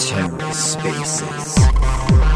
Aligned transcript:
TerraSpaces. 0.00 2.29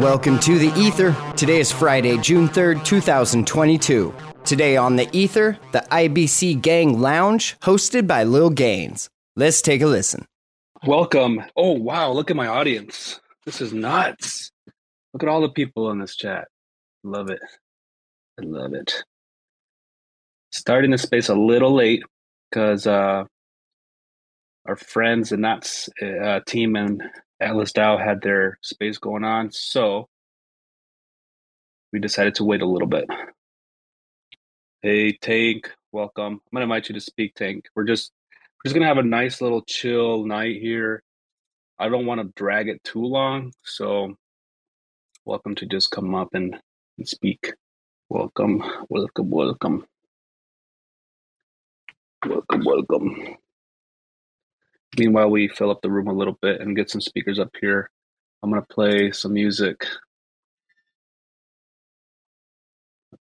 Welcome 0.00 0.38
to 0.40 0.58
the 0.58 0.72
Ether. 0.80 1.14
Today 1.36 1.60
is 1.60 1.70
Friday, 1.70 2.16
June 2.16 2.48
3rd, 2.48 2.82
2022. 2.86 4.14
Today 4.46 4.78
on 4.78 4.96
the 4.96 5.06
Ether, 5.14 5.58
the 5.72 5.84
IBC 5.90 6.62
Gang 6.62 7.02
Lounge, 7.02 7.60
hosted 7.60 8.06
by 8.06 8.24
Lil 8.24 8.50
Gainzz. 8.50 9.10
Let's 9.36 9.60
take 9.60 9.82
a 9.82 9.86
listen. 9.86 10.24
Welcome. 10.86 11.42
Oh, 11.54 11.72
wow. 11.72 12.12
Look 12.12 12.30
at 12.30 12.36
my 12.36 12.46
audience. 12.46 13.20
This 13.44 13.60
is 13.60 13.74
nuts. 13.74 14.50
Look 15.12 15.22
at 15.22 15.28
all 15.28 15.42
the 15.42 15.50
people 15.50 15.90
in 15.90 15.98
this 15.98 16.16
chat. 16.16 16.48
Love 17.04 17.28
it. 17.28 17.42
I 18.40 18.44
love 18.46 18.72
it. 18.72 19.04
Starting 20.50 20.92
the 20.92 20.98
space 20.98 21.28
a 21.28 21.34
little 21.34 21.74
late 21.74 22.02
because 22.50 22.86
uh, 22.86 23.24
our 24.64 24.76
friends 24.76 25.30
and 25.32 25.44
that 25.44 25.70
uh, 26.02 26.40
team 26.46 26.74
and 26.74 27.02
Atlas 27.40 27.72
DAO 27.72 28.02
had 28.02 28.20
their 28.22 28.58
space 28.62 28.98
going 28.98 29.24
on. 29.24 29.50
So 29.52 30.08
we 31.92 32.00
decided 32.00 32.34
to 32.36 32.44
wait 32.44 32.62
a 32.62 32.66
little 32.66 32.88
bit. 32.88 33.06
Hey, 34.82 35.12
Tank, 35.12 35.70
welcome. 35.92 36.34
I'm 36.34 36.40
gonna 36.52 36.64
invite 36.64 36.88
you 36.88 36.94
to 36.94 37.00
speak, 37.00 37.34
Tank. 37.34 37.66
We're 37.74 37.84
just 37.84 38.12
we're 38.58 38.68
just 38.68 38.74
gonna 38.74 38.88
have 38.88 38.98
a 38.98 39.02
nice 39.02 39.40
little 39.40 39.62
chill 39.62 40.24
night 40.24 40.60
here. 40.60 41.02
I 41.78 41.88
don't 41.88 42.06
want 42.06 42.20
to 42.20 42.32
drag 42.36 42.68
it 42.68 42.84
too 42.84 43.04
long, 43.04 43.52
so 43.64 44.14
welcome 45.24 45.54
to 45.56 45.66
just 45.66 45.90
come 45.90 46.14
up 46.14 46.28
and, 46.34 46.56
and 46.98 47.08
speak. 47.08 47.54
Welcome, 48.10 48.62
welcome, 48.90 49.30
welcome, 49.30 49.86
welcome, 52.26 52.64
welcome. 52.64 53.36
Meanwhile, 54.98 55.30
we 55.30 55.48
fill 55.48 55.70
up 55.70 55.82
the 55.82 55.90
room 55.90 56.08
a 56.08 56.12
little 56.12 56.36
bit 56.42 56.60
and 56.60 56.76
get 56.76 56.90
some 56.90 57.00
speakers 57.00 57.38
up 57.38 57.50
here. 57.60 57.90
I'm 58.42 58.50
gonna 58.50 58.62
play 58.62 59.12
some 59.12 59.32
music. 59.34 59.86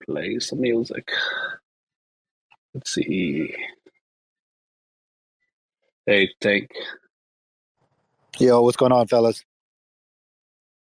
Play 0.05 0.39
some 0.39 0.61
music. 0.61 1.09
Let's 2.73 2.93
see. 2.93 3.53
Hey, 6.05 6.29
Tank. 6.39 6.71
Yo, 8.39 8.61
what's 8.61 8.77
going 8.77 8.91
on, 8.91 9.07
fellas? 9.07 9.43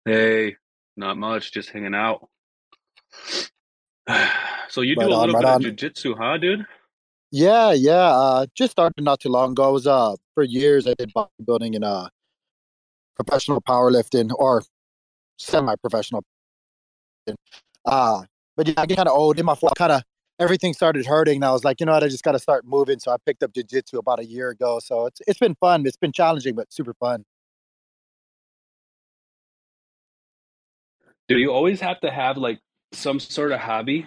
Hey, 0.04 0.56
not 0.96 1.16
much, 1.16 1.52
just 1.52 1.70
hanging 1.70 1.94
out. 1.94 2.28
So 4.68 4.80
you 4.80 4.96
do 4.96 5.02
a 5.02 5.04
on, 5.04 5.28
little 5.28 5.34
right 5.34 5.60
bit 5.60 5.66
on. 5.66 5.66
of 5.66 5.76
jujitsu, 5.76 6.16
huh, 6.16 6.38
dude? 6.38 6.64
Yeah, 7.32 7.72
yeah. 7.72 7.94
Uh, 7.94 8.46
just 8.54 8.72
started 8.72 9.02
not 9.04 9.20
too 9.20 9.30
long 9.30 9.52
ago. 9.52 9.64
I 9.64 9.68
was 9.68 9.86
uh 9.88 10.16
for 10.34 10.44
years 10.44 10.86
I 10.86 10.94
did 10.94 11.12
bodybuilding 11.14 11.74
and 11.76 11.84
uh 11.84 12.08
professional 13.16 13.62
powerlifting 13.62 14.30
or 14.36 14.62
semi-professional. 15.38 16.22
Uh, 17.86 18.22
but 18.56 18.68
yeah, 18.68 18.74
I 18.78 18.86
get 18.86 18.96
kind 18.96 19.08
of 19.08 19.16
old 19.16 19.38
in 19.38 19.46
my 19.46 19.56
kind 19.76 19.92
of 19.92 20.02
everything 20.38 20.74
started 20.74 21.06
hurting. 21.06 21.36
And 21.36 21.44
I 21.44 21.52
was 21.52 21.64
like, 21.64 21.80
you 21.80 21.86
know 21.86 21.92
what, 21.92 22.04
I 22.04 22.08
just 22.08 22.24
got 22.24 22.32
to 22.32 22.38
start 22.38 22.66
moving. 22.66 22.98
So 22.98 23.12
I 23.12 23.16
picked 23.24 23.42
up 23.42 23.52
jujitsu 23.52 23.98
about 23.98 24.20
a 24.20 24.26
year 24.26 24.50
ago. 24.50 24.80
So 24.80 25.06
it's 25.06 25.20
it's 25.26 25.38
been 25.38 25.54
fun. 25.56 25.86
It's 25.86 25.96
been 25.96 26.12
challenging, 26.12 26.54
but 26.54 26.72
super 26.72 26.94
fun. 26.94 27.24
Do 31.28 31.38
you 31.38 31.52
always 31.52 31.80
have 31.80 32.00
to 32.00 32.10
have 32.10 32.36
like 32.36 32.60
some 32.92 33.18
sort 33.20 33.52
of 33.52 33.60
hobby 33.60 34.06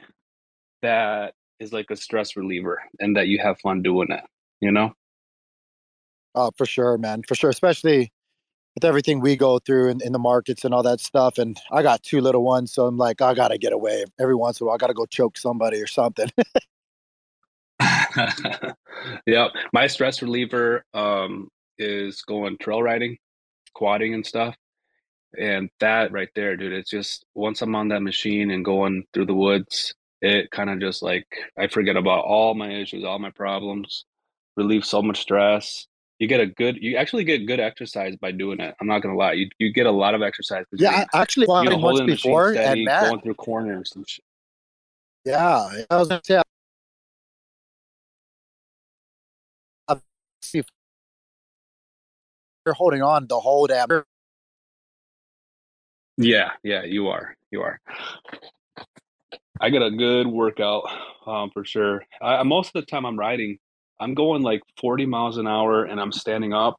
that 0.81 1.33
is 1.59 1.73
like 1.73 1.89
a 1.89 1.95
stress 1.95 2.35
reliever 2.35 2.81
and 2.99 3.16
that 3.16 3.27
you 3.27 3.39
have 3.39 3.59
fun 3.59 3.81
doing 3.81 4.09
it, 4.09 4.23
you 4.61 4.71
know? 4.71 4.93
Uh, 6.33 6.51
for 6.57 6.66
sure, 6.66 6.97
man, 6.97 7.23
for 7.27 7.35
sure. 7.35 7.49
Especially 7.49 8.11
with 8.75 8.83
everything 8.83 9.21
we 9.21 9.35
go 9.38 9.57
through 9.59 9.89
in, 9.89 10.01
in 10.01 10.11
the 10.11 10.19
markets 10.19 10.65
and 10.65 10.73
all 10.73 10.83
that 10.83 10.99
stuff. 10.99 11.38
And 11.38 11.57
I 11.71 11.81
got 11.81 12.03
two 12.03 12.19
little 12.19 12.44
ones, 12.44 12.73
so 12.73 12.85
I'm 12.85 12.97
like, 12.97 13.21
I 13.21 13.33
gotta 13.33 13.57
get 13.57 13.73
away. 13.73 14.03
Every 14.19 14.35
once 14.35 14.59
in 14.59 14.65
a 14.65 14.67
while, 14.67 14.75
I 14.75 14.77
gotta 14.77 14.94
go 14.94 15.05
choke 15.05 15.38
somebody 15.38 15.81
or 15.81 15.88
something. 15.88 16.29
yeah. 19.25 19.47
My 19.71 19.88
stress 19.88 20.21
reliever 20.21 20.83
um, 20.94 21.49
is 21.77 22.21
going 22.21 22.57
trail 22.57 22.83
riding, 22.83 23.17
quadding 23.73 24.13
and 24.13 24.25
stuff. 24.25 24.55
And 25.38 25.69
that 25.79 26.11
right 26.11 26.29
there, 26.35 26.55
dude, 26.55 26.73
it's 26.73 26.89
just 26.89 27.25
once 27.33 27.61
I'm 27.61 27.75
on 27.75 27.89
that 27.89 28.01
machine 28.01 28.51
and 28.51 28.63
going 28.63 29.03
through 29.13 29.25
the 29.25 29.33
woods, 29.33 29.94
it 30.21 30.51
kind 30.51 30.69
of 30.69 30.79
just 30.79 31.03
like 31.03 31.27
I 31.57 31.67
forget 31.67 31.95
about 31.95 32.25
all 32.25 32.53
my 32.53 32.71
issues, 32.71 33.03
all 33.03 33.19
my 33.19 33.31
problems, 33.31 34.05
relieve 34.55 34.85
so 34.85 35.01
much 35.01 35.21
stress. 35.21 35.87
You 36.19 36.27
get 36.27 36.39
a 36.39 36.45
good, 36.45 36.77
you 36.77 36.95
actually 36.95 37.25
get 37.25 37.45
good 37.45 37.59
exercise 37.59 38.15
by 38.15 38.31
doing 38.31 38.59
it. 38.59 38.73
I'm 38.79 38.87
not 38.87 38.99
gonna 38.99 39.17
lie, 39.17 39.33
you 39.33 39.49
you 39.59 39.73
get 39.73 39.85
a 39.85 39.91
lot 39.91 40.15
of 40.15 40.21
exercise. 40.21 40.65
yeah, 40.73 41.05
I 41.13 41.21
actually 41.21 41.47
you 41.49 41.69
know, 41.69 41.77
holding 41.77 42.05
before, 42.05 42.53
steady, 42.53 42.85
and 42.85 43.07
going 43.09 43.21
through 43.21 43.33
corners 43.35 43.91
and 43.95 44.07
shit. 44.07 44.23
yeah, 45.25 45.83
I 45.89 45.97
was 45.97 46.07
gonna 46.07 46.21
say, 46.23 46.41
I 49.87 49.97
see 50.41 50.59
if 50.59 50.67
you're 52.65 52.75
holding 52.75 53.01
on 53.01 53.27
the 53.27 53.39
whole 53.39 53.67
damn. 53.67 54.03
Yeah, 56.17 56.51
yeah, 56.63 56.83
you 56.83 57.09
are. 57.09 57.35
You 57.51 57.61
are. 57.61 57.81
I 59.59 59.69
get 59.69 59.81
a 59.81 59.91
good 59.91 60.27
workout, 60.27 60.83
um, 61.25 61.49
for 61.51 61.63
sure. 61.63 62.03
I, 62.21 62.43
most 62.43 62.75
of 62.75 62.81
the 62.81 62.85
time 62.85 63.05
I'm 63.05 63.17
riding, 63.17 63.57
I'm 63.99 64.13
going 64.13 64.41
like 64.41 64.61
40 64.79 65.05
miles 65.05 65.38
an 65.38 65.47
hour 65.47 65.85
and 65.85 65.99
I'm 65.99 66.11
standing 66.11 66.53
up 66.53 66.75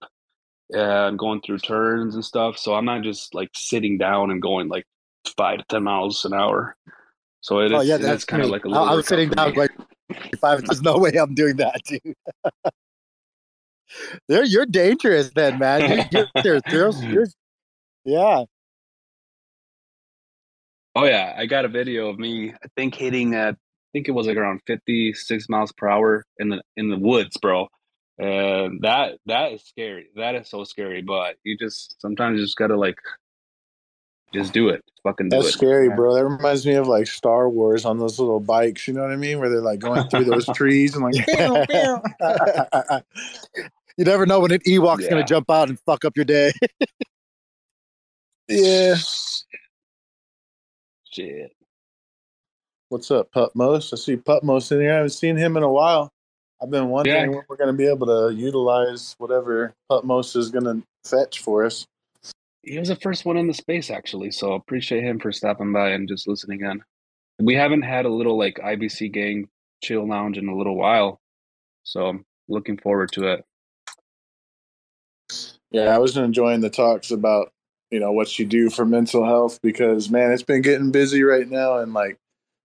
and 0.71 1.19
going 1.19 1.41
through 1.41 1.59
turns 1.59 2.15
and 2.15 2.25
stuff. 2.25 2.59
So 2.59 2.75
I'm 2.75 2.85
not 2.85 3.03
just 3.03 3.35
like 3.35 3.51
sitting 3.55 3.99
down 3.99 4.31
and 4.31 4.43
going 4.43 4.69
like 4.69 4.85
five 5.37 5.59
to 5.59 5.65
10 5.69 5.83
miles 5.83 6.25
an 6.25 6.35
hour. 6.35 6.77
So 7.41 7.61
it 7.61 7.73
Oh 7.73 7.81
is, 7.81 7.89
yeah, 7.89 7.97
that's 7.97 8.25
kind 8.25 8.43
of 8.43 8.51
like 8.51 8.65
a 8.65 8.69
little 8.69 8.85
I 8.85 8.95
was 8.95 8.99
workout 8.99 9.09
sitting 9.09 9.29
down 9.31 9.55
like 9.55 9.71
five. 10.41 10.65
There's 10.65 10.83
no 10.83 10.99
way 10.99 11.13
I'm 11.17 11.35
doing 11.35 11.57
that, 11.57 11.81
dude. 11.85 12.15
You're 14.29 14.45
you're 14.45 14.67
dangerous, 14.67 15.31
then, 15.31 15.61
man. 15.61 16.09
You, 16.11 16.25
you're, 16.45 16.61
you're, 16.69 16.93
you're, 17.05 17.27
yeah. 18.05 18.45
Oh 20.97 21.05
yeah, 21.05 21.35
I 21.37 21.45
got 21.45 21.67
a 21.67 21.69
video 21.69 22.09
of 22.09 22.19
me. 22.19 22.53
I 22.53 22.69
think 22.75 22.95
hitting 22.95 23.35
at, 23.35 23.53
I 23.55 23.59
think 23.93 24.09
it 24.09 24.13
was 24.13 24.27
like 24.27 24.39
around 24.39 24.61
56 24.67 25.49
miles 25.51 25.71
per 25.73 25.89
hour 25.89 26.25
in 26.39 26.49
the 26.49 26.63
in 26.77 26.89
the 26.89 26.97
woods, 26.99 27.37
bro. 27.37 27.69
And 28.19 28.81
that 28.81 29.19
that 29.27 29.53
is 29.53 29.63
scary. 29.63 30.09
That 30.17 30.35
is 30.35 30.49
so 30.49 30.65
scary. 30.65 31.03
But 31.03 31.37
you 31.45 31.57
just 31.59 32.01
sometimes 32.01 32.39
you 32.39 32.45
just 32.47 32.57
gotta 32.57 32.77
like 32.77 32.97
just 34.33 34.55
do 34.55 34.71
it. 34.71 34.83
Fucking 35.03 35.29
do 35.29 35.37
That's 35.37 35.49
it. 35.51 35.53
scary, 35.53 35.91
bro. 35.91 36.15
That 36.15 36.25
reminds 36.25 36.65
me 36.67 36.75
of 36.75 36.89
like 36.89 37.07
Star 37.07 37.49
Wars 37.51 37.85
on 37.85 37.99
those 37.99 38.19
little 38.19 38.41
bikes. 38.41 38.89
You 38.89 38.95
know 38.95 39.03
what 39.03 39.13
I 39.13 39.17
mean? 39.17 39.39
Where 39.39 39.51
they're 39.51 39.61
like 39.61 39.81
going 39.81 40.09
through 40.09 40.25
those 40.25 40.47
trees 40.55 40.95
and 40.97 41.05
like. 41.05 41.15
"Pew, 41.27 41.65
pew." 41.69 42.01
you 43.99 44.05
never 44.07 44.25
know 44.25 44.41
when 44.41 44.51
an 44.51 44.61
Ewok's 44.61 45.05
Yeah. 45.05 45.11
gonna 45.11 45.25
jump 45.25 45.51
out 45.51 45.69
and 45.69 45.79
fuck 45.81 46.07
up 46.07 46.17
your 46.17 46.25
day. 46.25 46.53
yeah. 48.49 48.95
Shit. 51.17 51.57
What's 52.91 53.11
up, 53.11 53.33
Putmos? 53.33 53.91
I 53.91 53.97
see 53.97 54.17
Putmos 54.17 54.71
in 54.71 54.83
here. 54.83 54.93
I 54.93 54.97
haven't 54.97 55.11
seen 55.11 55.35
him 55.35 55.57
in 55.57 55.63
a 55.63 55.73
while. 55.73 56.13
I've 56.63 56.71
been 56.71 56.91
wondering 56.91 57.17
Yeah. 57.17 57.37
when 57.39 57.45
we're 57.49 57.57
going 57.57 57.73
to 57.73 57.77
be 57.77 57.87
able 57.87 58.07
to 58.07 58.35
utilize 58.35 59.15
whatever 59.17 59.75
Putmos 59.91 60.37
is 60.37 60.51
going 60.51 60.65
to 60.65 60.83
fetch 61.09 61.41
for 61.41 61.65
us. 61.65 61.87
He 62.65 62.79
was 62.79 62.89
the 62.89 62.97
first 62.97 63.25
one 63.25 63.39
in 63.39 63.47
the 63.47 63.55
space 63.55 63.89
actually, 63.91 64.31
so 64.31 64.53
appreciate 64.53 65.05
him 65.05 65.19
for 65.19 65.33
stopping 65.33 65.73
by 65.73 65.93
and 65.93 66.07
just 66.07 66.29
listening 66.29 66.61
in. 66.61 66.83
We 67.39 67.55
haven't 67.55 67.83
had 67.83 68.05
a 68.05 68.11
little 68.11 68.37
like 68.37 68.57
IBC 68.57 69.11
gang 69.11 69.49
chill 69.83 70.07
lounge 70.07 70.37
in 70.37 70.49
a 70.49 70.55
little 70.55 70.77
while. 70.77 71.19
So 71.85 72.09
I'm 72.09 72.27
looking 72.47 72.77
forward 72.77 73.11
to 73.13 73.33
it. 73.33 73.45
Yeah, 75.71 75.95
I 75.95 75.99
was 75.99 76.15
enjoying 76.19 76.61
the 76.61 76.69
talks 76.69 77.11
about 77.11 77.55
you 77.91 78.01
know 78.01 78.13
what 78.13 78.39
you 78.39 78.45
do 78.45 78.71
for 78.71 78.85
mental 78.85 79.25
health 79.25 79.61
because 79.63 80.11
man, 80.11 80.33
it's 80.33 80.43
been 80.43 80.63
getting 80.63 80.91
busy 80.91 81.23
right 81.23 81.49
now, 81.49 81.79
and 81.79 81.95
like 81.95 82.19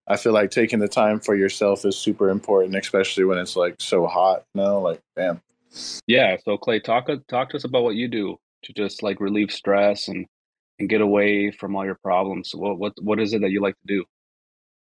I 0.08 0.18
feel 0.18 0.34
like 0.34 0.52
taking 0.52 0.80
the 0.80 0.88
time 0.88 1.20
for 1.20 1.36
yourself 1.36 1.86
is 1.86 1.96
super 1.96 2.30
important, 2.30 2.76
especially 2.76 3.24
when 3.24 3.38
it's 3.38 3.56
like 3.56 3.76
so 3.80 4.08
hot. 4.08 4.44
Know, 4.56 4.82
like 4.82 5.00
bam. 5.16 5.42
Yeah. 6.08 6.38
So 6.44 6.58
Clay, 6.58 6.80
talk 6.80 7.10
uh, 7.10 7.18
talk 7.28 7.50
to 7.52 7.58
us 7.58 7.64
about 7.64 7.84
what 7.84 7.96
you 7.96 8.08
do 8.08 8.38
to 8.64 8.74
just 8.74 9.04
like 9.04 9.20
relieve 9.20 9.52
stress 9.52 10.08
and 10.08 10.26
and 10.80 10.90
get 10.90 11.02
away 11.02 11.52
from 11.52 11.76
all 11.76 11.86
your 11.86 12.00
problems. 12.04 12.54
What 12.54 12.80
what 12.80 12.94
what 13.02 13.20
is 13.20 13.34
it 13.34 13.42
that 13.42 13.52
you 13.52 13.62
like 13.62 13.76
to 13.76 13.88
do? 13.88 14.06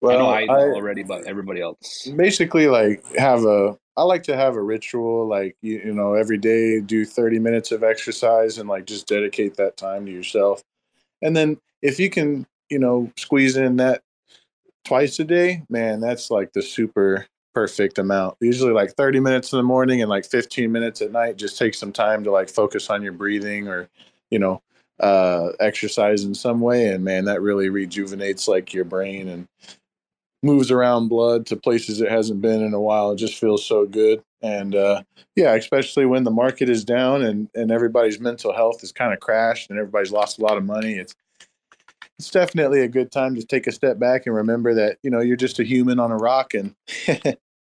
Well, 0.05 0.29
I 0.29 0.45
know 0.45 0.53
I, 0.53 0.57
I 0.57 0.63
already, 0.69 1.03
but 1.03 1.25
everybody 1.25 1.61
else. 1.61 2.07
Basically, 2.15 2.67
like 2.67 3.03
have 3.17 3.43
a. 3.45 3.77
I 3.97 4.03
like 4.03 4.23
to 4.23 4.35
have 4.35 4.55
a 4.55 4.61
ritual, 4.61 5.25
like 5.27 5.55
you, 5.61 5.81
you 5.85 5.93
know, 5.93 6.13
every 6.13 6.37
day 6.37 6.81
do 6.81 7.05
thirty 7.05 7.39
minutes 7.39 7.71
of 7.71 7.83
exercise 7.83 8.57
and 8.57 8.67
like 8.67 8.85
just 8.85 9.07
dedicate 9.07 9.55
that 9.55 9.77
time 9.77 10.05
to 10.05 10.11
yourself. 10.11 10.61
And 11.21 11.35
then 11.35 11.57
if 11.81 11.99
you 11.99 12.09
can, 12.09 12.45
you 12.69 12.79
know, 12.79 13.11
squeeze 13.17 13.57
in 13.57 13.77
that 13.77 14.01
twice 14.83 15.19
a 15.19 15.23
day, 15.23 15.63
man, 15.69 15.99
that's 15.99 16.29
like 16.29 16.53
the 16.53 16.61
super 16.61 17.25
perfect 17.53 17.97
amount. 17.97 18.35
Usually 18.41 18.73
like 18.73 18.91
30 18.91 19.19
minutes 19.21 19.53
in 19.53 19.57
the 19.57 19.63
morning 19.63 20.01
and 20.01 20.09
like 20.09 20.25
15 20.25 20.71
minutes 20.71 21.01
at 21.01 21.11
night. 21.11 21.37
Just 21.37 21.57
take 21.57 21.73
some 21.73 21.91
time 21.91 22.23
to 22.25 22.31
like 22.31 22.49
focus 22.49 22.89
on 22.89 23.01
your 23.01 23.13
breathing 23.13 23.67
or, 23.67 23.89
you 24.29 24.39
know, 24.39 24.61
uh, 24.99 25.49
exercise 25.59 26.23
in 26.23 26.35
some 26.35 26.59
way. 26.61 26.89
And 26.89 27.03
man, 27.03 27.25
that 27.25 27.41
really 27.41 27.69
rejuvenates 27.69 28.47
like 28.47 28.73
your 28.73 28.85
brain 28.85 29.27
and 29.29 29.47
moves 30.43 30.71
around 30.71 31.07
blood 31.07 31.45
to 31.47 31.55
places 31.55 32.01
it 32.01 32.11
hasn't 32.11 32.41
been 32.41 32.61
in 32.61 32.73
a 32.73 32.79
while. 32.79 33.11
It 33.11 33.17
just 33.17 33.35
feels 33.35 33.65
so 33.65 33.85
good. 33.85 34.23
And 34.41 34.75
uh, 34.75 35.03
yeah, 35.35 35.55
especially 35.55 36.05
when 36.05 36.23
the 36.23 36.31
market 36.31 36.69
is 36.69 36.83
down 36.83 37.23
and, 37.23 37.49
and 37.55 37.71
everybody's 37.71 38.19
mental 38.19 38.53
health 38.53 38.83
is 38.83 38.91
kind 38.91 39.13
of 39.13 39.19
crashed 39.19 39.69
and 39.69 39.79
everybody's 39.79 40.11
lost 40.11 40.37
a 40.37 40.43
lot 40.43 40.57
of 40.57 40.63
money. 40.63 40.93
It's 40.93 41.15
it's 42.19 42.31
definitely 42.31 42.81
a 42.81 42.87
good 42.87 43.11
time 43.11 43.35
to 43.35 43.43
take 43.43 43.67
a 43.67 43.71
step 43.71 43.99
back 43.99 44.25
and 44.25 44.35
remember 44.35 44.73
that 44.73 44.97
you 45.03 45.09
know 45.09 45.19
you're 45.19 45.35
just 45.35 45.59
a 45.59 45.63
human 45.63 45.99
on 45.99 46.11
a 46.11 46.17
rock 46.17 46.53
and 46.53 46.73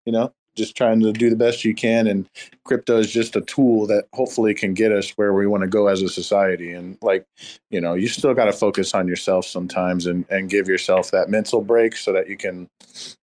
you 0.06 0.12
know 0.12 0.32
just 0.54 0.76
trying 0.76 1.00
to 1.00 1.12
do 1.12 1.30
the 1.30 1.36
best 1.36 1.64
you 1.64 1.74
can 1.74 2.06
and 2.06 2.28
crypto 2.64 2.98
is 2.98 3.12
just 3.12 3.36
a 3.36 3.40
tool 3.42 3.86
that 3.86 4.04
hopefully 4.12 4.54
can 4.54 4.74
get 4.74 4.92
us 4.92 5.10
where 5.10 5.32
we 5.32 5.46
want 5.46 5.62
to 5.62 5.68
go 5.68 5.88
as 5.88 6.02
a 6.02 6.08
society. 6.08 6.72
And 6.72 6.96
like 7.02 7.26
you 7.70 7.80
know 7.80 7.94
you 7.94 8.08
still 8.08 8.34
got 8.34 8.46
to 8.46 8.52
focus 8.52 8.94
on 8.94 9.08
yourself 9.08 9.46
sometimes 9.46 10.06
and 10.06 10.24
and 10.30 10.50
give 10.50 10.68
yourself 10.68 11.10
that 11.10 11.28
mental 11.28 11.60
break 11.60 11.96
so 11.96 12.12
that 12.12 12.28
you 12.28 12.36
can 12.36 12.68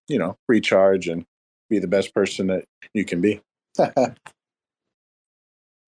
you 0.08 0.20
know 0.20 0.38
recharge 0.48 1.08
and 1.08 1.26
be 1.70 1.80
the 1.80 1.88
best 1.88 2.14
person 2.14 2.48
that 2.48 2.66
you 2.94 3.06
can 3.06 3.22
be. 3.22 3.42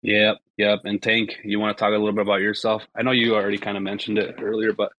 Yep 0.03 0.39
yep. 0.57 0.79
And 0.85 1.03
tank 1.03 1.41
you 1.45 1.61
want 1.61 1.77
to 1.77 1.79
talk 1.79 1.91
a 1.91 1.99
little 1.99 2.13
bit 2.13 2.23
about 2.23 2.41
yourself? 2.41 2.87
I 2.97 3.03
know 3.03 3.11
you 3.11 3.35
already 3.35 3.59
kind 3.59 3.77
of 3.77 3.83
mentioned 3.83 4.17
it 4.17 4.37
earlier 4.41 4.73
but 4.73 4.93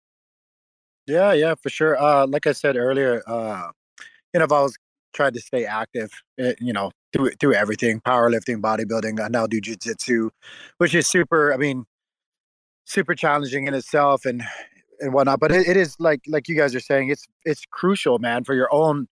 yeah 1.07 1.33
yeah 1.33 1.55
for 1.55 1.71
sure. 1.71 1.99
Uh 1.99 2.27
like 2.27 2.45
i 2.45 2.51
said 2.51 2.75
earlier 2.75 3.23
uh 3.25 3.71
you 4.31 4.38
know 4.38 4.45
if 4.45 4.51
i 4.51 4.61
was 4.61 4.77
tried 5.13 5.33
to 5.33 5.39
stay 5.39 5.65
active, 5.65 6.11
eh, 6.39 6.53
you 6.59 6.73
know, 6.73 6.91
through 7.13 7.31
through 7.39 7.53
everything, 7.53 8.01
powerlifting, 8.01 8.61
bodybuilding. 8.61 9.19
I 9.19 9.27
now 9.27 9.47
do 9.47 9.61
jujitsu, 9.61 10.29
which 10.77 10.95
is 10.95 11.07
super. 11.07 11.53
I 11.53 11.57
mean, 11.57 11.85
super 12.85 13.15
challenging 13.15 13.67
in 13.67 13.73
itself 13.73 14.25
and 14.25 14.43
and 14.99 15.13
whatnot. 15.13 15.39
But 15.39 15.51
it, 15.51 15.67
it 15.67 15.77
is 15.77 15.95
like 15.99 16.21
like 16.27 16.47
you 16.47 16.55
guys 16.55 16.75
are 16.75 16.79
saying, 16.79 17.09
it's 17.09 17.25
it's 17.45 17.65
crucial, 17.69 18.19
man, 18.19 18.43
for 18.43 18.53
your 18.53 18.73
own 18.73 19.07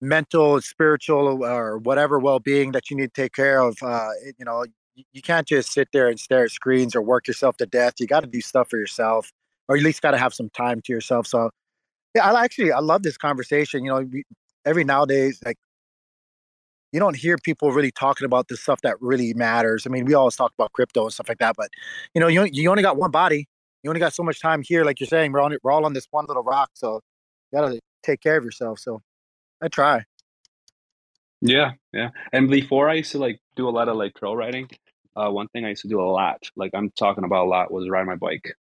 mental, 0.00 0.60
spiritual, 0.60 1.44
or 1.44 1.78
whatever 1.78 2.18
well 2.18 2.38
being 2.38 2.72
that 2.72 2.90
you 2.90 2.96
need 2.96 3.14
to 3.14 3.22
take 3.22 3.32
care 3.32 3.60
of. 3.60 3.76
Uh, 3.82 4.08
it, 4.24 4.36
you 4.38 4.44
know, 4.44 4.64
you, 5.12 5.22
can't 5.22 5.46
just 5.46 5.72
sit 5.72 5.88
there 5.92 6.08
and 6.08 6.18
stare 6.18 6.44
at 6.44 6.50
screens 6.50 6.94
or 6.94 7.02
work 7.02 7.26
yourself 7.26 7.56
to 7.58 7.66
death. 7.66 7.94
You 7.98 8.06
got 8.06 8.20
to 8.20 8.26
do 8.26 8.40
stuff 8.40 8.68
for 8.70 8.78
yourself, 8.78 9.32
or 9.68 9.76
at 9.76 9.82
least 9.82 10.02
got 10.02 10.12
to 10.12 10.18
have 10.18 10.34
some 10.34 10.50
time 10.50 10.80
to 10.82 10.92
yourself. 10.92 11.26
So 11.26 11.50
yeah, 12.14 12.30
I 12.30 12.44
actually 12.44 12.72
I 12.72 12.80
love 12.80 13.02
this 13.02 13.16
conversation. 13.16 13.84
You 13.84 13.90
know, 13.90 14.00
we, 14.02 14.24
every 14.68 14.84
nowadays, 14.84 15.40
like 15.44 15.56
you 16.92 17.00
don't 17.00 17.16
hear 17.16 17.36
people 17.38 17.72
really 17.72 17.90
talking 17.90 18.24
about 18.24 18.48
the 18.48 18.56
stuff 18.56 18.80
that 18.82 18.96
really 19.00 19.34
matters. 19.34 19.86
I 19.86 19.90
mean, 19.90 20.04
we 20.04 20.14
always 20.14 20.36
talk 20.36 20.52
about 20.58 20.72
crypto 20.72 21.04
and 21.04 21.12
stuff 21.12 21.28
like 21.28 21.38
that, 21.38 21.56
but 21.56 21.68
you 22.14 22.20
know, 22.20 22.28
you 22.28 22.44
you 22.44 22.70
only 22.70 22.82
got 22.82 22.96
one 22.96 23.10
body. 23.10 23.48
You 23.82 23.90
only 23.90 24.00
got 24.00 24.14
so 24.14 24.22
much 24.22 24.40
time 24.40 24.62
here, 24.62 24.84
like 24.84 25.00
you're 25.00 25.06
saying. 25.06 25.32
We're 25.32 25.40
on 25.40 25.56
we're 25.62 25.72
all 25.72 25.84
on 25.84 25.92
this 25.92 26.06
one 26.10 26.26
little 26.26 26.42
rock, 26.42 26.70
so 26.74 27.00
you 27.52 27.58
gotta 27.58 27.78
take 28.02 28.20
care 28.20 28.36
of 28.36 28.44
yourself. 28.44 28.78
So 28.78 29.02
I 29.62 29.68
try. 29.68 30.04
Yeah, 31.40 31.72
yeah. 31.92 32.10
And 32.32 32.50
before 32.50 32.88
I 32.88 32.94
used 32.94 33.12
to 33.12 33.18
like 33.18 33.38
do 33.56 33.68
a 33.68 33.70
lot 33.70 33.88
of 33.88 33.96
like 33.96 34.14
trail 34.14 34.36
riding. 34.36 34.68
Uh, 35.16 35.30
one 35.30 35.48
thing 35.48 35.64
I 35.64 35.70
used 35.70 35.82
to 35.82 35.88
do 35.88 36.00
a 36.00 36.06
lot, 36.06 36.38
like 36.54 36.70
I'm 36.74 36.90
talking 36.92 37.24
about 37.24 37.46
a 37.46 37.48
lot, 37.48 37.72
was 37.72 37.88
ride 37.88 38.06
my 38.06 38.14
bike. 38.14 38.54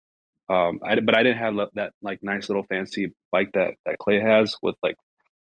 Um, 0.48 0.78
I 0.84 1.00
but 1.00 1.16
I 1.16 1.22
didn't 1.22 1.38
have 1.38 1.54
that 1.74 1.92
like 2.02 2.22
nice 2.22 2.48
little 2.48 2.64
fancy 2.64 3.12
bike 3.32 3.50
that 3.54 3.74
that 3.86 3.98
Clay 3.98 4.20
has 4.20 4.56
with 4.62 4.76
like 4.82 4.96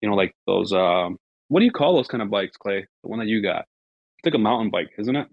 you 0.05 0.11
know, 0.11 0.15
like 0.15 0.35
those 0.45 0.71
um 0.71 1.17
what 1.47 1.61
do 1.61 1.65
you 1.65 1.71
call 1.71 1.95
those 1.95 2.07
kind 2.07 2.21
of 2.21 2.29
bikes, 2.29 2.57
Clay? 2.57 2.85
The 3.01 3.09
one 3.09 3.17
that 3.17 3.27
you 3.27 3.41
got. 3.41 3.65
It's 4.19 4.25
like 4.25 4.35
a 4.35 4.39
mountain 4.39 4.69
bike, 4.69 4.91
isn't 4.99 5.15
it? 5.15 5.27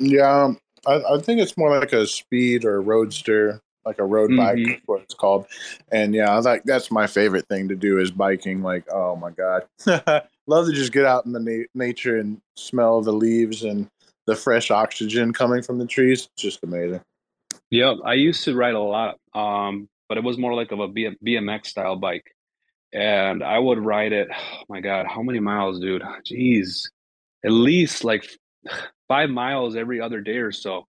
Yeah, 0.00 0.44
um, 0.46 0.58
I, 0.84 1.00
I 1.14 1.20
think 1.20 1.40
it's 1.40 1.56
more 1.56 1.78
like 1.78 1.92
a 1.92 2.08
speed 2.08 2.64
or 2.64 2.76
a 2.76 2.80
roadster, 2.80 3.60
like 3.84 4.00
a 4.00 4.04
road 4.04 4.30
mm-hmm. 4.30 4.64
bike, 4.64 4.82
what 4.86 5.02
it's 5.02 5.14
called. 5.14 5.46
And 5.92 6.12
yeah, 6.12 6.28
I 6.28 6.40
like 6.40 6.64
that's 6.64 6.90
my 6.90 7.06
favorite 7.06 7.46
thing 7.46 7.68
to 7.68 7.76
do 7.76 8.00
is 8.00 8.10
biking. 8.10 8.62
Like, 8.62 8.84
oh 8.92 9.14
my 9.14 9.30
god, 9.30 9.62
love 10.48 10.66
to 10.66 10.72
just 10.72 10.92
get 10.92 11.04
out 11.04 11.24
in 11.24 11.30
the 11.30 11.40
na- 11.40 11.66
nature 11.86 12.18
and 12.18 12.40
smell 12.56 13.00
the 13.00 13.12
leaves 13.12 13.62
and 13.62 13.88
the 14.26 14.34
fresh 14.34 14.72
oxygen 14.72 15.32
coming 15.32 15.62
from 15.62 15.78
the 15.78 15.86
trees. 15.86 16.28
It's 16.32 16.42
just 16.42 16.64
amazing. 16.64 17.00
Yeah, 17.70 17.94
I 18.04 18.14
used 18.14 18.42
to 18.44 18.56
ride 18.56 18.74
a 18.74 18.80
lot, 18.80 19.18
um, 19.34 19.88
but 20.08 20.18
it 20.18 20.24
was 20.24 20.36
more 20.36 20.54
like 20.54 20.72
of 20.72 20.80
a 20.80 20.88
BMX 20.88 21.66
style 21.66 21.94
bike 21.94 22.33
and 22.94 23.42
I 23.42 23.58
would 23.58 23.78
ride 23.78 24.12
it. 24.12 24.28
Oh 24.32 24.62
my 24.68 24.80
God, 24.80 25.06
how 25.06 25.22
many 25.22 25.40
miles, 25.40 25.80
dude? 25.80 26.02
Jeez, 26.30 26.88
at 27.44 27.50
least 27.50 28.04
like 28.04 28.24
five 29.08 29.28
miles 29.28 29.76
every 29.76 30.00
other 30.00 30.20
day 30.20 30.36
or 30.36 30.52
so. 30.52 30.86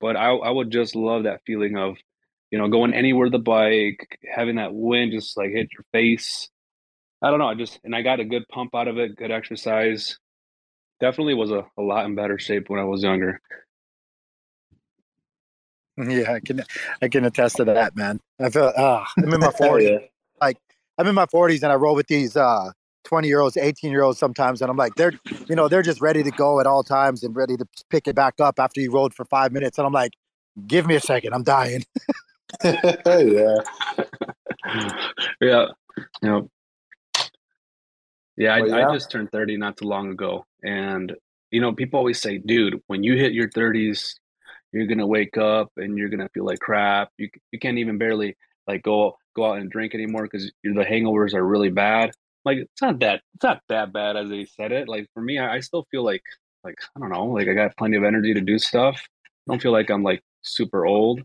But 0.00 0.16
I, 0.16 0.30
I 0.30 0.50
would 0.50 0.70
just 0.70 0.94
love 0.94 1.24
that 1.24 1.40
feeling 1.44 1.76
of, 1.76 1.96
you 2.52 2.58
know, 2.58 2.68
going 2.68 2.94
anywhere 2.94 3.28
the 3.28 3.40
bike, 3.40 4.18
having 4.32 4.56
that 4.56 4.72
wind 4.72 5.10
just 5.12 5.36
like 5.36 5.50
hit 5.50 5.68
your 5.72 5.84
face. 5.92 6.48
I 7.20 7.30
don't 7.30 7.40
know. 7.40 7.48
I 7.48 7.54
just 7.54 7.80
and 7.82 7.94
I 7.94 8.02
got 8.02 8.20
a 8.20 8.24
good 8.24 8.46
pump 8.48 8.76
out 8.76 8.86
of 8.86 8.96
it, 8.96 9.16
good 9.16 9.32
exercise. 9.32 10.16
Definitely 11.00 11.34
was 11.34 11.50
a, 11.50 11.66
a 11.76 11.82
lot 11.82 12.06
in 12.06 12.14
better 12.14 12.38
shape 12.38 12.70
when 12.70 12.78
I 12.78 12.84
was 12.84 13.02
younger. 13.02 13.40
Yeah, 15.96 16.32
I 16.32 16.38
can 16.38 16.62
I 17.02 17.08
can 17.08 17.24
attest 17.24 17.56
to 17.56 17.64
that, 17.64 17.96
man. 17.96 18.20
I 18.40 18.50
feel 18.50 18.72
ah, 18.76 19.04
I'm 19.16 19.34
in 19.34 19.40
my 19.40 19.48
40s. 19.60 20.08
Like 20.98 21.04
I'm 21.04 21.08
in 21.08 21.14
my 21.14 21.26
40s 21.26 21.62
and 21.62 21.70
I 21.70 21.76
roll 21.76 21.94
with 21.94 22.08
these 22.08 22.36
uh, 22.36 22.72
20 23.04 23.28
year 23.28 23.40
olds, 23.40 23.56
18 23.56 23.90
year 23.90 24.02
olds 24.02 24.18
sometimes, 24.18 24.60
and 24.60 24.70
I'm 24.70 24.76
like, 24.76 24.96
they're, 24.96 25.12
you 25.48 25.54
know, 25.54 25.68
they're 25.68 25.82
just 25.82 26.00
ready 26.00 26.24
to 26.24 26.30
go 26.32 26.60
at 26.60 26.66
all 26.66 26.82
times 26.82 27.22
and 27.22 27.36
ready 27.36 27.56
to 27.56 27.66
pick 27.88 28.08
it 28.08 28.16
back 28.16 28.34
up 28.40 28.58
after 28.58 28.80
you 28.80 28.90
rolled 28.92 29.14
for 29.14 29.24
five 29.24 29.52
minutes. 29.52 29.78
And 29.78 29.86
I'm 29.86 29.92
like, 29.92 30.12
give 30.66 30.86
me 30.86 30.96
a 30.96 31.00
second, 31.00 31.34
I'm 31.34 31.44
dying. 31.44 31.84
yeah. 32.64 33.56
yeah. 35.40 35.66
Yeah. 36.20 36.40
Yeah, 38.36 38.54
I, 38.54 38.60
well, 38.60 38.68
yeah, 38.68 38.88
I 38.88 38.92
just 38.92 39.10
turned 39.10 39.32
30 39.32 39.56
not 39.56 39.76
too 39.76 39.86
long 39.86 40.12
ago. 40.12 40.46
And, 40.62 41.12
you 41.50 41.60
know, 41.60 41.72
people 41.72 41.98
always 41.98 42.20
say, 42.20 42.38
dude, 42.38 42.80
when 42.86 43.02
you 43.02 43.16
hit 43.16 43.32
your 43.32 43.48
30s, 43.48 44.14
you're 44.72 44.86
going 44.86 44.98
to 44.98 45.06
wake 45.06 45.36
up 45.36 45.72
and 45.76 45.98
you're 45.98 46.08
going 46.08 46.20
to 46.20 46.28
feel 46.28 46.44
like 46.44 46.60
crap. 46.60 47.10
You, 47.18 47.30
you 47.50 47.58
can't 47.58 47.78
even 47.78 47.98
barely 47.98 48.36
like 48.68 48.82
go 48.82 49.16
go 49.34 49.46
out 49.46 49.58
and 49.58 49.70
drink 49.70 49.94
anymore 49.94 50.24
because 50.24 50.52
the 50.62 50.84
hangovers 50.84 51.34
are 51.34 51.44
really 51.44 51.70
bad. 51.70 52.12
Like 52.44 52.58
it's 52.58 52.82
not 52.82 53.00
that 53.00 53.22
it's 53.34 53.42
not 53.42 53.60
that 53.68 53.92
bad 53.92 54.16
as 54.16 54.28
they 54.28 54.44
said 54.44 54.72
it. 54.72 54.88
Like 54.88 55.08
for 55.14 55.22
me, 55.22 55.38
I, 55.38 55.56
I 55.56 55.60
still 55.60 55.86
feel 55.90 56.04
like 56.04 56.22
like 56.64 56.76
I 56.96 57.00
don't 57.00 57.10
know, 57.10 57.26
like 57.26 57.48
I 57.48 57.54
got 57.54 57.76
plenty 57.76 57.96
of 57.96 58.04
energy 58.04 58.34
to 58.34 58.40
do 58.40 58.58
stuff. 58.58 59.00
I 59.26 59.52
don't 59.52 59.62
feel 59.62 59.72
like 59.72 59.90
I'm 59.90 60.02
like 60.02 60.22
super 60.42 60.86
old. 60.86 61.22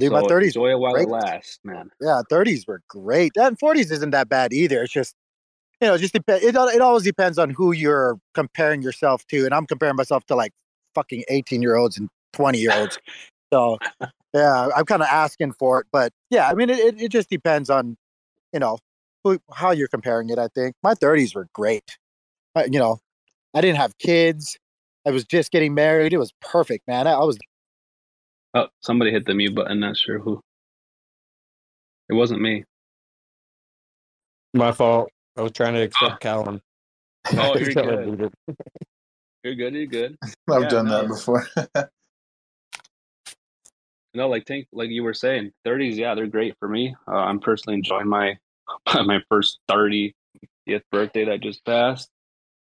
Dude, 0.00 0.08
so 0.08 0.20
my 0.20 0.22
thirties 0.22 0.56
enjoy 0.56 0.70
it 0.70 0.78
while 0.78 0.94
great. 0.94 1.06
it 1.06 1.10
lasts, 1.10 1.60
man. 1.64 1.90
Yeah, 2.00 2.22
thirties 2.28 2.66
were 2.66 2.82
great. 2.88 3.32
And 3.36 3.58
forties 3.58 3.90
isn't 3.92 4.10
that 4.10 4.28
bad 4.28 4.52
either. 4.52 4.82
It's 4.82 4.92
just 4.92 5.14
you 5.80 5.86
know, 5.86 5.94
it 5.94 5.98
just 5.98 6.14
depends. 6.14 6.44
It 6.44 6.56
it 6.56 6.80
always 6.80 7.04
depends 7.04 7.38
on 7.38 7.50
who 7.50 7.72
you're 7.72 8.18
comparing 8.34 8.82
yourself 8.82 9.24
to, 9.28 9.44
and 9.44 9.54
I'm 9.54 9.66
comparing 9.66 9.96
myself 9.96 10.24
to 10.26 10.34
like 10.34 10.52
fucking 10.94 11.24
eighteen 11.28 11.62
year 11.62 11.76
olds 11.76 11.96
and 11.96 12.08
twenty 12.32 12.58
year 12.58 12.72
olds. 12.74 12.98
So 13.52 13.78
yeah, 14.34 14.68
I'm 14.76 14.84
kind 14.84 15.02
of 15.02 15.08
asking 15.08 15.52
for 15.52 15.80
it, 15.80 15.86
but 15.92 16.12
yeah, 16.30 16.48
I 16.48 16.54
mean, 16.54 16.70
it, 16.70 17.00
it 17.00 17.10
just 17.10 17.30
depends 17.30 17.70
on, 17.70 17.96
you 18.52 18.60
know, 18.60 18.78
who, 19.24 19.38
how 19.52 19.70
you're 19.70 19.88
comparing 19.88 20.30
it. 20.30 20.38
I 20.38 20.48
think 20.48 20.74
my 20.82 20.94
30s 20.94 21.34
were 21.34 21.48
great. 21.52 21.98
I, 22.54 22.64
you 22.64 22.78
know, 22.78 22.98
I 23.54 23.60
didn't 23.60 23.78
have 23.78 23.96
kids. 23.98 24.56
I 25.06 25.10
was 25.10 25.24
just 25.24 25.50
getting 25.50 25.74
married. 25.74 26.12
It 26.12 26.18
was 26.18 26.32
perfect, 26.40 26.86
man. 26.86 27.06
I, 27.06 27.12
I 27.12 27.24
was. 27.24 27.38
Oh, 28.54 28.68
somebody 28.80 29.10
hit 29.10 29.26
the 29.26 29.34
mute 29.34 29.54
button. 29.54 29.80
Not 29.80 29.96
sure 29.96 30.18
who. 30.18 30.40
It 32.08 32.14
wasn't 32.14 32.40
me. 32.40 32.64
My 34.54 34.72
fault. 34.72 35.10
I 35.36 35.42
was 35.42 35.52
trying 35.52 35.74
to 35.74 35.80
ah. 35.80 35.84
accept 35.84 36.12
oh. 36.12 36.16
Callum. 36.20 36.60
Oh, 37.36 37.56
you're 37.58 37.72
good. 37.72 38.32
you're 39.44 39.54
good. 39.54 39.74
You're 39.74 39.86
good. 39.86 40.16
I've 40.50 40.62
yeah, 40.62 40.68
done 40.68 40.86
no. 40.86 41.02
that 41.02 41.08
before. 41.08 41.46
no, 44.18 44.28
like 44.28 44.46
think 44.46 44.66
like 44.72 44.90
you 44.90 45.04
were 45.04 45.14
saying, 45.14 45.52
30s, 45.66 45.96
yeah, 45.96 46.14
they're 46.14 46.26
great 46.26 46.56
for 46.58 46.68
me. 46.68 46.94
Uh, 47.06 47.16
I'm 47.16 47.40
personally 47.40 47.76
enjoying 47.76 48.08
my 48.08 48.36
my 48.94 49.20
first 49.28 49.60
30th 49.70 50.12
birthday 50.92 51.24
that 51.24 51.40
just 51.40 51.64
passed. 51.64 52.10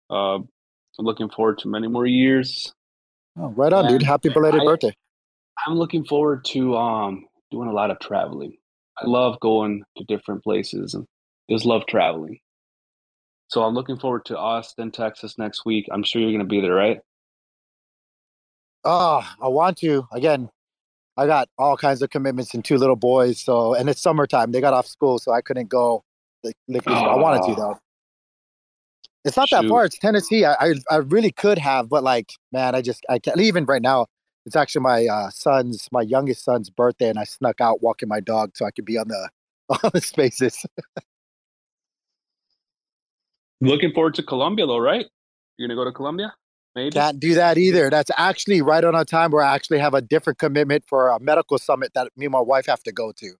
Uh, 0.09 0.35
I'm 0.35 1.05
looking 1.05 1.29
forward 1.29 1.59
to 1.59 1.67
many 1.67 1.87
more 1.87 2.05
years. 2.05 2.73
Oh, 3.37 3.49
right 3.49 3.71
on, 3.71 3.87
dude! 3.87 4.01
Happy 4.01 4.29
belated 4.29 4.61
I, 4.61 4.65
birthday. 4.65 4.95
I'm 5.65 5.75
looking 5.75 6.05
forward 6.05 6.43
to 6.45 6.75
um 6.75 7.25
doing 7.51 7.69
a 7.69 7.73
lot 7.73 7.91
of 7.91 7.99
traveling. 7.99 8.57
I 8.97 9.05
love 9.05 9.39
going 9.39 9.83
to 9.97 10.03
different 10.05 10.43
places 10.43 10.93
and 10.93 11.05
just 11.49 11.65
love 11.65 11.85
traveling. 11.85 12.39
So 13.47 13.63
I'm 13.63 13.73
looking 13.73 13.97
forward 13.97 14.25
to 14.25 14.37
Austin, 14.37 14.91
Texas 14.91 15.37
next 15.37 15.65
week. 15.65 15.87
I'm 15.91 16.03
sure 16.03 16.21
you're 16.21 16.31
going 16.31 16.39
to 16.39 16.45
be 16.45 16.61
there, 16.61 16.73
right? 16.73 16.99
Oh, 18.83 19.21
I 19.41 19.47
want 19.47 19.77
to. 19.79 20.07
Again, 20.11 20.49
I 21.21 21.27
got 21.27 21.49
all 21.59 21.77
kinds 21.77 22.01
of 22.01 22.09
commitments 22.09 22.55
and 22.55 22.65
two 22.65 22.77
little 22.77 22.95
boys. 22.95 23.39
So, 23.39 23.75
and 23.75 23.87
it's 23.87 24.01
summertime. 24.01 24.51
They 24.51 24.59
got 24.59 24.73
off 24.73 24.87
school, 24.87 25.19
so 25.19 25.31
I 25.31 25.41
couldn't 25.41 25.69
go. 25.69 26.03
Like, 26.43 26.55
like 26.67 26.81
oh. 26.87 26.93
I 26.93 27.15
wanted 27.15 27.45
to 27.47 27.55
though. 27.55 27.79
It's 29.23 29.37
not 29.37 29.49
Shoot. 29.49 29.61
that 29.61 29.69
far. 29.69 29.85
It's 29.85 29.99
Tennessee. 29.99 30.45
I, 30.45 30.53
I, 30.53 30.73
I 30.89 30.95
really 30.95 31.31
could 31.31 31.59
have, 31.59 31.89
but 31.89 32.03
like, 32.03 32.31
man, 32.51 32.73
I 32.73 32.81
just 32.81 33.05
I 33.07 33.19
can't. 33.19 33.39
Even 33.39 33.65
right 33.65 33.83
now, 33.83 34.07
it's 34.47 34.55
actually 34.55 34.81
my 34.81 35.05
uh, 35.05 35.29
son's, 35.29 35.87
my 35.91 36.01
youngest 36.01 36.43
son's 36.43 36.71
birthday, 36.71 37.09
and 37.09 37.19
I 37.19 37.25
snuck 37.25 37.61
out 37.61 37.83
walking 37.83 38.09
my 38.09 38.19
dog 38.19 38.57
so 38.57 38.65
I 38.65 38.71
could 38.71 38.85
be 38.85 38.97
on 38.97 39.07
the 39.07 39.29
on 39.83 39.91
the 39.93 40.01
spaces. 40.01 40.65
Looking 43.59 43.93
forward 43.93 44.15
to 44.15 44.23
Colombia, 44.23 44.65
though, 44.65 44.79
right? 44.79 45.05
You're 45.57 45.67
gonna 45.67 45.79
go 45.79 45.85
to 45.85 45.91
Colombia? 45.91 46.33
Maybe. 46.75 46.91
Can't 46.91 47.19
do 47.19 47.35
that 47.35 47.57
either. 47.57 47.89
That's 47.89 48.11
actually 48.17 48.61
right 48.61 48.83
on 48.83 48.95
a 48.95 49.03
time 49.03 49.31
where 49.31 49.43
I 49.43 49.53
actually 49.53 49.79
have 49.79 49.93
a 49.93 50.01
different 50.01 50.39
commitment 50.39 50.85
for 50.87 51.09
a 51.09 51.19
medical 51.19 51.57
summit 51.57 51.93
that 51.95 52.09
me 52.15 52.25
and 52.25 52.31
my 52.31 52.39
wife 52.39 52.65
have 52.67 52.81
to 52.83 52.91
go 52.91 53.11
to. 53.11 53.33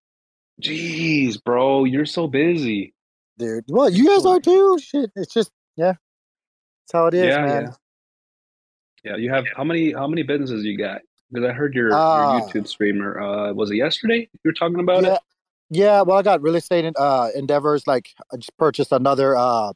Jeez, 0.61 1.41
bro, 1.43 1.85
you're 1.85 2.05
so 2.05 2.27
busy, 2.27 2.93
dude. 3.38 3.63
Well, 3.67 3.89
you 3.89 4.07
guys 4.07 4.25
are 4.25 4.39
too. 4.39 4.77
Shit, 4.79 5.09
it's 5.15 5.33
just 5.33 5.50
yeah, 5.75 5.93
that's 5.93 6.91
how 6.93 7.07
it 7.07 7.13
is, 7.13 7.25
yeah, 7.25 7.45
man. 7.45 7.73
Yeah. 9.03 9.11
yeah, 9.11 9.17
you 9.17 9.31
have 9.31 9.45
how 9.55 9.63
many 9.63 9.93
how 9.93 10.07
many 10.07 10.23
businesses 10.23 10.63
you 10.63 10.77
got? 10.77 11.01
Because 11.31 11.50
I 11.50 11.53
heard 11.53 11.73
your, 11.73 11.93
uh, 11.93 12.38
your 12.38 12.41
YouTube 12.41 12.67
streamer. 12.67 13.19
Uh, 13.19 13.53
was 13.53 13.71
it 13.71 13.77
yesterday 13.77 14.29
you 14.33 14.39
were 14.43 14.53
talking 14.53 14.81
about 14.81 15.03
yeah, 15.03 15.13
it? 15.13 15.19
Yeah, 15.73 16.01
well, 16.01 16.17
I 16.17 16.21
got 16.21 16.41
real 16.41 16.55
estate 16.55 16.91
uh, 16.97 17.29
endeavors. 17.33 17.88
Like, 17.88 18.09
I 18.31 18.35
just 18.35 18.55
purchased 18.57 18.91
another 18.91 19.38
uh, 19.38 19.71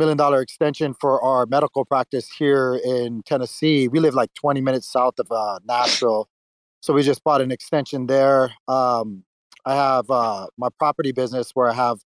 million 0.00 0.16
dollar 0.16 0.40
extension 0.40 0.94
for 0.94 1.22
our 1.22 1.44
medical 1.44 1.84
practice 1.84 2.28
here 2.30 2.80
in 2.82 3.22
Tennessee. 3.22 3.86
We 3.86 4.00
live 4.00 4.14
like 4.14 4.32
20 4.32 4.62
minutes 4.62 4.90
south 4.90 5.18
of 5.18 5.30
uh, 5.30 5.60
Nashville. 5.66 6.26
So 6.80 6.94
we 6.94 7.02
just 7.02 7.22
bought 7.22 7.42
an 7.42 7.52
extension 7.52 8.06
there. 8.06 8.50
Um, 8.66 9.24
I 9.66 9.74
have 9.74 10.10
uh, 10.10 10.46
my 10.56 10.68
property 10.78 11.12
business 11.12 11.50
where 11.52 11.68
I 11.68 11.74
have 11.74 11.98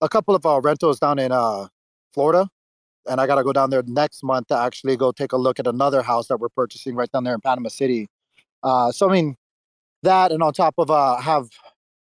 a 0.00 0.08
couple 0.08 0.34
of 0.34 0.46
uh, 0.46 0.62
rentals 0.62 0.98
down 0.98 1.18
in 1.18 1.30
uh, 1.30 1.68
Florida. 2.14 2.48
And 3.06 3.20
I 3.20 3.26
got 3.26 3.34
to 3.34 3.44
go 3.44 3.52
down 3.52 3.68
there 3.68 3.82
next 3.86 4.22
month 4.22 4.46
to 4.48 4.56
actually 4.56 4.96
go 4.96 5.12
take 5.12 5.32
a 5.32 5.36
look 5.36 5.60
at 5.60 5.66
another 5.66 6.00
house 6.00 6.28
that 6.28 6.38
we're 6.38 6.48
purchasing 6.48 6.94
right 6.94 7.10
down 7.12 7.24
there 7.24 7.34
in 7.34 7.40
Panama 7.40 7.68
City. 7.68 8.08
Uh, 8.62 8.92
so, 8.92 9.10
I 9.10 9.12
mean, 9.12 9.36
that 10.02 10.32
and 10.32 10.42
on 10.42 10.54
top 10.54 10.74
of 10.78 10.90
uh, 10.90 11.16
have 11.18 11.48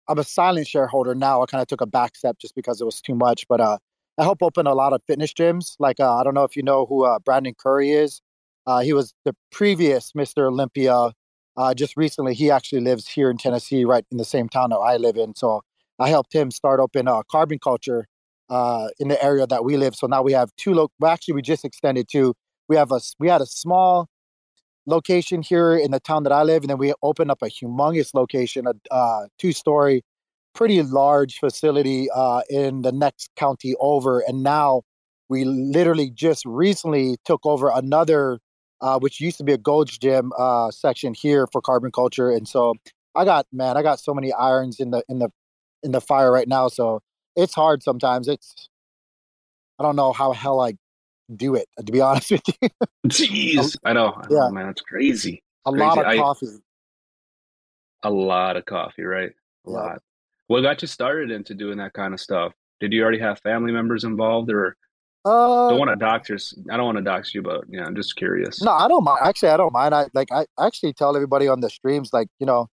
I'm 0.07 0.19
a 0.19 0.25
silent 0.25 0.67
shareholder 0.67 1.15
now. 1.15 1.43
I 1.43 1.47
kind 1.47 1.63
of 1.63 1.69
took 1.69 1.81
a 1.81 1.87
back 1.87 2.17
step 2.17 2.39
just 2.39 2.55
because 2.55 2.81
it 2.81 2.85
was 2.85 3.01
too 3.01 3.15
much. 3.15 3.47
But 3.49 3.61
uh, 3.61 3.79
I 4.19 4.25
help 4.25 4.43
open 4.43 4.67
a 4.67 4.75
lot 4.75 4.93
of 4.93 5.01
fitness 5.07 5.33
gyms. 5.33 5.77
Like 5.79 6.01
uh, 6.01 6.17
I 6.17 6.25
don't 6.25 6.35
know 6.35 6.45
if 6.45 6.57
you 6.57 6.63
know 6.63 6.87
who 6.87 7.05
uh, 7.05 7.21
Brandon 7.21 7.55
Curry 7.59 7.93
is. 7.93 8.21
Uh, 8.67 8.81
he 8.81 8.93
was 8.93 9.15
the 9.25 9.35
previous 9.53 10.13
Mr. 10.13 10.49
Olympia. 10.49 11.13
Uh, 11.57 11.75
just 11.75 11.97
recently, 11.97 12.35
he 12.35 12.51
actually 12.51 12.81
lives 12.81 13.09
here 13.09 13.31
in 13.31 13.39
Tennessee, 13.39 13.85
right 13.85 14.05
in 14.11 14.19
the 14.19 14.25
same 14.25 14.49
town 14.49 14.71
that 14.71 14.77
I 14.77 14.97
live 14.97 15.17
in. 15.17 15.35
So 15.35 15.63
I 15.99 16.09
helped 16.09 16.33
him 16.33 16.51
start 16.51 16.81
open 16.81 17.09
uh, 17.09 17.23
carbon 17.31 17.59
culture 17.59 18.07
uh, 18.51 18.89
in 18.99 19.09
the 19.09 19.23
area 19.23 19.47
that 19.47 19.65
we 19.65 19.77
live. 19.77 19.95
So 19.95 20.07
now 20.07 20.23
we 20.23 20.33
have 20.33 20.51
two. 20.57 20.75
Lo- 20.75 20.91
actually, 21.05 21.35
we 21.35 21.43
just 21.43 21.65
extended 21.65 22.09
to. 22.11 22.35
We 22.69 22.77
have 22.77 22.91
a 22.91 23.01
we 23.21 23.29
had 23.29 23.41
a 23.41 23.47
small 23.47 24.09
location 24.87 25.43
here 25.43 25.77
in 25.77 25.93
the 25.93 26.01
town 26.01 26.25
that 26.25 26.33
I 26.33 26.43
live, 26.43 26.63
and 26.63 26.71
then 26.71 26.79
we 26.79 26.93
opened 27.03 27.31
up 27.31 27.43
a 27.43 27.47
humongous 27.47 28.15
location, 28.15 28.67
a 28.91 29.27
two 29.39 29.53
story 29.53 30.03
pretty 30.55 30.83
large 30.83 31.39
facility 31.39 32.09
uh, 32.15 32.43
in 32.49 32.83
the 32.83 32.93
next 32.93 33.31
county 33.37 33.75
over. 33.81 34.21
And 34.21 34.43
now 34.43 34.83
we 35.29 35.45
literally 35.45 36.11
just 36.11 36.45
recently 36.45 37.17
took 37.25 37.45
over 37.45 37.71
another, 37.75 38.39
uh, 38.81 38.99
which 38.99 39.21
used 39.21 39.39
to 39.39 39.45
be 39.45 39.53
a 39.53 39.59
Gold's 39.59 39.99
Gym 39.99 40.33
uh, 40.39 40.71
section 40.71 41.15
here 41.15 41.47
for 41.47 41.61
carbon 41.61 41.93
culture. 41.93 42.31
And 42.31 42.49
so 42.49 42.75
I 43.15 43.25
got, 43.25 43.47
man, 43.53 43.77
I 43.77 43.83
got 43.83 44.01
so 44.01 44.15
many 44.15 44.33
irons 44.33 44.81
in 44.81 44.91
the 44.91 45.03
in 45.09 45.19
the 45.19 45.31
in 45.83 45.93
the 45.93 46.01
fire 46.01 46.33
right 46.33 46.49
now. 46.49 46.69
So 46.69 47.01
it's 47.37 47.55
hard 47.55 47.83
sometimes. 47.83 48.29
It's 48.29 48.69
I 49.79 49.83
don't 49.85 49.97
know 49.97 50.13
how 50.13 50.33
hell 50.33 50.61
I 50.61 50.75
do 51.35 51.55
it 51.55 51.69
to 51.85 51.93
be 51.93 52.01
honest 52.03 52.31
with 52.31 52.43
you. 52.49 52.69
Jeez, 53.07 53.77
I 53.85 53.93
know. 53.93 54.21
yeah, 54.31 54.49
man, 54.51 54.69
it's 54.69 54.83
crazy. 54.83 55.43
A 55.67 55.71
crazy. 55.71 55.85
lot 55.85 55.99
of 55.99 56.19
coffee. 56.19 56.47
A 58.03 58.11
lot 58.11 58.57
of 58.57 58.65
coffee, 58.65 59.03
right? 59.03 59.31
A 59.67 59.71
yeah. 59.71 59.77
lot. 59.77 60.03
What 60.49 60.63
got 60.63 60.83
you 60.83 60.89
started 60.89 61.31
into 61.31 61.55
doing 61.55 61.79
that 61.79 61.93
kind 61.93 62.13
of 62.13 62.21
stuff? 62.21 62.53
Did 62.81 62.93
you 62.93 63.03
already 63.03 63.21
have 63.21 63.39
family 63.41 63.73
members 63.73 64.05
involved, 64.05 64.51
or 64.51 64.77
uh, 65.25 65.69
don't 65.69 65.79
want 65.79 65.91
to 65.91 65.97
doctors? 65.97 66.59
I 66.71 66.77
don't 66.77 66.87
want 66.87 66.99
to 66.99 67.05
dox 67.05 67.35
you, 67.35 67.43
but 67.43 67.65
yeah, 67.69 67.85
I'm 67.85 67.95
just 67.95 68.17
curious. 68.17 68.63
No, 68.63 68.73
I 68.73 68.89
don't 68.89 69.05
mind. 69.05 69.21
Actually, 69.23 69.51
I 69.51 69.57
don't 69.57 69.73
mind. 69.73 69.95
I 69.95 70.07
like 70.15 70.29
I 70.33 70.47
actually 70.59 70.95
tell 70.95 71.15
everybody 71.17 71.49
on 71.49 71.61
the 71.61 71.69
streams, 71.69 72.13
like 72.13 72.29
you 72.39 72.47
know, 72.47 72.69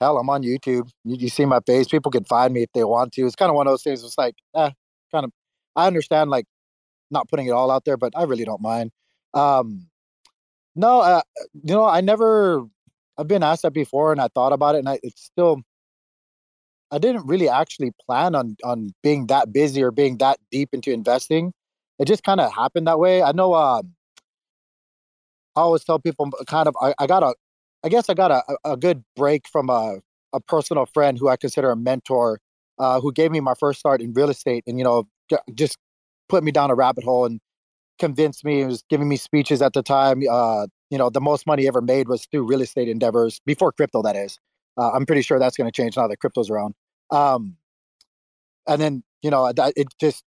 hell, 0.00 0.18
I'm 0.18 0.28
on 0.28 0.42
YouTube. 0.42 0.88
You, 1.04 1.16
you 1.16 1.28
see 1.28 1.44
my 1.44 1.60
face. 1.66 1.88
People 1.88 2.12
can 2.12 2.24
find 2.24 2.52
me 2.52 2.62
if 2.62 2.70
they 2.74 2.84
want 2.84 3.12
to. 3.12 3.26
It's 3.26 3.36
kind 3.36 3.50
of 3.50 3.56
one 3.56 3.66
of 3.66 3.72
those 3.72 3.82
things. 3.82 4.04
It's 4.04 4.18
like, 4.18 4.34
eh, 4.54 4.70
kind 5.10 5.24
of. 5.24 5.32
I 5.76 5.86
understand, 5.86 6.30
like, 6.30 6.46
not 7.10 7.28
putting 7.28 7.46
it 7.46 7.52
all 7.52 7.70
out 7.70 7.84
there, 7.84 7.96
but 7.96 8.12
I 8.14 8.24
really 8.24 8.44
don't 8.44 8.60
mind. 8.60 8.90
Um, 9.32 9.88
no, 10.76 11.00
uh, 11.00 11.22
you 11.54 11.74
know, 11.74 11.84
I 11.84 12.00
never. 12.00 12.66
I've 13.16 13.28
been 13.28 13.44
asked 13.44 13.62
that 13.62 13.72
before, 13.72 14.12
and 14.12 14.20
I 14.20 14.28
thought 14.34 14.52
about 14.52 14.74
it, 14.74 14.78
and 14.78 14.88
I, 14.88 14.98
it's 15.02 15.22
still 15.22 15.62
I 16.94 16.98
didn't 16.98 17.26
really 17.26 17.48
actually 17.48 17.90
plan 18.06 18.34
on 18.36 18.56
on 18.64 18.90
being 19.02 19.26
that 19.26 19.52
busy 19.52 19.82
or 19.82 19.90
being 19.90 20.18
that 20.18 20.38
deep 20.52 20.70
into 20.72 20.92
investing. 20.92 21.52
It 21.98 22.06
just 22.06 22.22
kind 22.22 22.40
of 22.40 22.52
happened 22.52 22.86
that 22.86 22.98
way. 23.00 23.22
I 23.22 23.32
know. 23.32 23.52
Uh, 23.52 23.82
I 25.56 25.60
always 25.60 25.84
tell 25.84 25.98
people, 25.98 26.30
kind 26.48 26.66
of, 26.66 26.74
I, 26.82 26.94
I 26.98 27.06
got 27.06 27.22
a, 27.22 27.34
I 27.84 27.88
guess 27.88 28.08
I 28.08 28.14
got 28.14 28.30
a, 28.32 28.42
a 28.64 28.76
good 28.76 29.04
break 29.16 29.48
from 29.48 29.70
a 29.70 29.98
a 30.32 30.40
personal 30.40 30.86
friend 30.86 31.16
who 31.18 31.28
I 31.28 31.36
consider 31.36 31.70
a 31.70 31.76
mentor, 31.76 32.40
uh, 32.78 33.00
who 33.00 33.12
gave 33.12 33.30
me 33.30 33.40
my 33.40 33.54
first 33.54 33.78
start 33.80 34.00
in 34.00 34.12
real 34.12 34.30
estate, 34.30 34.64
and 34.66 34.78
you 34.78 34.84
know, 34.84 35.08
just 35.54 35.76
put 36.28 36.44
me 36.44 36.52
down 36.52 36.70
a 36.70 36.74
rabbit 36.74 37.04
hole 37.04 37.24
and 37.24 37.40
convinced 37.98 38.44
me. 38.44 38.58
He 38.58 38.64
was 38.64 38.84
giving 38.88 39.08
me 39.08 39.16
speeches 39.16 39.62
at 39.62 39.72
the 39.72 39.82
time. 39.82 40.22
Uh, 40.30 40.66
you 40.90 40.98
know, 40.98 41.10
the 41.10 41.20
most 41.20 41.46
money 41.46 41.66
ever 41.66 41.80
made 41.80 42.08
was 42.08 42.26
through 42.30 42.44
real 42.46 42.62
estate 42.62 42.88
endeavors 42.88 43.40
before 43.46 43.72
crypto. 43.72 44.02
That 44.02 44.16
is. 44.16 44.38
Uh, 44.76 44.90
I'm 44.90 45.06
pretty 45.06 45.22
sure 45.22 45.38
that's 45.38 45.56
going 45.56 45.70
to 45.70 45.72
change 45.72 45.96
now 45.96 46.08
that 46.08 46.18
crypto's 46.18 46.50
around. 46.50 46.74
Um, 47.10 47.56
and 48.66 48.80
then, 48.80 49.02
you 49.22 49.30
know, 49.30 49.52
it 49.56 49.88
just 50.00 50.24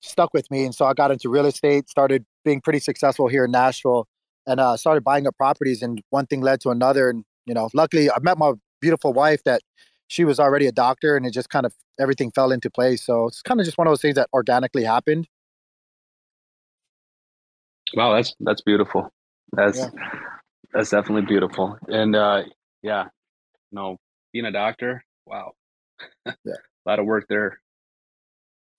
stuck 0.00 0.32
with 0.34 0.50
me. 0.50 0.64
And 0.64 0.74
so 0.74 0.84
I 0.84 0.94
got 0.94 1.10
into 1.10 1.28
real 1.28 1.46
estate, 1.46 1.88
started 1.88 2.24
being 2.44 2.60
pretty 2.60 2.80
successful 2.80 3.28
here 3.28 3.44
in 3.44 3.50
Nashville, 3.50 4.06
and 4.46 4.60
uh, 4.60 4.76
started 4.76 5.04
buying 5.04 5.26
up 5.26 5.36
properties. 5.36 5.82
And 5.82 6.00
one 6.10 6.26
thing 6.26 6.40
led 6.40 6.60
to 6.62 6.70
another. 6.70 7.10
And, 7.10 7.24
you 7.46 7.54
know, 7.54 7.68
luckily 7.74 8.10
I 8.10 8.18
met 8.20 8.38
my 8.38 8.52
beautiful 8.80 9.12
wife 9.12 9.42
that 9.44 9.62
she 10.08 10.24
was 10.24 10.38
already 10.38 10.66
a 10.66 10.72
doctor 10.72 11.16
and 11.16 11.24
it 11.24 11.30
just 11.30 11.48
kind 11.48 11.64
of 11.64 11.72
everything 11.98 12.30
fell 12.32 12.52
into 12.52 12.68
place. 12.68 13.02
So 13.02 13.28
it's 13.28 13.40
kind 13.40 13.58
of 13.60 13.64
just 13.64 13.78
one 13.78 13.86
of 13.86 13.92
those 13.92 14.02
things 14.02 14.16
that 14.16 14.28
organically 14.34 14.84
happened. 14.84 15.26
Wow, 17.94 18.14
that's 18.14 18.34
that's 18.40 18.60
beautiful. 18.60 19.10
That's 19.52 19.78
yeah. 19.78 19.88
that's 20.74 20.90
definitely 20.90 21.26
beautiful. 21.26 21.78
And 21.88 22.14
uh 22.14 22.42
yeah, 22.82 23.04
you 23.70 23.76
know, 23.78 23.96
being 24.34 24.44
a 24.44 24.52
doctor, 24.52 25.02
wow, 25.24 25.52
yeah. 26.26 26.32
a 26.46 26.88
lot 26.88 26.98
of 26.98 27.06
work 27.06 27.26
there. 27.28 27.60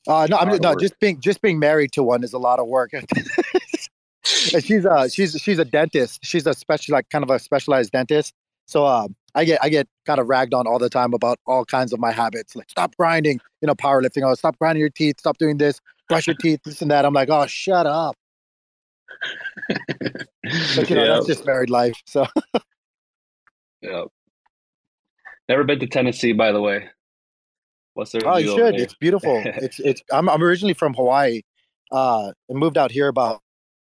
Uh, 0.08 0.28
no, 0.30 0.38
I'm 0.38 0.50
no 0.58 0.76
just 0.76 1.00
being 1.00 1.22
just 1.22 1.42
being 1.42 1.60
married 1.60 1.94
to 1.94 2.04
one 2.04 2.24
is 2.24 2.34
a 2.34 2.38
lot 2.38 2.60
of 2.60 2.68
work. 2.68 2.92
she's 4.24 4.86
uh 4.86 5.08
she's 5.08 5.34
she's 5.42 5.60
a 5.60 5.66
dentist. 5.66 6.20
She's 6.24 6.46
a 6.46 6.54
special 6.54 6.94
like 6.94 7.10
kind 7.10 7.24
of 7.24 7.30
a 7.30 7.40
specialized 7.40 7.92
dentist. 7.92 8.34
So 8.66 8.86
uh, 8.86 9.08
I 9.36 9.46
get 9.46 9.60
I 9.64 9.70
get 9.70 9.88
kind 10.06 10.20
of 10.20 10.28
ragged 10.28 10.54
on 10.54 10.68
all 10.68 10.80
the 10.80 10.90
time 10.90 11.14
about 11.14 11.40
all 11.46 11.66
kinds 11.66 11.94
of 11.94 12.00
my 12.00 12.12
habits, 12.12 12.56
like 12.56 12.70
stop 12.70 12.96
grinding, 12.98 13.40
you 13.62 13.68
know, 13.68 13.76
powerlifting. 13.76 14.24
Oh, 14.24 14.34
stop 14.36 14.58
grinding 14.60 14.82
your 14.82 14.90
teeth, 14.90 15.16
stop 15.20 15.38
doing 15.38 15.58
this, 15.58 15.80
brush 16.10 16.28
your 16.28 16.36
teeth, 16.36 16.60
this 16.66 16.82
and 16.82 16.92
that. 16.92 17.06
I'm 17.06 17.14
like, 17.14 17.30
oh, 17.30 17.46
shut 17.48 17.86
up. 17.86 18.16
but 19.68 20.90
you 20.90 20.96
know, 20.96 21.16
that's 21.16 21.28
just 21.28 21.46
married 21.46 21.70
life. 21.70 22.02
So. 22.06 22.26
yeah. 23.82 24.04
Never 25.50 25.64
been 25.66 25.80
to 25.80 25.88
Tennessee, 25.88 26.32
by 26.32 26.52
the 26.52 26.62
way. 26.62 26.90
What's 27.94 28.12
there? 28.12 28.22
Oh, 28.26 28.38
you 28.38 28.56
should. 28.56 28.76
It's 28.76 28.96
beautiful. 28.96 29.42
it's 29.46 29.80
it's. 29.80 30.02
I'm 30.12 30.30
I'm 30.30 30.44
originally 30.44 30.74
from 30.74 30.94
Hawaii, 30.94 31.42
uh, 31.92 32.32
and 32.50 32.60
moved 32.60 32.78
out 32.78 32.92
here 32.92 33.08
about 33.08 33.42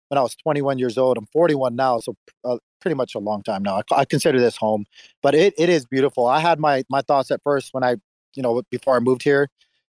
when 0.08 0.18
I 0.18 0.22
was 0.22 0.34
21 0.36 0.78
years 0.78 0.96
old. 0.96 1.18
I'm 1.18 1.26
41 1.26 1.76
now, 1.76 1.98
so 2.00 2.14
uh, 2.44 2.58
pretty 2.80 2.94
much 2.94 3.14
a 3.14 3.18
long 3.18 3.42
time 3.42 3.62
now. 3.62 3.76
I, 3.76 4.00
I, 4.00 4.04
consider 4.04 4.40
this 4.40 4.56
home, 4.56 4.86
but 5.22 5.34
it, 5.34 5.54
it 5.58 5.68
is 5.68 5.84
beautiful. 5.84 6.26
I 6.26 6.40
had 6.40 6.58
my 6.58 6.84
my 6.88 7.02
thoughts 7.02 7.30
at 7.30 7.42
first 7.42 7.70
when 7.72 7.84
I, 7.84 7.96
you 8.34 8.42
know, 8.42 8.62
before 8.70 8.96
I 8.96 9.00
moved 9.00 9.22
here, 9.22 9.48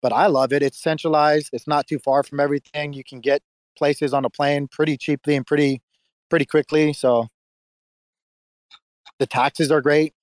but 0.01 0.11
I 0.11 0.27
love 0.27 0.51
it. 0.51 0.61
It's 0.61 0.81
centralized. 0.81 1.49
It's 1.53 1.67
not 1.67 1.87
too 1.87 1.99
far 1.99 2.23
from 2.23 2.39
everything. 2.39 2.93
You 2.93 3.03
can 3.03 3.21
get 3.21 3.41
places 3.77 4.13
on 4.13 4.25
a 4.25 4.29
plane 4.29 4.67
pretty 4.67 4.97
cheaply 4.97 5.35
and 5.35 5.45
pretty 5.45 5.81
pretty 6.29 6.45
quickly. 6.45 6.93
So 6.93 7.27
the 9.19 9.27
taxes 9.27 9.71
are 9.71 9.81
great. 9.81 10.13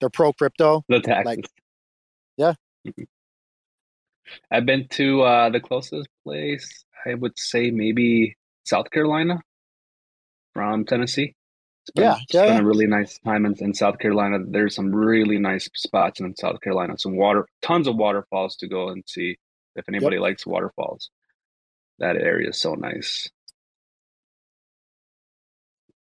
They're 0.00 0.10
pro 0.10 0.32
crypto. 0.32 0.84
The 0.88 1.00
taxes. 1.00 1.26
Like, 1.26 1.50
yeah. 2.36 2.54
I've 4.50 4.66
been 4.66 4.88
to 4.92 5.22
uh, 5.22 5.50
the 5.50 5.60
closest 5.60 6.08
place. 6.24 6.84
I 7.06 7.14
would 7.14 7.38
say 7.38 7.70
maybe 7.70 8.36
South 8.64 8.90
Carolina 8.90 9.40
from 10.54 10.84
Tennessee. 10.84 11.34
Spent, 11.86 12.04
Yeah, 12.04 12.16
yeah, 12.30 12.44
spent 12.46 12.54
yeah. 12.54 12.60
a 12.60 12.64
really 12.64 12.86
nice 12.86 13.18
time 13.18 13.46
in, 13.46 13.54
in 13.58 13.74
South 13.74 13.98
Carolina. 13.98 14.38
There's 14.46 14.74
some 14.74 14.94
really 14.94 15.38
nice 15.38 15.68
spots 15.76 16.20
in 16.20 16.34
South 16.36 16.60
Carolina. 16.60 16.98
Some 16.98 17.16
water, 17.16 17.46
tons 17.62 17.86
of 17.86 17.96
waterfalls 17.96 18.56
to 18.56 18.68
go 18.68 18.88
and 18.88 19.04
see. 19.06 19.36
If 19.76 19.84
anybody 19.88 20.18
likes 20.18 20.46
waterfalls, 20.46 21.10
that 21.98 22.16
area 22.16 22.48
is 22.48 22.60
so 22.60 22.74
nice. 22.74 23.28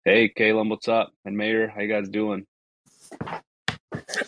Hey, 0.05 0.31
Caleb, 0.35 0.71
what's 0.71 0.89
up? 0.89 1.13
And 1.25 1.37
Mayor, 1.37 1.69
how 1.69 1.83
you 1.83 1.89
guys 1.89 2.09
doing? 2.09 2.47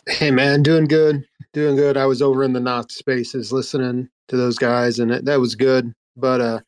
Hey 0.08 0.30
man, 0.30 0.62
doing 0.62 0.86
good, 0.86 1.24
doing 1.52 1.76
good. 1.76 1.96
I 1.96 2.06
was 2.06 2.22
over 2.22 2.42
in 2.42 2.52
the 2.52 2.60
Knots 2.60 2.96
spaces 2.96 3.52
listening 3.52 4.08
to 4.28 4.36
those 4.36 4.58
guys, 4.58 4.98
and 4.98 5.10
it, 5.10 5.24
that 5.24 5.40
was 5.40 5.54
good. 5.54 5.92
But 6.16 6.40
uh, 6.40 6.60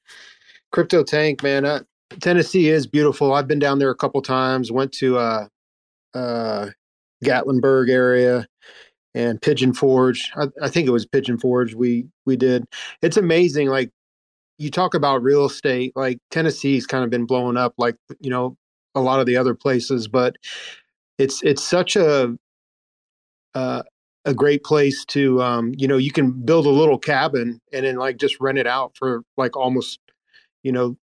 crypto 0.73 1.03
tank, 1.03 1.43
man, 1.43 1.65
uh, 1.65 1.81
Tennessee 2.21 2.69
is 2.69 2.87
beautiful. 2.87 3.33
I've 3.33 3.49
been 3.49 3.59
down 3.59 3.79
there 3.79 3.91
a 3.91 3.97
couple 3.97 4.23
times. 4.23 4.71
Went 4.71 4.93
to 4.93 5.19
uh, 5.19 5.47
uh, 6.15 6.71
Gatlinburg 7.25 7.91
area 7.91 8.47
and 9.15 9.41
Pigeon 9.41 9.73
Forge. 9.73 10.31
I, 10.37 10.47
I 10.63 10.69
think 10.69 10.87
it 10.87 10.93
was 10.93 11.07
Pigeon 11.07 11.39
Forge. 11.39 11.75
We 11.75 12.07
we 12.27 12.37
did. 12.37 12.65
It's 13.03 13.17
amazing. 13.17 13.69
Like 13.69 13.91
you 14.59 14.71
talk 14.71 14.95
about 14.95 15.23
real 15.23 15.47
estate, 15.47 15.93
like 15.97 16.19
Tennessee's 16.31 16.87
kind 16.87 17.05
of 17.05 17.11
been 17.11 17.27
blowing 17.27 17.57
up, 17.57 17.75
like 17.79 17.97
you 18.21 18.31
know 18.31 18.57
a 18.95 19.01
lot 19.01 19.21
of 19.21 19.27
the 19.27 19.37
other 19.37 19.55
places, 19.55 20.07
but 20.07 20.37
it's 21.19 21.43
it's 21.43 21.63
such 21.63 21.97
a 21.97 22.37
uh, 23.55 23.83
a 24.25 24.35
great 24.35 24.65
place 24.65 25.05
to 25.07 25.43
um, 25.43 25.73
you 25.77 25.87
know 25.87 25.97
you 25.97 26.11
can 26.11 26.33
build 26.33 26.67
a 26.67 26.71
little 26.71 26.99
cabin 26.99 27.61
and 27.73 27.85
then 27.85 27.97
like 27.97 28.17
just 28.17 28.41
rent 28.41 28.59
it 28.59 28.67
out 28.67 28.93
for 28.97 29.23
like 29.37 29.57
almost 29.57 29.99
you 30.63 30.73
know 30.73 30.97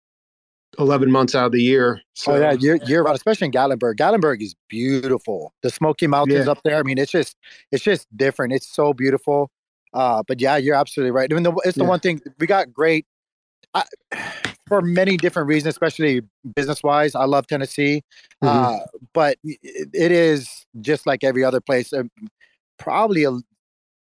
11 0.79 1.11
months 1.11 1.35
out 1.35 1.47
of 1.47 1.53
the 1.53 1.63
year 1.63 2.01
so 2.15 2.33
oh 2.33 2.41
yeah, 2.41 2.53
you're 2.53 3.03
right 3.05 3.17
especially 3.17 3.47
in 3.47 3.53
Gatlinburg. 3.53 3.97
Gatlinburg 3.97 4.43
is 4.43 4.55
beautiful. 4.69 5.53
The 5.63 5.71
Smoky 5.71 6.07
Mountains 6.07 6.47
Yeah. 6.47 6.53
up 6.53 6.61
there. 6.63 6.79
I 6.79 6.83
mean, 6.83 6.99
it's 6.99 7.11
just 7.13 7.37
it's 7.73 7.83
just 7.83 8.07
different. 8.17 8.53
It's 8.53 8.69
so 8.69 8.93
beautiful. 8.93 9.51
Uh, 9.95 10.23
but 10.29 10.41
yeah, 10.41 10.57
you're 10.57 10.75
absolutely 10.75 11.13
right. 11.13 11.33
I 11.33 11.35
mean, 11.35 11.43
the, 11.45 11.53
it's 11.65 11.77
the 11.79 11.85
Yeah. 11.85 11.89
one 11.89 12.01
thing 12.01 12.21
we 12.39 12.47
got 12.47 12.73
great 12.73 13.07
I, 13.75 13.85
for 14.69 14.81
many 14.83 15.17
different 15.17 15.49
reasons, 15.49 15.75
especially 15.75 16.23
business 16.55 16.83
wise. 16.83 17.15
I 17.15 17.25
love 17.25 17.47
Tennessee, 17.47 18.03
Mhm. 18.43 18.49
uh, 18.49 18.85
but 19.13 19.39
it, 19.45 20.13
is 20.13 20.67
just 20.81 21.07
like 21.07 21.25
every 21.25 21.45
other 21.45 21.61
place. 21.61 21.93
Uh, 21.93 22.05
probably 22.79 23.25
a, 23.25 23.31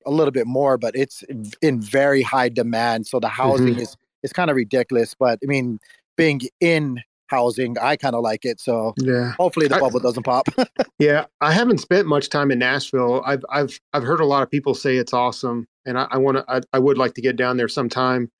a 0.07 0.11
little 0.11 0.31
bit 0.33 0.47
more, 0.47 0.79
but 0.79 0.95
it's 0.95 1.23
in 1.61 1.81
very 1.81 2.23
high 2.23 2.49
demand. 2.49 3.07
So 3.07 3.19
the 3.21 3.29
housing 3.29 3.79
is 3.79 3.97
is 4.23 4.33
kind 4.33 4.51
of 4.51 4.57
ridiculous. 4.57 5.15
But 5.19 5.39
I 5.43 5.47
mean, 5.47 5.79
being 6.17 6.43
in 6.61 7.01
housing, 7.29 7.79
I 7.79 7.97
kind 7.97 8.15
of 8.15 8.23
like 8.23 8.45
it. 8.45 8.61
So 8.61 8.93
yeah 8.99 9.33
hopefully 9.39 9.67
the 9.67 9.77
I- 9.77 9.81
bubble 9.81 10.01
doesn't 10.01 10.23
pop. 10.25 10.47
yeah 10.99 11.25
i 11.41 11.51
haven't 11.51 11.79
spent 11.79 12.07
much 12.07 12.29
time 12.29 12.51
in 12.51 12.59
nashville 12.59 13.23
i've 13.25 13.43
i've 13.51 13.81
i've 13.95 14.03
heard 14.03 14.21
a 14.21 14.25
lot 14.27 14.43
of 14.43 14.51
people 14.51 14.75
say 14.75 14.97
it's 14.99 15.13
awesome 15.15 15.67
and 15.87 15.99
i, 15.99 16.07
I 16.11 16.19
want 16.19 16.37
to 16.37 16.45
I, 16.47 16.61
I 16.75 16.79
would 16.79 16.99
like 16.99 17.15
to 17.15 17.23
get 17.23 17.37
down 17.37 17.57
there 17.57 17.69
sometime 17.69 18.31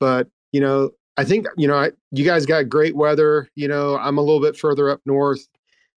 but 0.00 0.26
you 0.52 0.60
know 0.62 0.90
i 1.18 1.24
think 1.24 1.46
you 1.56 1.68
know 1.68 1.76
I, 1.76 1.90
you 2.10 2.24
guys 2.24 2.46
got 2.46 2.68
great 2.68 2.96
weather 2.96 3.48
you 3.54 3.68
know 3.68 3.98
i'm 3.98 4.16
a 4.16 4.22
little 4.22 4.40
bit 4.40 4.56
further 4.56 4.88
up 4.88 5.00
north 5.04 5.46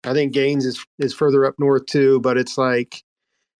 i 0.04 0.14
think 0.14 0.34
Gainzz 0.34 0.66
is 0.66 0.84
is 0.98 1.14
further 1.14 1.46
up 1.46 1.56
north 1.60 1.86
too 1.86 2.20
but 2.22 2.38
it's 2.38 2.58
like 2.58 3.04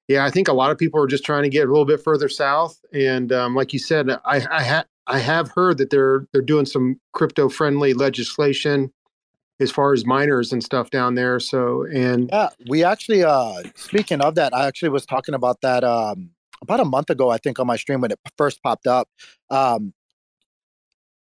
yeah 0.08 0.26
i 0.26 0.32
think 0.32 0.48
a 0.48 0.54
lot 0.54 0.72
of 0.72 0.78
people 0.78 1.02
are 1.02 1.08
just 1.08 1.24
trying 1.24 1.44
to 1.44 1.50
get 1.50 1.68
a 1.68 1.72
little 1.72 1.86
bit 1.86 2.02
further 2.04 2.30
south 2.30 2.80
and 2.92 3.32
um, 3.32 3.56
like 3.56 3.74
you 3.74 3.80
said 3.80 4.10
i 4.10 4.20
i 4.26 4.84
i 5.08 5.20
have 5.20 5.50
heard 5.52 5.78
that 5.78 5.92
they're 5.92 6.26
they're 6.34 6.42
doing 6.42 6.66
some 6.66 7.00
crypto 7.14 7.50
friendly 7.50 7.94
legislation 7.94 8.92
as 9.60 9.72
far 9.72 9.94
as 9.94 10.06
miners 10.06 10.54
and 10.54 10.64
stuff 10.64 10.90
down 10.90 11.16
there 11.16 11.40
so 11.40 11.86
and 11.94 12.30
yeah, 12.32 12.50
we 12.70 12.84
actually. 12.84 13.24
uh 13.24 13.62
Speaking 13.76 14.22
of 14.22 14.36
that, 14.36 14.54
I 14.54 14.68
actually 14.68 14.90
was 14.90 15.06
talking 15.06 15.36
about 15.36 15.62
that 15.62 15.84
um 15.84 16.32
about 16.62 16.80
a 16.80 16.86
month 16.86 17.10
ago. 17.10 17.30
I 17.30 17.38
think 17.38 17.60
on 17.60 17.68
my 17.68 17.78
stream 17.78 18.02
when 18.02 18.12
it 18.12 18.20
first 18.38 18.62
popped 18.64 18.88
up. 18.88 19.10
Um 19.50 19.94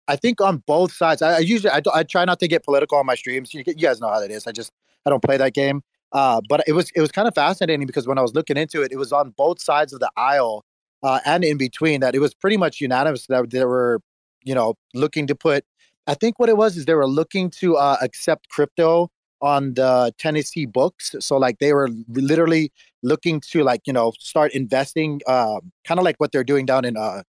I 0.08 0.16
think 0.16 0.40
on 0.40 0.62
both 0.66 0.92
sides. 0.92 1.22
I, 1.22 1.36
I 1.36 1.38
usually 1.38 1.70
I, 1.70 1.80
I 1.94 2.02
try 2.02 2.24
not 2.24 2.40
to 2.40 2.48
get 2.48 2.64
political 2.64 2.98
on 2.98 3.06
my 3.06 3.14
streams. 3.14 3.54
You, 3.54 3.62
you 3.66 3.74
guys 3.74 4.00
know 4.00 4.08
how 4.08 4.18
that 4.20 4.30
is. 4.30 4.46
I 4.46 4.52
just 4.52 4.72
I 5.06 5.10
don't 5.10 5.22
play 5.22 5.36
that 5.36 5.54
game. 5.54 5.82
Uh, 6.12 6.40
but 6.48 6.64
it 6.66 6.72
was 6.72 6.90
it 6.94 7.00
was 7.00 7.12
kind 7.12 7.28
of 7.28 7.34
fascinating 7.34 7.86
because 7.86 8.06
when 8.08 8.18
I 8.18 8.22
was 8.22 8.34
looking 8.34 8.56
into 8.56 8.82
it, 8.82 8.90
it 8.90 8.96
was 8.96 9.12
on 9.12 9.34
both 9.36 9.60
sides 9.60 9.92
of 9.92 10.00
the 10.00 10.10
aisle 10.16 10.64
uh, 11.02 11.20
and 11.26 11.44
in 11.44 11.58
between 11.58 12.00
that 12.00 12.14
it 12.14 12.20
was 12.20 12.34
pretty 12.34 12.56
much 12.56 12.80
unanimous 12.80 13.26
that 13.26 13.50
they 13.50 13.64
were 13.64 14.00
you 14.44 14.54
know 14.54 14.74
looking 14.94 15.26
to 15.26 15.34
put. 15.34 15.64
I 16.06 16.14
think 16.14 16.38
what 16.38 16.48
it 16.48 16.56
was 16.56 16.78
is 16.78 16.86
they 16.86 16.94
were 16.94 17.06
looking 17.06 17.50
to 17.60 17.76
uh, 17.76 17.98
accept 18.00 18.48
crypto 18.48 19.10
on 19.42 19.74
the 19.74 20.12
Tennessee 20.18 20.64
books. 20.64 21.14
So 21.20 21.36
like 21.36 21.58
they 21.58 21.74
were 21.74 21.90
literally 22.08 22.72
looking 23.02 23.40
to 23.52 23.62
like 23.62 23.82
you 23.86 23.92
know 23.92 24.12
start 24.18 24.52
investing, 24.52 25.20
uh, 25.26 25.60
kind 25.84 26.00
of 26.00 26.04
like 26.04 26.16
what 26.18 26.32
they're 26.32 26.44
doing 26.44 26.64
down 26.64 26.86
in 26.86 26.96
uh, 26.96 27.22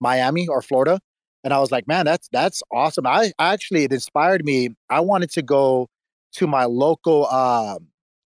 Miami 0.00 0.48
or 0.48 0.60
Florida. 0.60 1.00
And 1.44 1.52
I 1.52 1.60
was 1.60 1.70
like, 1.70 1.86
man, 1.86 2.06
that's 2.06 2.28
that's 2.32 2.62
awesome. 2.72 3.06
I 3.06 3.32
actually 3.38 3.84
it 3.84 3.92
inspired 3.92 4.44
me. 4.44 4.70
I 4.90 5.00
wanted 5.00 5.30
to 5.32 5.42
go 5.42 5.88
to 6.32 6.46
my 6.46 6.64
local 6.64 7.28
uh, 7.30 7.78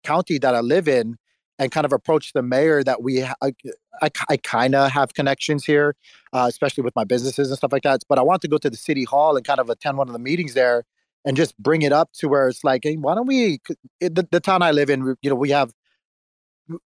county 0.04 0.38
that 0.38 0.54
I 0.54 0.60
live 0.60 0.88
in 0.88 1.16
and 1.58 1.72
kind 1.72 1.84
of 1.84 1.92
approach 1.92 2.32
the 2.32 2.42
mayor 2.42 2.84
that 2.84 3.02
we 3.02 3.24
I, 3.24 3.52
I, 4.00 4.10
I 4.30 4.36
kind 4.36 4.76
of 4.76 4.90
have 4.92 5.14
connections 5.14 5.64
here, 5.64 5.96
uh, 6.32 6.46
especially 6.48 6.84
with 6.84 6.94
my 6.94 7.04
businesses 7.04 7.48
and 7.48 7.58
stuff 7.58 7.72
like 7.72 7.82
that. 7.82 8.02
But 8.08 8.18
I 8.18 8.22
want 8.22 8.40
to 8.42 8.48
go 8.48 8.58
to 8.58 8.70
the 8.70 8.76
city 8.76 9.04
hall 9.04 9.36
and 9.36 9.44
kind 9.44 9.58
of 9.58 9.68
attend 9.68 9.98
one 9.98 10.08
of 10.08 10.12
the 10.12 10.20
meetings 10.20 10.54
there 10.54 10.84
and 11.24 11.36
just 11.36 11.58
bring 11.58 11.82
it 11.82 11.92
up 11.92 12.10
to 12.14 12.28
where 12.28 12.48
it's 12.48 12.62
like, 12.62 12.82
hey, 12.84 12.94
why 12.94 13.16
don't 13.16 13.26
we? 13.26 13.60
The, 14.00 14.26
the 14.30 14.40
town 14.40 14.62
I 14.62 14.70
live 14.70 14.88
in, 14.88 15.16
you 15.20 15.30
know, 15.30 15.36
we 15.36 15.50
have 15.50 15.72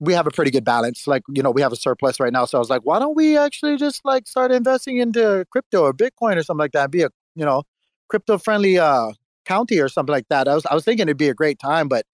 we 0.01 0.12
have 0.12 0.27
a 0.27 0.31
pretty 0.31 0.51
good 0.51 0.64
balance. 0.64 1.07
Like, 1.07 1.23
you 1.29 1.42
know, 1.42 1.51
we 1.51 1.62
have 1.62 1.73
a 1.73 1.77
surplus 1.77 2.21
right 2.21 2.33
now. 2.33 2.45
So 2.45 2.59
I 2.59 2.61
was 2.61 2.71
like, 2.71 2.83
why 2.83 2.99
don't 2.99 3.16
we 3.16 3.37
actually 3.37 3.77
just 3.77 4.05
like 4.05 4.27
start 4.27 4.53
investing 4.53 4.99
into 4.99 5.45
crypto 5.51 5.83
or 5.83 5.92
Bitcoin 5.92 6.37
or 6.37 6.42
something 6.42 6.61
like 6.61 6.73
that? 6.73 6.90
Be 6.90 7.03
a, 7.03 7.11
you 7.35 7.45
know, 7.45 7.62
crypto 8.09 8.38
friendly 8.38 8.79
uh 8.79 9.12
county 9.45 9.81
or 9.81 9.88
something 9.88 10.12
like 10.12 10.29
that. 10.29 10.49
I 10.49 10.55
was 10.55 10.66
I 10.66 10.75
was 10.75 10.85
thinking 10.85 11.05
it'd 11.05 11.16
be 11.16 11.29
a 11.29 11.35
great 11.35 11.59
time, 11.59 11.88
but 11.88 12.05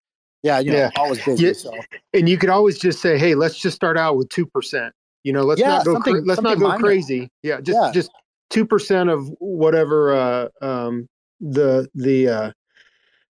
yeah, 0.42 0.58
you 0.60 0.70
know, 0.70 0.78
Yeah. 0.78 0.90
always 0.96 1.22
busy. 1.24 1.44
Yeah. 1.46 1.52
So 1.52 1.78
and 2.14 2.28
you 2.28 2.38
could 2.38 2.50
always 2.50 2.78
just 2.78 3.00
say, 3.00 3.18
"Hey, 3.18 3.34
let's 3.34 3.58
just 3.58 3.76
start 3.76 3.98
out 3.98 4.16
with 4.16 4.28
two 4.28 4.46
percent." 4.46 4.94
You 5.24 5.32
know, 5.32 5.42
let's 5.42 5.60
Yeah, 5.60 5.68
not 5.68 5.84
go. 5.84 6.00
Cra- 6.00 6.22
let's 6.24 6.40
not 6.40 6.58
go 6.58 6.68
minor. 6.68 6.80
crazy. 6.80 7.28
Yeah, 7.42 7.60
just 7.60 7.76
Yeah. 7.76 7.92
just 7.92 8.10
two 8.50 8.64
percent 8.64 9.10
of 9.10 9.28
whatever 9.40 10.14
uh, 10.14 10.48
um, 10.62 11.06
the 11.40 11.88
the 11.94 12.28
uh, 12.28 12.52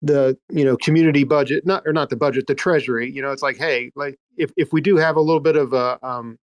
the 0.05 0.37
you 0.51 0.65
know 0.65 0.77
community 0.77 1.25
budget, 1.25 1.67
not 1.67 1.83
or 1.87 1.93
not 1.93 2.11
the 2.11 2.17
budget, 2.17 2.47
the 2.47 2.55
treasury. 2.55 3.11
You 3.11 3.23
know, 3.23 3.33
it's 3.33 3.43
like, 3.43 3.57
hey, 3.57 3.91
like 3.95 4.19
if 4.37 4.53
if 4.57 4.73
we 4.73 4.81
do 4.81 4.97
have 4.97 5.17
a 5.17 5.21
little 5.21 5.41
bit 5.41 5.57
of 5.57 5.73
a 5.73 6.05
um, 6.07 6.39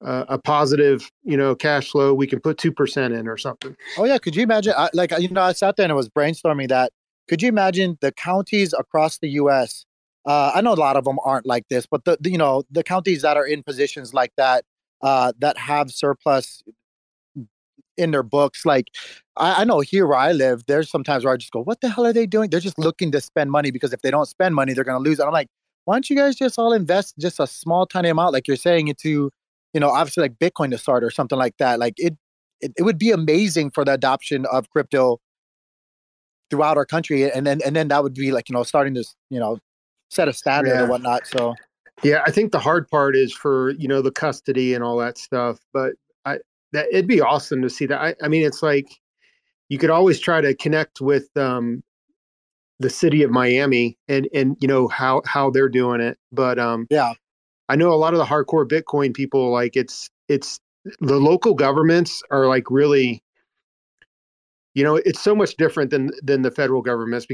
a, 0.00 0.24
a 0.30 0.38
positive, 0.38 1.10
you 1.22 1.36
know, 1.36 1.54
cash 1.54 1.90
flow, 1.90 2.14
we 2.14 2.26
can 2.26 2.40
put 2.40 2.58
two 2.58 2.72
percent 2.72 3.14
in 3.14 3.28
or 3.28 3.36
something. 3.36 3.76
Oh 3.98 4.04
yeah, 4.04 4.18
could 4.18 4.34
you 4.34 4.42
imagine? 4.42 4.74
I, 4.76 4.90
like 4.94 5.12
you 5.18 5.28
know, 5.28 5.42
I 5.42 5.52
sat 5.52 5.76
there 5.76 5.84
and 5.84 5.92
I 5.92 5.96
was 5.96 6.08
brainstorming 6.08 6.68
that. 6.68 6.92
Could 7.28 7.42
you 7.42 7.48
imagine 7.48 7.96
the 8.00 8.12
counties 8.12 8.74
across 8.74 9.18
the 9.18 9.28
U.S. 9.30 9.86
Uh, 10.26 10.52
I 10.54 10.60
know 10.60 10.72
a 10.72 10.74
lot 10.74 10.96
of 10.96 11.04
them 11.04 11.18
aren't 11.24 11.46
like 11.46 11.68
this, 11.68 11.86
but 11.86 12.04
the, 12.04 12.16
the 12.20 12.30
you 12.30 12.38
know 12.38 12.64
the 12.70 12.82
counties 12.82 13.22
that 13.22 13.36
are 13.36 13.46
in 13.46 13.62
positions 13.62 14.14
like 14.14 14.32
that 14.36 14.64
uh, 15.02 15.32
that 15.38 15.58
have 15.58 15.90
surplus 15.90 16.62
in 17.96 18.10
their 18.10 18.22
books. 18.22 18.64
Like 18.64 18.88
I, 19.36 19.62
I 19.62 19.64
know 19.64 19.80
here 19.80 20.06
where 20.06 20.18
I 20.18 20.32
live, 20.32 20.64
there's 20.66 20.90
sometimes 20.90 21.24
where 21.24 21.34
I 21.34 21.36
just 21.36 21.52
go, 21.52 21.60
"What 21.62 21.80
the 21.80 21.88
hell 21.88 22.06
are 22.06 22.12
they 22.12 22.26
doing?" 22.26 22.50
They're 22.50 22.60
just 22.60 22.78
looking 22.78 23.12
to 23.12 23.20
spend 23.20 23.50
money 23.50 23.70
because 23.70 23.92
if 23.92 24.02
they 24.02 24.10
don't 24.10 24.26
spend 24.26 24.54
money, 24.54 24.72
they're 24.72 24.84
going 24.84 25.02
to 25.02 25.08
lose. 25.08 25.18
And 25.18 25.26
I'm 25.26 25.32
like, 25.32 25.48
why 25.84 25.94
don't 25.94 26.08
you 26.08 26.16
guys 26.16 26.36
just 26.36 26.58
all 26.58 26.72
invest 26.72 27.14
just 27.18 27.40
a 27.40 27.46
small 27.46 27.86
tiny 27.86 28.08
amount, 28.08 28.32
like 28.32 28.48
you're 28.48 28.56
saying, 28.56 28.88
into 28.88 29.30
you 29.72 29.80
know 29.80 29.90
obviously 29.90 30.22
like 30.22 30.38
Bitcoin 30.38 30.70
to 30.70 30.78
start 30.78 31.04
or 31.04 31.10
something 31.10 31.38
like 31.38 31.56
that. 31.58 31.78
Like 31.78 31.94
it 31.98 32.14
it, 32.60 32.72
it 32.78 32.82
would 32.82 32.98
be 32.98 33.10
amazing 33.10 33.70
for 33.70 33.84
the 33.84 33.92
adoption 33.92 34.46
of 34.46 34.70
crypto 34.70 35.18
throughout 36.50 36.76
our 36.76 36.86
country 36.86 37.30
and 37.30 37.46
then 37.46 37.60
and 37.64 37.74
then 37.74 37.88
that 37.88 38.02
would 38.02 38.14
be 38.14 38.30
like 38.30 38.48
you 38.48 38.52
know 38.54 38.62
starting 38.62 38.94
this, 38.94 39.14
you 39.30 39.40
know 39.40 39.58
set 40.10 40.28
a 40.28 40.32
standard 40.32 40.70
Yeah. 40.70 40.82
or 40.82 40.86
whatnot 40.86 41.26
so 41.26 41.54
Yeah, 42.02 42.22
I 42.26 42.30
think 42.30 42.52
the 42.52 42.58
hard 42.58 42.88
part 42.88 43.16
is 43.16 43.32
for 43.32 43.70
you 43.70 43.88
know 43.88 44.02
the 44.02 44.10
custody 44.10 44.74
and 44.74 44.84
all 44.84 44.96
that 44.98 45.16
stuff. 45.18 45.58
But 45.72 45.94
that 46.74 46.86
it'd 46.90 47.08
be 47.08 47.20
awesome 47.20 47.62
to 47.62 47.70
see 47.70 47.86
that. 47.86 48.00
I, 48.00 48.14
I 48.22 48.28
mean, 48.28 48.46
it's 48.46 48.62
like 48.62 48.88
you 49.68 49.78
could 49.78 49.90
always 49.90 50.20
try 50.20 50.40
to 50.40 50.54
connect 50.54 51.00
with 51.00 51.34
um, 51.36 51.82
the 52.78 52.90
city 52.90 53.22
of 53.22 53.30
Miami 53.30 53.98
and 54.08 54.28
and 54.34 54.56
you 54.60 54.68
know 54.68 54.88
how 54.88 55.22
how 55.26 55.50
they're 55.50 55.68
doing 55.68 56.00
it. 56.00 56.18
But 56.32 56.58
um, 56.58 56.86
yeah 56.90 57.14
I 57.68 57.76
know 57.76 57.92
a 57.92 57.96
lot 57.96 58.12
of 58.12 58.18
the 58.18 58.24
hardcore 58.24 58.68
Bitcoin 58.68 59.14
people 59.14 59.50
like 59.50 59.76
it's 59.76 60.10
it's 60.28 60.60
the 61.00 61.18
local 61.18 61.54
governments 61.54 62.22
are 62.30 62.46
like 62.46 62.70
really 62.70 63.22
you 64.74 64.84
know 64.84 64.96
it's 64.96 65.20
so 65.20 65.34
much 65.34 65.56
different 65.56 65.90
than 65.90 66.10
than 66.22 66.42
the 66.42 66.50
federal 66.50 66.82
governments 66.82 67.26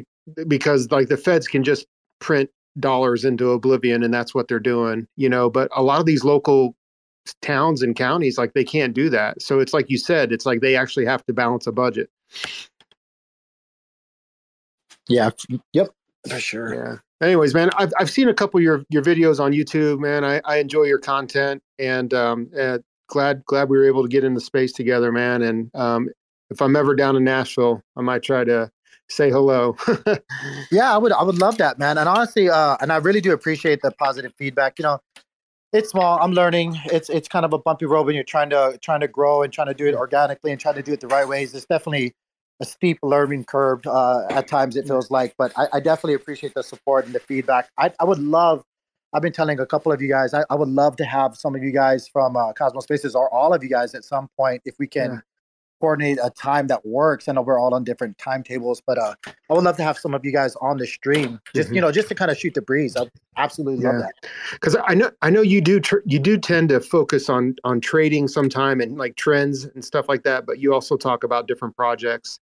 because 0.47 0.91
like 0.91 1.09
the 1.09 1.17
feds 1.17 1.49
can 1.49 1.65
just 1.65 1.87
print 2.21 2.49
dollars 2.79 3.25
into 3.25 3.51
oblivion 3.51 4.05
and 4.05 4.15
that's 4.15 4.35
what 4.35 4.47
they're 4.47 4.61
doing 4.61 5.07
you 5.17 5.29
know 5.29 5.51
but 5.51 5.69
a 5.75 5.83
lot 5.83 5.99
of 5.99 6.07
these 6.07 6.23
local 6.23 6.77
towns 7.43 7.83
and 7.83 7.97
counties 7.97 8.39
like 8.39 8.53
they 8.55 8.65
can't 8.65 8.95
do 8.95 9.11
that. 9.11 9.43
So 9.43 9.61
it's 9.61 9.73
like 9.73 9.91
you 9.91 9.99
said 9.99 10.33
it's 10.33 10.47
like 10.47 10.61
they 10.61 10.77
actually 10.77 11.07
have 11.07 11.25
to 11.27 11.33
balance 11.33 11.67
a 11.67 11.73
budget. 11.73 12.11
Yeah 15.09 15.31
yep. 15.73 15.89
For 16.29 16.39
sure. 16.39 16.75
Yeah. 16.75 16.97
Anyways 17.23 17.55
man 17.55 17.71
i've, 17.77 17.93
I've 17.99 18.11
seen 18.11 18.29
a 18.29 18.35
couple 18.35 18.59
of 18.59 18.65
your 18.65 18.85
your 18.89 19.03
videos 19.03 19.41
on 19.41 19.53
youtube 19.53 19.99
man. 19.99 20.25
I, 20.25 20.41
I 20.45 20.57
enjoy 20.57 20.85
your 20.85 20.99
content 20.99 21.63
and 21.79 22.13
um 22.15 22.51
uh, 22.59 22.79
glad 23.09 23.45
glad 23.45 23.69
we 23.69 23.79
were 23.79 23.87
able 23.87 24.03
to 24.03 24.09
get 24.09 24.25
in 24.25 24.35
the 24.35 24.41
space 24.41 24.73
together 24.73 25.13
man. 25.13 25.43
And 25.43 25.75
um 25.75 26.09
if 26.51 26.61
i'm 26.63 26.77
ever 26.77 26.95
down 26.95 27.17
in 27.17 27.25
nashville 27.25 27.83
i 27.97 28.01
might 28.01 28.23
try 28.23 28.45
to 28.45 28.71
say 29.11 29.31
hello. 29.31 29.77
yeah, 30.71 30.93
I 30.95 30.99
would 30.99 31.13
I 31.13 31.23
would 31.23 31.39
love 31.39 31.59
that, 31.59 31.79
man. 31.79 31.99
And 31.99 32.09
honestly, 32.09 32.49
uh, 32.49 32.77
and 32.81 32.93
I 32.93 32.97
really 32.97 33.21
do 33.21 33.33
appreciate 33.33 33.83
the 33.83 33.91
positive 33.93 34.33
feedback. 34.37 34.79
You 34.79 34.85
know, 34.85 34.99
it's 35.73 35.91
small. 35.91 36.19
I'm 36.21 36.33
learning. 36.33 36.81
It's 36.87 37.09
it's 37.09 37.29
kind 37.29 37.45
of 37.45 37.53
a 37.53 37.59
bumpy 37.59 37.87
road 37.87 38.07
when 38.07 38.15
you're 38.15 38.25
trying 38.25 38.51
to 38.51 38.79
trying 38.83 39.01
to 39.01 39.09
grow 39.09 39.43
and 39.43 39.53
trying 39.53 39.69
to 39.69 39.75
do 39.75 39.87
it 39.87 39.95
organically 39.95 40.51
and 40.51 40.61
trying 40.61 40.75
to 40.77 40.83
do 40.83 40.93
it 40.93 41.01
the 41.01 41.09
right 41.09 41.27
ways. 41.27 41.55
It's 41.55 41.67
definitely 41.67 42.15
a 42.61 42.65
steep 42.65 42.99
learning 43.03 43.45
curve 43.45 43.87
uh, 43.87 44.27
at 44.31 44.47
times. 44.49 44.77
It 44.77 44.87
feels 44.87 45.11
like, 45.11 45.35
but 45.39 45.53
I, 45.57 45.69
I, 45.75 45.81
definitely 45.81 46.13
appreciate 46.13 46.53
the 46.53 46.63
support 46.63 47.07
and 47.07 47.15
the 47.15 47.21
feedback. 47.21 47.71
I, 47.79 47.91
I 47.99 48.05
would 48.05 48.19
love. 48.19 48.63
I've 49.15 49.23
been 49.23 49.33
telling 49.33 49.59
a 49.59 49.65
couple 49.65 49.93
of 49.93 50.03
you 50.03 50.09
guys. 50.09 50.35
I, 50.35 50.45
I 50.51 50.57
would 50.57 50.69
love 50.69 50.97
to 50.97 51.07
have 51.07 51.37
some 51.39 51.55
of 51.55 51.63
you 51.63 51.73
guys 51.73 52.07
from 52.07 52.37
uh, 52.37 52.53
Cosmos 52.53 52.85
Spaces 52.85 53.15
or 53.15 53.33
all 53.33 53.55
of 53.55 53.63
you 53.63 53.71
guys 53.71 53.95
at 53.95 54.05
some 54.05 54.29
point, 54.37 54.61
if 54.67 54.75
we 54.79 54.87
can. 54.87 55.13
Yeah 55.13 55.21
coordinate 55.81 56.19
a 56.23 56.31
time 56.31 56.67
that 56.67 56.85
works. 56.85 57.29
I 57.29 57.33
know 57.33 57.43
we're 57.43 57.59
all 57.59 57.75
on 57.75 57.85
different 57.85 58.19
timetables, 58.19 58.83
but 58.87 58.99
uh, 58.99 59.15
I 59.27 59.55
would 59.55 59.65
love 59.65 59.77
to 59.79 59.83
have 59.83 59.99
some 59.99 60.15
of 60.15 60.25
you 60.25 60.33
guys 60.33 60.55
on 60.57 60.77
the 60.77 60.87
stream, 60.87 61.41
just 61.55 61.69
mm-hmm. 61.69 61.77
you 61.77 61.81
know, 61.81 61.91
just 61.91 62.09
to 62.09 62.15
kind 62.15 62.31
of 62.31 62.39
shoot 62.39 62.55
the 62.55 62.63
breeze. 62.63 62.97
I 62.97 63.09
absolutely 63.37 63.83
yeah. 63.83 63.93
love 63.93 64.03
that. 64.03 64.31
Because 64.53 64.77
I 64.87 64.95
know 64.95 65.11
I 65.23 65.31
know 65.31 65.41
you 65.41 65.61
do 65.61 65.81
tr- 65.81 66.05
you 66.05 66.19
do 66.19 66.39
tend 66.39 66.69
to 66.69 66.81
focus 66.81 67.29
on 67.29 67.57
on 67.65 67.81
trading 67.81 68.29
sometime 68.29 68.81
and 68.81 68.99
like 68.99 69.17
trends 69.17 69.65
and 69.65 69.85
stuff 69.85 70.09
like 70.09 70.23
that, 70.25 70.47
but 70.47 70.59
you 70.59 70.75
also 70.75 70.97
talk 70.97 71.25
about 71.25 71.49
different 71.49 71.75
projects 71.75 72.39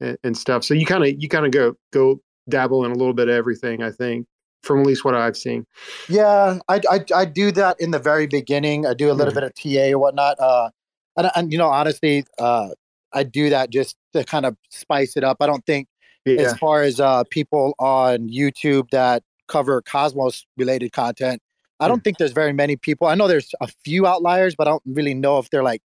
and, 0.00 0.16
and 0.22 0.36
stuff. 0.36 0.64
So 0.64 0.74
you 0.74 0.86
kind 0.86 1.04
of 1.04 1.20
you 1.20 1.28
kind 1.28 1.44
of 1.44 1.52
go 1.52 1.74
go 1.92 2.20
dabble 2.48 2.84
in 2.84 2.92
a 2.92 2.94
little 2.94 3.14
bit 3.14 3.28
of 3.28 3.34
everything. 3.34 3.82
I 3.82 3.90
think. 3.90 4.26
From 4.64 4.80
at 4.80 4.86
least 4.86 5.04
what 5.04 5.14
I've 5.14 5.36
seen, 5.36 5.64
yeah, 6.08 6.58
I, 6.68 6.80
I, 6.90 7.04
I 7.14 7.24
do 7.24 7.52
that 7.52 7.80
in 7.80 7.92
the 7.92 8.00
very 8.00 8.26
beginning. 8.26 8.86
I 8.86 8.92
do 8.92 9.08
a 9.08 9.12
little 9.12 9.32
mm-hmm. 9.32 9.40
bit 9.40 9.44
of 9.44 9.54
TA 9.54 9.96
or 9.96 10.00
whatnot. 10.00 10.36
Uh, 10.40 10.70
and, 11.18 11.30
and 11.36 11.52
you 11.52 11.58
know, 11.58 11.68
honestly, 11.68 12.24
uh, 12.38 12.70
I 13.12 13.22
do 13.24 13.50
that 13.50 13.70
just 13.70 13.96
to 14.14 14.24
kind 14.24 14.46
of 14.46 14.56
spice 14.70 15.16
it 15.16 15.24
up. 15.24 15.38
I 15.40 15.46
don't 15.46 15.64
think, 15.66 15.88
yeah. 16.24 16.40
as 16.42 16.56
far 16.58 16.82
as 16.82 17.00
uh, 17.00 17.24
people 17.30 17.74
on 17.78 18.28
YouTube 18.28 18.90
that 18.90 19.22
cover 19.48 19.82
Cosmos 19.82 20.46
related 20.56 20.92
content, 20.92 21.40
I 21.80 21.88
don't 21.88 22.00
mm. 22.00 22.04
think 22.04 22.18
there's 22.18 22.32
very 22.32 22.52
many 22.52 22.76
people. 22.76 23.06
I 23.06 23.14
know 23.14 23.28
there's 23.28 23.54
a 23.60 23.68
few 23.84 24.06
outliers, 24.06 24.54
but 24.56 24.66
I 24.66 24.70
don't 24.70 24.82
really 24.86 25.14
know 25.14 25.38
if 25.38 25.50
they're 25.50 25.62
like, 25.62 25.82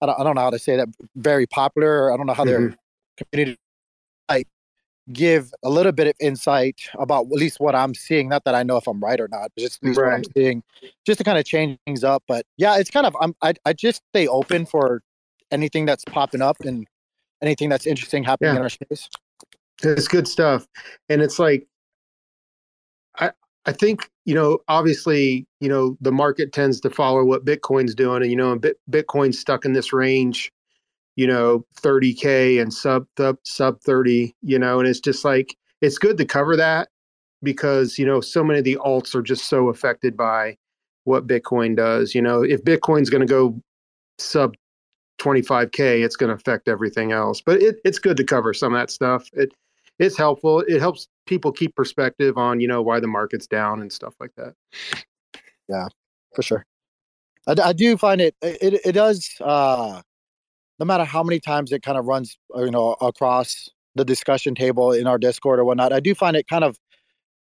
I 0.00 0.06
don't, 0.06 0.20
I 0.20 0.24
don't 0.24 0.34
know 0.34 0.42
how 0.42 0.50
to 0.50 0.58
say 0.58 0.76
that, 0.76 0.88
very 1.16 1.46
popular. 1.46 2.04
Or 2.04 2.12
I 2.12 2.16
don't 2.16 2.26
know 2.26 2.34
how 2.34 2.44
mm-hmm. 2.44 2.66
their 2.66 2.76
community 3.32 3.58
give 5.12 5.52
a 5.62 5.70
little 5.70 5.92
bit 5.92 6.06
of 6.06 6.14
insight 6.20 6.80
about 6.98 7.26
at 7.26 7.32
least 7.32 7.60
what 7.60 7.74
I'm 7.74 7.94
seeing. 7.94 8.28
Not 8.28 8.44
that 8.44 8.54
I 8.54 8.62
know 8.62 8.76
if 8.76 8.86
I'm 8.86 9.00
right 9.00 9.20
or 9.20 9.28
not, 9.28 9.50
but 9.56 9.62
just 9.62 9.78
right. 9.82 9.96
what 9.96 10.06
I'm 10.06 10.24
seeing, 10.36 10.62
just 11.06 11.18
to 11.18 11.24
kind 11.24 11.38
of 11.38 11.44
change 11.44 11.78
things 11.86 12.04
up. 12.04 12.22
But 12.28 12.44
yeah, 12.56 12.78
it's 12.78 12.90
kind 12.90 13.06
of 13.06 13.16
I'm 13.20 13.34
I, 13.42 13.54
I 13.64 13.72
just 13.72 14.02
stay 14.12 14.26
open 14.26 14.66
for 14.66 15.02
anything 15.50 15.86
that's 15.86 16.04
popping 16.04 16.42
up 16.42 16.56
and 16.60 16.86
anything 17.42 17.68
that's 17.68 17.86
interesting 17.86 18.24
happening 18.24 18.52
yeah. 18.52 18.56
in 18.56 18.62
our 18.62 18.68
space. 18.68 19.08
It's 19.82 20.08
good 20.08 20.26
stuff, 20.26 20.66
and 21.08 21.22
it's 21.22 21.38
like 21.38 21.66
I 23.18 23.30
I 23.64 23.72
think 23.72 24.10
you 24.24 24.34
know 24.34 24.58
obviously 24.68 25.46
you 25.60 25.68
know 25.68 25.96
the 26.00 26.12
market 26.12 26.52
tends 26.52 26.80
to 26.80 26.90
follow 26.90 27.24
what 27.24 27.44
Bitcoin's 27.44 27.94
doing, 27.94 28.22
and 28.22 28.30
you 28.30 28.36
know 28.36 28.56
Bit, 28.58 28.78
Bitcoin's 28.90 29.38
stuck 29.38 29.64
in 29.64 29.72
this 29.72 29.92
range 29.92 30.50
you 31.18 31.26
know 31.26 31.66
30k 31.80 32.62
and 32.62 32.72
sub 32.72 33.04
sub 33.18 33.36
sub 33.42 33.80
30 33.80 34.32
you 34.40 34.56
know 34.56 34.78
and 34.78 34.86
it's 34.88 35.00
just 35.00 35.24
like 35.24 35.56
it's 35.80 35.98
good 35.98 36.16
to 36.16 36.24
cover 36.24 36.56
that 36.56 36.88
because 37.42 37.98
you 37.98 38.06
know 38.06 38.20
so 38.20 38.44
many 38.44 38.60
of 38.60 38.64
the 38.64 38.76
alts 38.76 39.16
are 39.16 39.22
just 39.22 39.48
so 39.48 39.68
affected 39.68 40.16
by 40.16 40.56
what 41.04 41.26
bitcoin 41.26 41.76
does 41.76 42.14
you 42.14 42.22
know. 42.22 42.42
If 42.42 42.62
bitcoin's 42.62 43.10
going 43.10 43.26
to 43.26 43.26
go 43.26 43.60
sub 44.18 44.54
25k 45.20 46.04
it's 46.04 46.14
going 46.14 46.28
to 46.28 46.36
affect 46.36 46.68
everything 46.68 47.10
else 47.10 47.40
but 47.40 47.60
it, 47.60 47.78
it's 47.84 47.98
good 47.98 48.16
to 48.16 48.24
cover 48.24 48.54
some 48.54 48.72
of 48.72 48.80
that 48.80 48.90
stuff. 48.90 49.28
It 49.32 49.52
it's 49.98 50.16
helpful. 50.16 50.60
It 50.60 50.78
helps 50.78 51.08
people 51.26 51.50
keep 51.50 51.74
perspective 51.74 52.38
on 52.38 52.60
you 52.60 52.68
know 52.68 52.80
why 52.80 53.00
the 53.00 53.08
market's 53.08 53.48
down 53.48 53.80
and 53.80 53.92
stuff 53.92 54.14
like 54.20 54.30
that. 54.36 54.54
Yeah 55.68 55.88
for 56.36 56.42
sure. 56.42 56.64
I, 57.48 57.56
I 57.60 57.72
do 57.72 57.96
find 57.96 58.20
it 58.20 58.36
it, 58.40 58.80
it 58.84 58.92
does 58.92 59.28
uh 59.40 60.00
no 60.78 60.86
matter 60.86 61.04
how 61.04 61.22
many 61.22 61.40
times 61.40 61.72
it 61.72 61.82
kind 61.82 61.98
of 61.98 62.06
runs, 62.06 62.38
uh, 62.56 62.64
you 62.64 62.70
know, 62.70 62.96
across 63.00 63.68
the 63.94 64.04
discussion 64.04 64.54
table 64.54 64.92
in 64.92 65.06
our 65.06 65.18
Discord 65.18 65.58
or 65.58 65.64
whatnot, 65.64 65.92
I 65.92 66.00
do 66.00 66.14
find 66.14 66.36
it 66.36 66.46
kind 66.48 66.64
of, 66.64 66.78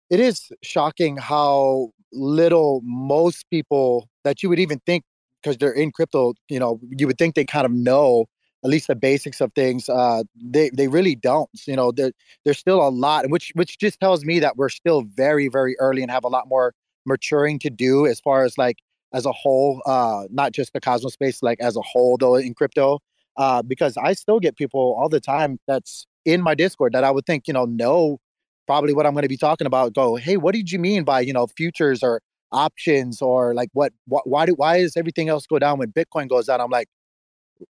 it 0.10 0.20
is 0.20 0.50
shocking 0.64 1.18
how 1.18 1.90
little 2.14 2.82
most 2.84 3.46
people 3.52 4.10
that 4.24 4.42
you 4.44 4.50
would 4.50 4.60
even 4.60 4.80
think 4.86 5.04
because 5.42 5.58
they're 5.58 5.72
in 5.72 5.92
crypto, 5.92 6.34
you 6.50 6.60
know, 6.60 6.80
you 6.98 7.08
would 7.08 7.18
think 7.18 7.36
they 7.36 7.46
kind 7.46 7.66
of 7.66 7.72
know 7.72 8.26
at 8.64 8.70
least 8.70 8.88
the 8.88 8.96
basics 8.96 9.40
of 9.42 9.54
things. 9.54 9.88
Uh, 9.88 10.24
they 10.36 10.70
they 10.72 10.88
really 10.88 11.16
don't. 11.16 11.50
You 11.66 11.76
know, 11.76 11.92
there 11.92 12.12
there's 12.44 12.58
still 12.58 12.86
a 12.86 12.90
lot, 12.90 13.30
which 13.30 13.52
which 13.56 13.80
just 13.80 14.00
tells 14.00 14.26
me 14.26 14.40
that 14.40 14.58
we're 14.58 14.70
still 14.70 15.04
very 15.16 15.48
very 15.48 15.78
early 15.80 16.02
and 16.02 16.12
have 16.12 16.26
a 16.26 16.28
lot 16.30 16.48
more 16.50 16.74
maturing 17.06 17.60
to 17.60 17.70
do 17.70 18.06
as 18.06 18.20
far 18.20 18.44
as 18.44 18.58
like 18.58 18.78
as 19.14 19.26
a 19.26 19.32
whole, 19.32 19.82
uh, 19.86 20.24
not 20.30 20.52
just 20.52 20.74
the 20.74 20.82
Cosmos 20.82 21.14
space, 21.14 21.42
like 21.42 21.60
as 21.62 21.76
a 21.78 21.82
whole 21.82 22.18
though 22.20 22.36
in 22.36 22.54
crypto 22.54 23.00
uh, 23.40 23.62
because 23.64 23.96
I 23.98 24.14
still 24.14 24.40
get 24.40 24.58
people 24.58 24.96
all 25.00 25.08
the 25.08 25.22
time 25.22 25.60
that's 25.66 26.06
in 26.26 26.42
my 26.42 26.54
Discord 26.54 26.92
that 26.94 27.06
I 27.06 27.10
would 27.10 27.26
think, 27.26 27.48
you 27.48 27.54
know, 27.54 27.64
know 27.64 28.20
probably 28.68 28.94
what 28.94 29.06
I'm 29.06 29.14
going 29.14 29.24
to 29.24 29.30
be 29.30 29.38
talking 29.38 29.66
about. 29.66 29.94
Go, 29.94 30.18
hey, 30.18 30.36
what 30.36 30.54
did 30.54 30.72
you 30.72 30.78
mean 30.78 31.06
by, 31.06 31.22
you 31.22 31.32
know, 31.32 31.48
futures 31.48 32.04
or 32.04 32.22
options 32.52 33.22
or 33.22 33.54
like 33.54 33.70
what, 33.72 33.94
why 34.06 34.46
do, 34.46 34.54
why 34.56 34.78
is 34.78 34.98
everything 34.98 35.30
else 35.30 35.48
go 35.48 35.58
down 35.58 35.80
when 35.80 35.92
Bitcoin 35.94 36.28
goes 36.28 36.48
down? 36.48 36.60
I'm 36.60 36.70
like, 36.70 36.90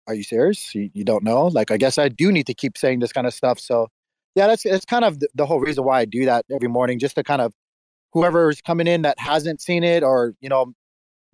are 0.07 0.13
you 0.13 0.23
serious? 0.23 0.73
You, 0.73 0.89
you 0.93 1.03
don't 1.03 1.23
know? 1.23 1.47
Like, 1.47 1.69
I 1.69 1.75
guess 1.75 1.97
I 1.97 2.07
do 2.07 2.31
need 2.31 2.47
to 2.47 2.53
keep 2.53 2.77
saying 2.77 2.99
this 2.99 3.11
kind 3.11 3.27
of 3.27 3.33
stuff. 3.33 3.59
So, 3.59 3.89
yeah, 4.35 4.47
that's 4.47 4.63
that's 4.63 4.85
kind 4.85 5.03
of 5.03 5.19
the, 5.19 5.27
the 5.35 5.45
whole 5.45 5.59
reason 5.59 5.83
why 5.83 5.99
I 5.99 6.05
do 6.05 6.25
that 6.25 6.45
every 6.49 6.69
morning, 6.69 6.99
just 6.99 7.15
to 7.15 7.23
kind 7.23 7.41
of 7.41 7.53
whoever's 8.13 8.61
coming 8.61 8.87
in 8.87 9.01
that 9.01 9.19
hasn't 9.19 9.61
seen 9.61 9.83
it 9.83 10.03
or 10.03 10.33
you 10.41 10.49
know 10.49 10.73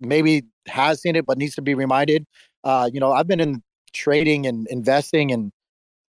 maybe 0.00 0.42
has 0.66 1.02
seen 1.02 1.14
it 1.14 1.26
but 1.26 1.36
needs 1.36 1.54
to 1.56 1.62
be 1.62 1.74
reminded. 1.74 2.24
Uh, 2.64 2.88
you 2.92 2.98
know, 2.98 3.12
I've 3.12 3.26
been 3.26 3.40
in 3.40 3.62
trading 3.94 4.46
and 4.46 4.66
investing 4.68 5.32
and 5.32 5.52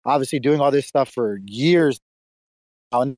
obviously 0.06 0.39
doing 0.39 0.60
all 0.60 0.71
this 0.71 0.88
stuff 0.88 1.10
for 1.10 1.39
years. 1.45 2.00
And 2.91 3.17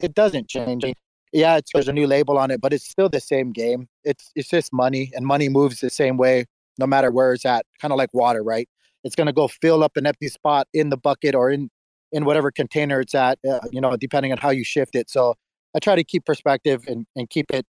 it 0.00 0.14
doesn't 0.14 0.48
change. 0.48 0.84
Yeah, 1.32 1.60
there's 1.74 1.88
a 1.88 1.92
new 1.92 2.06
label 2.06 2.38
on 2.38 2.50
it, 2.50 2.60
but 2.60 2.72
it's 2.72 2.88
still 2.88 3.08
the 3.08 3.20
same 3.20 3.52
game. 3.52 3.88
It's 4.04 4.30
it's 4.34 4.48
just 4.48 4.72
money, 4.72 5.12
and 5.14 5.26
money 5.26 5.48
moves 5.48 5.80
the 5.80 5.90
same 5.90 6.16
way 6.16 6.46
no 6.78 6.86
matter 6.86 7.10
where 7.10 7.32
it's 7.32 7.44
at. 7.44 7.66
Kind 7.80 7.92
of 7.92 7.98
like 7.98 8.14
water, 8.14 8.42
right? 8.42 8.68
It's 9.04 9.14
gonna 9.14 9.32
go 9.32 9.48
fill 9.48 9.84
up 9.84 9.96
an 9.96 10.06
empty 10.06 10.28
spot 10.28 10.68
in 10.72 10.88
the 10.88 10.96
bucket 10.96 11.34
or 11.34 11.50
in 11.50 11.68
in 12.12 12.24
whatever 12.24 12.50
container 12.50 13.00
it's 13.00 13.14
at. 13.14 13.38
Uh, 13.48 13.60
you 13.70 13.80
know, 13.80 13.96
depending 13.96 14.32
on 14.32 14.38
how 14.38 14.50
you 14.50 14.64
shift 14.64 14.94
it. 14.94 15.10
So 15.10 15.34
I 15.76 15.80
try 15.80 15.96
to 15.96 16.04
keep 16.04 16.24
perspective 16.24 16.84
and 16.86 17.06
and 17.14 17.28
keep 17.28 17.50
it 17.50 17.66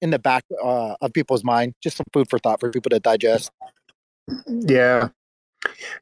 in 0.00 0.10
the 0.10 0.18
back 0.18 0.44
uh, 0.62 0.96
of 1.00 1.12
people's 1.12 1.44
mind. 1.44 1.74
Just 1.82 1.96
some 1.96 2.06
food 2.12 2.28
for 2.28 2.38
thought 2.38 2.60
for 2.60 2.70
people 2.70 2.90
to 2.90 3.00
digest. 3.00 3.50
Yeah, 4.48 5.08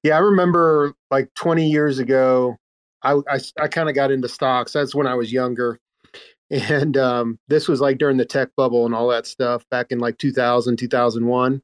yeah, 0.03 0.17
I 0.17 0.21
remember 0.21 0.95
like 1.11 1.33
20 1.35 1.69
years 1.69 1.99
ago, 1.99 2.57
I 3.03 3.15
I, 3.29 3.39
I 3.61 3.69
kind 3.69 3.89
of 3.89 3.95
got 3.95 4.11
into 4.11 4.29
stocks. 4.29 4.73
That's 4.73 4.95
when 4.95 5.07
I 5.07 5.15
was 5.15 5.33
younger, 5.33 5.79
and 6.51 6.97
um, 6.97 7.39
this 7.49 7.69
was 7.69 7.81
like 7.81 7.99
during 7.99 8.17
the 8.17 8.25
tech 8.25 8.49
bubble 8.57 8.87
and 8.87 8.95
all 8.95 9.09
that 9.09 9.27
stuff 9.27 9.65
back 9.71 9.87
in 9.91 9.99
like 9.99 10.19
2000, 10.19 10.77
2001, 10.77 11.63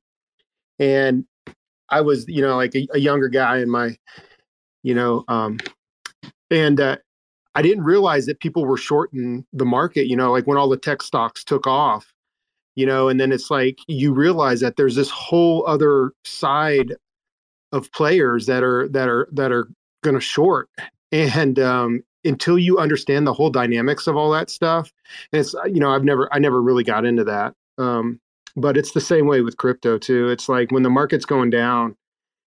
and 0.78 1.24
I 1.90 2.00
was 2.00 2.26
you 2.28 2.42
know 2.42 2.56
like 2.56 2.74
a, 2.74 2.86
a 2.92 2.98
younger 2.98 3.28
guy 3.28 3.58
in 3.58 3.70
my, 3.70 3.96
you 4.82 4.94
know, 4.94 5.24
um, 5.28 5.58
and 6.50 6.80
uh, 6.80 6.96
I 7.54 7.62
didn't 7.62 7.84
realize 7.84 8.26
that 8.26 8.40
people 8.40 8.64
were 8.64 8.76
shorting 8.76 9.44
the 9.52 9.64
market. 9.64 10.06
You 10.06 10.16
know, 10.16 10.32
like 10.32 10.46
when 10.46 10.58
all 10.58 10.68
the 10.68 10.76
tech 10.76 11.02
stocks 11.02 11.44
took 11.44 11.66
off, 11.66 12.12
you 12.76 12.86
know, 12.86 13.08
and 13.08 13.20
then 13.20 13.32
it's 13.32 13.50
like 13.50 13.78
you 13.88 14.12
realize 14.12 14.60
that 14.60 14.76
there's 14.76 14.96
this 14.96 15.10
whole 15.10 15.66
other 15.66 16.12
side 16.24 16.94
of 17.72 17.90
players 17.92 18.46
that 18.46 18.62
are 18.62 18.88
that 18.88 19.08
are 19.08 19.28
that 19.32 19.52
are 19.52 19.68
going 20.02 20.14
to 20.14 20.20
short 20.20 20.68
and 21.12 21.58
um, 21.58 22.02
until 22.24 22.58
you 22.58 22.78
understand 22.78 23.26
the 23.26 23.32
whole 23.32 23.50
dynamics 23.50 24.06
of 24.06 24.16
all 24.16 24.30
that 24.30 24.50
stuff 24.50 24.92
and 25.32 25.40
it's 25.40 25.54
you 25.66 25.80
know 25.80 25.90
i've 25.90 26.04
never 26.04 26.32
i 26.32 26.38
never 26.38 26.60
really 26.60 26.84
got 26.84 27.04
into 27.04 27.24
that 27.24 27.54
um, 27.78 28.20
but 28.56 28.76
it's 28.76 28.92
the 28.92 29.00
same 29.00 29.26
way 29.26 29.40
with 29.40 29.56
crypto 29.56 29.98
too. 29.98 30.28
It's 30.28 30.48
like 30.48 30.70
when 30.70 30.82
the 30.82 30.90
market's 30.90 31.24
going 31.24 31.50
down, 31.50 31.96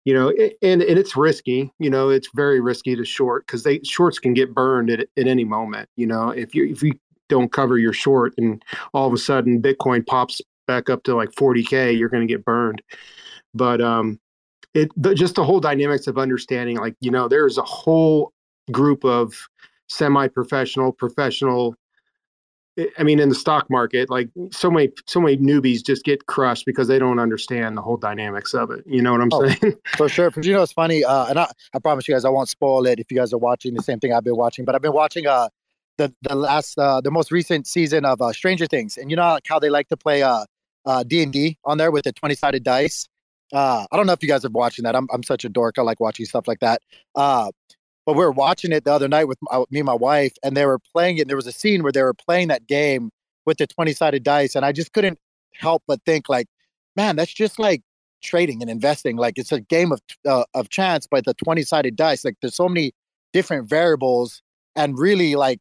you 0.05 0.13
know, 0.13 0.29
it, 0.29 0.59
and 0.63 0.83
and 0.83 0.99
it's 0.99 1.17
risky. 1.17 1.73
You 1.79 1.91
know, 1.91 2.09
it's 2.11 2.29
very 2.35 2.61
risky 2.61 2.97
to 2.97 3.05
short 3.05 3.47
because 3.47 3.63
they 3.63 3.81
shorts 3.85 4.19
can 4.19 4.35
get 4.35 4.55
burned 4.55 4.91
at 4.91 5.01
at 5.01 5.27
any 5.27 5.45
moment. 5.45 5.89
You 5.97 6.07
know, 6.07 6.31
if 6.31 6.55
you 6.55 6.69
if 6.69 6.83
you 6.83 6.93
don't 7.29 7.53
cover 7.53 7.79
your 7.79 7.93
short 7.93 8.35
and 8.37 8.63
all 8.93 9.07
of 9.07 9.13
a 9.13 9.19
sudden 9.19 9.63
Bitcoin 9.63 10.05
pops 10.07 10.41
back 10.67 10.91
up 10.91 11.05
to 11.05 11.15
like 11.15 11.31
40k, 11.31 11.97
you're 11.97 12.09
going 12.09 12.27
to 12.27 12.33
get 12.33 12.45
burned. 12.45 12.83
But 13.55 13.81
um, 13.81 14.19
it 14.75 14.91
but 14.97 15.17
just 15.17 15.35
the 15.35 15.45
whole 15.45 15.61
dynamics 15.61 16.07
of 16.07 16.19
understanding, 16.19 16.79
like 16.79 16.97
you 17.01 17.11
know, 17.11 17.29
there's 17.29 17.59
a 17.59 17.63
whole 17.63 18.33
group 18.71 19.05
of 19.05 19.35
semi-professional, 19.89 20.93
professional 20.93 21.77
I 22.99 23.03
mean, 23.03 23.21
in 23.21 23.29
the 23.29 23.35
stock 23.35 23.69
market, 23.69 24.09
like 24.09 24.31
so 24.51 24.71
many, 24.71 24.91
so 25.07 25.21
many 25.21 25.37
newbies 25.37 25.85
just 25.85 26.05
get 26.05 26.25
crushed 26.25 26.65
because 26.65 26.89
they 26.89 26.99
don't 26.99 27.19
understand 27.19 27.77
the 27.77 27.83
whole 27.83 27.99
dynamics 27.99 28.55
of 28.55 28.71
it. 28.71 28.83
You 28.87 29.03
know 29.03 29.13
what 29.13 29.21
I'm 29.21 29.29
oh, 29.31 29.47
saying? 29.47 29.75
For 29.97 30.09
sure. 30.09 30.31
But 30.31 30.45
you 30.45 30.55
know, 30.55 30.63
it's 30.63 30.73
funny. 30.73 31.05
Uh, 31.05 31.27
and 31.27 31.39
I, 31.39 31.51
I 31.75 31.79
promise 31.81 32.09
you 32.09 32.15
guys, 32.15 32.25
I 32.25 32.31
won't 32.31 32.49
spoil 32.49 32.87
it 32.87 32.99
if 32.99 33.11
you 33.11 33.17
guys 33.19 33.33
are 33.35 33.39
watching 33.39 33.75
the 33.75 33.83
same 33.83 34.01
thing 34.01 34.15
I've 34.15 34.25
been 34.25 34.37
watching. 34.37 34.65
But 34.65 34.75
I've 34.75 34.81
been 34.81 34.95
watching 34.95 35.27
uh, 35.27 35.51
the 35.99 36.15
the 36.23 36.35
last, 36.35 36.79
uh, 36.79 37.03
the 37.03 37.11
most 37.11 37.31
recent 37.31 37.67
season 37.67 38.07
of 38.07 38.23
uh, 38.23 38.33
Stranger 38.33 38.67
Things, 38.67 38.97
and 38.97 39.11
you 39.11 39.17
know 39.17 39.39
how 39.47 39.59
they 39.59 39.69
like 39.69 39.89
to 39.89 39.97
play 39.99 40.23
uh, 40.23 40.47
uh, 40.87 41.03
D 41.03 41.23
and 41.23 41.33
D 41.33 41.59
on 41.67 41.77
there 41.77 41.91
with 41.91 42.05
the 42.05 42.13
twenty 42.13 42.35
sided 42.35 42.65
dice. 42.65 43.07
Uh, 43.53 43.87
I 43.91 43.97
don't 43.97 44.07
know 44.07 44.13
if 44.15 44.23
you 44.23 44.29
guys 44.29 44.45
are 44.45 44.51
watching 44.51 44.85
that. 44.85 44.97
I'm 44.97 45.09
I'm 45.13 45.23
such 45.23 45.45
a 45.45 45.49
dork. 45.49 45.79
I 45.79 45.83
like 45.83 46.01
watching 46.01 46.27
stuff 46.27 46.49
like 46.49 46.61
that. 46.61 46.81
Uh, 47.15 47.51
but 48.05 48.15
we 48.15 48.25
were 48.25 48.33
watching 48.33 48.73
it 48.73 48.85
the 48.85 48.93
other 48.93 49.09
night 49.09 49.25
with 49.29 49.39
my, 49.43 49.65
me 49.71 49.81
and 49.81 49.87
my 49.87 49.95
wife, 49.95 50.33
and 50.43 50.57
they 50.57 50.67
were 50.67 50.79
playing 50.79 51.19
it. 51.19 51.23
And 51.23 51.31
there 51.31 51.37
was 51.37 51.47
a 51.47 51.53
scene 51.53 51.83
where 51.83 51.93
they 51.93 52.03
were 52.03 52.15
playing 52.15 52.49
that 52.49 52.67
game 52.67 53.11
with 53.47 53.59
the 53.59 53.67
20 53.67 53.93
sided 53.93 54.23
dice. 54.23 54.55
And 54.55 54.65
I 54.65 54.73
just 54.73 54.93
couldn't 54.93 55.19
help 55.55 55.83
but 55.87 56.01
think, 56.05 56.29
like, 56.29 56.47
man, 56.97 57.17
that's 57.17 57.33
just 57.33 57.59
like 57.59 57.83
trading 58.23 58.61
and 58.61 58.71
investing. 58.71 59.17
Like, 59.17 59.39
it's 59.39 59.53
a 59.53 59.61
game 59.61 59.93
of, 59.93 60.01
uh, 60.27 60.45
of 60.55 60.69
chance, 60.69 61.07
but 61.09 61.25
the 61.25 61.35
20 61.35 61.63
sided 61.63 61.97
dice, 61.97 62.25
like, 62.25 62.37
there's 62.43 62.57
so 62.57 62.69
many 62.69 62.93
different 63.33 63.69
variables. 63.69 64.43
And 64.75 64.99
really, 64.99 65.37
like, 65.37 65.61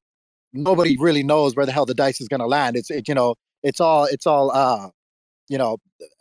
nobody 0.53 0.97
really 0.97 1.23
knows 1.23 1.55
where 1.55 1.65
the 1.65 1.71
hell 1.71 1.85
the 1.85 1.93
dice 1.93 2.21
is 2.21 2.27
going 2.27 2.39
to 2.39 2.47
land. 2.47 2.75
It's, 2.75 2.89
it, 2.89 3.07
you 3.07 3.13
know, 3.13 3.35
it's 3.61 3.79
all, 3.79 4.05
it's 4.05 4.25
all, 4.25 4.51
uh, 4.51 4.89
you 5.47 5.57
know, 5.57 5.77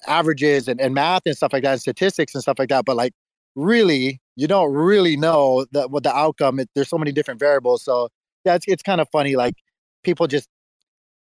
averages 0.06 0.68
and, 0.68 0.80
and 0.80 0.94
math 0.94 1.22
and 1.26 1.36
stuff 1.36 1.52
like 1.52 1.62
that, 1.62 1.72
and 1.72 1.80
statistics 1.80 2.34
and 2.34 2.42
stuff 2.42 2.58
like 2.58 2.68
that. 2.68 2.84
But 2.84 2.96
like, 2.96 3.12
really 3.56 4.20
you 4.40 4.46
don't 4.46 4.72
really 4.72 5.18
know 5.18 5.66
that 5.72 5.90
what 5.90 6.02
the 6.02 6.16
outcome. 6.16 6.58
It, 6.60 6.70
there's 6.74 6.88
so 6.88 6.96
many 6.96 7.12
different 7.12 7.38
variables. 7.38 7.84
So 7.84 8.08
yeah, 8.44 8.54
it's 8.54 8.64
it's 8.66 8.82
kind 8.82 9.00
of 9.00 9.08
funny. 9.12 9.36
Like 9.36 9.54
people 10.02 10.26
just, 10.26 10.48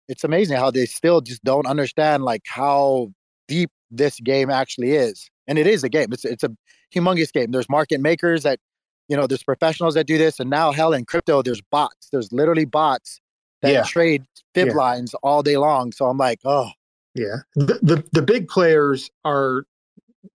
it's 0.07 0.23
amazing 0.23 0.57
how 0.57 0.69
they 0.69 0.85
still 0.85 1.19
just 1.19 1.43
don't 1.43 1.65
understand 1.65 2.23
like 2.23 2.43
how 2.45 3.11
deep 3.47 3.71
this 3.89 4.19
game 4.19 4.51
actually 4.51 4.91
is. 4.91 5.27
And 5.47 5.57
it 5.57 5.65
is 5.65 5.83
a 5.83 5.89
game. 5.89 6.13
It's 6.13 6.23
it's 6.23 6.43
a 6.43 6.51
humongous 6.93 7.33
game. 7.33 7.49
There's 7.49 7.67
market 7.67 7.99
makers 7.99 8.43
that, 8.43 8.59
you 9.07 9.17
know, 9.17 9.25
there's 9.25 9.43
professionals 9.43 9.95
that 9.95 10.05
do 10.05 10.19
this, 10.19 10.39
and 10.39 10.49
now 10.49 10.71
hell 10.71 10.93
in 10.93 11.05
crypto, 11.05 11.41
there's 11.41 11.61
bots. 11.61 12.09
There's 12.11 12.31
literally 12.31 12.65
bots 12.65 13.19
that 13.63 13.73
yeah. 13.73 13.83
trade 13.83 14.23
fib 14.53 14.67
yeah. 14.67 14.73
lines 14.75 15.15
all 15.23 15.41
day 15.41 15.57
long. 15.57 15.93
So 15.93 16.05
I'm 16.05 16.19
like, 16.19 16.41
oh. 16.45 16.69
Yeah. 17.15 17.37
The, 17.55 17.79
the 17.81 18.03
the 18.11 18.21
big 18.21 18.47
players 18.47 19.09
are 19.25 19.65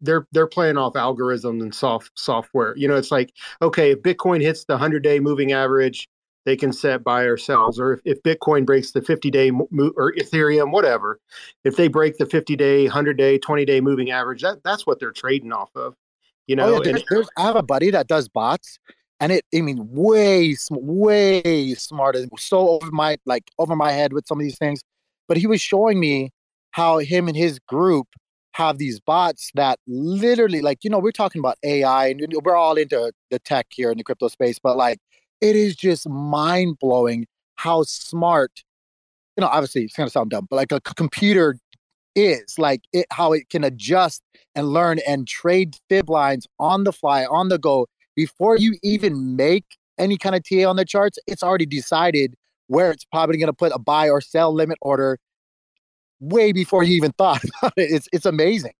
they're 0.00 0.26
they're 0.32 0.46
playing 0.46 0.76
off 0.76 0.94
algorithms 0.94 1.62
and 1.62 1.74
soft 1.74 2.10
software. 2.14 2.76
You 2.76 2.88
know, 2.88 2.96
it's 2.96 3.10
like 3.10 3.32
okay, 3.62 3.92
if 3.92 4.02
Bitcoin 4.02 4.40
hits 4.40 4.64
the 4.64 4.76
hundred 4.76 5.02
day 5.02 5.20
moving 5.20 5.52
average, 5.52 6.08
they 6.44 6.56
can 6.56 6.72
set 6.72 7.04
buy 7.04 7.22
or 7.22 7.36
sells. 7.36 7.78
Or 7.78 7.94
if, 7.94 8.00
if 8.04 8.22
Bitcoin 8.22 8.66
breaks 8.66 8.92
the 8.92 9.02
fifty 9.02 9.30
day 9.30 9.50
mo- 9.50 9.68
or 9.96 10.12
Ethereum, 10.14 10.72
whatever, 10.72 11.20
if 11.64 11.76
they 11.76 11.88
break 11.88 12.18
the 12.18 12.26
fifty 12.26 12.56
day, 12.56 12.86
hundred 12.86 13.16
day, 13.16 13.38
twenty 13.38 13.64
day 13.64 13.80
moving 13.80 14.10
average, 14.10 14.42
that 14.42 14.62
that's 14.64 14.86
what 14.86 15.00
they're 15.00 15.12
trading 15.12 15.52
off 15.52 15.70
of. 15.74 15.94
You 16.46 16.56
know, 16.56 16.66
oh, 16.66 16.72
yeah, 16.84 16.92
there's, 16.92 17.04
there's, 17.08 17.28
I 17.38 17.42
have 17.42 17.56
a 17.56 17.62
buddy 17.62 17.90
that 17.90 18.06
does 18.06 18.28
bots, 18.28 18.78
and 19.20 19.32
it 19.32 19.44
I 19.54 19.60
mean 19.60 19.88
way 19.90 20.56
way 20.70 21.74
smarter, 21.74 22.26
so 22.38 22.68
over 22.70 22.90
my 22.90 23.16
like 23.24 23.50
over 23.58 23.76
my 23.76 23.92
head 23.92 24.12
with 24.12 24.26
some 24.26 24.38
of 24.38 24.44
these 24.44 24.58
things. 24.58 24.80
But 25.26 25.38
he 25.38 25.46
was 25.46 25.62
showing 25.62 25.98
me 25.98 26.30
how 26.74 26.98
him 26.98 27.28
and 27.28 27.36
his 27.36 27.60
group 27.60 28.08
have 28.52 28.78
these 28.78 28.98
bots 28.98 29.50
that 29.54 29.78
literally 29.86 30.60
like 30.60 30.82
you 30.82 30.90
know 30.90 30.98
we're 30.98 31.12
talking 31.12 31.38
about 31.38 31.56
ai 31.64 32.08
and 32.08 32.34
we're 32.44 32.56
all 32.56 32.76
into 32.76 33.12
the 33.30 33.38
tech 33.38 33.66
here 33.70 33.90
in 33.90 33.98
the 33.98 34.04
crypto 34.04 34.28
space 34.28 34.58
but 34.58 34.76
like 34.76 34.98
it 35.40 35.56
is 35.56 35.76
just 35.76 36.08
mind 36.08 36.76
blowing 36.80 37.26
how 37.56 37.82
smart 37.84 38.50
you 39.36 39.40
know 39.40 39.46
obviously 39.46 39.82
it's 39.82 39.94
going 39.94 40.06
to 40.06 40.12
sound 40.12 40.30
dumb 40.30 40.46
but 40.50 40.56
like 40.56 40.72
a 40.72 40.80
computer 40.80 41.56
is 42.16 42.58
like 42.58 42.82
it 42.92 43.06
how 43.12 43.32
it 43.32 43.48
can 43.50 43.62
adjust 43.64 44.22
and 44.56 44.68
learn 44.68 44.98
and 45.06 45.28
trade 45.28 45.76
fib 45.88 46.10
lines 46.10 46.46
on 46.58 46.84
the 46.84 46.92
fly 46.92 47.24
on 47.26 47.48
the 47.48 47.58
go 47.58 47.86
before 48.16 48.56
you 48.56 48.76
even 48.82 49.36
make 49.36 49.64
any 49.98 50.16
kind 50.16 50.34
of 50.34 50.42
TA 50.42 50.68
on 50.68 50.76
the 50.76 50.84
charts 50.84 51.18
it's 51.28 51.42
already 51.42 51.66
decided 51.66 52.34
where 52.66 52.90
it's 52.90 53.04
probably 53.04 53.36
going 53.36 53.46
to 53.46 53.52
put 53.52 53.72
a 53.74 53.78
buy 53.78 54.08
or 54.08 54.20
sell 54.20 54.52
limit 54.52 54.78
order 54.80 55.18
way 56.28 56.52
before 56.52 56.82
you 56.82 56.94
even 56.94 57.12
thought 57.12 57.42
about 57.62 57.72
it. 57.76 57.90
It's 57.90 58.08
it's 58.12 58.26
amazing. 58.26 58.72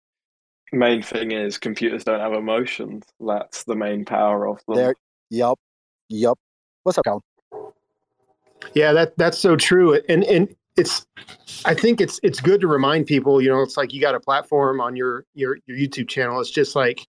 Main 0.73 1.03
thing 1.03 1.33
is 1.33 1.59
computers 1.59 2.05
don't 2.05 2.21
have 2.21 2.33
emotions. 2.33 3.05
That's 3.21 3.65
the 3.65 3.77
main 3.77 4.05
power 4.05 4.49
of 4.49 4.61
them. 4.67 4.77
There, 4.77 4.95
yep, 5.31 5.59
yep. 6.09 6.37
What's 6.83 6.99
up, 6.99 7.05
Colin? 7.05 7.21
Yeah, 8.75 8.93
that 8.93 9.17
that's 9.17 9.39
so 9.39 9.57
true. 9.57 10.01
And 10.09 10.25
and 10.25 10.55
it's 10.77 11.07
I 11.65 11.75
think 11.75 12.01
it's 12.01 12.19
it's 12.23 12.41
good 12.41 12.61
to 12.63 12.67
remind 12.67 13.07
people, 13.07 13.41
you 13.41 13.49
know, 13.49 13.63
it's 13.63 13.77
like 13.77 13.93
you 13.93 14.01
got 14.01 14.15
a 14.15 14.21
platform 14.21 14.81
on 14.81 14.97
your 14.97 15.25
your 15.35 15.59
your 15.67 15.77
YouTube 15.77 16.09
channel. 16.09 16.41
It's 16.41 16.51
just 16.51 16.75
like, 16.75 17.07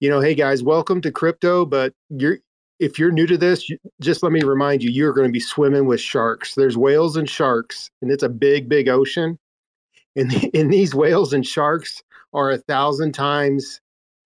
you 0.00 0.10
know, 0.10 0.20
hey 0.20 0.34
guys, 0.34 0.62
welcome 0.62 1.00
to 1.02 1.10
crypto, 1.10 1.64
but 1.64 1.94
you're 2.10 2.38
if 2.80 2.98
you're 2.98 3.12
new 3.12 3.26
to 3.26 3.38
this, 3.38 3.70
just 4.00 4.22
let 4.22 4.32
me 4.32 4.42
remind 4.42 4.82
you, 4.82 4.90
you're 4.90 5.12
going 5.12 5.28
to 5.28 5.32
be 5.32 5.40
swimming 5.40 5.86
with 5.86 6.00
sharks. 6.00 6.54
There's 6.54 6.76
whales 6.76 7.16
and 7.16 7.30
sharks, 7.30 7.88
and 8.02 8.10
it's 8.10 8.24
a 8.24 8.28
big, 8.28 8.68
big 8.68 8.88
ocean. 8.88 9.38
And, 10.16 10.32
and 10.54 10.72
these 10.72 10.94
whales 10.94 11.32
and 11.32 11.46
sharks 11.46 12.02
are 12.32 12.50
a 12.50 12.58
thousand 12.58 13.12
times 13.12 13.80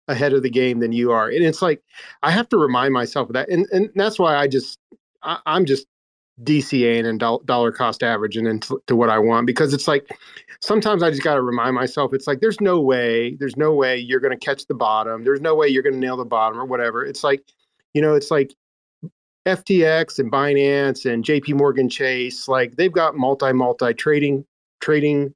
ahead 0.07 0.33
of 0.33 0.43
the 0.43 0.49
game 0.49 0.79
than 0.79 0.91
you 0.91 1.11
are. 1.11 1.29
And 1.29 1.43
it's 1.43 1.61
like, 1.61 1.81
I 2.23 2.31
have 2.31 2.49
to 2.49 2.57
remind 2.57 2.93
myself 2.93 3.29
of 3.29 3.33
that. 3.33 3.49
And, 3.49 3.67
and 3.71 3.89
that's 3.95 4.19
why 4.19 4.35
I 4.35 4.47
just, 4.47 4.79
I, 5.23 5.39
am 5.45 5.65
just 5.65 5.87
DCAing 6.43 7.05
and 7.05 7.19
do- 7.19 7.41
dollar 7.45 7.71
cost 7.71 8.03
averaging 8.03 8.45
into 8.45 8.81
to 8.87 8.95
what 8.95 9.09
I 9.09 9.17
want 9.17 9.47
because 9.47 9.73
it's 9.73 9.87
like, 9.87 10.07
sometimes 10.61 11.01
I 11.01 11.09
just 11.09 11.23
got 11.23 11.35
to 11.35 11.41
remind 11.41 11.75
myself, 11.75 12.13
it's 12.13 12.27
like, 12.27 12.39
there's 12.39 12.61
no 12.61 12.79
way, 12.79 13.35
there's 13.35 13.57
no 13.57 13.73
way 13.73 13.97
you're 13.97 14.19
going 14.19 14.37
to 14.37 14.45
catch 14.45 14.67
the 14.67 14.75
bottom. 14.75 15.23
There's 15.23 15.41
no 15.41 15.55
way 15.55 15.67
you're 15.67 15.83
going 15.83 15.93
to 15.93 15.99
nail 15.99 16.17
the 16.17 16.25
bottom 16.25 16.59
or 16.59 16.65
whatever. 16.65 17.05
It's 17.05 17.23
like, 17.23 17.43
you 17.93 18.01
know, 18.01 18.13
it's 18.13 18.29
like 18.29 18.53
FTX 19.45 20.19
and 20.19 20.31
Binance 20.31 21.11
and 21.11 21.23
JP 21.23 21.55
Morgan 21.55 21.89
Chase, 21.89 22.47
like 22.47 22.75
they've 22.75 22.91
got 22.91 23.15
multi 23.15 23.53
multi 23.53 23.93
trading 23.93 24.45
trading 24.81 25.33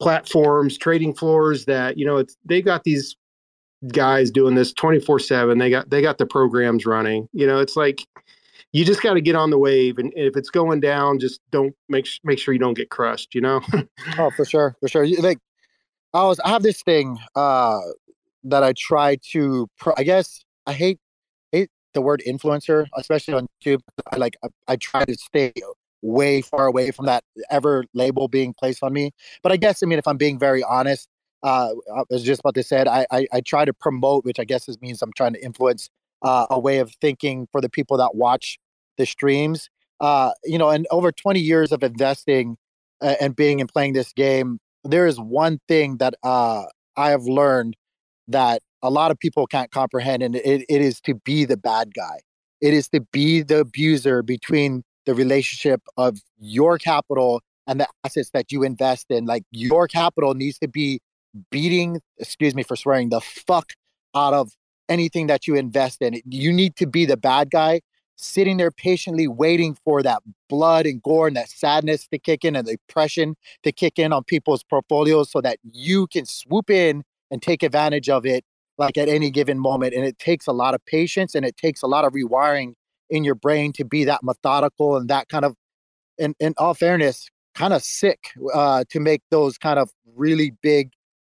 platforms, 0.00 0.78
trading 0.78 1.14
floors 1.14 1.64
that, 1.66 1.98
you 1.98 2.06
know, 2.06 2.16
it's 2.18 2.36
they 2.44 2.62
got 2.62 2.84
these 2.84 3.16
guys 3.92 4.30
doing 4.30 4.54
this 4.54 4.72
24/7. 4.74 5.58
They 5.58 5.70
got 5.70 5.90
they 5.90 6.02
got 6.02 6.18
the 6.18 6.26
programs 6.26 6.86
running. 6.86 7.28
You 7.32 7.46
know, 7.46 7.58
it's 7.58 7.76
like 7.76 8.04
you 8.72 8.84
just 8.84 9.02
got 9.02 9.14
to 9.14 9.20
get 9.20 9.34
on 9.34 9.50
the 9.50 9.58
wave 9.58 9.98
and 9.98 10.12
if 10.14 10.36
it's 10.36 10.50
going 10.50 10.80
down 10.80 11.18
just 11.18 11.40
don't 11.50 11.74
make 11.88 12.06
make 12.24 12.38
sure 12.38 12.52
you 12.52 12.60
don't 12.60 12.74
get 12.74 12.90
crushed, 12.90 13.34
you 13.34 13.40
know? 13.40 13.60
oh, 14.18 14.30
for 14.30 14.44
sure. 14.44 14.76
For 14.80 14.88
sure. 14.88 15.06
Like 15.20 15.38
I 16.14 16.24
was 16.24 16.40
I 16.40 16.50
have 16.50 16.62
this 16.62 16.82
thing 16.82 17.18
uh 17.34 17.78
that 18.44 18.62
I 18.62 18.72
try 18.76 19.16
to 19.32 19.68
pro- 19.78 19.94
I 19.96 20.02
guess 20.02 20.44
I 20.66 20.72
hate 20.72 20.98
hate 21.52 21.70
the 21.94 22.02
word 22.02 22.22
influencer, 22.26 22.86
especially 22.96 23.34
on 23.34 23.46
YouTube. 23.62 23.80
I 24.12 24.16
like 24.16 24.36
I, 24.44 24.48
I 24.68 24.76
try 24.76 25.04
to 25.04 25.14
stay 25.14 25.52
way 26.02 26.40
far 26.40 26.66
away 26.66 26.90
from 26.90 27.06
that 27.06 27.24
ever 27.50 27.84
label 27.94 28.28
being 28.28 28.54
placed 28.54 28.82
on 28.82 28.92
me. 28.92 29.12
But 29.42 29.52
I 29.52 29.56
guess 29.56 29.82
I 29.82 29.86
mean 29.86 29.98
if 29.98 30.06
I'm 30.06 30.16
being 30.16 30.38
very 30.38 30.62
honest, 30.62 31.08
uh, 31.42 31.70
I 31.96 32.02
was 32.10 32.22
just 32.22 32.40
about 32.40 32.54
to 32.54 32.62
say. 32.62 32.84
I, 32.86 33.06
I, 33.10 33.26
I 33.32 33.40
try 33.40 33.64
to 33.64 33.72
promote, 33.72 34.24
which 34.24 34.40
I 34.40 34.44
guess 34.44 34.68
is, 34.68 34.80
means 34.80 35.02
I'm 35.02 35.12
trying 35.12 35.34
to 35.34 35.44
influence 35.44 35.88
uh, 36.22 36.46
a 36.50 36.58
way 36.58 36.78
of 36.78 36.92
thinking 37.00 37.46
for 37.52 37.60
the 37.60 37.68
people 37.68 37.96
that 37.98 38.14
watch 38.14 38.58
the 38.96 39.06
streams. 39.06 39.70
Uh, 40.00 40.32
you 40.44 40.58
know, 40.58 40.68
and 40.68 40.86
over 40.90 41.10
20 41.12 41.40
years 41.40 41.72
of 41.72 41.82
investing 41.82 42.56
uh, 43.00 43.14
and 43.20 43.34
being 43.36 43.60
and 43.60 43.68
playing 43.72 43.92
this 43.92 44.12
game, 44.12 44.58
there 44.84 45.06
is 45.06 45.18
one 45.18 45.60
thing 45.68 45.96
that 45.98 46.14
uh, 46.22 46.64
I 46.96 47.10
have 47.10 47.24
learned 47.24 47.76
that 48.28 48.62
a 48.82 48.90
lot 48.90 49.10
of 49.10 49.18
people 49.18 49.46
can't 49.46 49.70
comprehend, 49.70 50.22
and 50.22 50.36
it, 50.36 50.64
it 50.68 50.80
is 50.80 51.00
to 51.02 51.14
be 51.14 51.44
the 51.44 51.56
bad 51.56 51.94
guy. 51.94 52.20
It 52.60 52.74
is 52.74 52.88
to 52.90 53.00
be 53.12 53.42
the 53.42 53.60
abuser 53.60 54.22
between 54.22 54.84
the 55.08 55.14
relationship 55.14 55.80
of 55.96 56.20
your 56.38 56.76
capital 56.76 57.40
and 57.66 57.80
the 57.80 57.88
assets 58.04 58.28
that 58.34 58.52
you 58.52 58.62
invest 58.62 59.06
in. 59.08 59.24
Like 59.24 59.42
your 59.50 59.88
capital 59.88 60.34
needs 60.34 60.58
to 60.58 60.68
be 60.68 61.00
beating, 61.50 62.02
excuse 62.18 62.54
me 62.54 62.62
for 62.62 62.76
swearing, 62.76 63.08
the 63.08 63.22
fuck 63.22 63.72
out 64.14 64.34
of 64.34 64.52
anything 64.86 65.26
that 65.28 65.46
you 65.46 65.56
invest 65.56 66.02
in. 66.02 66.20
You 66.26 66.52
need 66.52 66.76
to 66.76 66.86
be 66.86 67.06
the 67.06 67.16
bad 67.16 67.50
guy 67.50 67.80
sitting 68.16 68.58
there 68.58 68.70
patiently 68.70 69.26
waiting 69.26 69.78
for 69.82 70.02
that 70.02 70.22
blood 70.50 70.84
and 70.84 71.02
gore 71.02 71.28
and 71.28 71.36
that 71.38 71.48
sadness 71.48 72.06
to 72.08 72.18
kick 72.18 72.44
in 72.44 72.54
and 72.54 72.66
the 72.66 72.72
depression 72.72 73.34
to 73.62 73.72
kick 73.72 73.98
in 73.98 74.12
on 74.12 74.24
people's 74.24 74.62
portfolios 74.62 75.30
so 75.30 75.40
that 75.40 75.58
you 75.62 76.06
can 76.08 76.26
swoop 76.26 76.68
in 76.68 77.02
and 77.30 77.40
take 77.40 77.62
advantage 77.62 78.10
of 78.10 78.26
it 78.26 78.44
like 78.76 78.98
at 78.98 79.08
any 79.08 79.30
given 79.30 79.58
moment. 79.58 79.94
And 79.94 80.04
it 80.04 80.18
takes 80.18 80.46
a 80.46 80.52
lot 80.52 80.74
of 80.74 80.84
patience 80.84 81.34
and 81.34 81.46
it 81.46 81.56
takes 81.56 81.80
a 81.80 81.86
lot 81.86 82.04
of 82.04 82.12
rewiring 82.12 82.74
in 83.10 83.24
your 83.24 83.34
brain 83.34 83.72
to 83.74 83.84
be 83.84 84.04
that 84.04 84.20
methodical 84.22 84.96
and 84.96 85.08
that 85.08 85.28
kind 85.28 85.44
of, 85.44 85.54
in, 86.18 86.34
in 86.40 86.54
all 86.58 86.74
fairness, 86.74 87.28
kind 87.54 87.72
of 87.72 87.82
sick 87.82 88.30
uh, 88.54 88.84
to 88.90 89.00
make 89.00 89.22
those 89.30 89.58
kind 89.58 89.78
of 89.78 89.90
really 90.14 90.52
big, 90.62 90.90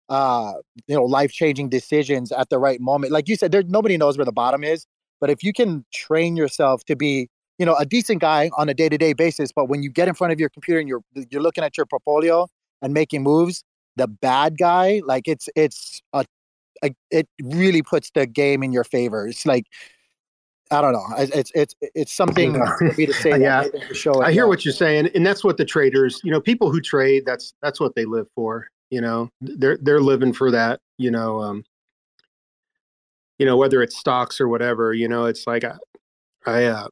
uh, 0.08 0.54
you 0.86 0.94
know, 0.94 1.04
life 1.04 1.32
changing 1.32 1.68
decisions 1.68 2.32
at 2.32 2.48
the 2.48 2.58
right 2.58 2.80
moment. 2.80 3.12
Like 3.12 3.28
you 3.28 3.36
said, 3.36 3.52
there 3.52 3.62
nobody 3.62 3.96
knows 3.96 4.16
where 4.16 4.24
the 4.24 4.32
bottom 4.32 4.64
is. 4.64 4.86
But 5.20 5.30
if 5.30 5.42
you 5.42 5.52
can 5.52 5.84
train 5.94 6.36
yourself 6.36 6.84
to 6.84 6.96
be, 6.96 7.28
you 7.58 7.64
know, 7.64 7.74
a 7.76 7.86
decent 7.86 8.20
guy 8.20 8.50
on 8.56 8.68
a 8.68 8.74
day-to-day 8.74 9.14
basis, 9.14 9.50
but 9.50 9.68
when 9.68 9.82
you 9.82 9.90
get 9.90 10.08
in 10.08 10.14
front 10.14 10.32
of 10.32 10.38
your 10.38 10.50
computer 10.50 10.78
and 10.78 10.88
you're 10.88 11.02
you're 11.30 11.40
looking 11.40 11.64
at 11.64 11.76
your 11.76 11.86
portfolio 11.86 12.46
and 12.82 12.92
making 12.92 13.22
moves, 13.22 13.64
the 13.96 14.06
bad 14.06 14.58
guy, 14.58 15.00
like 15.06 15.26
it's 15.26 15.48
it's 15.56 16.02
a, 16.12 16.26
a 16.82 16.90
it 17.10 17.26
really 17.42 17.82
puts 17.82 18.10
the 18.10 18.26
game 18.26 18.62
in 18.62 18.72
your 18.72 18.84
favor. 18.84 19.26
It's 19.26 19.46
like 19.46 19.64
I 20.70 20.80
don't 20.80 20.92
know. 20.92 21.06
It's 21.16 21.52
it's 21.54 21.74
it's 21.80 22.12
something 22.12 22.54
for 22.54 22.92
me 22.96 23.06
to 23.06 23.12
say. 23.12 23.30
yeah, 23.40 23.64
show 23.92 24.22
I 24.22 24.32
hear 24.32 24.48
what 24.48 24.64
you're 24.64 24.74
saying, 24.74 25.10
and 25.14 25.24
that's 25.24 25.44
what 25.44 25.58
the 25.58 25.64
traders, 25.64 26.20
you 26.24 26.30
know, 26.30 26.40
people 26.40 26.72
who 26.72 26.80
trade, 26.80 27.24
that's 27.24 27.54
that's 27.62 27.78
what 27.78 27.94
they 27.94 28.04
live 28.04 28.26
for. 28.34 28.66
You 28.90 29.00
know, 29.00 29.30
they're 29.40 29.78
they're 29.80 30.00
living 30.00 30.32
for 30.32 30.50
that. 30.50 30.80
You 30.98 31.10
know, 31.10 31.40
um, 31.40 31.64
you 33.38 33.46
know 33.46 33.56
whether 33.56 33.82
it's 33.82 33.96
stocks 33.96 34.40
or 34.40 34.48
whatever 34.48 34.92
you 34.92 35.08
know 35.08 35.26
it's 35.26 35.46
like 35.46 35.64
i, 35.64 35.76
I 36.46 36.64
uh, 36.64 36.88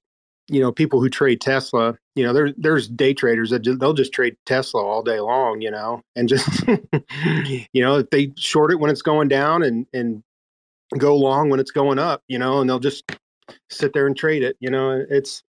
you 0.48 0.60
know 0.60 0.72
people 0.72 1.00
who 1.00 1.08
trade 1.08 1.40
tesla 1.40 1.96
you 2.14 2.24
know 2.24 2.32
there, 2.32 2.52
there's 2.56 2.88
day 2.88 3.14
traders 3.14 3.50
that 3.50 3.60
just, 3.60 3.80
they'll 3.80 3.94
just 3.94 4.12
trade 4.12 4.36
tesla 4.46 4.82
all 4.82 5.02
day 5.02 5.20
long 5.20 5.60
you 5.60 5.70
know 5.70 6.02
and 6.16 6.28
just 6.28 6.48
you 7.72 7.82
know 7.82 7.98
if 7.98 8.10
they 8.10 8.32
short 8.36 8.72
it 8.72 8.80
when 8.80 8.90
it's 8.90 9.02
going 9.02 9.28
down 9.28 9.62
and 9.62 9.86
and 9.92 10.22
go 10.98 11.16
long 11.16 11.48
when 11.50 11.60
it's 11.60 11.70
going 11.70 11.98
up 11.98 12.22
you 12.28 12.38
know 12.38 12.60
and 12.60 12.68
they'll 12.68 12.78
just 12.78 13.04
sit 13.70 13.92
there 13.92 14.06
and 14.06 14.16
trade 14.16 14.42
it 14.42 14.56
you 14.60 14.70
know 14.70 15.04
it's 15.10 15.42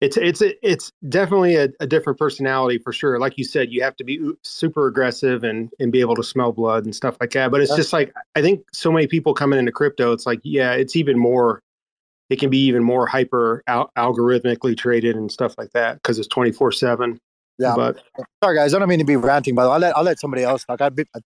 it's 0.00 0.16
it's 0.18 0.42
it's 0.62 0.92
definitely 1.08 1.56
a, 1.56 1.68
a, 1.80 1.86
different 1.86 2.18
personality 2.18 2.78
for 2.78 2.92
sure. 2.92 3.18
Like 3.18 3.38
you 3.38 3.44
said, 3.44 3.72
you 3.72 3.82
have 3.82 3.96
to 3.96 4.04
be 4.04 4.20
super 4.42 4.86
aggressive 4.86 5.42
and 5.42 5.70
and 5.80 5.90
be 5.90 6.00
able 6.00 6.16
to 6.16 6.22
smell 6.22 6.52
blood 6.52 6.84
and 6.84 6.94
stuff 6.94 7.16
like 7.18 7.30
that. 7.30 7.50
But 7.50 7.62
it's 7.62 7.74
just 7.74 7.92
like 7.92 8.12
I 8.34 8.42
think 8.42 8.66
so 8.72 8.92
many 8.92 9.06
people 9.06 9.32
coming 9.32 9.58
into 9.58 9.72
crypto. 9.72 10.12
It's 10.12 10.26
like 10.26 10.40
yeah, 10.42 10.72
it's 10.72 10.96
even 10.96 11.18
more. 11.18 11.62
It 12.28 12.38
can 12.40 12.50
be 12.50 12.58
even 12.66 12.82
more 12.82 13.06
hyper 13.06 13.62
al- 13.68 13.90
algorithmically 13.96 14.76
traded 14.76 15.16
and 15.16 15.30
stuff 15.30 15.54
like 15.56 15.70
that 15.72 15.94
because 15.94 16.18
it's 16.18 16.28
twenty 16.28 16.52
four 16.52 16.72
seven. 16.72 17.18
Yeah. 17.58 17.74
But 17.74 18.02
sorry 18.42 18.56
guys, 18.56 18.74
I 18.74 18.78
don't 18.78 18.88
mean 18.88 18.98
to 18.98 19.04
be 19.04 19.16
ranting, 19.16 19.54
but 19.54 19.70
I'll 19.70 19.78
let 19.78 19.96
I'll 19.96 20.02
let 20.04 20.18
somebody 20.18 20.42
else 20.42 20.64
talk. 20.64 20.80
I 20.80 20.90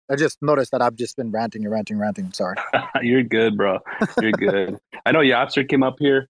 I 0.09 0.15
just 0.15 0.37
noticed 0.41 0.71
that 0.71 0.81
I've 0.81 0.95
just 0.95 1.17
been 1.17 1.31
ranting 1.31 1.63
and 1.63 1.71
ranting, 1.71 1.95
and 1.95 2.01
ranting. 2.01 2.25
I'm 2.25 2.33
sorry. 2.33 2.57
You're 3.01 3.23
good, 3.23 3.57
bro. 3.57 3.79
You're 4.19 4.31
good. 4.31 4.77
I 5.05 5.11
know 5.11 5.19
Yawpster 5.19 5.67
came 5.67 5.83
up 5.83 5.95
here. 5.99 6.27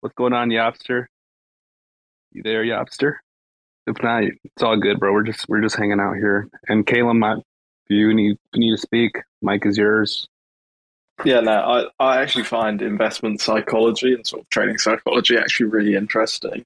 What's 0.00 0.14
going 0.14 0.32
on, 0.32 0.48
Yawpster? 0.48 1.06
You 2.32 2.42
there, 2.42 2.64
Yawpster? 2.64 3.16
If 3.86 4.02
not, 4.02 4.24
it's 4.24 4.62
all 4.62 4.76
good, 4.76 4.98
bro. 4.98 5.12
We're 5.12 5.22
just 5.22 5.48
we're 5.48 5.60
just 5.60 5.76
hanging 5.76 6.00
out 6.00 6.14
here. 6.14 6.48
And 6.68 6.86
Caleb, 6.86 7.16
if 7.22 7.44
you 7.88 8.12
need 8.14 8.36
you 8.54 8.60
need 8.60 8.70
to 8.72 8.78
speak, 8.78 9.16
Mike 9.42 9.64
is 9.64 9.76
yours. 9.76 10.26
Yeah, 11.24 11.40
no, 11.40 11.52
I, 11.52 11.84
I 12.04 12.22
actually 12.22 12.44
find 12.44 12.80
investment 12.80 13.40
psychology 13.42 14.14
and 14.14 14.26
sort 14.26 14.42
of 14.42 14.48
trading 14.48 14.78
psychology 14.78 15.36
actually 15.36 15.66
really 15.66 15.94
interesting. 15.94 16.64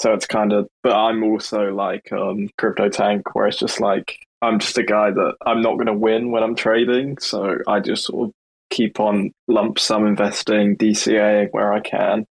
So 0.00 0.14
it's 0.14 0.26
kind 0.26 0.52
of, 0.52 0.68
but 0.82 0.94
I'm 0.94 1.24
also 1.24 1.72
like 1.72 2.12
um, 2.12 2.48
Crypto 2.56 2.88
Tank, 2.88 3.34
where 3.34 3.48
it's 3.48 3.58
just 3.58 3.80
like 3.80 4.18
I'm 4.42 4.60
just 4.60 4.78
a 4.78 4.84
guy 4.84 5.10
that 5.10 5.34
I'm 5.44 5.60
not 5.60 5.74
going 5.74 5.86
to 5.86 5.92
win 5.92 6.30
when 6.30 6.42
I'm 6.42 6.54
trading, 6.54 7.18
so 7.18 7.58
I 7.66 7.80
just 7.80 8.04
sort 8.04 8.28
of 8.28 8.34
keep 8.70 9.00
on 9.00 9.32
lump 9.48 9.78
sum 9.78 10.06
investing, 10.06 10.76
DCA 10.76 11.48
where 11.50 11.72
I 11.72 11.80
can, 11.80 12.26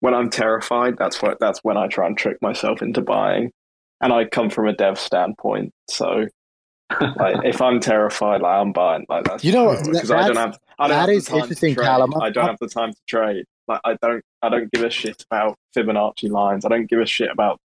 when 0.00 0.14
I'm 0.14 0.30
terrified, 0.30 0.96
that's 0.98 1.20
what 1.20 1.38
that's 1.40 1.60
when 1.62 1.76
I 1.76 1.88
try 1.88 2.06
and 2.06 2.16
trick 2.16 2.40
myself 2.40 2.82
into 2.82 3.00
buying. 3.00 3.50
And 4.00 4.12
I 4.12 4.26
come 4.26 4.48
from 4.48 4.68
a 4.68 4.72
dev 4.72 4.98
standpoint, 4.98 5.72
so 5.88 6.26
like 7.00 7.44
if 7.44 7.60
I'm 7.60 7.80
terrified, 7.80 8.42
like 8.42 8.60
I'm 8.60 8.72
buying. 8.72 9.06
Like 9.08 9.24
that's 9.24 9.44
you 9.44 9.52
know 9.52 9.76
because 9.84 10.10
I 10.10 10.26
don't 10.26 10.36
have 10.36 10.58
I 10.78 10.88
don't 10.88 10.96
that 10.96 11.08
have 11.08 11.10
is 11.10 11.28
interesting, 11.28 11.74
Callum. 11.74 12.14
I 12.20 12.30
don't 12.30 12.46
have 12.46 12.58
the 12.60 12.68
time 12.68 12.92
to 12.92 13.00
trade. 13.08 13.44
Like 13.68 13.80
I 13.84 13.96
don't 14.00 14.24
I 14.42 14.48
don't 14.48 14.72
give 14.72 14.84
a 14.84 14.90
shit 14.90 15.24
about 15.30 15.56
Fibonacci 15.76 16.30
lines. 16.30 16.64
I 16.64 16.68
don't 16.68 16.88
give 16.88 17.00
a 17.00 17.06
shit 17.06 17.30
about 17.30 17.60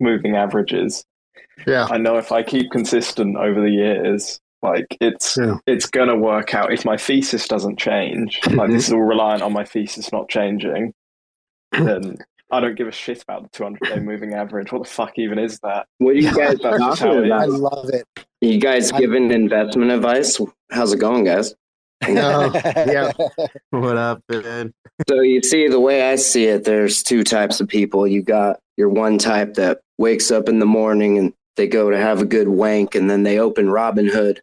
moving 0.00 0.36
averages. 0.36 1.04
Yeah, 1.66 1.86
I 1.90 1.98
know 1.98 2.16
if 2.16 2.32
I 2.32 2.42
keep 2.42 2.70
consistent 2.70 3.36
over 3.36 3.60
the 3.60 3.70
years, 3.70 4.40
like 4.62 4.96
it's 5.00 5.36
yeah. 5.36 5.56
it's 5.66 5.86
gonna 5.86 6.16
work 6.16 6.54
out. 6.54 6.72
If 6.72 6.84
my 6.84 6.96
thesis 6.96 7.46
doesn't 7.46 7.78
change, 7.78 8.40
like 8.50 8.70
this 8.70 8.88
is 8.88 8.92
all 8.92 9.00
reliant 9.00 9.42
on 9.42 9.52
my 9.52 9.64
thesis 9.64 10.12
not 10.12 10.28
changing 10.28 10.92
then 11.82 12.18
I 12.50 12.60
don't 12.60 12.76
give 12.76 12.88
a 12.88 12.92
shit 12.92 13.22
about 13.22 13.42
the 13.42 13.48
200 13.50 13.80
day 13.80 14.00
moving 14.00 14.34
average. 14.34 14.72
What 14.72 14.84
the 14.84 14.88
fuck 14.88 15.18
even 15.18 15.38
is 15.38 15.58
that? 15.60 15.86
What 15.98 16.10
are 16.10 16.18
you 16.18 16.34
guys? 16.36 16.58
I 16.64 17.46
love 17.46 17.90
it. 17.90 18.06
You 18.40 18.60
guys 18.60 18.92
giving 18.92 19.30
investment 19.30 19.90
advice? 19.90 20.38
How's 20.70 20.92
it 20.92 20.98
going, 20.98 21.24
guys? 21.24 21.54
No, 22.08 22.50
yeah. 22.64 23.12
What 23.70 23.96
up, 23.96 24.22
man? 24.28 24.72
So 25.08 25.20
you 25.20 25.42
see, 25.42 25.68
the 25.68 25.80
way 25.80 26.10
I 26.10 26.16
see 26.16 26.46
it, 26.46 26.64
there's 26.64 27.02
two 27.02 27.24
types 27.24 27.60
of 27.60 27.68
people. 27.68 28.06
You 28.06 28.22
got 28.22 28.60
your 28.76 28.88
one 28.88 29.18
type 29.18 29.54
that 29.54 29.80
wakes 29.98 30.30
up 30.30 30.48
in 30.48 30.58
the 30.58 30.66
morning 30.66 31.18
and 31.18 31.32
they 31.56 31.66
go 31.66 31.90
to 31.90 31.96
have 31.96 32.20
a 32.20 32.26
good 32.26 32.48
wank, 32.48 32.94
and 32.94 33.08
then 33.08 33.22
they 33.22 33.38
open 33.38 33.66
Robinhood, 33.66 34.38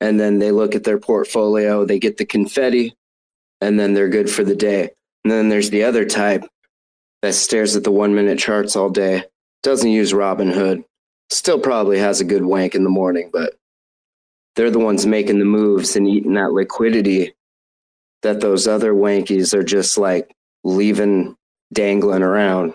and 0.00 0.20
then 0.20 0.38
they 0.38 0.50
look 0.50 0.74
at 0.74 0.84
their 0.84 0.98
portfolio, 0.98 1.84
they 1.84 1.98
get 1.98 2.18
the 2.18 2.26
confetti, 2.26 2.94
and 3.60 3.80
then 3.80 3.94
they're 3.94 4.08
good 4.08 4.30
for 4.30 4.44
the 4.44 4.56
day. 4.56 4.90
And 5.24 5.32
then 5.32 5.48
there's 5.48 5.70
the 5.70 5.84
other 5.84 6.04
type 6.04 6.44
that 7.22 7.34
stares 7.34 7.76
at 7.76 7.84
the 7.84 7.90
one 7.90 8.14
minute 8.14 8.38
charts 8.38 8.76
all 8.76 8.90
day, 8.90 9.24
doesn't 9.62 9.90
use 9.90 10.12
Robinhood, 10.12 10.84
still 11.30 11.58
probably 11.58 11.98
has 11.98 12.20
a 12.20 12.24
good 12.24 12.44
wank 12.44 12.74
in 12.74 12.84
the 12.84 12.90
morning, 12.90 13.30
but 13.32 13.54
they're 14.56 14.70
the 14.70 14.78
ones 14.78 15.06
making 15.06 15.38
the 15.38 15.44
moves 15.44 15.96
and 15.96 16.08
eating 16.08 16.34
that 16.34 16.52
liquidity 16.52 17.34
that 18.22 18.40
those 18.40 18.66
other 18.66 18.92
wankies 18.92 19.54
are 19.54 19.62
just 19.62 19.96
like 19.96 20.34
leaving 20.64 21.36
dangling 21.72 22.22
around. 22.22 22.74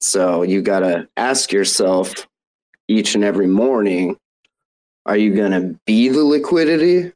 So 0.00 0.42
you 0.42 0.60
got 0.60 0.80
to 0.80 1.08
ask 1.16 1.52
yourself 1.52 2.26
each 2.88 3.14
and 3.14 3.24
every 3.24 3.46
morning 3.46 4.18
are 5.06 5.16
you 5.16 5.34
going 5.34 5.52
to 5.52 5.78
be 5.86 6.08
the 6.08 6.24
liquidity 6.24 7.12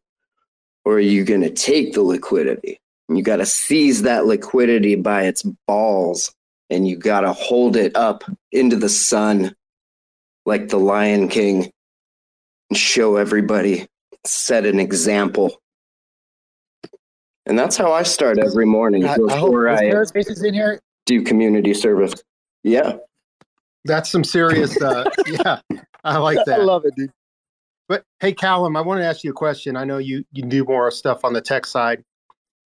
or 0.84 0.94
are 0.94 1.00
you 1.00 1.24
going 1.24 1.40
to 1.40 1.50
take 1.50 1.94
the 1.94 2.02
liquidity? 2.02 2.78
You 3.08 3.22
got 3.22 3.36
to 3.36 3.46
seize 3.46 4.02
that 4.02 4.26
liquidity 4.26 4.94
by 4.94 5.24
its 5.24 5.42
balls 5.66 6.34
and 6.68 6.86
you 6.86 6.96
got 6.96 7.22
to 7.22 7.32
hold 7.32 7.76
it 7.76 7.96
up 7.96 8.24
into 8.52 8.76
the 8.76 8.90
sun 8.90 9.54
like 10.44 10.68
the 10.68 10.78
Lion 10.78 11.28
King 11.28 11.70
show 12.74 13.16
everybody, 13.16 13.86
set 14.24 14.66
an 14.66 14.80
example. 14.80 15.60
And 17.46 17.58
that's 17.58 17.76
how 17.76 17.92
I 17.92 18.02
start 18.02 18.38
every 18.38 18.66
morning 18.66 19.06
I, 19.06 19.16
before 19.16 19.68
I, 19.68 19.76
hope, 19.76 20.14
I 20.16 20.46
in 20.46 20.54
here. 20.54 20.80
do 21.06 21.22
community 21.22 21.72
service. 21.72 22.12
Yeah. 22.62 22.96
That's 23.84 24.10
some 24.10 24.24
serious, 24.24 24.80
uh, 24.82 25.08
yeah, 25.26 25.60
I 26.04 26.18
like 26.18 26.38
that. 26.44 26.60
I 26.60 26.62
love 26.62 26.84
it, 26.84 26.94
dude. 26.94 27.10
But 27.88 28.04
hey, 28.20 28.34
Callum, 28.34 28.76
I 28.76 28.82
want 28.82 29.00
to 29.00 29.04
ask 29.04 29.24
you 29.24 29.30
a 29.30 29.34
question. 29.34 29.76
I 29.76 29.84
know 29.84 29.96
you, 29.96 30.24
you 30.32 30.42
do 30.42 30.64
more 30.64 30.90
stuff 30.90 31.24
on 31.24 31.32
the 31.32 31.40
tech 31.40 31.64
side 31.64 32.04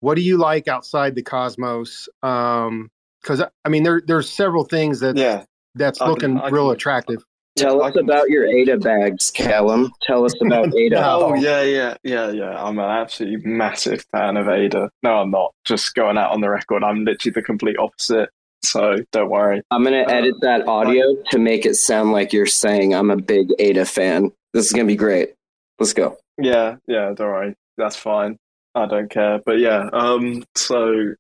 what 0.03 0.17
do 0.17 0.21
you 0.21 0.37
like 0.37 0.69
outside 0.69 1.15
the 1.15 1.23
cosmos 1.23 2.09
um 2.23 2.91
because 3.23 3.43
i 3.65 3.69
mean 3.69 3.85
there 3.85 4.03
there's 4.07 4.29
several 4.29 4.65
things 4.65 5.01
that 5.01 5.17
yeah 5.17 5.45
that's 5.75 6.03
I 6.03 6.09
looking 6.09 6.39
can, 6.39 6.53
real 6.53 6.67
can, 6.67 6.77
attractive 6.77 7.25
tell 7.57 7.83
us 7.83 7.97
about 7.97 8.29
your 8.29 8.47
ada 8.47 8.77
bags 8.77 9.31
callum. 9.31 9.93
Tell 10.03 10.25
us 10.25 10.35
about 10.41 10.75
ada. 10.77 11.05
Oh 11.05 11.35
yeah 11.35 11.63
yeah 11.63 11.97
yeah 12.03 12.31
yeah. 12.31 12.63
I'm 12.63 12.79
an 12.79 12.91
absolutely 12.91 13.49
massive 13.49 14.05
fan 14.13 14.37
of 14.37 14.49
ada. 14.49 14.91
No 15.03 15.19
i'm 15.19 15.31
not. 15.31 15.53
Just 15.65 15.95
going 15.95 16.19
out 16.19 16.33
on 16.33 16.41
the 16.41 16.51
record. 16.51 16.85
I'm 16.85 17.05
literally 17.05 17.33
the 17.33 17.43
complete 17.43 17.79
opposite 17.79 18.31
so 18.65 18.97
don't 19.11 19.29
worry. 19.29 19.61
I'm 19.71 19.83
going 19.83 20.05
to 20.07 20.09
uh, 20.09 20.17
edit 20.17 20.35
that 20.43 20.69
audio 20.69 21.17
to 21.31 21.39
make 21.39 21.67
it 21.67 21.75
sound 21.75 22.13
like 22.13 22.33
you're 22.33 22.47
saying 22.47 22.95
i'm 22.95 23.11
a 23.11 23.17
big 23.17 23.49
ada 23.59 23.85
fan. 23.85 24.31
This 24.53 24.67
is 24.67 24.73
going 24.73 24.87
to 24.87 24.93
be 24.93 24.97
great. 24.97 25.35
Let's 25.79 25.93
go. 25.93 26.17
Yeah 26.39 26.77
yeah 26.87 27.13
don't 27.15 27.29
worry. 27.29 27.55
That's 27.77 27.97
fine. 27.97 28.39
I 28.75 28.87
don't 28.87 29.11
care. 29.11 29.41
But 29.45 29.59
yeah, 29.59 29.89
um, 29.93 30.45
so 30.55 31.15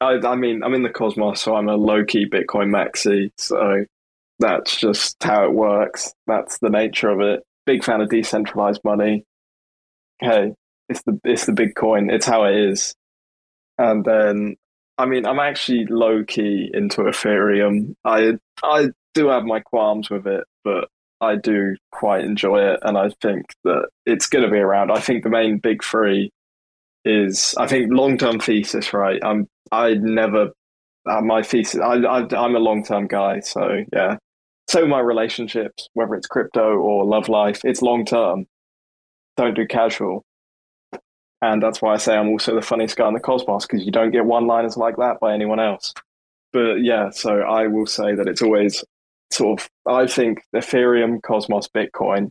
I, 0.00 0.14
I 0.14 0.34
mean, 0.36 0.62
I'm 0.62 0.74
in 0.74 0.82
the 0.82 0.90
Cosmos, 0.90 1.40
so 1.40 1.54
I'm 1.54 1.68
a 1.68 1.76
low 1.76 2.04
key 2.04 2.28
Bitcoin 2.28 2.70
maxi. 2.70 3.30
So 3.36 3.84
that's 4.38 4.76
just 4.76 5.22
how 5.22 5.44
it 5.44 5.52
works. 5.52 6.12
That's 6.26 6.58
the 6.58 6.70
nature 6.70 7.10
of 7.10 7.20
it. 7.20 7.42
Big 7.66 7.84
fan 7.84 8.00
of 8.00 8.08
decentralized 8.08 8.80
money. 8.84 9.24
Hey, 10.20 10.54
it's 10.88 11.02
the 11.02 11.20
it's 11.24 11.46
the 11.46 11.52
Bitcoin. 11.52 12.12
It's 12.12 12.26
how 12.26 12.44
it 12.44 12.56
is. 12.56 12.94
And 13.78 14.04
then 14.04 14.56
I 14.98 15.06
mean, 15.06 15.26
I'm 15.26 15.38
actually 15.38 15.86
low 15.86 16.24
key 16.24 16.70
into 16.72 17.02
Ethereum. 17.02 17.94
I 18.04 18.32
I 18.62 18.88
do 19.14 19.28
have 19.28 19.44
my 19.44 19.60
qualms 19.60 20.10
with 20.10 20.26
it, 20.26 20.44
but 20.64 20.88
I 21.20 21.36
do 21.36 21.76
quite 21.92 22.24
enjoy 22.24 22.72
it, 22.72 22.80
and 22.82 22.98
I 22.98 23.10
think 23.20 23.46
that 23.64 23.88
it's 24.06 24.28
going 24.28 24.44
to 24.44 24.50
be 24.50 24.58
around. 24.58 24.90
I 24.90 25.00
think 25.00 25.24
the 25.24 25.30
main 25.30 25.58
big 25.58 25.84
three 25.84 26.30
is 27.04 27.54
I 27.58 27.66
think 27.66 27.92
long 27.92 28.18
term 28.18 28.40
thesis. 28.40 28.92
Right, 28.92 29.20
I'm 29.24 29.46
I 29.70 29.94
never 29.94 30.50
uh, 31.08 31.20
my 31.20 31.42
thesis. 31.42 31.80
I, 31.80 31.94
I 31.94 32.26
I'm 32.36 32.56
a 32.56 32.60
long 32.60 32.84
term 32.84 33.06
guy, 33.06 33.40
so 33.40 33.84
yeah. 33.92 34.16
So 34.68 34.86
my 34.86 35.00
relationships, 35.00 35.88
whether 35.94 36.14
it's 36.14 36.26
crypto 36.26 36.76
or 36.76 37.04
love 37.04 37.28
life, 37.28 37.60
it's 37.64 37.80
long 37.82 38.04
term. 38.04 38.46
Don't 39.36 39.54
do 39.54 39.66
casual. 39.66 40.24
And 41.40 41.62
that's 41.62 41.80
why 41.80 41.94
I 41.94 41.96
say 41.98 42.16
I'm 42.16 42.28
also 42.28 42.54
the 42.54 42.62
funniest 42.62 42.96
guy 42.96 43.06
in 43.08 43.14
the 43.14 43.20
cosmos 43.20 43.64
because 43.66 43.84
you 43.84 43.92
don't 43.92 44.10
get 44.10 44.24
one 44.24 44.46
liners 44.46 44.76
like 44.76 44.96
that 44.96 45.20
by 45.20 45.32
anyone 45.32 45.60
else. 45.60 45.94
But 46.52 46.76
yeah, 46.82 47.10
so 47.10 47.40
I 47.40 47.68
will 47.68 47.86
say 47.86 48.14
that 48.14 48.26
it's 48.26 48.42
always 48.42 48.84
sort 49.30 49.60
of, 49.60 49.68
I 49.86 50.06
think 50.06 50.42
Ethereum, 50.54 51.22
Cosmos, 51.22 51.68
Bitcoin, 51.68 52.30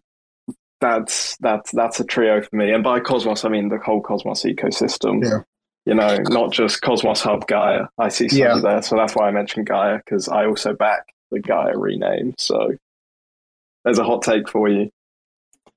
that's, 0.81 1.37
that's, 1.37 1.71
that's 1.71 1.99
a 1.99 2.03
trio 2.03 2.41
for 2.41 2.55
me. 2.55 2.71
And 2.71 2.83
by 2.83 2.99
Cosmos, 2.99 3.45
I 3.45 3.49
mean 3.49 3.69
the 3.69 3.77
whole 3.77 4.01
Cosmos 4.01 4.43
ecosystem. 4.43 5.23
Yeah. 5.23 5.39
You 5.85 5.95
know, 5.95 6.17
not 6.27 6.51
just 6.51 6.81
Cosmos 6.81 7.21
Hub 7.21 7.47
Gaia. 7.47 7.85
I 7.97 8.09
see 8.09 8.27
something 8.27 8.45
Yeah. 8.45 8.59
there. 8.61 8.81
So 8.81 8.97
that's 8.97 9.15
why 9.15 9.29
I 9.29 9.31
mentioned 9.31 9.67
Gaia 9.67 9.97
because 9.97 10.27
I 10.27 10.45
also 10.45 10.73
back 10.73 11.05
the 11.31 11.39
guy 11.39 11.71
renamed. 11.71 12.35
So 12.37 12.75
there's 13.83 13.99
a 13.99 14.03
hot 14.03 14.21
take 14.21 14.49
for 14.49 14.67
you. 14.69 14.89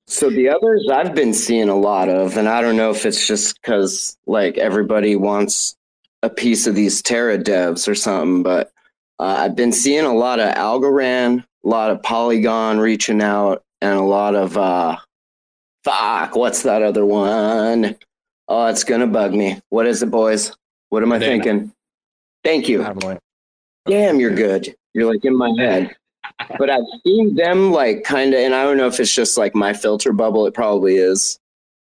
So 0.06 0.28
the 0.28 0.48
others 0.48 0.88
I've 0.90 1.14
been 1.14 1.32
seeing 1.32 1.68
a 1.68 1.76
lot 1.76 2.08
of, 2.08 2.36
and 2.36 2.48
I 2.48 2.60
don't 2.60 2.76
know 2.76 2.90
if 2.90 3.06
it's 3.06 3.26
just 3.26 3.60
because 3.60 4.16
like 4.26 4.58
everybody 4.58 5.14
wants 5.14 5.76
a 6.22 6.28
piece 6.28 6.66
of 6.66 6.74
these 6.74 7.00
Terra 7.00 7.38
devs 7.38 7.86
or 7.86 7.94
something, 7.94 8.42
but 8.42 8.72
uh, 9.20 9.36
I've 9.38 9.54
been 9.54 9.72
seeing 9.72 10.04
a 10.04 10.14
lot 10.14 10.40
of 10.40 10.54
Algorand, 10.54 11.44
a 11.64 11.68
lot 11.68 11.90
of 11.90 12.02
Polygon 12.02 12.80
reaching 12.80 13.22
out, 13.22 13.62
and 13.80 13.96
a 13.96 14.02
lot 14.02 14.34
of 14.34 14.56
uh, 14.56 14.96
fuck. 15.84 16.34
What's 16.34 16.62
that 16.64 16.82
other 16.82 17.06
one? 17.06 17.96
Oh, 18.48 18.66
it's 18.66 18.82
gonna 18.82 19.06
bug 19.06 19.32
me. 19.32 19.60
What 19.68 19.86
is 19.86 20.02
it, 20.02 20.10
boys? 20.10 20.56
What 20.88 21.04
am 21.04 21.12
I 21.12 21.18
Cardano. 21.18 21.20
thinking? 21.20 21.72
Thank 22.42 22.68
you. 22.68 22.82
Damn, 23.86 24.20
you're 24.20 24.34
good. 24.34 24.74
You're 24.94 25.10
like 25.10 25.24
in 25.24 25.36
my 25.36 25.52
head. 25.58 25.94
But 26.58 26.70
I've 26.70 26.84
seen 27.04 27.34
them 27.34 27.70
like 27.70 28.02
kind 28.02 28.32
of, 28.32 28.40
and 28.40 28.54
I 28.54 28.64
don't 28.64 28.78
know 28.78 28.86
if 28.86 28.98
it's 28.98 29.14
just 29.14 29.36
like 29.36 29.54
my 29.54 29.74
filter 29.74 30.12
bubble. 30.12 30.46
It 30.46 30.54
probably 30.54 30.96
is. 30.96 31.38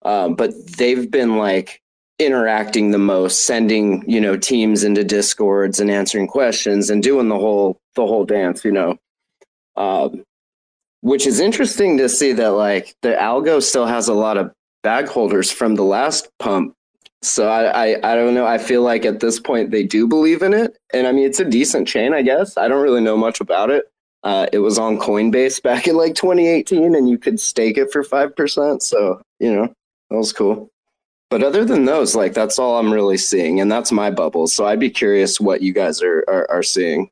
Um, 0.04 0.36
but 0.36 0.54
they've 0.78 1.10
been 1.10 1.38
like 1.38 1.82
interacting 2.20 2.92
the 2.92 3.00
most, 3.00 3.46
sending 3.48 4.04
you 4.08 4.22
know 4.22 4.38
teams 4.38 4.84
into 4.84 5.04
discords 5.04 5.80
and 5.80 5.90
answering 5.90 6.28
questions 6.28 6.92
and 6.92 7.02
doing 7.02 7.30
the 7.30 7.40
whole 7.40 7.80
the 7.96 8.06
whole 8.06 8.26
dance. 8.26 8.64
You 8.64 8.74
know, 8.74 9.00
um, 9.76 10.24
which 11.02 11.26
is 11.26 11.40
interesting 11.40 11.98
to 11.98 12.08
see 12.08 12.34
that 12.34 12.52
like 12.52 12.96
the 13.02 13.10
algo 13.10 13.62
still 13.62 13.86
has 13.86 14.08
a 14.08 14.14
lot 14.14 14.38
of 14.38 14.54
bag 14.84 15.08
holders 15.08 15.52
from 15.52 15.76
the 15.76 15.84
last 15.84 16.30
pump 16.38 16.76
so 17.24 17.48
I, 17.50 17.94
I 17.94 18.12
I 18.12 18.16
don't 18.16 18.34
know. 18.34 18.46
I 18.46 18.58
feel 18.58 18.82
like 18.82 19.06
at 19.06 19.20
this 19.20 19.40
point 19.40 19.72
they 19.72 19.84
do 19.84 20.08
believe 20.08 20.42
in 20.42 20.54
it, 20.54 20.78
and 20.94 21.08
I 21.08 21.12
mean 21.12 21.26
it's 21.26 21.40
a 21.40 21.46
decent 21.46 21.88
chain, 21.88 22.14
I 22.14 22.22
guess. 22.22 22.58
I 22.58 22.68
don't 22.68 22.84
really 22.84 23.02
know 23.02 23.18
much 23.18 23.42
about 23.42 23.70
it. 23.70 23.86
Uh, 24.24 24.48
it 24.54 24.60
was 24.60 24.78
on 24.78 24.98
Coinbase 24.98 25.62
back 25.64 25.88
in 25.88 25.96
like 25.96 26.16
2018, 26.16 26.96
and 26.96 27.10
you 27.10 27.18
could 27.18 27.40
stake 27.40 27.78
it 27.78 27.92
for 27.92 28.04
five 28.04 28.36
percent. 28.36 28.84
So 28.84 29.22
you 29.40 29.54
know 29.54 29.74
that 30.10 30.18
was 30.18 30.34
cool. 30.34 30.70
But 31.30 31.44
other 31.44 31.66
than 31.66 31.86
those, 31.86 32.16
like 32.16 32.34
that's 32.34 32.60
all 32.60 32.78
I'm 32.78 32.94
really 32.94 33.18
seeing, 33.18 33.60
and 33.60 33.72
that's 33.72 33.92
my 33.92 34.12
bubble. 34.12 34.48
So 34.48 34.66
I'd 34.66 34.80
be 34.80 34.90
curious 34.90 35.40
what 35.40 35.62
you 35.62 35.74
guys 35.74 36.02
are 36.02 36.24
are, 36.28 36.50
are 36.52 36.64
seeing. 36.64 37.10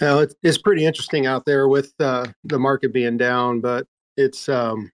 Now 0.00 0.20
it's 0.20 0.34
it's 0.42 0.58
pretty 0.58 0.86
interesting 0.86 1.26
out 1.26 1.44
there 1.44 1.68
with 1.68 1.92
uh, 2.00 2.26
the 2.44 2.58
market 2.58 2.92
being 2.92 3.16
down, 3.16 3.60
but 3.60 3.86
it's 4.16 4.48
um, 4.48 4.90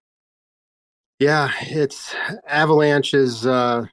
yeah, 1.19 1.53
it's 1.61 2.15
Avalanche 2.49 3.15
is 3.15 3.47
uh, 3.47 3.87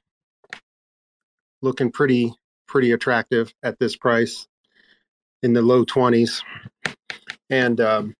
looking 1.62 1.90
pretty 1.90 2.32
pretty 2.66 2.92
attractive 2.92 3.52
at 3.62 3.78
this 3.78 3.96
price 3.96 4.46
in 5.42 5.52
the 5.52 5.62
low 5.62 5.84
twenties, 5.84 6.42
and 7.50 7.80
um, 7.80 8.14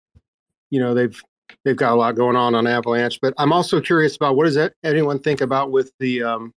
you 0.70 0.80
know 0.80 0.95
they've 0.95 1.20
they've 1.64 1.76
got 1.76 1.93
a 1.93 1.97
lot 1.97 2.16
going 2.16 2.36
on 2.36 2.55
on 2.55 2.66
Avalanche. 2.66 3.18
But 3.20 3.34
I'm 3.38 3.53
also 3.53 3.80
curious 3.80 4.16
about 4.16 4.36
what 4.36 4.45
does 4.45 4.55
that, 4.55 4.74
anyone 4.82 5.18
think 5.18 5.40
about 5.40 5.70
with 5.70 5.93
the 5.99 6.22
um, 6.22 6.53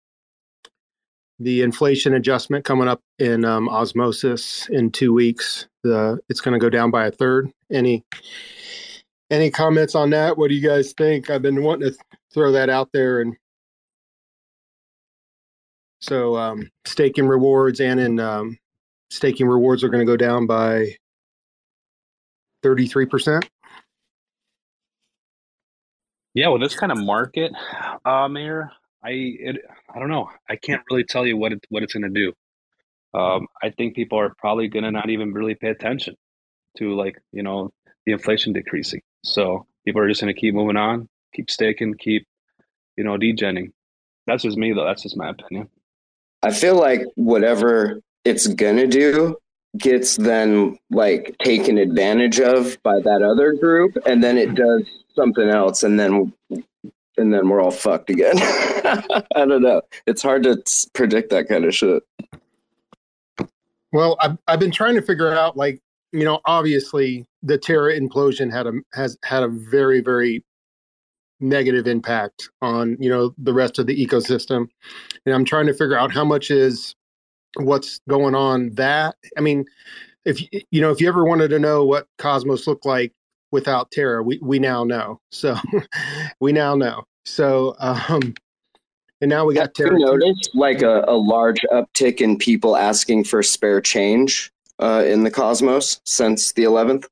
the 1.39 1.61
inflation 1.61 2.13
adjustment 2.13 2.65
coming 2.65 2.87
up 2.87 3.01
in 3.19 3.45
um, 3.45 3.69
osmosis 3.69 4.67
in 4.69 4.91
two 4.91 5.13
weeks. 5.13 5.67
The 5.83 6.19
it's 6.29 6.41
going 6.41 6.53
to 6.53 6.63
go 6.63 6.69
down 6.69 6.91
by 6.91 7.07
a 7.07 7.11
third. 7.11 7.51
Any 7.71 8.03
any 9.29 9.49
comments 9.49 9.95
on 9.95 10.11
that? 10.11 10.37
What 10.37 10.49
do 10.49 10.55
you 10.55 10.67
guys 10.67 10.93
think? 10.93 11.29
I've 11.29 11.41
been 11.41 11.63
wanting 11.63 11.91
to 11.91 11.97
throw 12.33 12.51
that 12.51 12.69
out 12.69 12.89
there, 12.93 13.21
and 13.21 13.35
so 16.03 16.35
um, 16.35 16.69
staking 16.83 17.25
rewards 17.25 17.79
and 17.79 17.97
in 17.97 18.19
um, 18.19 18.57
staking 19.09 19.47
rewards 19.47 19.85
are 19.85 19.89
going 19.89 20.05
to 20.05 20.11
go 20.11 20.17
down 20.17 20.45
by 20.45 20.97
thirty 22.61 22.87
three 22.87 23.05
percent. 23.05 23.49
Yeah, 26.33 26.49
well, 26.49 26.59
this 26.59 26.75
kind 26.75 26.91
of 26.91 26.97
market, 26.97 27.53
uh, 28.03 28.27
Mayor, 28.27 28.69
I 29.01 29.11
it, 29.11 29.61
I 29.95 29.99
don't 29.99 30.09
know. 30.09 30.29
I 30.49 30.57
can't 30.57 30.81
really 30.91 31.05
tell 31.05 31.25
you 31.25 31.37
what 31.37 31.53
it 31.53 31.65
what 31.69 31.83
it's 31.83 31.93
going 31.93 32.03
to 32.03 32.09
do. 32.09 32.33
Um, 33.17 33.47
I 33.61 33.69
think 33.69 33.95
people 33.95 34.19
are 34.19 34.35
probably 34.37 34.67
going 34.67 34.83
to 34.83 34.91
not 34.91 35.09
even 35.09 35.31
really 35.31 35.55
pay 35.55 35.69
attention 35.69 36.15
to 36.79 36.97
like 36.97 37.17
you 37.31 37.43
know 37.43 37.71
the 38.05 38.11
inflation 38.11 38.51
decreasing. 38.51 39.01
So 39.23 39.67
people 39.85 40.01
are 40.01 40.09
just 40.09 40.19
going 40.19 40.35
to 40.35 40.39
keep 40.39 40.53
moving 40.53 40.75
on, 40.75 41.07
keep 41.33 41.49
staking, 41.49 41.93
keep 41.93 42.27
you 42.97 43.05
know 43.05 43.17
degenning. 43.17 43.71
That's 44.27 44.43
just 44.43 44.57
me 44.57 44.73
though. 44.73 44.83
That's 44.83 45.03
just 45.03 45.15
my 45.15 45.29
opinion. 45.29 45.69
I 46.43 46.51
feel 46.51 46.75
like 46.75 47.01
whatever 47.15 48.01
it's 48.25 48.47
gonna 48.47 48.85
do 48.85 49.37
gets 49.77 50.17
then 50.17 50.77
like 50.91 51.35
taken 51.43 51.77
advantage 51.77 52.39
of 52.39 52.77
by 52.83 52.99
that 52.99 53.21
other 53.21 53.53
group, 53.53 53.97
and 54.05 54.23
then 54.23 54.37
it 54.37 54.53
does 54.53 54.83
something 55.15 55.49
else, 55.49 55.83
and 55.83 55.99
then 55.99 56.33
and 57.17 57.33
then 57.33 57.47
we're 57.47 57.61
all 57.61 57.71
fucked 57.71 58.09
again. 58.09 58.35
I 58.39 59.23
don't 59.45 59.61
know. 59.61 59.81
It's 60.05 60.21
hard 60.21 60.43
to 60.43 60.61
predict 60.93 61.29
that 61.29 61.47
kind 61.47 61.63
of 61.63 61.73
shit. 61.73 62.03
Well, 63.93 64.17
I've 64.19 64.37
I've 64.47 64.59
been 64.59 64.71
trying 64.71 64.95
to 64.95 65.01
figure 65.01 65.33
out 65.33 65.55
like 65.55 65.81
you 66.11 66.25
know 66.25 66.41
obviously 66.45 67.25
the 67.41 67.57
Terra 67.57 67.97
implosion 67.97 68.51
had 68.51 68.67
a 68.67 68.73
has 68.93 69.17
had 69.23 69.43
a 69.43 69.47
very 69.47 70.01
very 70.01 70.43
negative 71.39 71.87
impact 71.87 72.49
on 72.61 72.97
you 72.99 73.09
know 73.09 73.33
the 73.37 73.53
rest 73.53 73.79
of 73.79 73.87
the 73.87 74.05
ecosystem, 74.05 74.67
and 75.25 75.35
I'm 75.35 75.45
trying 75.45 75.67
to 75.67 75.73
figure 75.73 75.97
out 75.97 76.11
how 76.11 76.25
much 76.25 76.51
is 76.51 76.95
what's 77.57 77.99
going 78.09 78.33
on 78.33 78.71
that 78.71 79.15
I 79.37 79.41
mean 79.41 79.65
if 80.25 80.41
you 80.71 80.81
know 80.81 80.91
if 80.91 80.99
you 80.99 81.07
ever 81.07 81.25
wanted 81.25 81.49
to 81.49 81.59
know 81.59 81.85
what 81.85 82.07
Cosmos 82.17 82.65
looked 82.67 82.85
like 82.85 83.13
without 83.51 83.91
Terra, 83.91 84.23
we 84.23 84.39
we 84.41 84.59
now 84.59 84.83
know. 84.83 85.19
So 85.31 85.55
we 86.39 86.51
now 86.51 86.75
know. 86.75 87.03
So 87.25 87.75
um 87.79 88.33
and 89.21 89.29
now 89.29 89.45
we 89.45 89.53
got 89.53 89.77
Have 89.77 89.85
you 89.85 89.85
Terra. 89.85 89.99
noticed 89.99 90.49
like 90.53 90.81
a, 90.81 91.05
a 91.07 91.15
large 91.15 91.61
uptick 91.71 92.19
in 92.19 92.37
people 92.37 92.75
asking 92.75 93.23
for 93.23 93.41
spare 93.41 93.79
change 93.79 94.51
uh, 94.79 95.03
in 95.05 95.23
the 95.23 95.31
Cosmos 95.31 96.01
since 96.03 96.51
the 96.51 96.63
11th? 96.63 97.05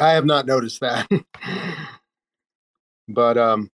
I 0.00 0.12
have 0.12 0.24
not 0.24 0.46
noticed 0.46 0.80
that. 0.80 1.08
but 3.08 3.36
um 3.36 3.70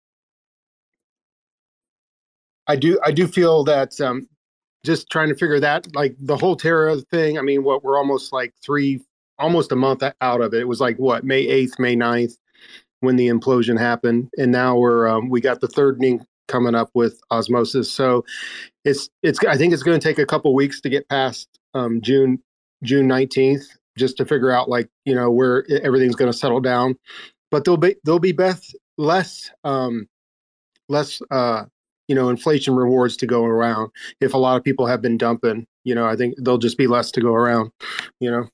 I 2.67 2.76
do 2.76 2.99
I 3.03 3.11
do 3.11 3.28
feel 3.28 3.63
that 3.65 3.99
um 3.99 4.28
just 4.86 5.09
trying 5.09 5.30
to 5.30 5.36
figure 5.36 5.59
that 5.59 5.93
like 5.95 6.15
the 6.19 6.38
whole 6.38 6.55
Terra 6.55 6.97
thing, 7.11 7.38
I 7.38 7.41
mean 7.41 7.63
what 7.63 7.84
we're 7.84 7.97
almost 7.97 8.32
like 8.32 8.53
3 8.63 9.01
almost 9.39 9.72
a 9.72 9.76
month 9.76 10.03
out 10.03 10.41
of 10.41 10.53
it. 10.53 10.61
It 10.61 10.67
was 10.67 10.80
like 10.80 10.97
what, 10.97 11.24
May 11.24 11.45
8th, 11.47 11.80
May 11.80 11.95
9th 11.95 12.38
when 12.99 13.15
the 13.15 13.28
implosion 13.28 13.80
happened 13.80 14.30
and 14.38 14.51
now 14.51 14.78
we're 14.78 15.07
um 15.07 15.30
we 15.30 15.41
got 15.41 15.59
the 15.59 15.67
thirdening 15.67 16.24
coming 16.47 16.76
up 16.76 16.91
with 16.93 17.19
osmosis. 17.32 17.91
So 17.91 18.24
it's 18.86 19.09
it's 19.24 19.43
I 19.45 19.57
think 19.57 19.74
it's 19.74 19.84
going 19.84 19.99
to 19.99 20.07
take 20.07 20.19
a 20.19 20.26
couple 20.26 20.53
weeks 20.53 20.82
to 20.82 20.89
get 20.89 21.09
past 21.09 21.47
um 21.74 22.01
June 22.01 22.41
June 22.84 23.07
19th 23.07 23.65
just 23.97 24.17
to 24.17 24.25
figure 24.25 24.51
out 24.51 24.69
like 24.69 24.89
you 25.05 25.13
know 25.13 25.29
where 25.29 25.65
everything's 25.83 26.15
going 26.15 26.31
to 26.31 26.37
settle 26.37 26.59
down 26.59 26.95
but 27.49 27.63
there'll 27.63 27.77
be 27.77 27.95
there'll 28.03 28.19
be 28.19 28.31
best 28.31 28.75
less 28.97 29.51
um 29.63 30.07
less 30.89 31.21
uh 31.31 31.65
you 32.07 32.15
know 32.15 32.29
inflation 32.29 32.75
rewards 32.75 33.17
to 33.17 33.25
go 33.25 33.43
around 33.43 33.91
if 34.19 34.33
a 34.33 34.37
lot 34.37 34.57
of 34.57 34.63
people 34.63 34.85
have 34.85 35.01
been 35.01 35.17
dumping 35.17 35.65
you 35.83 35.95
know 35.95 36.05
i 36.05 36.15
think 36.15 36.33
there'll 36.37 36.57
just 36.57 36.77
be 36.77 36.87
less 36.87 37.11
to 37.11 37.21
go 37.21 37.33
around 37.33 37.71
you 38.19 38.31
know 38.31 38.47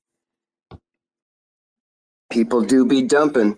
People 2.29 2.61
do 2.61 2.85
be 2.85 3.03
dumping. 3.03 3.57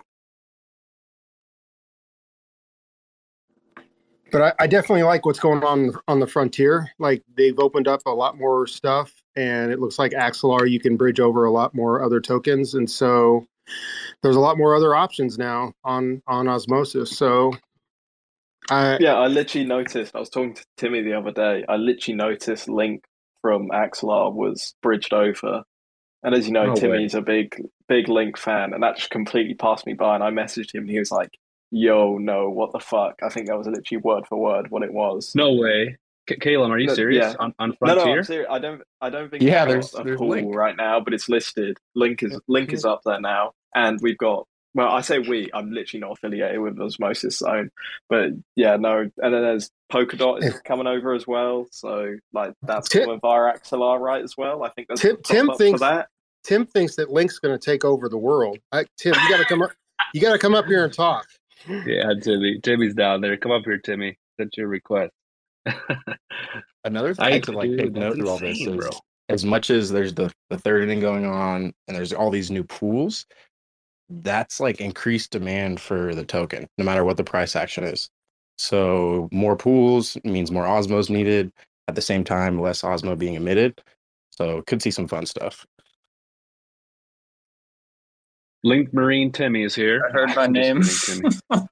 but 4.30 4.42
I, 4.42 4.64
I 4.64 4.66
definitely 4.66 5.02
like 5.02 5.26
what's 5.26 5.40
going 5.40 5.62
on 5.64 5.92
on 6.08 6.20
the 6.20 6.26
frontier. 6.26 6.90
Like 6.98 7.22
they've 7.36 7.58
opened 7.58 7.88
up 7.88 8.02
a 8.06 8.10
lot 8.10 8.38
more 8.38 8.66
stuff, 8.66 9.19
and 9.36 9.72
it 9.72 9.78
looks 9.78 9.98
like 9.98 10.12
Axelar 10.12 10.68
you 10.70 10.80
can 10.80 10.96
bridge 10.96 11.20
over 11.20 11.44
a 11.44 11.50
lot 11.50 11.74
more 11.74 12.02
other 12.02 12.20
tokens, 12.20 12.74
and 12.74 12.90
so 12.90 13.46
there's 14.22 14.36
a 14.36 14.40
lot 14.40 14.58
more 14.58 14.74
other 14.74 14.94
options 14.94 15.38
now 15.38 15.72
on 15.84 16.22
on 16.26 16.48
Osmosis. 16.48 17.16
So, 17.16 17.52
I 18.68 18.98
yeah, 19.00 19.14
I 19.14 19.26
literally 19.28 19.66
noticed. 19.66 20.14
I 20.14 20.20
was 20.20 20.30
talking 20.30 20.54
to 20.54 20.64
Timmy 20.76 21.02
the 21.02 21.14
other 21.14 21.32
day. 21.32 21.64
I 21.68 21.76
literally 21.76 22.16
noticed 22.16 22.68
Link 22.68 23.04
from 23.42 23.68
Axelar 23.70 24.32
was 24.32 24.74
bridged 24.82 25.14
over, 25.14 25.62
and 26.22 26.34
as 26.34 26.46
you 26.46 26.52
know, 26.52 26.66
No 26.66 26.72
way. 26.72 26.80
Timmy's 26.80 27.14
a 27.14 27.22
big 27.22 27.60
big 27.88 28.08
Link 28.08 28.36
fan, 28.36 28.72
and 28.74 28.82
that 28.82 28.96
just 28.96 29.10
completely 29.10 29.54
passed 29.54 29.86
me 29.86 29.94
by. 29.94 30.14
And 30.14 30.24
I 30.24 30.30
messaged 30.30 30.74
him, 30.74 30.82
and 30.82 30.90
he 30.90 30.98
was 30.98 31.12
like, 31.12 31.30
"Yo, 31.70 32.18
no, 32.18 32.50
what 32.50 32.72
the 32.72 32.80
fuck?" 32.80 33.20
I 33.22 33.28
think 33.28 33.46
that 33.46 33.56
was 33.58 33.66
literally 33.66 34.02
word 34.02 34.26
for 34.26 34.38
word 34.38 34.70
what 34.70 34.82
it 34.82 34.92
was. 34.92 35.34
No 35.34 35.52
way. 35.54 35.96
K- 36.26 36.36
Caleb, 36.40 36.70
are 36.70 36.78
you 36.78 36.86
No, 36.88 36.94
serious? 36.94 37.32
yeah. 37.32 37.34
On, 37.40 37.54
on 37.58 37.76
No, 37.82 37.94
no, 37.94 38.00
I'm 38.16 38.22
serious. 38.24 38.46
I 38.50 38.58
don't. 38.58 38.82
I 39.00 39.10
don't 39.10 39.30
think. 39.30 39.42
Yeah, 39.42 39.64
it's 39.64 39.70
there's- 39.90 39.94
a 39.98 40.02
there's 40.04 40.18
pool 40.18 40.28
Link. 40.28 40.54
right 40.54 40.76
now, 40.76 41.00
but 41.00 41.14
it's 41.14 41.28
listed. 41.28 41.78
Link 41.94 42.22
is 42.22 42.38
Link 42.48 42.72
is 42.72 42.84
up 42.84 43.00
there 43.04 43.20
now, 43.20 43.52
and 43.74 43.98
we've 44.02 44.18
got. 44.18 44.46
Well, 44.72 44.88
I 44.88 45.00
say 45.00 45.18
we. 45.18 45.50
I'm 45.52 45.72
literally 45.72 46.00
not 46.00 46.12
affiliated 46.12 46.60
with 46.60 46.78
Osmosis 46.78 47.38
Zone, 47.38 47.70
but 48.08 48.30
yeah, 48.54 48.76
no. 48.76 49.00
And 49.00 49.34
then 49.34 49.42
there's 49.42 49.68
Polkadot 49.92 50.44
is 50.44 50.60
coming 50.60 50.86
over 50.86 51.12
as 51.12 51.26
well, 51.26 51.66
so 51.72 52.14
like 52.32 52.52
that's 52.62 52.88
Tim- 52.88 53.04
coming 53.06 53.18
via 53.20 53.52
Axelar, 53.58 53.98
right? 53.98 54.22
As 54.22 54.36
well, 54.36 54.62
I 54.62 54.68
think 54.70 54.86
there's 54.86 55.00
Tim- 55.00 55.16
Tim 55.24 55.50
thinks- 55.56 55.80
for 55.80 55.86
that. 55.88 56.08
Tim 56.44 56.64
thinks 56.66 56.94
that 56.96 57.10
Link's 57.10 57.38
going 57.38 57.58
to 57.58 57.62
take 57.62 57.84
over 57.84 58.08
the 58.08 58.16
world. 58.16 58.58
I, 58.72 58.84
Tim, 58.96 59.12
you 59.14 59.28
got 59.28 59.38
to 59.38 59.44
come 59.44 59.60
up. 59.62 59.72
You 60.14 60.20
got 60.22 60.32
to 60.32 60.38
come 60.38 60.54
up 60.54 60.64
here 60.66 60.84
and 60.84 60.92
talk. 60.92 61.26
Yeah, 61.68 62.14
Timmy. 62.22 62.58
Timmy's 62.60 62.94
down 62.94 63.20
there. 63.20 63.36
Come 63.36 63.52
up 63.52 63.62
here, 63.66 63.76
Timmy. 63.78 64.16
That's 64.38 64.56
your 64.56 64.68
request. 64.68 65.12
Another 66.84 67.14
thing 67.14 67.40
I 67.40 67.40
to 67.42 67.52
like 67.52 67.72
take 67.78 67.94
note 67.94 68.20
of 68.20 68.28
all 68.28 68.40
this 68.40 68.66
is 68.66 68.76
bro. 68.76 69.00
as 69.30 69.44
much 69.44 69.70
as 69.70 69.90
there's 69.90 70.14
the, 70.14 70.32
the 70.50 70.58
thirdening 70.58 71.00
going 71.00 71.26
on 71.26 71.74
and 71.88 71.96
there's 71.96 72.12
all 72.12 72.30
these 72.30 72.50
new 72.50 72.64
pools, 72.64 73.26
that's 74.10 74.60
like 74.60 74.80
increased 74.80 75.32
demand 75.32 75.80
for 75.80 76.14
the 76.14 76.24
token, 76.24 76.68
no 76.78 76.84
matter 76.84 77.04
what 77.04 77.18
the 77.18 77.24
price 77.24 77.56
action 77.56 77.84
is. 77.84 78.10
So 78.58 79.28
more 79.32 79.56
pools 79.56 80.16
means 80.24 80.52
more 80.52 80.64
osmos 80.64 81.10
needed. 81.10 81.52
At 81.88 81.96
the 81.96 82.02
same 82.02 82.24
time, 82.24 82.60
less 82.60 82.82
osmo 82.82 83.18
being 83.18 83.34
emitted. 83.34 83.80
So 84.30 84.62
could 84.62 84.82
see 84.82 84.90
some 84.92 85.08
fun 85.08 85.26
stuff. 85.26 85.66
Link 88.64 88.94
Marine 88.94 89.32
Timmy 89.32 89.64
is 89.64 89.74
here. 89.74 90.04
I 90.08 90.12
heard 90.12 90.34
my 90.34 90.46
name. 90.48 90.82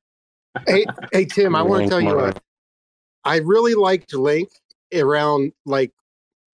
Hey, 0.66 0.88
hey, 1.12 1.26
Tim, 1.26 1.56
I 1.56 1.62
want 1.62 1.84
to 1.84 1.88
Link 1.88 1.90
tell 1.90 2.00
you 2.00 2.16
Mar- 2.16 2.16
what. 2.16 2.38
I 3.28 3.36
really 3.36 3.74
liked 3.74 4.14
Link 4.14 4.48
around 4.94 5.52
like 5.66 5.92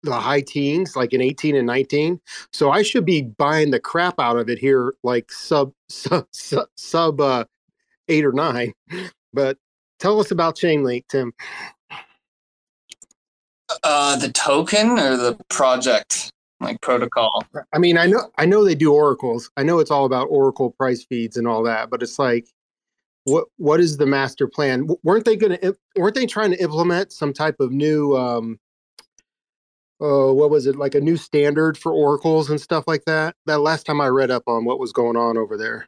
the 0.03 0.12
high 0.12 0.43
teens, 0.43 0.95
like 0.95 1.14
in 1.14 1.23
18 1.23 1.57
and 1.57 1.66
19. 1.66 2.21
So 2.53 2.71
I 2.71 2.83
should 2.83 3.07
be 3.07 3.23
buying 3.23 3.71
the 3.71 3.81
crap 3.81 4.21
out 4.21 4.37
of 4.37 4.51
it 4.51 4.59
here, 4.59 4.95
like 5.03 5.33
sub 5.33 5.73
sub 5.89 6.27
sub, 6.31 6.69
sub 6.77 7.21
uh, 7.23 7.47
eight 8.09 8.25
or 8.25 8.33
nine. 8.33 8.75
But 9.33 9.57
tell 9.99 10.21
us 10.21 10.31
about 10.31 10.57
Chainlink, 10.57 11.05
Tim. 11.09 11.33
Uh, 13.83 14.16
the 14.16 14.31
token 14.31 14.99
or 14.99 15.16
the 15.16 15.39
project, 15.49 16.31
like 16.61 16.83
protocol. 16.83 17.45
I 17.73 17.79
mean, 17.79 17.97
I 17.97 18.07
know 18.07 18.31
I 18.37 18.45
know 18.45 18.62
they 18.62 18.75
do 18.75 18.93
oracles. 18.93 19.51
I 19.57 19.62
know 19.62 19.79
it's 19.79 19.91
all 19.91 20.05
about 20.05 20.25
oracle 20.25 20.71
price 20.73 21.03
feeds 21.03 21.39
and 21.39 21.49
all 21.49 21.62
that, 21.62 21.89
but 21.89 22.03
it's 22.03 22.19
like 22.19 22.47
what 23.29 23.47
what 23.57 23.81
is 23.81 23.97
the 23.97 24.07
master 24.07 24.47
plan? 24.47 24.81
W- 24.81 25.01
weren't 25.03 25.24
they 25.24 25.37
going 25.37 25.59
to 25.59 25.76
weren't 25.97 26.14
they 26.14 26.26
trying 26.26 26.51
to 26.51 26.62
implement 26.62 27.12
some 27.12 27.33
type 27.33 27.57
of 27.61 27.72
new 27.72 28.16
um 28.16 28.59
uh 30.01 30.33
what 30.33 30.51
was 30.51 30.66
it? 30.66 30.76
Like 30.76 30.95
a 30.95 31.01
new 31.01 31.16
standard 31.16 31.76
for 31.79 31.93
oracles 31.93 32.51
and 32.51 32.61
stuff 32.61 32.85
like 32.87 33.05
that? 33.07 33.35
That 33.47 33.61
last 33.61 33.87
time 33.87 34.01
I 34.01 34.09
read 34.09 34.31
up 34.31 34.45
on 34.47 34.64
what 34.64 34.79
was 34.79 34.93
going 34.93 35.16
on 35.16 35.37
over 35.37 35.57
there. 35.57 35.87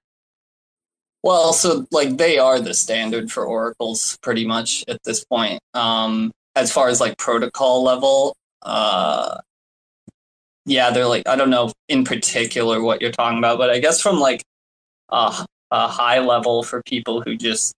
Well, 1.22 1.52
so 1.52 1.86
like 1.90 2.16
they 2.16 2.38
are 2.38 2.60
the 2.60 2.74
standard 2.74 3.30
for 3.30 3.44
oracles 3.44 4.18
pretty 4.22 4.46
much 4.46 4.84
at 4.88 5.02
this 5.04 5.24
point. 5.24 5.60
Um, 5.74 6.32
as 6.56 6.72
far 6.72 6.88
as 6.88 7.00
like 7.00 7.18
protocol 7.18 7.82
level, 7.82 8.34
uh, 8.62 9.38
yeah, 10.64 10.90
they're 10.90 11.06
like 11.06 11.28
I 11.28 11.36
don't 11.36 11.50
know 11.50 11.72
in 11.88 12.04
particular 12.04 12.82
what 12.82 13.02
you're 13.02 13.12
talking 13.12 13.38
about, 13.38 13.58
but 13.58 13.70
I 13.70 13.80
guess 13.80 14.00
from 14.00 14.18
like 14.18 14.42
a, 15.10 15.46
a 15.70 15.88
high 15.88 16.18
level 16.18 16.62
for 16.62 16.82
people 16.82 17.22
who 17.22 17.36
just 17.36 17.74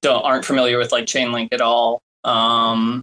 don't 0.00 0.22
aren't 0.22 0.44
familiar 0.44 0.78
with 0.78 0.92
like 0.92 1.06
Chainlink 1.06 1.48
at 1.52 1.60
all. 1.60 2.00
Um, 2.24 3.02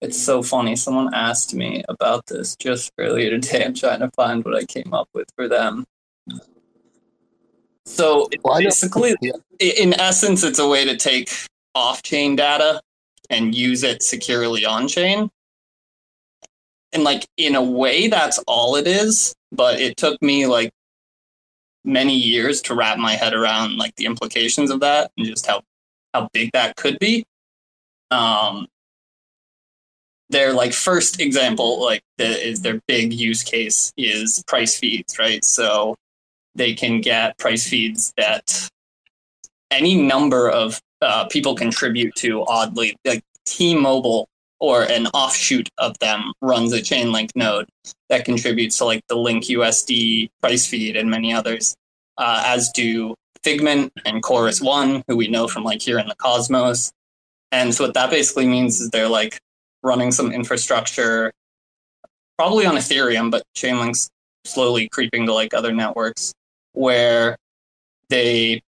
it's 0.00 0.20
so 0.20 0.42
funny. 0.42 0.76
Someone 0.76 1.14
asked 1.14 1.54
me 1.54 1.82
about 1.88 2.26
this 2.26 2.56
just 2.56 2.92
earlier 2.98 3.30
today. 3.38 3.64
I'm 3.64 3.74
trying 3.74 4.00
to 4.00 4.10
find 4.10 4.44
what 4.44 4.54
I 4.54 4.64
came 4.64 4.92
up 4.92 5.08
with 5.14 5.28
for 5.36 5.48
them. 5.48 5.84
So 7.86 8.28
Well, 8.42 8.58
basically, 8.58 9.14
yeah. 9.20 9.32
in 9.60 9.98
essence, 9.98 10.42
it's 10.42 10.58
a 10.58 10.68
way 10.68 10.84
to 10.84 10.96
take 10.96 11.30
off-chain 11.74 12.36
data 12.36 12.80
and 13.30 13.54
use 13.54 13.82
it 13.84 14.02
securely 14.02 14.64
on-chain. 14.64 15.30
And 16.92 17.04
like 17.04 17.26
in 17.36 17.54
a 17.54 17.62
way, 17.62 18.08
that's 18.08 18.38
all 18.46 18.76
it 18.76 18.86
is. 18.86 19.34
But 19.52 19.80
it 19.80 19.96
took 19.96 20.20
me 20.20 20.46
like 20.46 20.70
many 21.86 22.14
years 22.16 22.60
to 22.62 22.74
wrap 22.74 22.98
my 22.98 23.12
head 23.12 23.32
around 23.32 23.76
like 23.76 23.94
the 23.96 24.04
implications 24.04 24.70
of 24.70 24.80
that 24.80 25.10
and 25.16 25.26
just 25.26 25.46
how 25.46 25.62
how 26.12 26.28
big 26.32 26.50
that 26.52 26.76
could 26.76 26.98
be. 26.98 27.24
Um, 28.10 28.66
their 30.28 30.52
like 30.52 30.72
first 30.72 31.20
example, 31.20 31.82
like 31.82 32.02
the, 32.18 32.26
is 32.26 32.60
their 32.62 32.80
big 32.88 33.12
use 33.12 33.42
case 33.42 33.92
is 33.96 34.42
price 34.46 34.76
feeds, 34.78 35.18
right? 35.18 35.44
So 35.44 35.94
they 36.54 36.74
can 36.74 37.00
get 37.00 37.38
price 37.38 37.68
feeds 37.68 38.12
that 38.16 38.68
any 39.70 39.94
number 39.94 40.50
of 40.50 40.80
uh, 41.02 41.26
people 41.26 41.54
contribute 41.54 42.14
to. 42.16 42.44
Oddly, 42.46 42.96
like 43.04 43.22
T-Mobile 43.44 44.28
or 44.58 44.84
an 44.84 45.06
offshoot 45.08 45.68
of 45.78 45.98
them 45.98 46.32
runs 46.40 46.72
a 46.72 46.78
Chainlink 46.78 47.30
node 47.34 47.68
that 48.08 48.24
contributes 48.24 48.78
to 48.78 48.84
like 48.84 49.02
the 49.08 49.16
Link 49.16 49.44
USD 49.44 50.30
price 50.40 50.66
feed 50.66 50.96
and 50.96 51.10
many 51.10 51.32
others, 51.32 51.76
uh, 52.18 52.42
as 52.46 52.70
do 52.74 53.14
Figment 53.42 53.92
and 54.04 54.22
Chorus 54.22 54.60
One, 54.60 55.04
who 55.06 55.16
we 55.16 55.28
know 55.28 55.46
from 55.46 55.62
like 55.62 55.82
here 55.82 55.98
in 55.98 56.08
the 56.08 56.16
Cosmos. 56.16 56.90
And 57.52 57.74
so 57.74 57.84
what 57.84 57.94
that 57.94 58.10
basically 58.10 58.46
means 58.46 58.80
is 58.80 58.90
they're 58.90 59.08
like 59.08 59.38
running 59.82 60.10
some 60.10 60.32
infrastructure, 60.32 61.32
probably 62.38 62.66
on 62.66 62.76
Ethereum, 62.76 63.30
but 63.30 63.42
Chainlink's 63.56 64.08
slowly 64.44 64.88
creeping 64.88 65.26
to 65.26 65.32
like 65.32 65.54
other 65.54 65.72
networks 65.72 66.32
where 66.72 67.36
they 68.08 68.62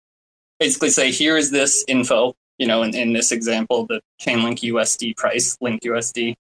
basically 0.60 0.90
say, 0.90 1.10
here 1.10 1.36
is 1.36 1.50
this 1.50 1.84
info, 1.88 2.34
you 2.58 2.66
know, 2.66 2.82
in, 2.82 2.94
in 2.94 3.12
this 3.12 3.32
example, 3.32 3.86
the 3.86 4.00
Chainlink 4.20 4.60
USD 4.60 5.16
price, 5.16 5.56
Link 5.60 5.82
USD. 5.82 6.34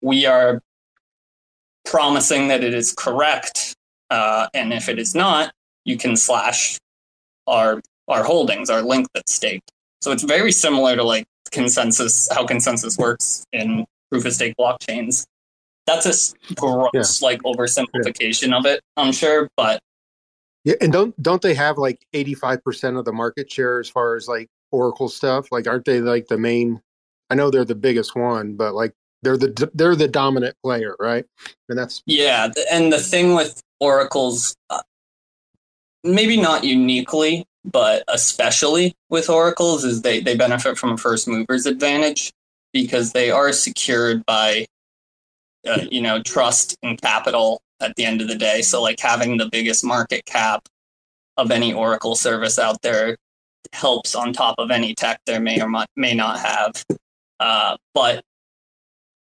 We 0.00 0.26
are 0.26 0.60
promising 1.84 2.48
that 2.48 2.64
it 2.64 2.74
is 2.74 2.92
correct. 2.92 3.74
Uh, 4.10 4.48
and 4.54 4.72
if 4.72 4.88
it 4.88 4.98
is 4.98 5.14
not, 5.14 5.52
you 5.84 5.96
can 5.96 6.16
slash 6.16 6.78
our 7.46 7.80
our 8.08 8.24
holdings, 8.24 8.68
our 8.68 8.82
link 8.82 9.06
that's 9.14 9.32
staked. 9.34 9.70
So 10.00 10.10
it's 10.10 10.24
very 10.24 10.52
similar 10.52 10.96
to 10.96 11.04
like 11.04 11.26
consensus, 11.50 12.28
how 12.32 12.44
consensus 12.44 12.98
works 12.98 13.44
in 13.52 13.86
proof 14.10 14.24
of 14.24 14.32
stake 14.32 14.54
blockchains. 14.58 15.24
That's 15.86 16.06
a 16.06 16.54
gross 16.54 17.22
like 17.22 17.42
oversimplification 17.42 18.56
of 18.56 18.66
it, 18.66 18.80
I'm 18.96 19.12
sure, 19.12 19.48
but 19.56 19.80
Yeah, 20.64 20.74
and 20.80 20.92
don't 20.92 21.20
don't 21.22 21.42
they 21.42 21.54
have 21.54 21.78
like 21.78 22.04
85% 22.14 22.98
of 22.98 23.04
the 23.04 23.12
market 23.12 23.50
share 23.50 23.80
as 23.80 23.88
far 23.88 24.16
as 24.16 24.28
like 24.28 24.48
Oracle 24.72 25.08
stuff? 25.08 25.48
Like 25.52 25.66
aren't 25.66 25.84
they 25.84 26.00
like 26.00 26.26
the 26.26 26.38
main 26.38 26.80
I 27.32 27.34
know 27.34 27.50
they're 27.50 27.64
the 27.64 27.74
biggest 27.74 28.14
one, 28.14 28.56
but 28.56 28.74
like 28.74 28.92
they're 29.22 29.38
the 29.38 29.70
they're 29.72 29.96
the 29.96 30.06
dominant 30.06 30.54
player, 30.62 30.96
right? 31.00 31.24
And 31.70 31.78
that's 31.78 32.02
Yeah, 32.04 32.50
and 32.70 32.92
the 32.92 32.98
thing 32.98 33.34
with 33.34 33.62
oracles, 33.80 34.54
uh, 34.68 34.82
maybe 36.04 36.38
not 36.38 36.64
uniquely, 36.64 37.46
but 37.64 38.04
especially 38.08 38.94
with 39.08 39.30
oracles, 39.30 39.84
is 39.84 40.02
they 40.02 40.20
they 40.20 40.36
benefit 40.36 40.76
from 40.76 40.92
a 40.92 40.98
first 40.98 41.26
mover's 41.26 41.64
advantage 41.64 42.32
because 42.72 43.12
they 43.12 43.30
are 43.30 43.52
secured 43.52 44.26
by, 44.26 44.66
uh, 45.66 45.86
you 45.90 46.02
know, 46.02 46.22
trust 46.22 46.76
and 46.82 47.00
capital 47.00 47.62
at 47.80 47.96
the 47.96 48.04
end 48.04 48.20
of 48.20 48.28
the 48.28 48.36
day. 48.36 48.60
So 48.60 48.82
like 48.82 49.00
having 49.00 49.38
the 49.38 49.48
biggest 49.48 49.84
market 49.84 50.26
cap 50.26 50.68
of 51.36 51.50
any 51.50 51.72
oracle 51.72 52.14
service 52.14 52.58
out 52.58 52.82
there 52.82 53.16
helps 53.72 54.14
on 54.14 54.32
top 54.32 54.54
of 54.58 54.70
any 54.70 54.94
tech 54.94 55.20
they 55.26 55.38
may 55.38 55.60
or 55.60 55.68
may 55.96 56.14
not 56.14 56.38
have. 56.38 56.84
Uh, 57.40 57.76
but 57.94 58.22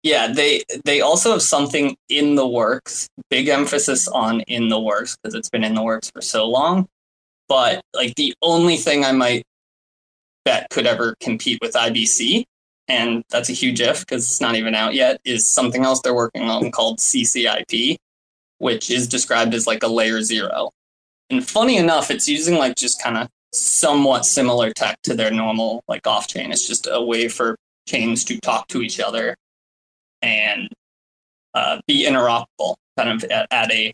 yeah, 0.04 0.28
they 0.28 0.64
they 0.84 1.02
also 1.02 1.32
have 1.32 1.42
something 1.42 1.96
in 2.10 2.36
the 2.36 2.48
works. 2.48 3.08
Big 3.30 3.48
emphasis 3.48 4.08
on 4.08 4.42
in 4.42 4.70
the 4.70 4.80
works 4.80 5.16
because 5.18 5.36
it's 5.36 5.50
been 5.50 5.64
in 5.64 5.76
the 5.76 5.84
works 5.84 6.10
for 6.10 6.22
so 6.22 6.50
long. 6.50 6.88
But 7.48 7.82
like 7.94 8.16
the 8.16 8.34
only 8.42 8.78
thing 8.78 9.06
I 9.06 9.12
might 9.12 9.44
bet 10.44 10.68
could 10.72 10.88
ever 10.88 11.16
compete 11.20 11.60
with 11.62 11.74
IBC, 11.74 12.46
and 12.88 13.24
that's 13.30 13.50
a 13.50 13.54
huge 13.54 13.80
if 13.82 14.00
because 14.02 14.24
it's 14.24 14.42
not 14.42 14.56
even 14.56 14.74
out 14.74 14.96
yet, 14.96 15.22
is 15.24 15.48
something 15.48 15.84
else 15.86 16.02
they're 16.02 16.16
working 16.16 16.50
on 16.50 16.72
called 16.72 17.00
CCIP, 17.00 17.98
which 18.58 18.90
is 18.90 19.08
described 19.08 19.54
as 19.54 19.68
like 19.68 19.84
a 19.84 19.88
layer 19.88 20.22
zero. 20.22 20.72
And 21.30 21.48
funny 21.48 21.78
enough, 21.78 22.10
it's 22.10 22.28
using 22.28 22.56
like 22.58 22.76
just 22.76 23.02
kind 23.02 23.18
of 23.18 23.30
somewhat 23.54 24.26
similar 24.26 24.72
tech 24.72 25.02
to 25.04 25.14
their 25.14 25.32
normal 25.32 25.84
like 25.88 26.08
off 26.08 26.28
chain. 26.28 26.52
It's 26.52 26.68
just 26.68 26.88
a 26.90 27.02
way 27.02 27.28
for 27.28 27.56
chains 27.88 28.24
to 28.26 28.40
talk 28.40 28.68
to 28.70 28.82
each 28.82 29.00
other 29.00 29.36
and 30.22 30.70
uh, 31.54 31.82
be 31.88 32.06
interoperable, 32.06 32.76
kind 32.98 33.10
of 33.10 33.24
at, 33.26 33.48
at 33.52 33.72
a 33.72 33.94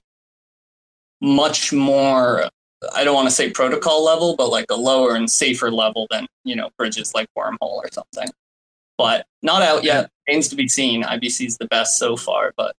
much 1.22 1.74
more 1.74 2.50
I 2.94 3.04
don't 3.04 3.16
want 3.16 3.28
to 3.28 3.34
say 3.34 3.50
protocol 3.50 4.04
level, 4.04 4.36
but 4.36 4.50
like 4.50 4.68
a 4.70 4.76
lower 4.76 5.16
and 5.16 5.30
safer 5.30 5.72
level 5.72 6.08
than 6.12 6.28
you 6.44 6.56
know 6.56 6.70
bridges 6.78 7.14
like 7.16 7.28
Wormhole 7.38 7.58
or 7.62 7.90
something. 7.92 8.30
But 8.98 9.26
not 9.42 9.62
out 9.62 9.84
yet. 9.84 10.10
Remains 10.28 10.48
to 10.50 10.56
be 10.56 10.68
seen. 10.68 11.04
IBC 11.04 11.48
is 11.48 11.58
the 11.58 11.68
best 11.68 11.98
so 11.98 12.16
far, 12.18 12.54
but 12.58 12.76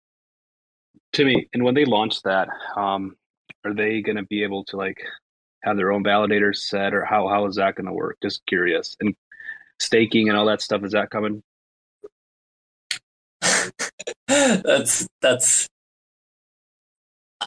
Timmy, 1.13 1.49
and 1.53 1.65
when 1.65 1.75
they 1.75 1.85
launch 1.85 2.23
that, 2.23 2.49
um, 2.77 3.17
are 3.65 3.75
they 3.75 4.01
going 4.03 4.17
to 4.17 4.25
be 4.25 4.43
able 4.43 4.65
to 4.65 4.77
like 4.77 5.03
have 5.63 5.77
their 5.77 5.93
own 5.93 6.05
validators 6.05 6.57
set, 6.57 6.95
or 6.95 7.05
how 7.05 7.29
how 7.29 7.47
is 7.47 7.57
that 7.57 7.75
going 7.75 7.87
to 7.87 7.93
work? 7.93 8.17
Just 8.23 8.45
curious. 8.47 8.97
And 9.01 9.15
staking 9.81 10.29
and 10.29 10.37
all 10.37 10.47
that 10.47 10.63
stuff 10.63 10.85
is 10.85 10.93
that 10.93 11.11
coming? 11.11 11.43
that's 14.29 15.07
that's. 15.21 15.69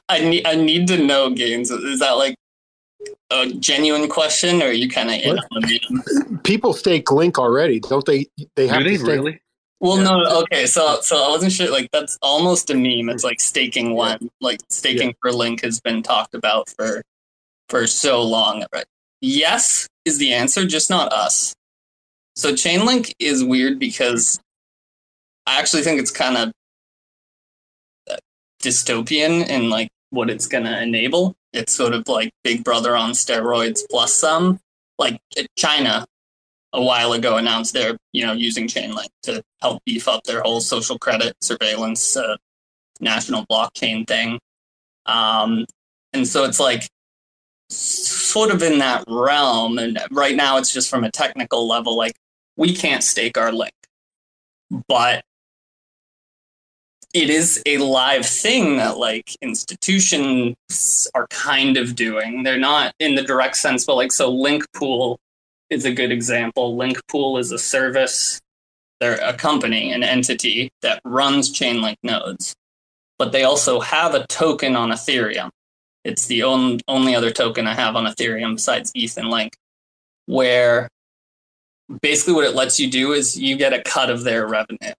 I 0.08 0.20
need 0.20 0.48
I 0.48 0.56
need 0.56 0.88
to 0.88 0.98
know 0.98 1.30
Gainzz. 1.30 1.72
Is 1.72 2.00
that 2.00 2.12
like 2.12 2.36
a 3.30 3.48
genuine 3.54 4.08
question, 4.10 4.62
or 4.62 4.66
are 4.66 4.72
you 4.72 4.90
kind 4.90 5.10
of 5.10 5.16
in 5.16 5.40
on 5.40 5.62
the? 5.62 6.40
People 6.44 6.74
stake 6.74 7.12
Link 7.12 7.38
already, 7.38 7.80
don't 7.80 8.06
they? 8.06 8.28
They 8.56 8.68
have 8.68 8.80
Do 8.80 8.84
they 8.86 8.98
to 8.98 9.00
stake. 9.00 9.10
really? 9.10 9.42
Well, 9.80 9.98
no, 9.98 10.42
okay, 10.44 10.68
so 10.68 11.00
so 11.02 11.24
I 11.24 11.30
wasn't 11.30 11.52
sure. 11.52 11.72
Like 11.72 11.90
that's 11.92 12.18
almost 12.22 12.70
a 12.70 12.76
meme. 12.76 13.10
It's 13.10 13.24
like 13.24 13.42
staking 13.42 13.96
one, 13.96 14.30
like 14.40 14.60
staking 14.70 15.16
for 15.22 15.32
Link 15.32 15.64
has 15.64 15.80
been 15.82 16.04
talked 16.04 16.36
about 16.36 16.70
for 16.70 17.02
for 17.72 17.88
so 17.88 18.22
long. 18.22 18.66
Right? 18.72 18.86
Yes 19.22 19.88
is 20.06 20.20
the 20.20 20.34
answer, 20.34 20.66
just 20.66 20.90
not 20.90 21.12
us. 21.12 21.56
So 22.36 22.54
Chainlink 22.54 23.14
is 23.20 23.44
weird 23.44 23.80
because 23.80 24.40
I 25.48 25.60
actually 25.60 25.84
think 25.84 26.00
it's 26.00 26.12
kind 26.12 26.38
of 26.38 26.52
dystopian 28.62 29.48
in 29.48 29.70
like 29.70 29.90
what 30.12 30.30
it's 30.30 30.48
gonna 30.48 30.82
enable. 30.82 31.36
It's 31.54 31.74
sort 31.74 31.94
of 31.94 32.08
like 32.08 32.32
Big 32.44 32.64
Brother 32.64 32.96
on 32.96 33.12
steroids 33.12 33.82
plus 33.90 34.14
some. 34.14 34.60
Like 35.00 35.20
China 35.58 36.06
a 36.74 36.82
while 36.82 37.14
ago 37.14 37.38
announced 37.38 37.74
they're 37.74 37.98
you 38.14 38.26
know 38.26 38.34
using 38.34 38.68
Chainlink 38.68 39.10
to 39.24 39.42
help 39.62 39.84
beef 39.86 40.08
up 40.08 40.24
their 40.24 40.42
whole 40.42 40.62
social 40.62 41.00
credit 41.00 41.36
surveillance 41.42 42.16
uh, 42.16 42.38
national 43.00 43.46
blockchain 43.48 44.08
thing. 44.08 44.40
Um, 45.06 45.66
and 46.14 46.28
so 46.28 46.44
it's 46.44 46.60
like 46.60 46.88
sort 47.72 48.52
of 48.52 48.62
in 48.64 48.80
that 48.80 49.04
realm. 49.08 49.78
And 49.78 50.00
right 50.12 50.36
now 50.36 50.58
it's 50.58 50.74
just 50.74 50.90
from 50.90 51.04
a 51.04 51.12
technical 51.12 51.68
level, 51.68 51.96
like 51.96 52.16
we 52.58 52.76
can't 52.76 53.04
stake 53.04 53.38
our 53.38 53.52
link, 53.52 53.74
but 54.88 55.24
it 57.14 57.30
is 57.30 57.62
a 57.66 57.78
live 57.78 58.26
thing 58.26 58.78
that 58.78 58.98
like 58.98 59.36
institutions 59.42 61.10
are 61.14 61.28
kind 61.28 61.78
of 61.78 61.96
doing. 61.96 62.44
They're 62.44 62.58
not 62.58 62.94
in 63.00 63.16
the 63.16 63.24
direct 63.24 63.58
sense, 63.58 63.86
but 63.86 63.96
like 63.96 64.12
so 64.12 64.30
Link 64.32 64.64
Pool 64.74 65.20
is 65.70 65.86
a 65.86 65.94
good 65.94 66.12
example. 66.12 66.78
Link 66.78 66.98
Pool 67.08 67.38
is 67.38 67.52
a 67.52 67.60
service, 67.60 68.40
they're 69.00 69.20
a 69.22 69.34
company, 69.34 69.92
an 69.92 70.04
entity 70.04 70.72
that 70.82 71.02
runs 71.04 71.52
Chainlink 71.52 71.98
nodes, 72.04 72.56
but 73.18 73.32
they 73.32 73.44
also 73.44 73.80
have 73.80 74.14
a 74.14 74.26
token 74.28 74.76
on 74.76 74.92
Ethereum. 74.92 75.50
It's 76.04 76.26
the 76.26 76.44
on, 76.44 76.80
only 76.88 77.16
other 77.16 77.32
token 77.32 77.68
I 77.68 77.76
have 77.76 77.96
on 77.96 78.06
Ethereum 78.06 78.56
besides 78.56 78.92
ETH 78.96 79.18
and 79.18 79.30
Link, 79.30 79.56
where 80.26 80.90
basically 82.02 82.34
what 82.34 82.46
it 82.46 82.56
lets 82.56 82.80
you 82.80 82.90
do 82.90 83.14
is 83.14 83.38
you 83.40 83.58
get 83.58 83.74
a 83.74 83.82
cut 83.82 84.10
of 84.10 84.24
their 84.24 84.48
revenue 84.48 84.94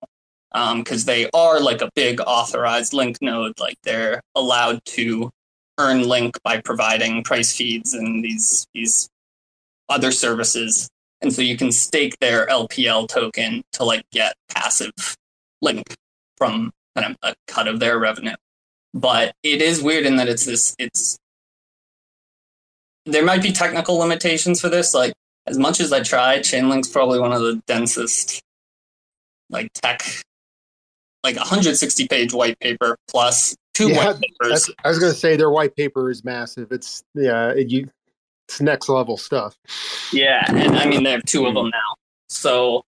because 0.53 1.03
um, 1.03 1.07
they 1.07 1.31
are 1.33 1.61
like 1.61 1.81
a 1.81 1.91
big 1.95 2.21
authorized 2.21 2.93
link 2.93 3.19
node. 3.23 3.59
Like 3.59 3.77
they're 3.83 4.21
allowed 4.35 4.85
to 4.87 5.31
earn 5.79 6.07
link 6.07 6.39
by 6.43 6.61
providing 6.61 7.25
price 7.25 7.57
feeds 7.57 7.95
and 7.95 8.23
these 8.23 8.67
these 8.75 9.09
other 9.89 10.13
services, 10.13 10.89
and 11.23 11.33
so 11.33 11.43
you 11.43 11.57
can 11.57 11.73
stake 11.73 12.19
their 12.21 12.47
LPL 12.47 13.09
token 13.09 13.63
to 13.73 13.85
like 13.85 14.05
get 14.13 14.35
passive 14.55 14.93
link 15.63 15.95
from 16.37 16.71
kind 16.97 17.13
of 17.13 17.17
a 17.23 17.35
cut 17.47 17.69
of 17.69 17.81
their 17.81 17.99
revenue. 17.99 18.35
But 18.95 19.35
it 19.43 19.63
is 19.63 19.83
weird 19.83 20.05
in 20.05 20.17
that 20.17 20.29
it's 20.29 20.45
this. 20.45 20.77
It's 20.79 21.19
there 23.07 23.25
might 23.25 23.43
be 23.43 23.53
technical 23.53 23.97
limitations 23.97 24.61
for 24.61 24.69
this. 24.69 24.95
Like 24.95 25.13
as 25.47 25.59
much 25.59 25.81
as 25.81 25.93
I 25.93 26.03
try, 26.03 26.39
Chainlink's 26.39 26.89
probably 26.89 27.19
one 27.19 27.33
of 27.33 27.41
the 27.41 27.61
densest 27.67 28.43
like 29.51 29.73
tech 29.75 30.03
like 31.25 31.37
160 31.37 32.09
page 32.09 32.33
white 32.33 32.59
paper 32.59 32.97
plus 33.09 33.55
two 33.75 33.91
Yeah, 33.91 34.07
white 34.07 34.21
papers. 34.21 34.71
I 34.85 34.89
was 34.89 34.99
going 34.99 35.13
to 35.13 35.19
say 35.19 35.37
their 35.37 35.51
white 35.51 35.77
paper 35.77 36.11
is 36.11 36.25
massive. 36.25 36.73
It's 36.73 37.03
yeah, 37.15 37.51
it, 37.51 37.71
you, 37.71 37.89
it's 38.49 38.61
next 38.61 38.89
level 38.89 39.17
stuff. 39.17 39.57
Yeah, 40.13 40.45
and 40.49 40.77
I 40.77 40.87
mean 40.87 41.05
they 41.05 41.13
have 41.13 41.25
two 41.25 41.47
of 41.47 41.53
hmm. 41.53 41.59
them 41.59 41.71
now. 41.71 41.95
So 42.29 42.85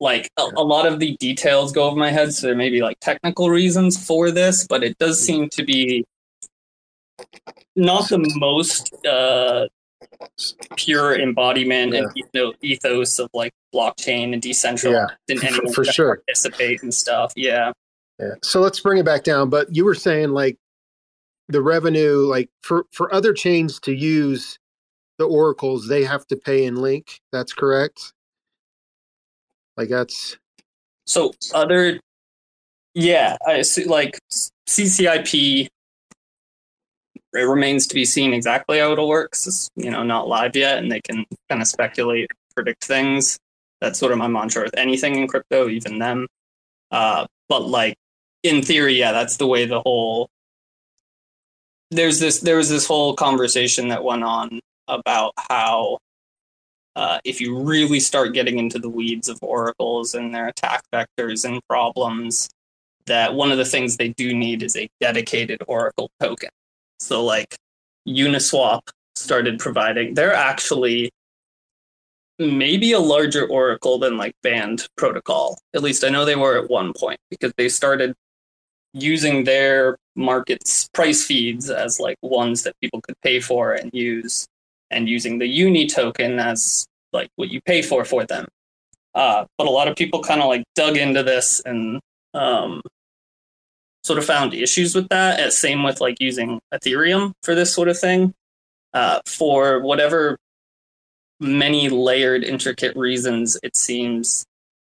like 0.00 0.30
a, 0.36 0.42
a 0.56 0.64
lot 0.64 0.86
of 0.86 0.98
the 0.98 1.16
details 1.18 1.72
go 1.72 1.84
over 1.84 1.96
my 1.96 2.10
head, 2.10 2.32
so 2.34 2.46
there 2.46 2.56
may 2.56 2.70
be 2.70 2.82
like 2.82 2.98
technical 3.00 3.50
reasons 3.50 4.02
for 4.02 4.30
this, 4.30 4.66
but 4.66 4.82
it 4.82 4.98
does 4.98 5.24
seem 5.24 5.48
to 5.50 5.64
be 5.64 6.04
not 7.76 8.08
the 8.08 8.18
most 8.36 8.94
uh, 9.06 9.66
pure 10.76 11.18
embodiment 11.18 11.94
and 11.94 12.10
etho- 12.16 12.52
ethos 12.62 13.18
of 13.18 13.28
like 13.34 13.52
blockchain 13.74 14.32
and 14.32 14.42
decentralized 14.42 15.12
and 15.28 15.40
for- 15.40 15.46
anyone 15.46 15.72
for 15.72 15.84
sure. 15.84 16.16
participate 16.26 16.82
and 16.82 16.92
stuff. 16.92 17.32
Yeah. 17.36 17.72
Yeah. 18.18 18.34
So 18.42 18.60
let's 18.60 18.80
bring 18.80 18.98
it 18.98 19.04
back 19.04 19.24
down. 19.24 19.50
But 19.50 19.74
you 19.74 19.84
were 19.84 19.94
saying 19.94 20.30
like 20.30 20.56
the 21.48 21.62
revenue, 21.62 22.26
like 22.26 22.48
for 22.62 22.86
for 22.92 23.12
other 23.12 23.32
chains 23.32 23.80
to 23.80 23.92
use 23.92 24.58
the 25.18 25.26
oracles, 25.26 25.88
they 25.88 26.04
have 26.04 26.26
to 26.28 26.36
pay 26.36 26.64
in 26.64 26.76
link. 26.76 27.20
That's 27.32 27.52
correct. 27.52 28.13
Like 29.76 29.88
that's 29.88 30.36
So 31.06 31.32
other, 31.52 32.00
yeah, 32.94 33.36
I 33.46 33.62
see, 33.62 33.84
like 33.84 34.18
CCIP. 34.68 35.68
It 37.36 37.40
remains 37.40 37.88
to 37.88 37.94
be 37.96 38.04
seen 38.04 38.32
exactly 38.32 38.78
how 38.78 38.92
it'll 38.92 39.08
work. 39.08 39.32
It's 39.32 39.68
you 39.76 39.90
know 39.90 40.04
not 40.04 40.28
live 40.28 40.54
yet, 40.54 40.78
and 40.78 40.90
they 40.90 41.00
can 41.00 41.24
kind 41.48 41.60
of 41.60 41.66
speculate, 41.66 42.30
predict 42.54 42.84
things. 42.84 43.38
That's 43.80 43.98
sort 43.98 44.12
of 44.12 44.18
my 44.18 44.28
mantra 44.28 44.62
with 44.62 44.76
anything 44.76 45.16
in 45.16 45.26
crypto, 45.26 45.68
even 45.68 45.98
them. 45.98 46.28
Uh, 46.92 47.26
but 47.48 47.66
like 47.66 47.96
in 48.44 48.62
theory, 48.62 48.94
yeah, 48.98 49.10
that's 49.12 49.36
the 49.36 49.46
way 49.48 49.66
the 49.66 49.80
whole. 49.80 50.28
There's 51.90 52.20
this. 52.20 52.40
There 52.40 52.56
was 52.56 52.70
this 52.70 52.86
whole 52.86 53.16
conversation 53.16 53.88
that 53.88 54.04
went 54.04 54.22
on 54.22 54.60
about 54.86 55.32
how 55.50 55.98
uh, 56.96 57.18
if 57.24 57.40
you 57.40 57.58
really 57.58 58.00
start 58.00 58.34
getting 58.34 58.58
into 58.58 58.78
the 58.78 58.88
weeds 58.88 59.28
of 59.28 59.38
oracles 59.42 60.14
and 60.14 60.34
their 60.34 60.48
attack 60.48 60.82
vectors 60.92 61.44
and 61.44 61.60
problems, 61.68 62.48
that 63.06 63.34
one 63.34 63.50
of 63.50 63.58
the 63.58 63.64
things 63.64 63.96
they 63.96 64.08
do 64.08 64.34
need 64.34 64.62
is 64.62 64.76
a 64.76 64.88
dedicated 65.00 65.62
oracle 65.66 66.10
token. 66.20 66.50
So, 67.00 67.24
like 67.24 67.56
Uniswap 68.08 68.80
started 69.16 69.58
providing, 69.58 70.14
they're 70.14 70.34
actually 70.34 71.10
maybe 72.38 72.92
a 72.92 73.00
larger 73.00 73.46
oracle 73.46 73.98
than 73.98 74.16
like 74.16 74.34
Band 74.42 74.88
Protocol. 74.96 75.58
At 75.74 75.82
least 75.82 76.04
I 76.04 76.08
know 76.08 76.24
they 76.24 76.36
were 76.36 76.58
at 76.58 76.70
one 76.70 76.92
point 76.92 77.20
because 77.30 77.52
they 77.56 77.68
started 77.68 78.14
using 78.92 79.44
their 79.44 79.98
market's 80.16 80.88
price 80.94 81.24
feeds 81.24 81.68
as 81.70 81.98
like 81.98 82.16
ones 82.22 82.62
that 82.62 82.78
people 82.80 83.00
could 83.00 83.20
pay 83.22 83.40
for 83.40 83.72
and 83.74 83.90
use 83.92 84.46
and 84.90 85.08
using 85.08 85.38
the 85.38 85.46
uni 85.46 85.86
token 85.86 86.38
as 86.38 86.86
like 87.12 87.28
what 87.36 87.50
you 87.50 87.60
pay 87.62 87.82
for 87.82 88.04
for 88.04 88.24
them. 88.24 88.46
Uh, 89.14 89.44
but 89.58 89.66
a 89.66 89.70
lot 89.70 89.88
of 89.88 89.96
people 89.96 90.22
kind 90.22 90.40
of 90.40 90.48
like 90.48 90.64
dug 90.74 90.96
into 90.96 91.22
this 91.22 91.62
and 91.64 92.00
um, 92.34 92.82
sort 94.02 94.18
of 94.18 94.24
found 94.24 94.54
issues 94.54 94.94
with 94.94 95.08
that. 95.08 95.40
Uh, 95.40 95.50
same 95.50 95.82
with 95.82 96.00
like 96.00 96.16
using 96.20 96.60
ethereum 96.72 97.32
for 97.42 97.54
this 97.54 97.72
sort 97.72 97.88
of 97.88 97.98
thing. 97.98 98.34
Uh, 98.92 99.20
for 99.26 99.80
whatever 99.80 100.36
many 101.40 101.88
layered 101.88 102.44
intricate 102.44 102.96
reasons 102.96 103.58
it 103.62 103.76
seems 103.76 104.44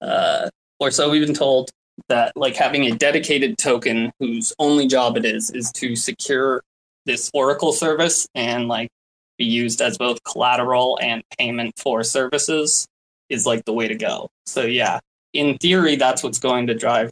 uh, 0.03 0.49
or 0.78 0.91
so 0.91 1.09
we've 1.09 1.26
been 1.26 1.34
told 1.34 1.70
that 2.09 2.32
like 2.37 2.55
having 2.55 2.84
a 2.84 2.93
dedicated 2.93 3.57
token 3.57 4.12
whose 4.20 4.53
only 4.59 4.87
job 4.87 5.16
it 5.16 5.24
is 5.24 5.51
is 5.51 5.72
to 5.72 5.97
secure 5.97 6.62
this 7.07 7.30
oracle 7.32 7.72
service 7.72 8.26
and 8.34 8.68
like 8.68 8.91
be 9.39 9.45
used 9.45 9.80
as 9.80 9.99
both 9.99 10.22
collateral 10.24 10.99
and 11.01 11.22
payment 11.39 11.74
for 11.78 12.03
services 12.03 12.87
is 13.28 13.47
like 13.47 13.64
the 13.64 13.72
way 13.72 13.89
to 13.89 13.95
go. 13.95 14.28
So 14.47 14.62
yeah, 14.62 15.01
in 15.32 15.59
theory, 15.59 15.97
that's 15.97 16.22
what's 16.22 16.39
going 16.39 16.66
to 16.68 16.74
drive 16.74 17.11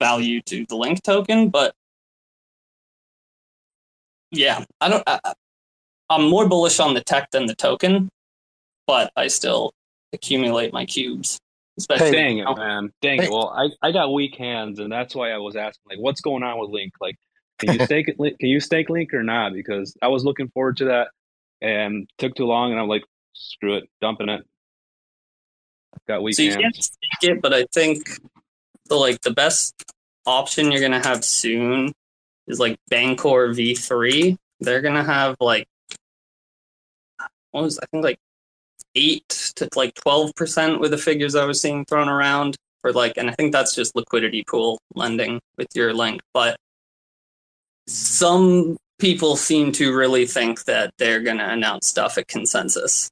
value 0.00 0.40
to 0.42 0.66
the 0.66 0.76
link 0.76 1.02
token. 1.02 1.48
But 1.48 1.74
yeah, 4.30 4.64
I 4.80 4.88
don't. 4.88 5.02
I, 5.06 5.20
I'm 6.10 6.28
more 6.28 6.48
bullish 6.48 6.78
on 6.80 6.94
the 6.94 7.02
tech 7.02 7.30
than 7.30 7.46
the 7.46 7.54
token, 7.54 8.08
but 8.86 9.12
I 9.16 9.28
still 9.28 9.72
accumulate 10.12 10.72
my 10.72 10.84
cubes. 10.84 11.38
Especially 11.78 12.12
Dang 12.12 12.38
it, 12.38 12.44
oh, 12.46 12.54
man. 12.54 12.92
Dang 13.00 13.22
it. 13.22 13.30
Well, 13.30 13.48
I, 13.48 13.70
I 13.86 13.92
got 13.92 14.12
weak 14.12 14.36
hands, 14.36 14.78
and 14.78 14.92
that's 14.92 15.14
why 15.14 15.30
I 15.32 15.38
was 15.38 15.56
asking, 15.56 15.82
like, 15.88 15.98
what's 15.98 16.20
going 16.20 16.42
on 16.42 16.58
with 16.58 16.68
Link? 16.70 16.92
Like, 17.00 17.16
can 17.58 17.72
you 17.72 17.84
stake 17.86 18.08
it? 18.08 18.18
Can 18.18 18.48
you 18.48 18.60
stake 18.60 18.90
Link 18.90 19.14
or 19.14 19.22
not? 19.22 19.54
Because 19.54 19.96
I 20.02 20.08
was 20.08 20.24
looking 20.24 20.48
forward 20.48 20.76
to 20.78 20.84
that, 20.86 21.08
and 21.62 22.08
took 22.18 22.34
too 22.34 22.44
long, 22.44 22.72
and 22.72 22.80
I'm 22.80 22.88
like, 22.88 23.04
screw 23.32 23.76
it, 23.76 23.84
dumping 24.00 24.28
it. 24.28 24.42
Got 26.08 26.22
weak 26.22 26.34
so 26.34 26.42
you 26.42 26.54
can't 26.56 26.74
stake 26.74 27.30
it, 27.30 27.42
but 27.42 27.54
I 27.54 27.64
think 27.72 28.08
the 28.88 28.96
like 28.96 29.20
the 29.20 29.30
best 29.30 29.74
option 30.26 30.72
you're 30.72 30.80
gonna 30.80 31.04
have 31.04 31.24
soon 31.24 31.92
is 32.46 32.58
like 32.58 32.76
Bancor 32.90 33.54
V3. 33.54 34.36
They're 34.60 34.80
gonna 34.80 35.04
have 35.04 35.36
like 35.40 35.66
what 37.52 37.62
was 37.62 37.78
I 37.78 37.86
think 37.86 38.04
like 38.04 38.18
eight 38.94 39.52
to 39.56 39.68
like 39.76 39.94
twelve 39.94 40.34
percent 40.34 40.80
with 40.80 40.90
the 40.90 40.98
figures 40.98 41.34
I 41.34 41.44
was 41.44 41.60
seeing 41.60 41.84
thrown 41.84 42.08
around 42.08 42.56
for 42.80 42.92
like, 42.92 43.16
and 43.16 43.30
I 43.30 43.34
think 43.34 43.52
that's 43.52 43.74
just 43.74 43.94
liquidity 43.94 44.44
pool 44.48 44.80
lending 44.94 45.40
with 45.56 45.68
your 45.74 45.94
link. 45.94 46.20
But 46.34 46.56
some 47.86 48.76
people 49.02 49.34
seem 49.34 49.72
to 49.72 49.92
really 49.92 50.24
think 50.24 50.62
that 50.62 50.94
they're 50.96 51.18
gonna 51.18 51.48
announce 51.48 51.88
stuff 51.88 52.16
at 52.18 52.28
consensus, 52.28 53.10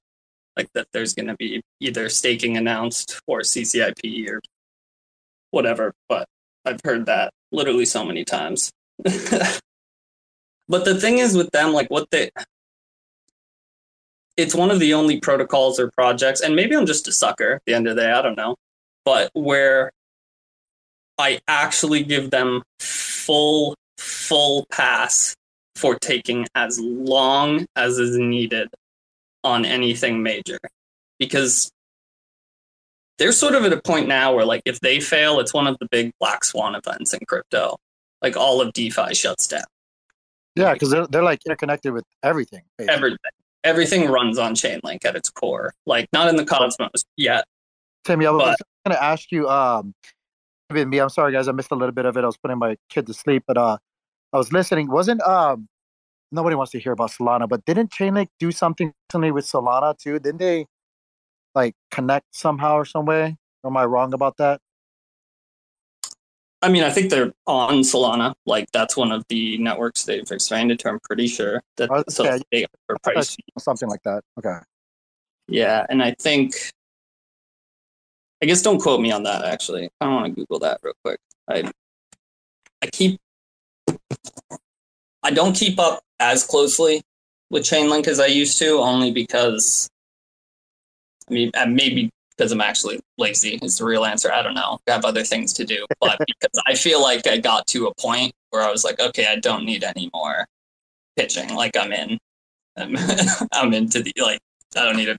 like 0.57 0.69
that 0.73 0.87
there's 0.93 1.15
gonna 1.15 1.35
be 1.37 1.61
either 1.81 2.09
staking 2.09 2.57
announced 2.57 3.21
or 3.27 3.41
CCIP 3.41 4.29
or 4.29 4.41
whatever. 5.51 5.93
But 6.09 6.29
I've 6.65 6.81
heard 6.85 7.07
that 7.07 7.33
literally 7.51 7.87
so 7.87 8.05
many 8.05 8.25
times. 8.25 8.71
but 9.03 10.85
the 10.85 10.95
thing 10.95 11.19
is 11.19 11.37
with 11.37 11.51
them, 11.51 11.73
like 11.73 11.91
what 11.91 12.09
they 12.13 12.31
it's 14.37 14.55
one 14.55 14.71
of 14.71 14.79
the 14.79 14.95
only 14.95 15.19
protocols 15.19 15.81
or 15.81 15.91
projects, 15.91 16.41
and 16.41 16.55
maybe 16.55 16.77
I'm 16.77 16.87
just 16.87 17.09
a 17.09 17.13
sucker 17.13 17.55
at 17.55 17.63
the 17.67 17.75
end 17.75 17.89
of 17.89 17.97
the 17.97 18.03
day, 18.03 18.13
I 18.13 18.23
don't 18.23 18.37
know, 18.37 18.55
but 19.05 19.33
where 19.35 19.91
I 21.19 21.41
actually 21.49 22.05
give 22.05 22.31
them 22.31 22.63
full, 22.79 23.75
full 23.99 24.67
pass 24.71 25.35
for 25.81 25.97
taking 25.99 26.47
as 26.55 26.79
long 26.79 27.67
as 27.75 27.99
is 27.99 28.17
needed 28.17 28.69
on 29.43 29.65
anything 29.65 30.23
major. 30.23 30.59
Because 31.19 31.71
they're 33.19 33.33
sort 33.33 33.55
of 33.55 33.65
at 33.65 33.73
a 33.73 33.81
point 33.81 34.09
now 34.09 34.35
where, 34.35 34.45
like, 34.45 34.63
if 34.65 34.81
they 34.81 35.01
fail, 35.01 35.41
it's 35.41 35.53
one 35.53 35.67
of 35.67 35.77
the 35.81 35.89
big 35.91 36.13
black 36.21 36.45
swan 36.45 36.75
events 36.75 37.13
in 37.13 37.21
crypto. 37.27 37.77
Like, 38.23 38.37
all 38.37 38.61
of 38.61 38.73
DeFi 38.73 39.15
shuts 39.15 39.47
down. 39.49 39.65
Yeah, 40.57 40.73
because 40.73 40.91
they're 40.91 41.07
they're 41.07 41.23
like 41.23 41.41
interconnected 41.47 41.93
with 41.93 42.05
everything. 42.23 42.63
basically. 42.77 42.95
Everything. 42.97 43.31
Everything 43.63 44.11
runs 44.11 44.39
on 44.39 44.55
Chainlink 44.55 45.05
at 45.05 45.17
its 45.17 45.29
core. 45.31 45.73
Like, 45.87 46.09
not 46.13 46.29
in 46.29 46.37
the 46.37 46.45
Cosmos 46.45 47.05
yet. 47.17 47.45
Timmy, 48.05 48.27
I 48.27 48.31
was 48.31 48.57
But- 48.59 48.67
going 48.91 48.97
to 48.97 49.05
ask 49.05 49.31
you. 49.31 49.49
Um, 49.49 49.95
I'm 50.71 51.09
sorry, 51.09 51.33
guys. 51.33 51.49
I 51.49 51.53
missed 51.53 51.71
a 51.73 51.75
little 51.75 51.93
bit 51.93 52.05
of 52.07 52.17
it. 52.17 52.23
I 52.23 52.27
was 52.27 52.37
putting 52.37 52.59
my 52.59 52.77
kid 52.89 53.07
to 53.09 53.15
sleep, 53.15 53.43
but 53.47 53.59
uh, 53.59 53.77
I 54.33 54.39
was 54.39 54.53
listening. 54.53 54.91
Wasn't 54.91 55.21
um, 55.23 55.69
nobody 56.33 56.57
wants 56.57 56.73
to 56.73 56.79
hear 56.79 56.93
about 56.93 57.11
Solana, 57.11 57.49
but 57.49 57.65
didn't 57.65 57.91
Chainlink 57.91 58.29
do 58.39 58.53
something 58.53 58.93
recently 59.09 59.33
with 59.33 59.47
Solana 59.47 59.97
too? 59.99 60.19
Didn't 60.19 60.39
they 60.39 60.67
like 61.55 61.75
connect 61.91 62.35
somehow 62.35 62.77
or 62.77 62.85
some 62.85 63.07
way? 63.07 63.37
Am 63.65 63.77
I 63.77 63.85
wrong 63.85 64.15
about 64.15 64.37
that? 64.39 64.61
I 66.63 66.69
mean, 66.69 66.83
I 66.83 66.91
think 66.91 67.11
they're 67.11 67.33
on 67.47 67.81
Solana. 67.81 68.35
Like 68.47 68.71
that's 68.73 68.97
one 68.97 69.13
of 69.13 69.25
the 69.29 69.59
networks 69.59 70.05
they've 70.05 70.31
expanded 70.31 70.79
to. 70.81 70.91
I'm 70.91 71.01
pretty 71.01 71.27
sure 71.27 71.63
that 71.77 71.91
Oh, 71.91 72.05
so 72.09 72.25
they 72.53 72.65
offer 72.65 72.69
I 72.91 72.93
thought 72.93 73.13
price. 73.15 73.37
Something 73.59 73.89
like 73.89 74.03
that. 74.05 74.23
Okay. 74.39 74.59
Yeah, 75.49 75.87
and 75.89 76.03
I 76.03 76.15
think 76.19 76.55
I 78.43 78.47
guess 78.47 78.63
don't 78.63 78.81
quote 78.81 79.01
me 79.01 79.11
on 79.11 79.23
that. 79.25 79.45
Actually, 79.45 79.91
I 80.01 80.09
want 80.09 80.27
to 80.27 80.33
Google 80.33 80.59
that 80.61 80.81
real 80.83 80.95
quick. 81.05 81.19
I 81.49 81.71
I 82.83 82.87
keep 82.87 83.21
I 85.23 85.31
don't 85.31 85.55
keep 85.55 85.79
up 85.79 86.01
as 86.19 86.45
closely 86.45 87.03
with 87.51 87.65
Chainlink 87.65 88.07
as 88.09 88.21
I 88.21 88.27
used 88.27 88.59
to, 88.59 88.79
only 88.79 89.13
because 89.13 89.89
I 91.29 91.35
mean 91.35 91.51
maybe 91.69 92.11
because 92.37 92.53
I'm 92.53 92.61
actually 92.61 93.01
lazy 93.19 93.59
is 93.63 93.79
the 93.79 93.85
real 93.85 94.05
answer. 94.05 94.33
I 94.33 94.43
don't 94.43 94.55
know. 94.55 94.79
I 94.89 94.93
have 94.93 95.05
other 95.05 95.25
things 95.25 95.53
to 95.55 95.65
do, 95.65 95.85
but 96.01 96.19
because 96.27 96.63
I 96.67 96.75
feel 96.75 97.03
like 97.03 97.27
I 97.27 97.39
got 97.39 97.67
to 97.69 97.87
a 97.87 97.95
point 98.01 98.33
where 98.51 98.63
I 98.63 98.71
was 98.71 98.83
like, 98.83 98.99
okay, 98.99 99.27
I 99.27 99.37
don't 99.37 99.65
need 99.65 99.85
any 99.85 100.09
more 100.15 100.47
pitching. 101.17 101.55
Like 101.55 101.77
I'm 101.77 101.93
in, 101.93 102.19
I'm, 102.77 102.97
I'm 103.53 103.75
into 103.75 104.03
the 104.03 104.13
like 104.23 104.41
I 104.77 104.85
don't 104.85 104.97
need 104.97 105.07
to 105.07 105.19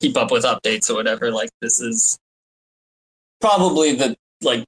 keep 0.00 0.16
up 0.16 0.30
with 0.30 0.44
updates 0.44 0.88
or 0.88 0.94
whatever. 0.94 1.30
Like 1.30 1.50
this 1.60 1.80
is 1.80 2.18
probably 3.40 3.94
the 3.94 4.16
like 4.42 4.64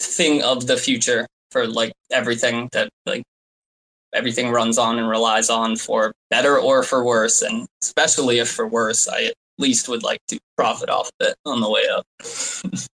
thing 0.00 0.42
of 0.42 0.66
the 0.66 0.76
future 0.76 1.26
for 1.52 1.66
like 1.66 1.92
everything 2.10 2.68
that 2.72 2.88
like 3.06 3.22
everything 4.14 4.50
runs 4.50 4.78
on 4.78 4.98
and 4.98 5.08
relies 5.08 5.50
on 5.50 5.76
for 5.76 6.12
better 6.30 6.58
or 6.58 6.82
for 6.82 7.04
worse, 7.04 7.42
and 7.42 7.66
especially 7.82 8.38
if 8.38 8.50
for 8.50 8.66
worse, 8.66 9.06
I 9.08 9.24
at 9.24 9.34
least 9.58 9.88
would 9.88 10.02
like 10.02 10.20
to 10.28 10.38
profit 10.56 10.88
off 10.90 11.10
of 11.20 11.28
it 11.28 11.34
on 11.44 11.60
the 11.60 11.70
way 11.70 11.82
up. 11.88 12.06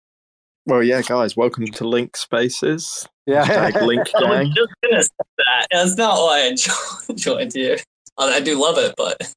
Well, 0.69 0.83
yeah, 0.83 1.01
guys, 1.01 1.37
welcome 1.37 1.65
to 1.69 1.87
Link 1.87 2.17
Spaces. 2.17 3.07
Yeah. 3.25 3.45
Hashtag 3.45 3.87
Link 3.87 4.09
I 4.17 4.19
was 4.25 4.39
Gang. 4.49 4.53
just 4.57 4.73
gonna 4.83 5.03
say 5.05 5.11
that. 5.39 5.67
That's 5.71 5.97
not 5.97 6.17
why 6.17 6.51
I 6.51 7.13
joined 7.15 7.53
here. 7.53 7.77
I 8.19 8.25
I 8.35 8.41
do 8.41 8.61
love 8.61 8.77
it, 8.77 8.93
but 8.97 9.33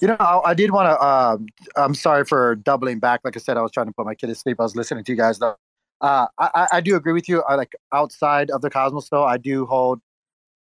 You 0.00 0.06
know, 0.06 0.16
I, 0.20 0.50
I 0.50 0.54
did 0.54 0.70
want 0.70 0.86
to. 0.88 1.04
Um, 1.04 1.46
I'm 1.74 1.94
sorry 1.94 2.24
for 2.24 2.54
doubling 2.54 3.00
back. 3.00 3.22
Like 3.24 3.36
I 3.36 3.40
said, 3.40 3.56
I 3.56 3.62
was 3.62 3.72
trying 3.72 3.86
to 3.86 3.92
put 3.92 4.06
my 4.06 4.14
kid 4.14 4.28
to 4.28 4.36
sleep. 4.36 4.58
I 4.60 4.62
was 4.62 4.76
listening 4.76 5.02
to 5.02 5.10
you 5.12 5.18
guys 5.18 5.40
though. 5.40 5.56
Uh, 6.02 6.26
I, 6.38 6.68
I- 6.74 6.80
do 6.82 6.96
agree 6.96 7.12
with 7.14 7.28
you. 7.28 7.42
I 7.42 7.54
like 7.54 7.74
outside 7.92 8.50
of 8.50 8.60
the 8.62 8.70
Cosmos 8.70 9.08
though. 9.08 9.24
I 9.24 9.38
do 9.38 9.66
hold 9.66 10.00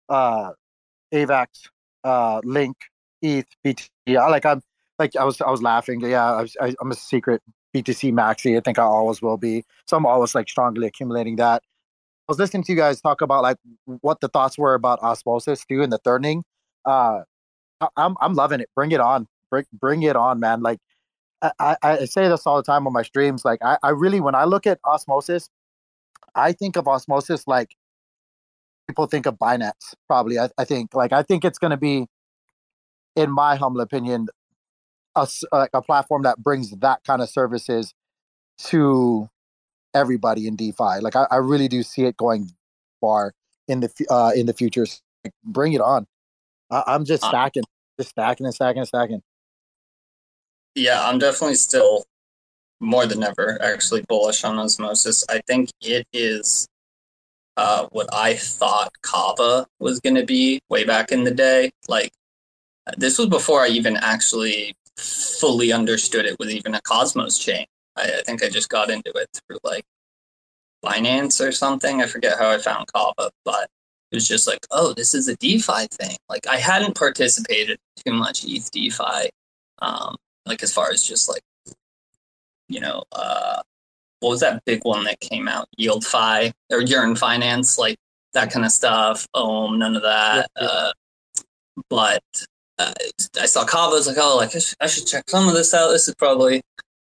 uh, 0.10 0.52
AVAX, 1.14 1.48
uh, 2.04 2.42
Link, 2.46 2.78
ETH, 3.22 3.48
BTC. 3.66 3.90
I 4.18 4.30
like. 4.30 4.46
I'm 4.46 4.62
like 5.00 5.16
I 5.16 5.24
was. 5.26 5.42
I 5.42 5.50
was 5.52 5.62
laughing. 5.64 6.02
Yeah, 6.02 6.34
I 6.34 6.42
was, 6.44 6.58
I, 6.62 6.76
I'm 6.82 6.92
a 6.92 6.96
secret 6.96 7.42
BTC 7.76 8.14
maxi. 8.14 8.58
I 8.58 8.62
think 8.62 8.80
I 8.80 8.84
always 8.84 9.22
will 9.22 9.38
be. 9.38 9.64
So 9.88 9.98
I'm 9.98 10.06
always 10.06 10.36
like 10.36 10.50
strongly 10.50 10.88
accumulating 10.88 11.38
that. 11.38 11.64
I 12.30 12.32
was 12.32 12.40
listening 12.40 12.64
to 12.64 12.72
you 12.74 12.78
guys 12.78 13.02
talk 13.02 13.22
about 13.22 13.44
like 13.44 13.58
what 14.02 14.22
the 14.22 14.28
thoughts 14.30 14.58
were 14.58 14.76
about 14.76 15.00
osmosis 15.02 15.66
too 15.66 15.82
and 15.84 15.92
the 15.94 16.00
thirding. 16.00 16.44
Uh, 16.86 17.22
I- 17.82 17.90
I'm 17.98 18.16
I'm 18.22 18.34
loving 18.36 18.60
it. 18.62 18.70
Bring 18.76 18.92
it 18.92 19.00
on. 19.02 19.28
Bring 19.52 19.66
bring 19.74 20.04
it 20.04 20.16
on, 20.16 20.40
man. 20.40 20.62
Like 20.62 20.80
I, 21.42 21.78
I, 21.82 22.06
say 22.06 22.28
this 22.28 22.46
all 22.46 22.58
the 22.58 22.64
time 22.64 22.86
on 22.86 22.94
my 22.94 23.04
streams. 23.04 23.46
Like 23.46 23.60
I, 23.64 23.78
I 23.82 23.90
really 23.90 24.20
when 24.20 24.36
I 24.36 24.44
look 24.44 24.68
at 24.68 24.80
osmosis, 24.84 25.50
I 26.36 26.52
think 26.52 26.76
of 26.76 26.88
osmosis 26.88 27.48
like 27.48 27.76
people 28.88 29.06
think 29.06 29.26
of 29.26 29.36
Binance. 29.36 29.96
Probably. 30.08 30.40
I, 30.40 30.50
I 30.58 30.66
think 30.66 30.94
like 30.94 31.14
I 31.14 31.24
think 31.24 31.46
it's 31.46 31.58
gonna 31.58 31.78
be, 31.78 32.08
in 33.16 33.32
my 33.32 33.56
humble 33.56 33.82
opinion, 33.82 34.28
a 35.16 35.28
like 35.52 35.72
a 35.74 35.82
platform 35.82 36.24
that 36.24 36.38
brings 36.40 36.72
that 36.72 37.04
kind 37.06 37.22
of 37.22 37.30
services 37.30 37.94
to 38.66 39.30
everybody 39.94 40.48
in 40.48 40.56
DeFi. 40.56 41.00
Like 41.02 41.16
I, 41.16 41.28
I 41.32 41.38
really 41.38 41.68
do 41.68 41.84
see 41.84 42.04
it 42.04 42.18
going 42.18 42.50
far 43.00 43.34
in 43.68 43.80
the 43.80 43.90
uh 44.10 44.32
in 44.36 44.46
the 44.46 44.54
future. 44.54 44.86
Like, 45.24 45.34
bring 45.44 45.74
it 45.74 45.82
on. 45.82 46.08
I, 46.70 46.84
I'm 46.88 47.06
just 47.06 47.24
Uh, 47.24 47.30
stacking, 47.30 47.64
just 47.98 48.10
stacking 48.12 48.46
and 48.46 48.56
stacking 48.56 48.80
and 48.80 48.88
stacking. 48.88 49.22
Yeah, 50.80 51.08
I'm 51.08 51.20
definitely 51.20 51.56
still 51.56 52.06
more 52.80 53.06
than 53.06 53.24
ever 53.24 53.62
actually 53.62 54.04
bullish 54.08 54.44
on 54.44 54.58
osmosis. 54.58 55.26
I 55.30 55.42
think 55.48 55.70
it 55.82 56.08
is 56.14 56.68
uh, 57.58 57.88
what 57.92 58.08
I 58.14 58.36
thought 58.36 58.92
Kava 59.02 59.68
was 59.80 60.00
going 60.00 60.16
to 60.16 60.26
be 60.26 60.62
way 60.70 60.86
back 60.86 61.12
in 61.12 61.24
the 61.24 61.32
day. 61.32 61.72
Like 61.88 62.12
this 62.98 63.18
was 63.18 63.28
before 63.28 63.62
I 63.62 63.68
even 63.68 63.98
actually 63.98 64.76
fully 64.98 65.72
understood 65.72 66.26
it 66.26 66.40
was 66.40 66.54
even 66.54 66.76
a 66.76 66.82
Cosmos 66.82 67.38
chain. 67.38 67.66
I, 67.96 68.04
I 68.04 68.22
think 68.26 68.44
I 68.44 68.50
just 68.50 68.70
got 68.70 68.90
into 68.90 69.12
it 69.16 69.28
through 69.34 69.60
like 69.64 69.84
Binance 70.84 71.46
or 71.46 71.52
something. 71.52 72.02
I 72.02 72.06
forget 72.06 72.40
how 72.40 72.50
I 72.50 72.58
found 72.58 72.88
Kava, 72.94 73.30
but 73.44 73.70
it 74.12 74.16
was 74.16 74.28
just 74.28 74.48
like, 74.48 74.66
oh, 74.72 74.94
this 74.94 75.14
is 75.14 75.28
a 75.28 75.36
DeFi 75.38 75.88
thing. 75.92 76.18
Like 76.30 76.48
I 76.48 76.58
hadn't 76.58 76.96
participated 76.96 77.78
too 78.06 78.14
much 78.14 78.46
ETH 78.46 78.72
DeFi, 78.72 79.30
um, 79.80 80.16
like 80.46 80.64
as 80.64 80.74
far 80.74 80.92
as 80.92 81.02
just 81.02 81.30
like, 81.30 81.42
you 82.68 82.80
know, 82.80 83.04
uh, 83.12 83.62
what 84.20 84.30
was 84.30 84.40
that 84.42 84.64
big 84.66 84.84
one 84.84 85.04
that 85.06 85.20
came 85.20 85.48
out? 85.48 85.68
YieldFi 85.80 86.52
or 86.72 86.82
Yearn 86.82 87.16
Finance, 87.16 87.78
like 87.78 87.98
that 88.34 88.52
kind 88.52 88.66
of 88.66 88.72
stuff. 88.72 89.28
Um, 89.34 89.80
none 89.80 89.96
of 89.96 90.04
that. 90.04 90.50
Yeah, 90.58 90.64
yeah. 90.64 90.68
Uh, 90.68 90.92
but 91.90 92.24
uh, 92.78 92.94
I 93.40 93.46
saw 93.46 93.66
Kava. 93.66 93.94
I 93.94 93.98
was 93.98 94.08
like, 94.08 94.18
oh, 94.20 94.38
like 94.38 94.56
I 94.56 94.60
should, 94.60 94.78
I 94.82 94.88
should 94.88 95.08
check 95.08 95.30
some 95.30 95.48
of 95.48 95.54
this 95.54 95.74
out. 95.74 95.90
This 95.90 96.08
is 96.08 96.16
probably 96.16 96.62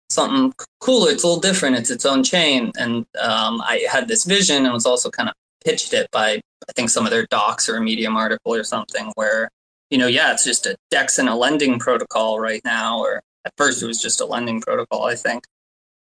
something 0.10 0.54
cooler. 0.80 1.12
It's 1.12 1.24
a 1.24 1.28
little 1.28 1.42
different. 1.42 1.76
It's 1.76 1.90
its 1.90 2.06
own 2.06 2.24
chain. 2.24 2.72
And 2.78 3.06
um, 3.20 3.62
I 3.62 3.86
had 3.90 4.08
this 4.08 4.24
vision 4.24 4.66
and 4.66 4.74
was 4.74 4.86
also 4.86 5.10
kind 5.10 5.30
of 5.30 5.36
pitched 5.64 5.94
it 5.94 6.10
by 6.12 6.42
I 6.70 6.72
think 6.76 6.90
some 6.90 7.06
of 7.06 7.12
their 7.12 7.26
docs 7.28 7.68
or 7.68 7.78
a 7.78 7.82
Medium 7.82 8.16
article 8.16 8.54
or 8.54 8.64
something 8.64 9.12
where 9.16 9.50
you 9.94 10.00
know 10.00 10.08
yeah 10.08 10.32
it's 10.32 10.44
just 10.44 10.66
a 10.66 10.76
Dex 10.90 11.20
and 11.20 11.30
a 11.30 11.36
lending 11.36 11.78
protocol 11.78 12.40
right 12.40 12.62
now 12.66 13.00
or 13.00 13.22
at 13.46 13.54
first 13.58 13.84
it 13.84 13.86
was 13.86 14.02
just 14.02 14.20
a 14.20 14.26
lending 14.26 14.60
protocol 14.60 15.06
I 15.06 15.14
think. 15.14 15.46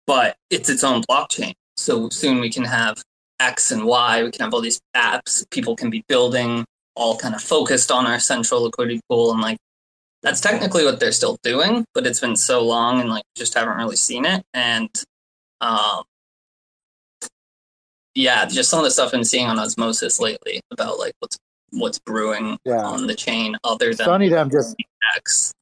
But 0.06 0.36
it's 0.50 0.70
its 0.70 0.82
own 0.82 1.02
blockchain. 1.02 1.52
So 1.76 2.08
soon 2.08 2.40
we 2.40 2.50
can 2.50 2.64
have 2.64 3.02
X 3.38 3.70
and 3.70 3.84
Y 3.84 4.24
we 4.24 4.30
can 4.30 4.44
have 4.44 4.54
all 4.54 4.62
these 4.62 4.80
apps 4.96 5.44
people 5.50 5.76
can 5.76 5.90
be 5.90 6.02
building 6.08 6.64
all 6.96 7.18
kind 7.18 7.34
of 7.34 7.42
focused 7.42 7.90
on 7.90 8.06
our 8.06 8.18
central 8.18 8.62
liquidity 8.62 9.00
pool 9.10 9.30
and 9.30 9.42
like 9.42 9.58
that's 10.22 10.40
technically 10.40 10.84
what 10.86 10.98
they're 10.98 11.12
still 11.12 11.36
doing 11.42 11.84
but 11.92 12.06
it's 12.06 12.20
been 12.20 12.36
so 12.36 12.64
long 12.64 12.98
and 12.98 13.10
like 13.10 13.24
just 13.36 13.52
haven't 13.52 13.76
really 13.76 13.96
seen 13.96 14.24
it. 14.24 14.42
And 14.54 14.90
um 15.60 16.04
yeah, 18.14 18.46
just 18.46 18.70
some 18.70 18.78
of 18.78 18.84
the 18.84 18.90
stuff 18.90 19.12
I'm 19.12 19.24
seeing 19.24 19.48
on 19.48 19.58
Osmosis 19.58 20.18
lately 20.18 20.62
about 20.70 20.98
like 20.98 21.12
what's 21.18 21.36
what's 21.72 21.98
brewing 21.98 22.58
Yeah. 22.64 22.82
on 22.84 23.06
the 23.06 23.14
chain 23.14 23.56
other 23.64 23.94
than 23.94 24.04
Sunny 24.06 24.28
them 24.28 24.50
just 24.50 24.76
X. 25.16 25.52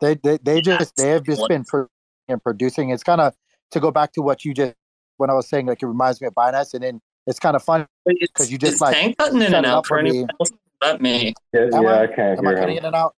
they 0.00 0.14
they, 0.22 0.38
they 0.42 0.60
just 0.60 0.94
they 0.96 1.08
have 1.10 1.24
just 1.24 1.46
been 1.48 1.64
pro- 1.64 1.88
and 2.28 2.42
producing. 2.42 2.90
It's 2.90 3.02
kind 3.02 3.20
of 3.20 3.34
to 3.72 3.80
go 3.80 3.90
back 3.90 4.12
to 4.12 4.22
what 4.22 4.44
you 4.44 4.54
just 4.54 4.74
when 5.16 5.30
I 5.30 5.34
was 5.34 5.48
saying 5.48 5.66
like 5.66 5.82
it 5.82 5.86
reminds 5.86 6.20
me 6.20 6.26
of 6.28 6.34
Binance, 6.34 6.74
and 6.74 6.82
then 6.82 7.00
it's 7.26 7.38
kind 7.38 7.56
of 7.56 7.62
fun 7.62 7.86
because 8.06 8.50
you 8.52 8.58
just 8.58 8.74
Is 8.74 8.80
like 8.80 8.94
Tank 8.94 9.18
cutting 9.18 9.42
in 9.42 9.52
and 9.54 9.66
it 9.66 9.68
out 9.68 9.86
for 9.86 9.98
for 9.98 10.02
me. 10.02 10.10
anyone 10.10 10.28
else? 10.40 10.50
That 10.80 11.00
me. 11.02 11.34
Yeah, 11.52 11.62
Am 11.74 11.82
yeah, 11.82 11.88
I- 11.90 12.02
I 12.02 12.06
can't 12.06 12.38
Am 12.38 12.46
I 12.46 12.50
hear 12.50 12.58
cutting 12.60 12.76
him. 12.76 12.78
in 12.78 12.84
and 12.86 12.94
out? 12.94 13.14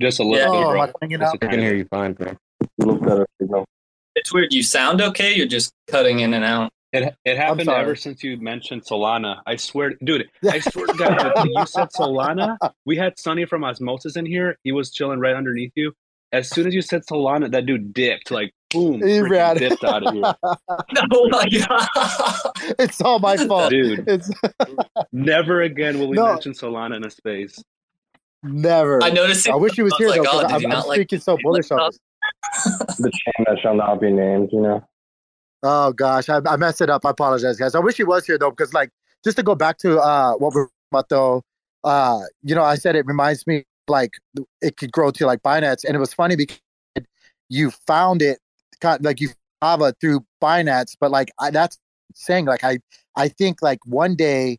Just 0.00 0.18
a 0.20 0.24
little 0.24 0.38
Yeah. 0.38 0.46
bit, 0.60 0.66
Oh, 0.66 0.74
am. 0.74 0.80
I 0.80 0.86
cutting 0.88 1.10
in 1.12 1.14
and 1.14 1.22
Just 1.22 1.34
out? 1.34 1.42
a 1.42 1.46
I 1.46 1.50
can 1.50 1.60
hear 1.60 1.74
you 1.74 1.84
fine, 1.86 2.16
man. 2.18 2.36
A 2.62 2.84
little 2.84 3.00
better 3.00 3.26
signal. 3.40 3.64
It's 4.16 4.32
weird. 4.32 4.52
You 4.52 4.62
sound 4.62 5.00
okay. 5.00 5.34
You're 5.34 5.46
just 5.46 5.72
cutting 5.88 6.20
in 6.20 6.34
and 6.34 6.44
out. 6.44 6.70
It 6.92 7.14
it 7.24 7.36
happened 7.36 7.68
ever 7.68 7.94
since 7.96 8.22
you 8.22 8.36
mentioned 8.38 8.84
Solana. 8.84 9.40
I 9.46 9.56
swear, 9.56 9.94
dude. 10.04 10.28
I 10.50 10.60
swear 10.60 10.86
to 10.86 10.96
God, 10.96 11.32
you 11.44 11.66
said 11.66 11.88
Solana, 11.90 12.56
we 12.84 12.96
had 12.96 13.18
Sunny 13.18 13.44
from 13.44 13.64
Osmosis 13.64 14.16
in 14.16 14.24
here. 14.26 14.56
He 14.62 14.72
was 14.72 14.90
chilling 14.92 15.18
right 15.18 15.34
underneath 15.34 15.72
you. 15.74 15.92
As 16.32 16.48
soon 16.50 16.66
as 16.66 16.74
you 16.74 16.82
said 16.82 17.02
Solana, 17.10 17.50
that 17.52 17.66
dude 17.66 17.92
dipped, 17.92 18.30
like 18.30 18.52
boom, 18.70 18.94
He 19.02 19.18
freaking 19.18 19.30
ran. 19.30 19.56
dipped 19.58 19.84
out 19.84 20.06
of 20.06 20.12
here, 20.14 20.22
Oh 21.12 21.28
my 21.28 21.48
god. 21.48 22.52
it's 22.78 23.00
all 23.00 23.18
my 23.18 23.36
fault. 23.36 23.70
dude. 23.70 24.04
It's 24.08 24.30
Never 25.12 25.62
again 25.62 25.98
will 25.98 26.08
we 26.08 26.16
No. 26.16 26.32
mention 26.32 26.52
Solana 26.52 26.96
in 26.96 27.04
a 27.04 27.10
space. 27.10 27.62
never. 28.42 29.02
I 29.02 29.10
noticed. 29.10 29.46
It, 29.46 29.52
I 29.52 29.56
wish 29.56 29.74
he 29.74 29.82
was 29.82 29.92
I 29.94 29.96
here 29.98 30.08
like, 30.10 30.22
though, 30.22 30.30
oh, 30.32 30.40
did 30.42 30.50
I'm, 30.50 30.64
I'm 30.64 30.70
not 30.70 30.88
like? 30.88 30.96
speaking 31.00 31.20
so 31.20 31.36
bullish 31.42 31.70
on 31.70 31.90
this. 31.90 31.98
The 32.98 33.10
chain 33.10 33.44
that 33.46 33.58
shall 33.60 33.74
not 33.74 34.00
be 34.00 34.10
named, 34.10 34.50
you 34.52 34.60
know. 34.60 34.84
Oh 35.62 35.92
gosh, 35.92 36.28
I, 36.28 36.40
I 36.46 36.56
messed 36.56 36.80
it 36.80 36.90
up. 36.90 37.04
I 37.04 37.10
apologize, 37.10 37.56
guys. 37.56 37.74
I 37.74 37.80
wish 37.80 37.96
he 37.96 38.04
was 38.04 38.26
here 38.26 38.38
though, 38.38 38.50
because 38.50 38.72
like 38.72 38.90
just 39.24 39.36
to 39.38 39.42
go 39.42 39.54
back 39.54 39.78
to 39.78 39.98
uh 39.98 40.34
what 40.34 40.54
we're 40.54 40.68
about 40.92 41.08
though, 41.08 41.42
uh, 41.84 42.20
you 42.42 42.54
know, 42.54 42.62
I 42.62 42.76
said 42.76 42.96
it 42.96 43.06
reminds 43.06 43.46
me 43.46 43.64
like 43.88 44.12
it 44.60 44.76
could 44.76 44.92
grow 44.92 45.10
to 45.12 45.26
like 45.26 45.42
Binance, 45.42 45.84
and 45.84 45.96
it 45.96 45.98
was 45.98 46.12
funny 46.14 46.36
because 46.36 46.58
you 47.48 47.70
found 47.86 48.22
it 48.22 48.38
like 49.00 49.20
you 49.20 49.30
Kava 49.62 49.94
through 50.00 50.24
Binance, 50.42 50.96
but 51.00 51.10
like 51.10 51.30
I, 51.40 51.50
that's 51.50 51.78
saying 52.14 52.46
like 52.46 52.64
I 52.64 52.78
I 53.16 53.28
think 53.28 53.62
like 53.62 53.78
one 53.86 54.14
day, 54.14 54.58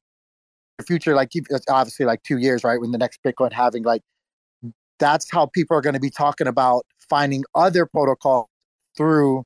the 0.78 0.84
future 0.84 1.16
like 1.16 1.32
obviously 1.70 2.06
like 2.06 2.24
two 2.24 2.38
years 2.38 2.64
right 2.64 2.80
when 2.80 2.92
the 2.92 2.98
next 2.98 3.20
Bitcoin 3.24 3.52
halving 3.52 3.84
like 3.84 4.02
that's 5.00 5.32
how 5.32 5.46
people 5.46 5.78
are 5.78 5.82
going 5.82 5.94
to 5.94 6.00
be 6.00 6.10
talking 6.10 6.48
about 6.48 6.86
finding 7.10 7.44
other 7.56 7.86
protocol 7.86 8.50
through 8.98 9.44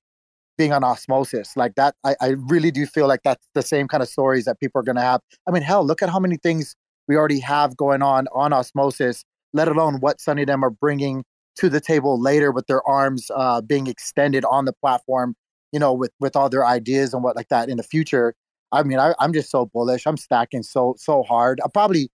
being 0.61 0.73
on 0.73 0.83
osmosis 0.83 1.57
like 1.57 1.73
that 1.75 1.95
I, 2.03 2.15
I 2.21 2.27
really 2.53 2.69
do 2.69 2.85
feel 2.85 3.07
like 3.07 3.21
that's 3.23 3.47
the 3.55 3.63
same 3.63 3.87
kind 3.87 4.03
of 4.03 4.09
stories 4.09 4.45
that 4.45 4.59
people 4.59 4.79
are 4.79 4.83
going 4.83 4.95
to 4.97 5.01
have. 5.01 5.21
I 5.47 5.51
mean 5.51 5.63
hell 5.63 5.83
look 5.83 6.01
at 6.03 6.09
how 6.09 6.19
many 6.19 6.37
things 6.37 6.75
we 7.07 7.15
already 7.15 7.39
have 7.39 7.75
going 7.75 8.03
on 8.03 8.27
on 8.33 8.53
osmosis 8.53 9.23
let 9.53 9.67
alone 9.67 9.95
what 10.01 10.21
sunny 10.21 10.45
them 10.45 10.63
are 10.63 10.69
bringing 10.69 11.23
to 11.55 11.67
the 11.67 11.81
table 11.81 12.21
later 12.21 12.51
with 12.51 12.67
their 12.67 12.87
arms 12.87 13.29
uh, 13.35 13.59
being 13.61 13.87
extended 13.87 14.45
on 14.45 14.65
the 14.65 14.73
platform 14.73 15.35
you 15.71 15.79
know 15.79 15.93
with 15.93 16.11
with 16.19 16.35
all 16.35 16.49
their 16.49 16.65
ideas 16.65 17.13
and 17.13 17.23
what 17.23 17.35
like 17.35 17.49
that 17.49 17.69
in 17.69 17.77
the 17.77 17.83
future. 17.83 18.35
I 18.71 18.83
mean 18.83 18.99
I, 18.99 19.13
i'm 19.19 19.33
just 19.33 19.49
so 19.49 19.65
bullish. 19.65 20.05
I'm 20.05 20.17
stacking 20.17 20.63
so 20.63 20.95
so 20.97 21.23
hard. 21.23 21.59
I'm 21.63 21.71
probably 21.71 22.09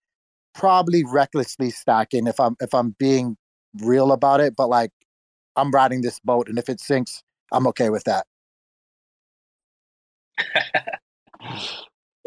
probably 0.58 1.04
recklessly 1.06 1.70
stacking 1.70 2.26
if 2.26 2.40
i'm 2.40 2.56
if 2.60 2.74
i'm 2.74 2.96
being 2.98 3.38
real 3.82 4.12
about 4.12 4.40
it 4.40 4.56
but 4.56 4.68
like 4.68 4.90
i'm 5.56 5.70
riding 5.70 6.02
this 6.02 6.20
boat 6.22 6.50
and 6.50 6.58
if 6.58 6.68
it 6.68 6.80
sinks 6.80 7.22
i'm 7.52 7.68
okay 7.68 7.92
with 7.92 8.04
that 8.06 8.26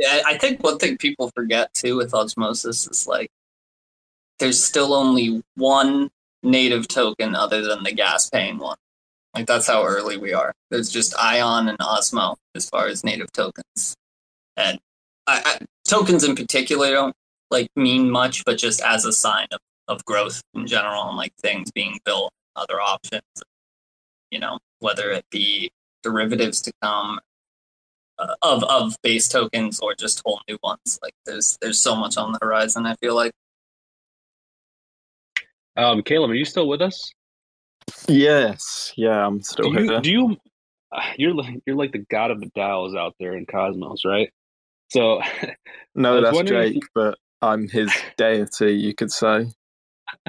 Yeah, 0.01 0.23
I 0.25 0.39
think 0.39 0.65
one 0.65 0.79
thing 0.79 0.97
people 0.97 1.31
forget 1.37 1.75
too 1.75 1.99
with 1.99 2.15
osmosis 2.15 2.89
is 2.89 3.07
like 3.07 3.31
there's 4.39 4.65
still 4.65 4.95
only 4.95 5.43
one 5.57 6.09
native 6.43 6.89
token 6.89 7.35
other 7.35 7.61
than 7.61 7.83
the 7.83 7.93
gas 7.93 8.31
paying 8.31 8.57
one. 8.57 8.79
Like 9.35 9.47
that's 9.47 9.67
how 9.67 9.85
early 9.85 10.17
we 10.17 10.33
are. 10.33 10.55
There's 10.71 10.89
just 10.89 11.15
Ion 11.19 11.69
and 11.69 11.79
Osmo 11.81 12.37
as 12.55 12.69
far 12.69 12.87
as 12.87 13.05
native 13.05 13.31
tokens, 13.33 13.95
and 14.57 14.79
I, 15.27 15.43
I, 15.45 15.65
tokens 15.87 16.25
in 16.25 16.35
particular 16.35 16.93
don't 16.93 17.15
like 17.51 17.69
mean 17.77 18.11
much, 18.11 18.43
but 18.47 18.57
just 18.57 18.81
as 18.81 19.05
a 19.05 19.13
sign 19.13 19.49
of, 19.53 19.61
of 19.87 20.05
growth 20.07 20.41
in 20.55 20.67
general 20.67 21.09
and 21.09 21.17
like 21.19 21.35
things 21.43 21.71
being 21.73 22.01
built, 22.07 22.33
other 22.57 22.81
options, 22.81 23.23
you 24.31 24.39
know, 24.39 24.59
whether 24.79 25.11
it 25.11 25.27
be 25.31 25.71
derivatives 26.03 26.63
to 26.63 26.73
come 26.83 27.21
uh, 28.21 28.35
of 28.43 28.63
of 28.65 28.97
base 29.03 29.29
tokens 29.29 29.81
or 29.81 29.95
just 29.95 30.23
whole 30.25 30.41
new 30.49 30.59
ones. 30.63 30.99
Like 31.03 31.15
there's 31.27 31.59
there's 31.61 31.79
so 31.79 31.97
much 31.97 32.17
on 32.17 32.33
the 32.33 32.39
horizon. 32.43 32.87
I 32.87 32.95
feel 32.97 33.15
like. 33.15 33.33
Um, 35.77 36.03
Caleb, 36.03 36.31
are 36.31 36.35
you 36.35 36.45
still 36.45 36.69
with 36.69 36.83
us? 36.83 37.13
Yes, 38.09 38.93
yeah, 38.97 39.27
I'm 39.27 39.41
still 39.43 39.73
do 39.73 39.81
you, 39.81 39.91
here. 39.91 40.01
do 40.01 40.11
you 40.11 40.37
you're 41.17 41.35
like 41.35 41.61
you're 41.67 41.77
like 41.77 41.93
the 41.93 42.05
god 42.11 42.31
of 42.31 42.41
the 42.41 42.51
dials 42.55 42.95
out 42.95 43.15
there 43.19 43.37
in 43.37 43.47
Cosmos, 43.47 44.05
right? 44.05 44.31
So 44.91 45.21
no, 45.95 46.21
that's 46.21 46.35
wondering 46.35 46.69
if 46.69 46.75
Jake, 46.75 46.85
but 46.95 47.19
I'm 47.43 47.69
his 47.69 47.93
deity, 48.17 48.75
you 48.75 48.95
could 48.95 49.11
say. 49.11 49.47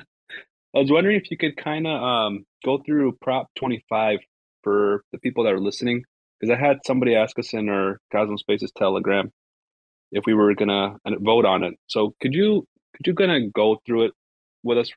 I 0.74 0.80
was 0.80 0.90
wondering 0.90 1.18
if 1.18 1.30
you 1.30 1.38
could 1.38 1.58
kind 1.58 1.86
of 1.86 2.02
um, 2.02 2.46
go 2.64 2.82
through 2.86 3.18
Prop 3.22 3.48
25 3.58 4.20
for 4.64 5.04
the 5.12 5.18
people 5.18 5.44
that 5.44 5.54
are 5.54 5.60
listening, 5.60 6.06
because 6.42 6.56
I 6.56 6.60
had 6.60 6.80
somebody 6.86 7.16
ask 7.16 7.38
us 7.38 7.54
in 7.54 7.70
our 7.70 8.00
Cosmos 8.12 8.42
Spaces 8.42 8.72
Telegram 8.76 9.32
if 10.12 10.26
we 10.26 10.34
were 10.34 10.54
gonna 10.56 10.98
vote 11.20 11.46
on 11.46 11.64
it. 11.64 11.76
So 11.88 12.16
could 12.22 12.34
you 12.34 12.66
could 12.96 13.08
you 13.08 13.14
of 13.14 13.54
go 13.54 13.80
through 13.86 14.06
it 14.06 14.14
with 14.64 14.78
us? 14.78 14.92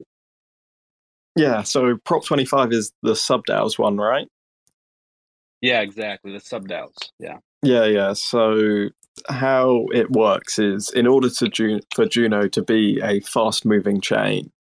Yeah, 1.37 1.63
so 1.63 1.97
Prop 2.05 2.25
25 2.25 2.73
is 2.73 2.93
the 3.03 3.13
subDAOs 3.13 3.79
one, 3.79 3.97
right? 3.97 4.29
Yeah, 5.61 5.81
exactly. 5.81 6.31
The 6.33 6.41
sub 6.41 6.69
DAOs. 6.69 6.93
Yeah. 7.19 7.39
Yeah, 7.63 7.87
yeah. 7.87 8.13
So 8.13 8.91
how 9.29 9.87
it 9.95 10.11
works 10.11 10.59
is 10.59 10.91
in 10.91 11.07
order 11.07 11.31
to 11.31 11.49
Ju- 11.49 11.81
for 11.95 12.05
Juno 12.05 12.49
to 12.49 12.63
be 12.63 13.01
a 13.03 13.21
fast 13.21 13.65
moving 13.65 14.01
chain, 14.01 14.53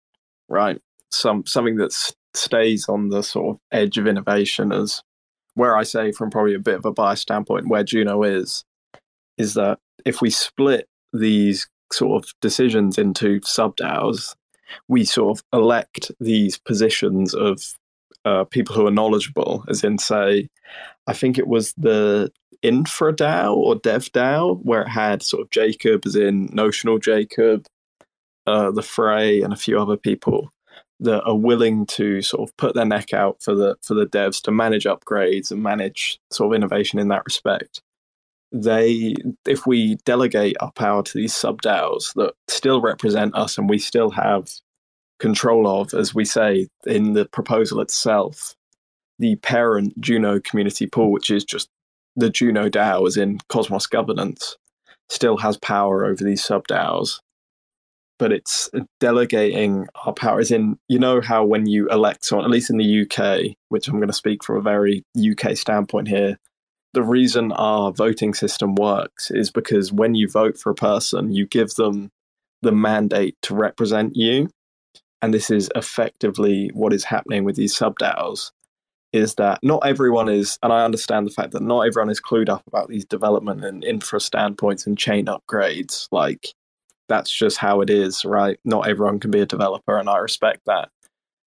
right? 0.48 0.80
Some 1.10 1.44
something 1.44 1.76
that 1.76 1.92
stays 2.32 2.88
on 2.88 3.10
the 3.10 3.22
sort 3.22 3.56
of 3.56 3.60
edge 3.70 3.98
of 3.98 4.06
innovation 4.06 4.72
as 4.72 5.02
where 5.54 5.76
I 5.76 5.82
say 5.82 6.12
from 6.12 6.30
probably 6.30 6.54
a 6.54 6.58
bit 6.58 6.76
of 6.76 6.84
a 6.84 6.92
bias 6.92 7.20
standpoint 7.20 7.68
where 7.68 7.84
Juno 7.84 8.22
is 8.22 8.64
is 9.38 9.54
that 9.54 9.78
if 10.04 10.20
we 10.20 10.30
split 10.30 10.88
these 11.12 11.68
sort 11.92 12.24
of 12.24 12.30
decisions 12.40 12.98
into 12.98 13.40
sub 13.42 13.76
DAOs, 13.76 14.34
we 14.88 15.04
sort 15.04 15.38
of 15.38 15.44
elect 15.52 16.10
these 16.20 16.58
positions 16.58 17.34
of 17.34 17.60
uh, 18.24 18.44
people 18.44 18.74
who 18.74 18.86
are 18.86 18.92
knowledgeable, 18.92 19.64
as 19.68 19.84
in 19.84 19.98
say, 19.98 20.48
I 21.06 21.12
think 21.12 21.38
it 21.38 21.46
was 21.46 21.74
the 21.76 22.30
infra 22.62 23.12
DAO 23.12 23.54
or 23.54 23.74
dev 23.76 24.10
DAO 24.12 24.58
where 24.62 24.82
it 24.82 24.88
had 24.88 25.22
sort 25.22 25.42
of 25.42 25.50
Jacob, 25.50 26.06
as 26.06 26.16
in 26.16 26.48
notional 26.52 26.98
Jacob, 26.98 27.66
uh, 28.46 28.70
the 28.70 28.82
Fray, 28.82 29.42
and 29.42 29.52
a 29.52 29.56
few 29.56 29.78
other 29.78 29.96
people 29.96 30.50
that 31.00 31.22
are 31.24 31.36
willing 31.36 31.86
to 31.86 32.22
sort 32.22 32.48
of 32.48 32.56
put 32.56 32.74
their 32.74 32.84
neck 32.84 33.12
out 33.12 33.42
for 33.42 33.54
the 33.54 33.76
for 33.82 33.94
the 33.94 34.06
devs 34.06 34.40
to 34.42 34.50
manage 34.50 34.84
upgrades 34.84 35.50
and 35.50 35.62
manage 35.62 36.18
sort 36.30 36.52
of 36.52 36.56
innovation 36.56 36.98
in 36.98 37.08
that 37.08 37.24
respect. 37.24 37.82
They, 38.52 39.16
if 39.46 39.66
we 39.66 39.96
delegate 40.04 40.56
our 40.60 40.70
power 40.70 41.02
to 41.02 41.18
these 41.18 41.34
sub 41.34 41.60
DAOs 41.62 42.14
that 42.14 42.34
still 42.46 42.80
represent 42.80 43.34
us 43.34 43.58
and 43.58 43.68
we 43.68 43.78
still 43.78 44.10
have 44.10 44.48
control 45.18 45.66
of, 45.66 45.92
as 45.92 46.14
we 46.14 46.24
say 46.24 46.68
in 46.86 47.14
the 47.14 47.24
proposal 47.24 47.80
itself, 47.80 48.54
the 49.18 49.36
parent 49.36 50.00
Juno 50.00 50.38
community 50.38 50.86
pool, 50.86 51.10
which 51.10 51.30
is 51.30 51.44
just 51.44 51.68
the 52.14 52.30
Juno 52.30 52.68
DAO, 52.68 53.06
as 53.08 53.16
in 53.16 53.38
Cosmos 53.48 53.86
governance, 53.86 54.56
still 55.08 55.36
has 55.38 55.56
power 55.56 56.04
over 56.04 56.22
these 56.22 56.44
sub 56.44 56.66
DAOs. 56.68 57.20
But 58.18 58.32
it's 58.32 58.70
delegating 59.00 59.86
our 60.04 60.12
powers 60.12 60.50
in 60.50 60.78
you 60.88 60.98
know 60.98 61.20
how 61.20 61.44
when 61.44 61.66
you 61.66 61.88
elect 61.88 62.24
someone 62.24 62.44
at 62.44 62.50
least 62.50 62.70
in 62.70 62.78
the 62.78 63.02
uk 63.02 63.40
which 63.68 63.88
i'm 63.88 63.96
going 63.96 64.08
to 64.08 64.12
speak 64.12 64.44
from 64.44 64.56
a 64.56 64.62
very 64.62 65.04
uk 65.30 65.56
standpoint 65.56 66.08
here 66.08 66.38
the 66.92 67.02
reason 67.02 67.50
our 67.52 67.92
voting 67.92 68.34
system 68.34 68.74
works 68.76 69.30
is 69.30 69.50
because 69.50 69.92
when 69.92 70.14
you 70.14 70.28
vote 70.28 70.56
for 70.56 70.70
a 70.70 70.74
person 70.74 71.32
you 71.32 71.46
give 71.46 71.70
them 71.74 72.10
the 72.62 72.72
mandate 72.72 73.36
to 73.42 73.54
represent 73.54 74.14
you 74.14 74.48
and 75.20 75.32
this 75.32 75.50
is 75.50 75.70
effectively 75.74 76.70
what 76.74 76.92
is 76.92 77.04
happening 77.04 77.44
with 77.44 77.56
these 77.56 77.76
sub 77.76 77.98
DAOs 77.98 78.50
is 79.14 79.36
that 79.36 79.60
not 79.62 79.86
everyone 79.86 80.28
is, 80.28 80.58
and 80.60 80.72
I 80.72 80.84
understand 80.84 81.24
the 81.24 81.30
fact 81.30 81.52
that 81.52 81.62
not 81.62 81.82
everyone 81.82 82.10
is 82.10 82.20
clued 82.20 82.48
up 82.48 82.64
about 82.66 82.88
these 82.88 83.04
development 83.04 83.64
and 83.64 83.84
infra 83.84 84.20
standpoints 84.20 84.88
and 84.88 84.98
chain 84.98 85.26
upgrades. 85.26 86.08
Like, 86.10 86.48
that's 87.08 87.30
just 87.30 87.58
how 87.58 87.80
it 87.80 87.90
is, 87.90 88.24
right? 88.24 88.58
Not 88.64 88.88
everyone 88.88 89.20
can 89.20 89.30
be 89.30 89.40
a 89.40 89.46
developer, 89.46 89.96
and 89.96 90.08
I 90.08 90.18
respect 90.18 90.62
that. 90.66 90.88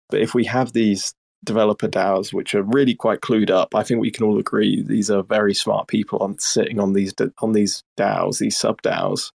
But 0.10 0.22
if 0.22 0.34
we 0.34 0.45
have 0.45 0.74
these 0.74 1.14
developer 1.43 1.88
DAOs, 1.88 2.34
which 2.34 2.55
are 2.55 2.64
really 2.64 2.95
quite 2.95 3.22
clued 3.22 3.49
up, 3.49 3.76
I 3.76 3.84
think 3.84 3.99
we 3.99 4.12
can 4.12 4.26
all 4.26 4.39
agree 4.39 4.82
these 4.82 5.10
are 5.10 5.24
very 5.24 5.53
smart 5.53 5.88
people 5.88 6.20
on 6.20 6.39
sitting 6.39 6.80
on 6.80 6.93
these 6.93 7.14
on 7.39 7.53
these 7.53 7.84
DAOs, 7.97 8.39
these 8.39 8.58
sub 8.58 8.82
DAOs. 8.82 9.32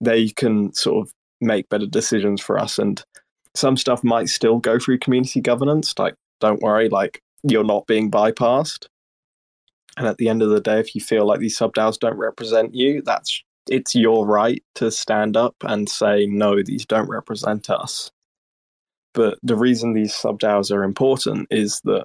They 0.00 0.28
can 0.28 0.72
sort 0.72 1.06
of 1.06 1.12
make 1.40 1.68
better 1.68 1.86
decisions 1.86 2.40
for 2.40 2.58
us, 2.58 2.78
and 2.78 3.02
some 3.54 3.76
stuff 3.76 4.04
might 4.04 4.28
still 4.28 4.58
go 4.58 4.78
through 4.78 4.98
community 4.98 5.40
governance. 5.40 5.94
Like, 5.98 6.14
don't 6.40 6.62
worry, 6.62 6.88
like 6.88 7.20
you're 7.42 7.64
not 7.64 7.86
being 7.86 8.10
bypassed. 8.10 8.86
And 9.96 10.06
at 10.06 10.18
the 10.18 10.28
end 10.28 10.42
of 10.42 10.50
the 10.50 10.60
day, 10.60 10.78
if 10.78 10.94
you 10.94 11.00
feel 11.00 11.26
like 11.26 11.40
these 11.40 11.56
sub 11.56 11.74
DAOs 11.74 11.98
don't 11.98 12.16
represent 12.16 12.74
you, 12.74 13.02
that's 13.02 13.42
it's 13.70 13.94
your 13.94 14.26
right 14.26 14.62
to 14.74 14.90
stand 14.90 15.36
up 15.36 15.54
and 15.62 15.88
say 15.88 16.26
no, 16.26 16.62
these 16.62 16.84
don't 16.84 17.08
represent 17.08 17.70
us. 17.70 18.10
But 19.14 19.38
the 19.42 19.56
reason 19.56 19.92
these 19.92 20.14
sub 20.14 20.40
DAOs 20.40 20.74
are 20.74 20.84
important 20.84 21.48
is 21.50 21.80
that 21.84 22.04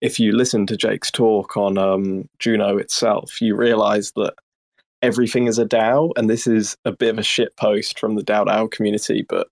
if 0.00 0.18
you 0.18 0.32
listen 0.32 0.66
to 0.66 0.76
Jake's 0.76 1.10
talk 1.10 1.56
on 1.56 1.78
um, 1.78 2.28
Juno 2.38 2.78
itself, 2.78 3.40
you 3.40 3.54
realize 3.54 4.12
that 4.12 4.34
everything 5.02 5.46
is 5.46 5.58
a 5.58 5.66
DAO, 5.66 6.10
and 6.16 6.30
this 6.30 6.46
is 6.46 6.76
a 6.84 6.92
bit 6.92 7.10
of 7.10 7.18
a 7.18 7.22
shit 7.22 7.56
post 7.56 7.98
from 7.98 8.14
the 8.14 8.24
DAO 8.24 8.46
DAO 8.46 8.70
community, 8.70 9.24
but 9.28 9.48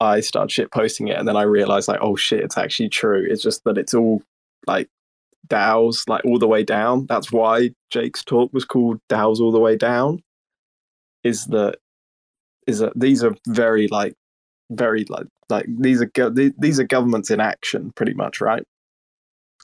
I 0.00 0.20
started 0.20 0.50
shit 0.50 0.72
posting 0.72 1.08
it, 1.08 1.18
and 1.18 1.28
then 1.28 1.36
I 1.36 1.42
realized 1.42 1.88
like, 1.88 2.00
oh 2.02 2.16
shit, 2.16 2.40
it's 2.40 2.58
actually 2.58 2.88
true. 2.88 3.26
It's 3.28 3.42
just 3.42 3.64
that 3.64 3.78
it's 3.78 3.94
all 3.94 4.22
like 4.66 4.88
DAOs, 5.48 6.08
like 6.08 6.24
all 6.24 6.38
the 6.38 6.48
way 6.48 6.64
down. 6.64 7.06
That's 7.06 7.30
why 7.30 7.70
Jake's 7.90 8.24
talk 8.24 8.52
was 8.52 8.64
called 8.64 9.00
DAOs 9.08 9.40
all 9.40 9.52
the 9.52 9.60
way 9.60 9.76
down. 9.76 10.22
Is 11.24 11.46
that 11.46 11.76
is 12.66 12.78
that 12.78 12.92
these 12.98 13.22
are 13.24 13.34
very 13.46 13.88
like 13.88 14.14
very 14.70 15.04
like 15.08 15.26
like 15.48 15.66
these 15.68 16.00
are 16.02 16.10
these 16.58 16.80
are 16.80 16.84
governments 16.84 17.30
in 17.30 17.40
action, 17.40 17.92
pretty 17.94 18.14
much, 18.14 18.40
right? 18.40 18.64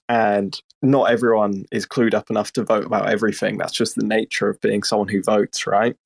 And 0.08 0.60
not 0.82 1.10
everyone 1.10 1.64
is 1.72 1.86
clued 1.86 2.14
up 2.14 2.30
enough 2.30 2.52
to 2.52 2.64
vote 2.64 2.84
about 2.84 3.10
everything. 3.10 3.58
That's 3.58 3.72
just 3.72 3.96
the 3.96 4.04
nature 4.04 4.48
of 4.48 4.60
being 4.60 4.82
someone 4.82 5.08
who 5.08 5.22
votes, 5.22 5.66
right? 5.66 5.96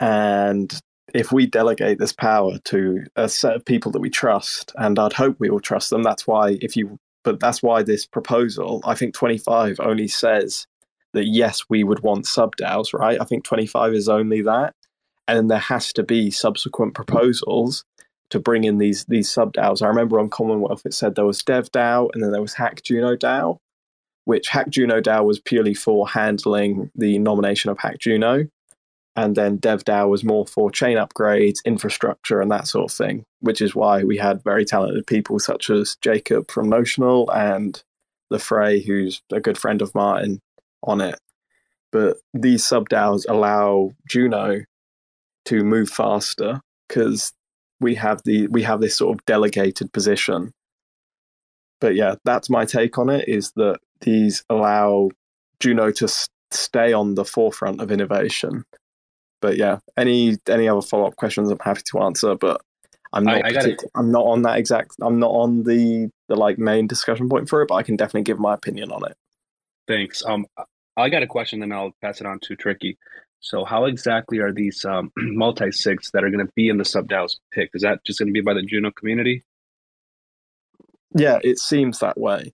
And 0.00 0.72
if 1.14 1.32
we 1.32 1.46
delegate 1.46 1.98
this 1.98 2.12
power 2.12 2.58
to 2.64 3.04
a 3.16 3.28
set 3.28 3.54
of 3.54 3.64
people 3.64 3.92
that 3.92 4.00
we 4.00 4.10
trust, 4.10 4.72
and 4.76 4.98
I'd 4.98 5.12
hope 5.12 5.36
we 5.38 5.50
will 5.50 5.60
trust 5.60 5.90
them. 5.90 6.02
That's 6.02 6.26
why 6.26 6.58
if 6.60 6.76
you, 6.76 6.98
but 7.24 7.40
that's 7.40 7.62
why 7.62 7.82
this 7.82 8.06
proposal, 8.06 8.82
I 8.84 8.94
think 8.94 9.14
25 9.14 9.80
only 9.80 10.08
says 10.08 10.66
that 11.12 11.26
yes, 11.26 11.62
we 11.68 11.84
would 11.84 12.00
want 12.00 12.26
sub 12.26 12.56
DAOs, 12.56 12.92
right? 12.98 13.20
I 13.20 13.24
think 13.24 13.44
25 13.44 13.94
is 13.94 14.08
only 14.08 14.42
that, 14.42 14.74
and 15.28 15.50
there 15.50 15.58
has 15.58 15.92
to 15.94 16.02
be 16.02 16.30
subsequent 16.30 16.94
proposals 16.94 17.84
to 18.30 18.40
bring 18.40 18.64
in 18.64 18.78
these 18.78 19.04
these 19.06 19.30
sub 19.30 19.52
DAOs. 19.52 19.82
I 19.82 19.88
remember 19.88 20.18
on 20.18 20.30
Commonwealth 20.30 20.82
it 20.86 20.94
said 20.94 21.14
there 21.14 21.26
was 21.26 21.42
Dev 21.42 21.70
DAO 21.70 22.08
and 22.14 22.22
then 22.22 22.32
there 22.32 22.42
was 22.42 22.54
Hack 22.54 22.82
Juno 22.82 23.16
DAO, 23.16 23.58
which 24.24 24.48
Hack 24.48 24.70
Juno 24.70 25.00
DAO 25.00 25.24
was 25.24 25.40
purely 25.40 25.74
for 25.74 26.08
handling 26.08 26.90
the 26.94 27.18
nomination 27.18 27.70
of 27.70 27.78
Hack 27.78 27.98
Juno 27.98 28.46
and 29.14 29.36
then 29.36 29.58
DevDAO 29.58 30.08
was 30.08 30.24
more 30.24 30.46
for 30.46 30.70
chain 30.70 30.96
upgrades, 30.96 31.58
infrastructure, 31.64 32.40
and 32.40 32.50
that 32.50 32.66
sort 32.66 32.90
of 32.90 32.96
thing, 32.96 33.24
which 33.40 33.60
is 33.60 33.74
why 33.74 34.04
we 34.04 34.16
had 34.16 34.42
very 34.42 34.64
talented 34.64 35.06
people 35.06 35.38
such 35.38 35.68
as 35.70 35.96
Jacob 36.00 36.50
from 36.50 36.68
Notional 36.68 37.30
and 37.30 37.82
the 38.30 38.38
Frey, 38.38 38.80
who's 38.80 39.20
a 39.30 39.40
good 39.40 39.58
friend 39.58 39.82
of 39.82 39.94
mine, 39.94 40.40
on 40.82 41.00
it. 41.00 41.18
But 41.90 42.16
these 42.32 42.66
sub 42.66 42.88
DAOs 42.88 43.26
allow 43.28 43.90
Juno 44.08 44.60
to 45.46 45.64
move 45.64 45.90
faster 45.90 46.60
because 46.88 47.32
we 47.80 47.94
have 47.96 48.22
the 48.24 48.46
we 48.48 48.62
have 48.62 48.80
this 48.80 48.96
sort 48.96 49.18
of 49.18 49.24
delegated 49.26 49.92
position. 49.92 50.52
But 51.80 51.94
yeah, 51.94 52.14
that's 52.24 52.48
my 52.48 52.64
take 52.64 52.98
on 52.98 53.10
it. 53.10 53.28
Is 53.28 53.52
that 53.56 53.78
these 54.00 54.44
allow 54.48 55.10
Juno 55.60 55.90
to 55.92 56.08
stay 56.50 56.92
on 56.92 57.14
the 57.14 57.24
forefront 57.24 57.80
of 57.80 57.90
innovation 57.90 58.64
but 59.42 59.58
yeah, 59.58 59.80
any 59.98 60.38
any 60.48 60.68
other 60.68 60.80
follow 60.80 61.06
up 61.06 61.16
questions, 61.16 61.50
I'm 61.50 61.58
happy 61.58 61.82
to 61.90 61.98
answer. 62.00 62.34
But 62.36 62.62
I'm 63.12 63.24
not. 63.24 63.44
I, 63.44 63.48
I 63.48 63.52
partic- 63.52 63.84
I'm 63.94 64.10
not 64.10 64.24
on 64.24 64.42
that 64.42 64.56
exact. 64.56 64.92
I'm 65.02 65.18
not 65.18 65.32
on 65.32 65.64
the 65.64 66.08
the 66.28 66.36
like 66.36 66.56
main 66.58 66.86
discussion 66.86 67.28
point 67.28 67.50
for 67.50 67.60
it, 67.60 67.68
but 67.68 67.74
I 67.74 67.82
can 67.82 67.96
definitely 67.96 68.22
give 68.22 68.38
my 68.38 68.54
opinion 68.54 68.90
on 68.90 69.04
it. 69.04 69.16
Thanks. 69.86 70.24
Um, 70.24 70.46
I 70.96 71.08
got 71.08 71.22
a 71.22 71.26
question, 71.26 71.60
then 71.60 71.72
I'll 71.72 71.92
pass 72.02 72.20
it 72.20 72.26
on 72.26 72.38
to 72.40 72.56
Tricky. 72.56 72.98
So, 73.40 73.64
how 73.64 73.86
exactly 73.86 74.38
are 74.38 74.52
these 74.52 74.84
um, 74.84 75.10
multi 75.16 75.66
sigs 75.66 76.10
that 76.12 76.24
are 76.24 76.30
going 76.30 76.46
to 76.46 76.52
be 76.54 76.68
in 76.68 76.78
the 76.78 76.84
sub 76.84 77.08
DAOs 77.08 77.36
picked? 77.52 77.74
Is 77.74 77.82
that 77.82 78.04
just 78.04 78.18
going 78.18 78.28
to 78.28 78.32
be 78.32 78.40
by 78.40 78.54
the 78.54 78.62
Juno 78.62 78.90
community? 78.90 79.44
Yeah, 81.14 81.38
it 81.42 81.58
seems 81.58 81.98
that 81.98 82.18
way. 82.18 82.52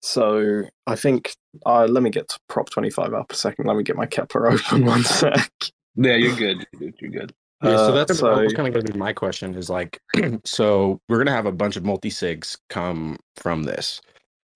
So 0.00 0.62
I 0.86 0.94
think 0.94 1.34
uh, 1.66 1.86
let 1.86 2.02
me 2.02 2.10
get 2.10 2.28
to 2.28 2.38
prop 2.48 2.70
twenty 2.70 2.90
five 2.90 3.14
up 3.14 3.32
a 3.32 3.34
second. 3.34 3.66
Let 3.66 3.76
me 3.76 3.82
get 3.82 3.96
my 3.96 4.06
Keplr 4.06 4.52
open 4.70 4.86
one 4.86 5.02
sec. 5.02 5.50
Yeah, 5.96 6.14
you're 6.14 6.36
good. 6.36 6.66
You're 6.78 7.10
good. 7.10 7.34
Yeah, 7.62 7.76
so 7.76 7.92
that's 7.92 8.12
uh, 8.12 8.14
so, 8.14 8.36
that 8.36 8.54
kind 8.54 8.68
of 8.68 8.74
going 8.74 8.86
to 8.86 8.92
be 8.92 8.98
my 8.98 9.12
question. 9.12 9.54
Is 9.54 9.68
like, 9.68 10.00
so 10.44 11.00
we're 11.08 11.16
going 11.16 11.26
to 11.26 11.32
have 11.32 11.46
a 11.46 11.52
bunch 11.52 11.76
of 11.76 11.84
multi 11.84 12.10
sigs 12.10 12.56
come 12.70 13.18
from 13.36 13.64
this. 13.64 14.00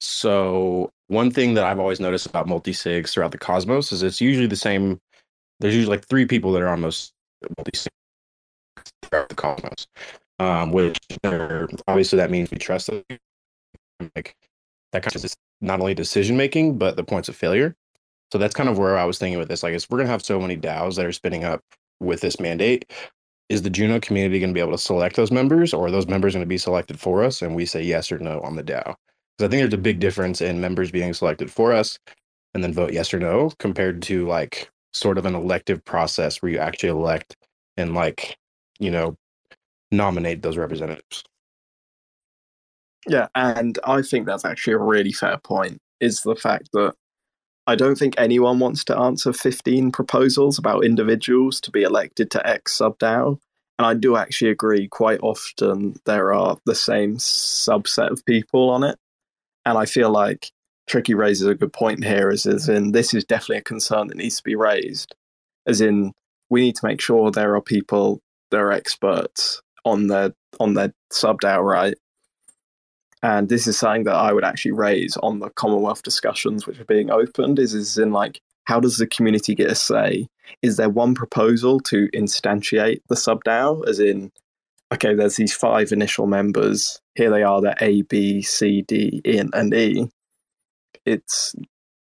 So 0.02 0.90
one 1.06 1.30
thing 1.30 1.54
that 1.54 1.64
I've 1.64 1.78
always 1.78 2.00
noticed 2.00 2.26
about 2.26 2.48
multi 2.48 2.72
sigs 2.72 3.10
throughout 3.10 3.30
the 3.30 3.38
cosmos 3.38 3.92
is 3.92 4.02
it's 4.02 4.20
usually 4.20 4.48
the 4.48 4.56
same. 4.56 5.00
There's 5.60 5.76
usually 5.76 5.96
like 5.96 6.06
three 6.08 6.26
people 6.26 6.50
that 6.52 6.62
are 6.62 6.68
on 6.68 6.80
those 6.80 7.12
multi 7.56 7.70
sigs 7.70 7.88
throughout 9.04 9.28
the 9.28 9.36
cosmos, 9.36 9.86
um, 10.40 10.72
which 10.72 10.98
obviously 11.86 12.16
that 12.16 12.32
means 12.32 12.50
we 12.50 12.58
trust 12.58 12.88
them. 12.88 13.04
Like 14.16 14.34
that 14.90 15.04
kind 15.04 15.14
of 15.14 15.24
is 15.24 15.36
not 15.60 15.78
only 15.78 15.94
decision 15.94 16.36
making 16.36 16.78
but 16.78 16.96
the 16.96 17.04
points 17.04 17.28
of 17.28 17.36
failure. 17.36 17.76
So 18.32 18.38
that's 18.38 18.54
kind 18.56 18.68
of 18.68 18.78
where 18.78 18.98
I 18.98 19.04
was 19.04 19.20
thinking 19.20 19.38
with 19.38 19.48
this. 19.48 19.62
Like, 19.62 19.74
if 19.74 19.86
we're 19.88 19.98
gonna 19.98 20.10
have 20.10 20.24
so 20.24 20.40
many 20.40 20.56
DAOs 20.56 20.96
that 20.96 21.06
are 21.06 21.12
spinning 21.12 21.44
up 21.44 21.60
with 22.00 22.22
this 22.22 22.40
mandate, 22.40 22.90
is 23.48 23.62
the 23.62 23.70
Juno 23.70 24.00
community 24.00 24.40
to 24.40 24.52
be 24.52 24.58
able 24.58 24.72
to 24.72 24.78
select 24.78 25.14
those 25.14 25.30
members, 25.30 25.72
or 25.72 25.86
are 25.86 25.90
those 25.92 26.08
members 26.08 26.32
to 26.32 26.44
be 26.44 26.58
selected 26.58 26.98
for 26.98 27.22
us, 27.22 27.40
and 27.40 27.54
we 27.54 27.66
say 27.66 27.82
yes 27.82 28.10
or 28.10 28.18
no 28.18 28.40
on 28.40 28.56
the 28.56 28.64
DAO? 28.64 28.96
Because 29.36 29.48
I 29.48 29.50
think 29.50 29.62
there's 29.62 29.74
a 29.74 29.82
big 29.82 30.00
difference 30.00 30.40
in 30.40 30.60
members 30.60 30.90
being 30.90 31.14
selected 31.14 31.50
for 31.50 31.72
us 31.72 31.98
and 32.54 32.62
then 32.62 32.72
vote 32.72 32.92
yes 32.92 33.12
or 33.12 33.18
no 33.18 33.50
compared 33.58 34.02
to 34.02 34.26
like 34.26 34.70
sort 34.92 35.18
of 35.18 35.26
an 35.26 35.34
elective 35.34 35.84
process 35.84 36.42
where 36.42 36.52
you 36.52 36.58
actually 36.58 36.90
elect 36.90 37.36
and 37.76 37.94
like 37.94 38.36
you 38.78 38.90
know 38.90 39.16
nominate 39.90 40.42
those 40.42 40.56
representatives. 40.56 41.24
Yeah, 43.08 43.28
and 43.34 43.78
I 43.84 44.02
think 44.02 44.26
that's 44.26 44.44
actually 44.44 44.74
a 44.74 44.78
really 44.78 45.12
fair 45.12 45.38
point. 45.38 45.78
Is 46.00 46.22
the 46.22 46.36
fact 46.36 46.68
that 46.72 46.94
I 47.66 47.76
don't 47.76 47.96
think 47.96 48.14
anyone 48.18 48.58
wants 48.58 48.84
to 48.84 48.98
answer 48.98 49.32
15 49.32 49.92
proposals 49.92 50.58
about 50.58 50.84
individuals 50.84 51.60
to 51.60 51.70
be 51.70 51.82
elected 51.82 52.30
to 52.32 52.46
X 52.46 52.76
sub 52.76 52.98
DAO. 52.98 53.38
And 53.78 53.86
I 53.86 53.94
do 53.94 54.16
actually 54.16 54.50
agree 54.50 54.88
quite 54.88 55.20
often 55.22 55.94
there 56.04 56.34
are 56.34 56.56
the 56.66 56.74
same 56.74 57.16
subset 57.16 58.10
of 58.10 58.24
people 58.26 58.68
on 58.68 58.84
it. 58.84 58.98
And 59.64 59.78
I 59.78 59.86
feel 59.86 60.10
like 60.10 60.50
Tricky 60.86 61.14
raises 61.14 61.46
a 61.46 61.54
good 61.54 61.72
point 61.72 62.04
here, 62.04 62.30
is, 62.30 62.46
is 62.46 62.68
in 62.68 62.92
this 62.92 63.14
is 63.14 63.24
definitely 63.24 63.58
a 63.58 63.62
concern 63.62 64.08
that 64.08 64.16
needs 64.16 64.36
to 64.36 64.42
be 64.42 64.56
raised. 64.56 65.14
As 65.66 65.80
in, 65.80 66.12
we 66.50 66.60
need 66.60 66.76
to 66.76 66.86
make 66.86 67.00
sure 67.00 67.30
there 67.30 67.54
are 67.54 67.62
people 67.62 68.20
that 68.50 68.58
are 68.58 68.72
experts 68.72 69.62
on 69.84 70.08
their 70.08 70.34
on 70.60 70.74
their 70.74 70.92
sub 71.10 71.40
DAO, 71.40 71.62
right? 71.62 71.96
and 73.22 73.48
this 73.48 73.66
is 73.66 73.78
something 73.78 74.04
that 74.04 74.16
I 74.16 74.32
would 74.32 74.44
actually 74.44 74.72
raise 74.72 75.16
on 75.18 75.38
the 75.38 75.50
Commonwealth 75.50 76.02
discussions 76.02 76.66
which 76.66 76.80
are 76.80 76.84
being 76.84 77.10
opened 77.10 77.58
is 77.58 77.72
is 77.72 77.96
in 77.96 78.12
like 78.12 78.40
how 78.64 78.80
does 78.80 78.98
the 78.98 79.06
community 79.06 79.54
get 79.54 79.70
a 79.70 79.74
say? 79.74 80.28
Is 80.60 80.76
there 80.76 80.88
one 80.88 81.14
proposal 81.14 81.80
to 81.80 82.08
instantiate 82.14 83.00
the 83.08 83.16
sub 83.16 83.42
DAO, 83.42 83.86
as 83.88 83.98
in, 83.98 84.30
okay, 84.94 85.14
there's 85.14 85.34
these 85.34 85.52
five 85.52 85.90
initial 85.90 86.28
members. 86.28 87.00
Here 87.14 87.30
they 87.30 87.42
are, 87.42 87.60
they're 87.60 87.76
A, 87.80 88.02
B, 88.02 88.42
C, 88.42 88.82
D, 88.82 89.20
E, 89.24 89.38
and 89.38 89.74
E. 89.74 90.08
It's 91.04 91.54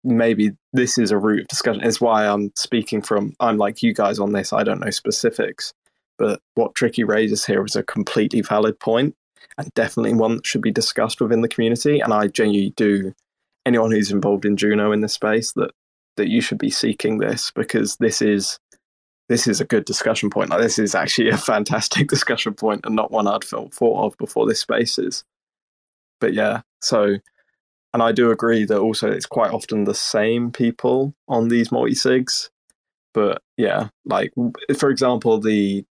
maybe 0.04 0.52
this 0.72 0.98
is 0.98 1.10
a 1.10 1.18
route 1.18 1.42
of 1.42 1.48
discussion. 1.48 1.82
It's 1.82 2.00
why 2.00 2.26
I'm 2.26 2.52
speaking 2.56 3.02
from, 3.02 3.34
I'm 3.40 3.56
like 3.56 3.82
you 3.82 3.94
guys 3.94 4.18
on 4.18 4.32
this. 4.32 4.52
I 4.52 4.64
don't 4.64 4.80
know 4.80 4.90
specifics, 4.90 5.72
but 6.18 6.40
what 6.54 6.74
Tricky 6.74 7.04
raises 7.04 7.44
here 7.44 7.64
is 7.64 7.76
a 7.76 7.82
completely 7.82 8.42
valid 8.42 8.78
point 8.78 9.14
and 9.58 9.72
definitely 9.74 10.14
one 10.14 10.36
that 10.36 10.46
should 10.46 10.62
be 10.62 10.70
discussed 10.70 11.20
within 11.20 11.40
the 11.40 11.48
community. 11.48 12.00
And 12.00 12.12
I 12.12 12.28
genuinely 12.28 12.72
do 12.76 13.12
anyone 13.66 13.90
who's 13.90 14.10
involved 14.10 14.44
in 14.44 14.56
Juno 14.56 14.92
in 14.92 15.00
this 15.00 15.14
space 15.14 15.52
that 15.52 15.70
that 16.16 16.28
you 16.28 16.40
should 16.42 16.58
be 16.58 16.70
seeking 16.70 17.18
this 17.18 17.50
because 17.54 17.96
this 17.96 18.20
is 18.20 18.58
this 19.28 19.46
is 19.46 19.60
a 19.60 19.64
good 19.64 19.84
discussion 19.84 20.30
point. 20.30 20.50
Like 20.50 20.60
this 20.60 20.78
is 20.78 20.94
actually 20.94 21.30
a 21.30 21.36
fantastic 21.52 22.08
discussion 22.08 22.54
point 22.54 22.82
and 22.84 22.96
not 22.96 23.10
one 23.10 23.26
I'd 23.26 23.44
thought 23.44 23.72
of 23.80 24.16
before 24.18 24.46
this 24.46 24.60
spaces. 24.60 25.24
But 26.20 26.34
yeah, 26.34 26.62
so 26.80 27.16
and 27.94 28.02
I 28.02 28.12
do 28.12 28.30
agree 28.30 28.64
that 28.64 28.78
also 28.78 29.10
it's 29.10 29.26
quite 29.26 29.52
often 29.52 29.84
the 29.84 29.94
same 29.94 30.50
people 30.50 31.14
on 31.28 31.48
these 31.48 31.70
multi 31.70 31.94
sigs. 31.94 32.48
But 33.12 33.42
yeah, 33.56 33.88
like 34.06 34.32
for 34.76 34.88
example, 34.88 35.38
the 35.38 35.84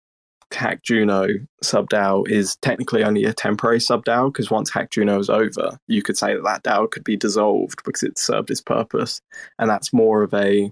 Hack 0.53 0.83
Juno 0.83 1.27
sub 1.61 1.89
DAO 1.89 2.27
is 2.27 2.57
technically 2.57 3.03
only 3.03 3.25
a 3.25 3.33
temporary 3.33 3.79
sub 3.79 4.03
DAO 4.03 4.31
because 4.31 4.49
once 4.49 4.71
Hack 4.71 4.89
Juno 4.91 5.19
is 5.19 5.29
over, 5.29 5.77
you 5.87 6.01
could 6.01 6.17
say 6.17 6.33
that 6.33 6.43
that 6.43 6.63
DAO 6.63 6.89
could 6.89 7.03
be 7.03 7.15
dissolved 7.15 7.81
because 7.85 8.03
it 8.03 8.17
served 8.17 8.49
its 8.49 8.61
purpose, 8.61 9.21
and 9.59 9.69
that's 9.69 9.93
more 9.93 10.23
of 10.23 10.33
a 10.33 10.71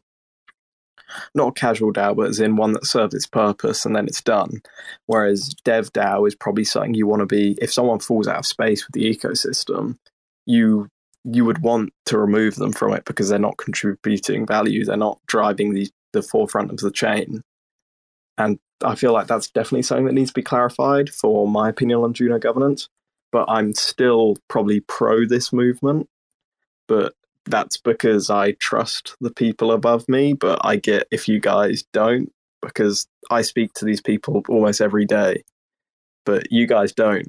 not 1.35 1.49
a 1.49 1.51
casual 1.53 1.93
DAO, 1.93 2.15
but 2.15 2.29
as 2.29 2.39
in 2.39 2.55
one 2.55 2.73
that 2.73 2.85
served 2.85 3.13
its 3.13 3.27
purpose 3.27 3.85
and 3.85 3.95
then 3.95 4.05
it's 4.07 4.21
done. 4.21 4.61
Whereas 5.05 5.53
Dev 5.63 5.91
DAO 5.93 6.27
is 6.27 6.35
probably 6.35 6.63
something 6.63 6.93
you 6.93 7.07
want 7.07 7.21
to 7.21 7.25
be. 7.25 7.57
If 7.61 7.73
someone 7.73 7.99
falls 7.99 8.27
out 8.27 8.39
of 8.39 8.45
space 8.45 8.85
with 8.85 8.93
the 8.93 9.09
ecosystem, 9.13 9.97
you 10.45 10.89
you 11.25 11.43
would 11.43 11.61
want 11.61 11.91
to 12.05 12.17
remove 12.17 12.55
them 12.55 12.71
from 12.71 12.93
it 12.93 13.03
because 13.05 13.29
they're 13.29 13.39
not 13.39 13.57
contributing 13.57 14.45
value. 14.45 14.85
They're 14.85 14.97
not 14.97 15.19
driving 15.27 15.73
the 15.73 15.89
the 16.13 16.23
forefront 16.23 16.71
of 16.71 16.77
the 16.77 16.91
chain. 16.91 17.41
And 18.37 18.57
I 18.83 18.95
feel 18.95 19.13
like 19.13 19.27
that's 19.27 19.49
definitely 19.49 19.83
something 19.83 20.05
that 20.05 20.13
needs 20.13 20.29
to 20.31 20.33
be 20.35 20.41
clarified 20.41 21.09
for 21.09 21.47
my 21.47 21.69
opinion 21.69 21.99
on 21.99 22.13
Juno 22.13 22.39
governance. 22.39 22.87
But 23.31 23.45
I'm 23.47 23.75
still 23.75 24.37
probably 24.47 24.79
pro 24.79 25.25
this 25.25 25.53
movement. 25.53 26.07
But 26.87 27.13
that's 27.49 27.77
because 27.77 28.29
I 28.29 28.53
trust 28.53 29.15
the 29.19 29.31
people 29.31 29.71
above 29.71 30.07
me. 30.07 30.33
But 30.33 30.59
I 30.63 30.77
get 30.77 31.07
if 31.11 31.27
you 31.27 31.39
guys 31.39 31.83
don't, 31.93 32.31
because 32.61 33.07
I 33.29 33.41
speak 33.41 33.73
to 33.73 33.85
these 33.85 34.01
people 34.01 34.43
almost 34.49 34.81
every 34.81 35.05
day, 35.05 35.43
but 36.25 36.51
you 36.51 36.67
guys 36.67 36.93
don't. 36.93 37.27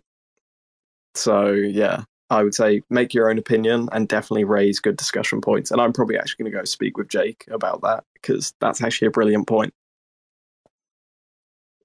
So, 1.15 1.51
yeah, 1.51 2.05
I 2.31 2.45
would 2.45 2.55
say 2.55 2.83
make 2.91 3.13
your 3.13 3.29
own 3.31 3.39
opinion 3.39 3.89
and 3.93 4.07
definitely 4.09 4.45
raise 4.45 4.79
good 4.79 4.97
discussion 4.97 5.41
points. 5.41 5.71
And 5.71 5.81
I'm 5.81 5.93
probably 5.93 6.17
actually 6.17 6.45
going 6.45 6.53
to 6.53 6.59
go 6.59 6.65
speak 6.65 6.97
with 6.97 7.09
Jake 7.09 7.45
about 7.51 7.83
that 7.83 8.05
because 8.15 8.55
that's 8.61 8.83
actually 8.83 9.09
a 9.09 9.11
brilliant 9.11 9.49
point. 9.49 9.75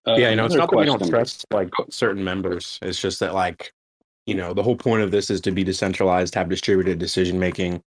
Uh, 0.07 0.15
yeah, 0.17 0.29
you 0.29 0.35
know, 0.35 0.45
it's 0.45 0.53
not 0.53 0.69
that 0.69 0.77
we 0.77 0.85
don't 0.85 1.09
trust 1.09 1.45
like 1.51 1.69
certain 1.89 2.23
members. 2.23 2.77
It's 2.83 3.01
just 3.01 3.19
that 3.21 3.33
like, 3.33 3.73
you 4.27 4.35
know, 4.35 4.53
the 4.53 4.61
whole 4.61 4.75
point 4.75 5.01
of 5.01 5.09
this 5.09 5.31
is 5.31 5.41
to 5.41 5.51
be 5.51 5.63
decentralized, 5.63 6.35
have 6.35 6.47
distributed 6.47 6.99
decision 6.99 7.39
making. 7.39 7.81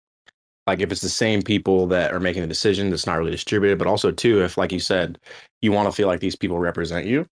Like 0.68 0.80
if 0.80 0.92
it's 0.92 1.02
the 1.02 1.10
same 1.10 1.42
people 1.42 1.88
that 1.88 2.14
are 2.14 2.20
making 2.20 2.42
the 2.42 2.48
decision, 2.48 2.90
that's 2.90 3.06
not 3.08 3.18
really 3.18 3.32
distributed. 3.32 3.78
But 3.78 3.88
also 3.88 4.12
too, 4.12 4.42
if 4.44 4.58
like 4.58 4.72
you 4.72 4.80
said, 4.80 5.18
you 5.62 5.72
want 5.72 5.88
to 5.88 5.96
feel 5.96 6.08
like 6.08 6.20
these 6.20 6.36
people 6.36 6.60
represent 6.60 7.06
you. 7.06 7.26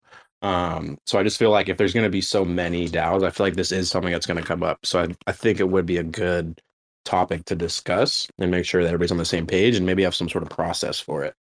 Um, 0.43 0.99
so 1.07 1.19
I 1.19 1.25
just 1.25 1.39
feel 1.39 1.51
like 1.51 1.69
if 1.71 1.79
there's 1.79 1.95
going 1.95 2.05
to 2.07 2.11
be 2.11 2.23
so 2.23 2.45
many 2.45 2.89
DAOs, 2.89 3.25
I 3.25 3.31
feel 3.31 3.47
like 3.47 3.57
this 3.57 3.73
is 3.73 3.91
something 3.91 4.13
that's 4.13 4.27
going 4.27 4.39
to 4.41 4.47
come 4.47 4.65
up. 4.65 4.87
So 4.87 5.03
I, 5.03 5.09
I 5.29 5.33
think 5.33 5.61
it 5.61 5.71
would 5.71 5.87
be 5.87 5.99
a 5.99 6.05
good 6.05 6.61
topic 7.05 7.47
to 7.47 7.57
discuss 7.57 8.29
and 8.39 8.51
make 8.51 8.67
sure 8.67 8.83
that 8.83 8.89
everybody's 8.89 9.13
on 9.13 9.19
the 9.19 9.27
same 9.27 9.47
page 9.47 9.77
and 9.77 9.87
maybe 9.87 10.05
have 10.05 10.17
some 10.17 10.31
sort 10.31 10.45
of 10.45 10.51
process 10.51 11.01
for 11.01 11.25
it. 11.25 11.35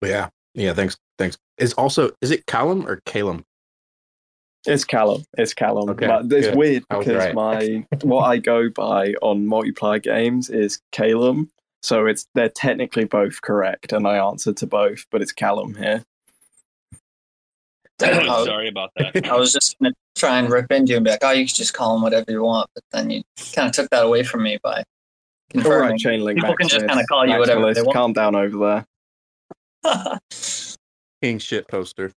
But 0.00 0.10
yeah, 0.10 0.28
yeah, 0.54 0.74
thanks. 0.74 0.96
Thanks. 1.18 1.38
Is 1.58 1.74
also 1.74 2.12
is 2.22 2.32
it 2.32 2.46
Callum 2.46 2.86
or 2.88 3.02
Calum? 3.06 3.44
It's 4.66 4.84
Callum. 4.84 5.24
It's 5.38 5.54
Callum. 5.54 5.88
Okay, 5.90 6.06
But 6.06 6.24
it's 6.32 6.48
good. 6.48 6.56
weird 6.56 6.84
because 6.88 7.06
right. 7.08 7.34
my 7.34 7.86
what 8.02 8.24
I 8.24 8.38
go 8.38 8.68
by 8.68 9.14
on 9.22 9.46
multiplayer 9.46 10.02
games 10.02 10.50
is 10.50 10.80
Calum. 10.92 11.50
So 11.82 12.06
it's 12.06 12.26
they're 12.34 12.48
technically 12.48 13.04
both 13.04 13.40
correct, 13.42 13.92
and 13.92 14.06
I 14.08 14.16
answer 14.16 14.52
to 14.52 14.66
both, 14.66 15.06
but 15.10 15.22
it's 15.22 15.32
Callum 15.32 15.74
here. 15.76 16.02
Sorry 18.00 18.68
about 18.68 18.90
that. 18.96 19.26
I 19.30 19.36
was 19.36 19.52
just 19.52 19.78
gonna 19.78 19.94
try 20.16 20.38
and 20.38 20.50
rip 20.50 20.70
into 20.72 20.90
you 20.90 20.96
and 20.96 21.04
be 21.04 21.10
like, 21.12 21.20
"Oh, 21.22 21.30
you 21.30 21.46
can 21.46 21.54
just 21.54 21.74
call 21.74 21.94
him 21.96 22.02
whatever 22.02 22.30
you 22.30 22.42
want," 22.42 22.68
but 22.74 22.82
then 22.92 23.10
you 23.10 23.22
kind 23.54 23.68
of 23.68 23.74
took 23.74 23.88
that 23.90 24.04
away 24.04 24.22
from 24.24 24.42
me 24.42 24.58
by 24.62 24.78
All 24.78 24.84
confirming. 25.50 25.90
right, 25.90 25.98
chain 25.98 26.20
link. 26.24 26.40
People 26.40 26.56
can 26.56 26.68
just 26.68 26.86
kind 26.86 27.00
of 27.00 27.06
call 27.06 27.26
you 27.26 27.38
whatever 27.38 27.72
they 27.72 27.82
want. 27.82 27.94
Calm 27.94 28.12
down 28.12 28.34
over 28.34 28.84
there. 29.84 30.18
King 31.22 31.38
shit 31.38 31.68
poster. 31.68 32.12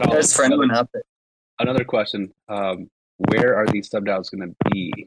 Colin, 0.00 0.14
There's 0.14 0.34
for 0.34 0.44
anyone 0.44 0.70
out 0.70 0.88
there. 0.92 1.02
Another 1.58 1.84
question: 1.84 2.32
um, 2.48 2.88
Where 3.18 3.56
are 3.56 3.66
these 3.66 3.88
sub 3.90 4.04
DAOs 4.04 4.30
going 4.30 4.48
to 4.50 4.70
be? 4.70 5.06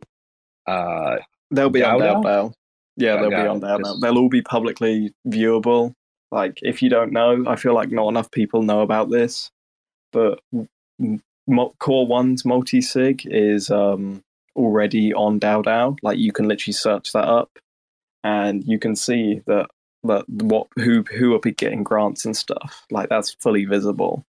Uh, 0.67 1.17
They'll 1.51 1.69
be 1.69 1.83
on 1.83 1.99
Dao 1.99 2.15
Dao 2.15 2.23
Dao. 2.23 2.53
Yeah, 2.97 3.15
Dao 3.17 3.21
they'll 3.21 3.29
be 3.29 3.35
on 3.35 3.61
Dao 3.61 3.77
Dao. 3.77 3.83
just- 3.83 4.01
They'll 4.01 4.17
all 4.17 4.29
be 4.29 4.41
publicly 4.41 5.13
viewable. 5.27 5.93
Like, 6.31 6.57
if 6.63 6.81
you 6.81 6.89
don't 6.89 7.11
know, 7.11 7.43
I 7.47 7.55
feel 7.57 7.75
like 7.75 7.91
not 7.91 8.07
enough 8.09 8.31
people 8.31 8.63
know 8.63 8.81
about 8.81 9.09
this. 9.11 9.51
But 10.11 10.39
m- 10.53 11.21
mo- 11.47 11.75
Core 11.79 12.07
One's 12.07 12.43
multi 12.45 12.81
sig 12.81 13.21
is 13.25 13.69
um, 13.69 14.23
already 14.55 15.13
on 15.13 15.39
Dao 15.39 15.63
Dao. 15.63 15.97
Like, 16.01 16.17
you 16.17 16.31
can 16.31 16.47
literally 16.47 16.73
search 16.73 17.11
that 17.13 17.25
up, 17.27 17.51
and 18.23 18.63
you 18.63 18.79
can 18.79 18.95
see 18.95 19.41
that 19.47 19.67
that 20.05 20.27
what 20.27 20.67
who 20.75 21.03
who 21.03 21.33
are 21.35 21.39
getting 21.39 21.83
grants 21.83 22.25
and 22.25 22.35
stuff. 22.35 22.85
Like, 22.91 23.09
that's 23.09 23.35
fully 23.35 23.65
visible. 23.65 24.25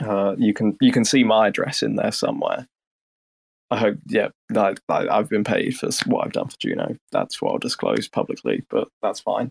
Uh, 0.00 0.34
you 0.38 0.52
can 0.52 0.76
you 0.80 0.92
can 0.92 1.04
see 1.04 1.24
my 1.24 1.48
address 1.48 1.82
in 1.82 1.96
there 1.96 2.12
somewhere. 2.12 2.66
I 3.70 3.78
hope, 3.78 3.98
yeah, 4.06 4.28
that 4.50 4.78
I've 4.88 5.28
been 5.28 5.42
paid 5.44 5.76
for 5.76 5.88
what 6.06 6.24
I've 6.24 6.32
done 6.32 6.48
for 6.48 6.56
Juno. 6.60 6.96
That's 7.12 7.40
what 7.40 7.52
I'll 7.52 7.58
disclose 7.58 8.08
publicly, 8.08 8.62
but 8.70 8.88
that's 9.02 9.20
fine. 9.20 9.50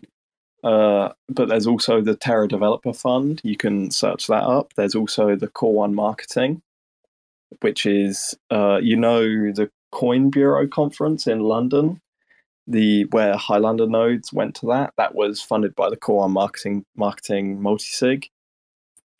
Uh, 0.62 1.10
but 1.28 1.48
there's 1.48 1.66
also 1.66 2.00
the 2.00 2.16
Terra 2.16 2.48
Developer 2.48 2.94
Fund. 2.94 3.40
You 3.44 3.56
can 3.56 3.90
search 3.90 4.28
that 4.28 4.44
up. 4.44 4.72
There's 4.76 4.94
also 4.94 5.36
the 5.36 5.48
Core 5.48 5.74
One 5.74 5.94
Marketing, 5.94 6.62
which 7.60 7.84
is, 7.84 8.34
uh, 8.50 8.78
you 8.82 8.96
know, 8.96 9.22
the 9.52 9.70
Coin 9.92 10.30
Bureau 10.30 10.66
conference 10.66 11.26
in 11.26 11.40
London, 11.40 12.00
the 12.66 13.04
where 13.10 13.36
Highlander 13.36 13.86
nodes 13.86 14.32
went 14.32 14.54
to 14.56 14.66
that. 14.68 14.94
That 14.96 15.14
was 15.14 15.42
funded 15.42 15.74
by 15.74 15.90
the 15.90 15.98
Core 15.98 16.20
One 16.20 16.32
Marketing 16.32 16.84
Marketing 16.96 17.58
Multisig 17.58 18.28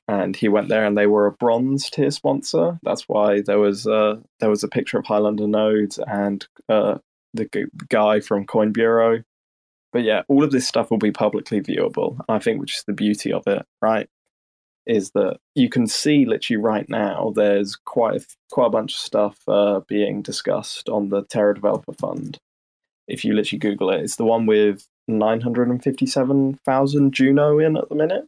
and 0.08 0.34
he 0.36 0.48
went 0.48 0.68
there 0.68 0.84
and 0.84 0.98
they 0.98 1.06
were 1.06 1.26
a 1.26 1.32
bronze 1.32 1.88
tier 1.90 2.10
sponsor. 2.10 2.78
That's 2.82 3.08
why 3.08 3.40
there 3.40 3.58
was 3.58 3.86
uh 3.86 4.16
there 4.40 4.50
was 4.50 4.62
a 4.62 4.68
picture 4.68 4.98
of 4.98 5.06
highlander 5.06 5.48
nodes 5.48 5.98
and 5.98 6.46
uh 6.68 6.98
the 7.32 7.48
guy 7.88 8.20
from 8.20 8.44
coin 8.46 8.72
bureau. 8.72 9.22
But 9.92 10.02
yeah 10.02 10.22
all 10.28 10.44
of 10.44 10.50
this 10.50 10.68
stuff 10.68 10.90
will 10.90 10.98
be 10.98 11.12
publicly 11.12 11.60
viewable 11.60 12.18
And 12.28 12.36
i 12.36 12.38
think 12.38 12.60
which 12.60 12.76
is 12.76 12.84
the 12.86 12.92
beauty 12.92 13.32
of 13.32 13.46
it 13.46 13.64
right? 13.80 14.08
Is 14.86 15.12
that 15.12 15.38
you 15.54 15.70
can 15.70 15.86
see 15.86 16.26
literally 16.26 16.62
right 16.62 16.86
now 16.90 17.32
there's 17.34 17.74
quite 17.76 18.20
a, 18.20 18.26
quite 18.50 18.66
a 18.66 18.70
bunch 18.70 18.92
of 18.92 18.98
stuff 18.98 19.38
uh, 19.48 19.80
being 19.88 20.20
discussed 20.20 20.90
on 20.90 21.08
the 21.08 21.24
terra 21.24 21.54
developer 21.54 21.94
fund. 21.94 22.36
If 23.08 23.24
you 23.24 23.32
literally 23.34 23.60
google 23.60 23.88
it 23.90 24.02
it's 24.02 24.16
the 24.16 24.26
one 24.26 24.44
with 24.44 24.86
957000 25.08 27.12
juno 27.12 27.58
in 27.58 27.76
at 27.76 27.88
the 27.88 27.94
minute 27.94 28.26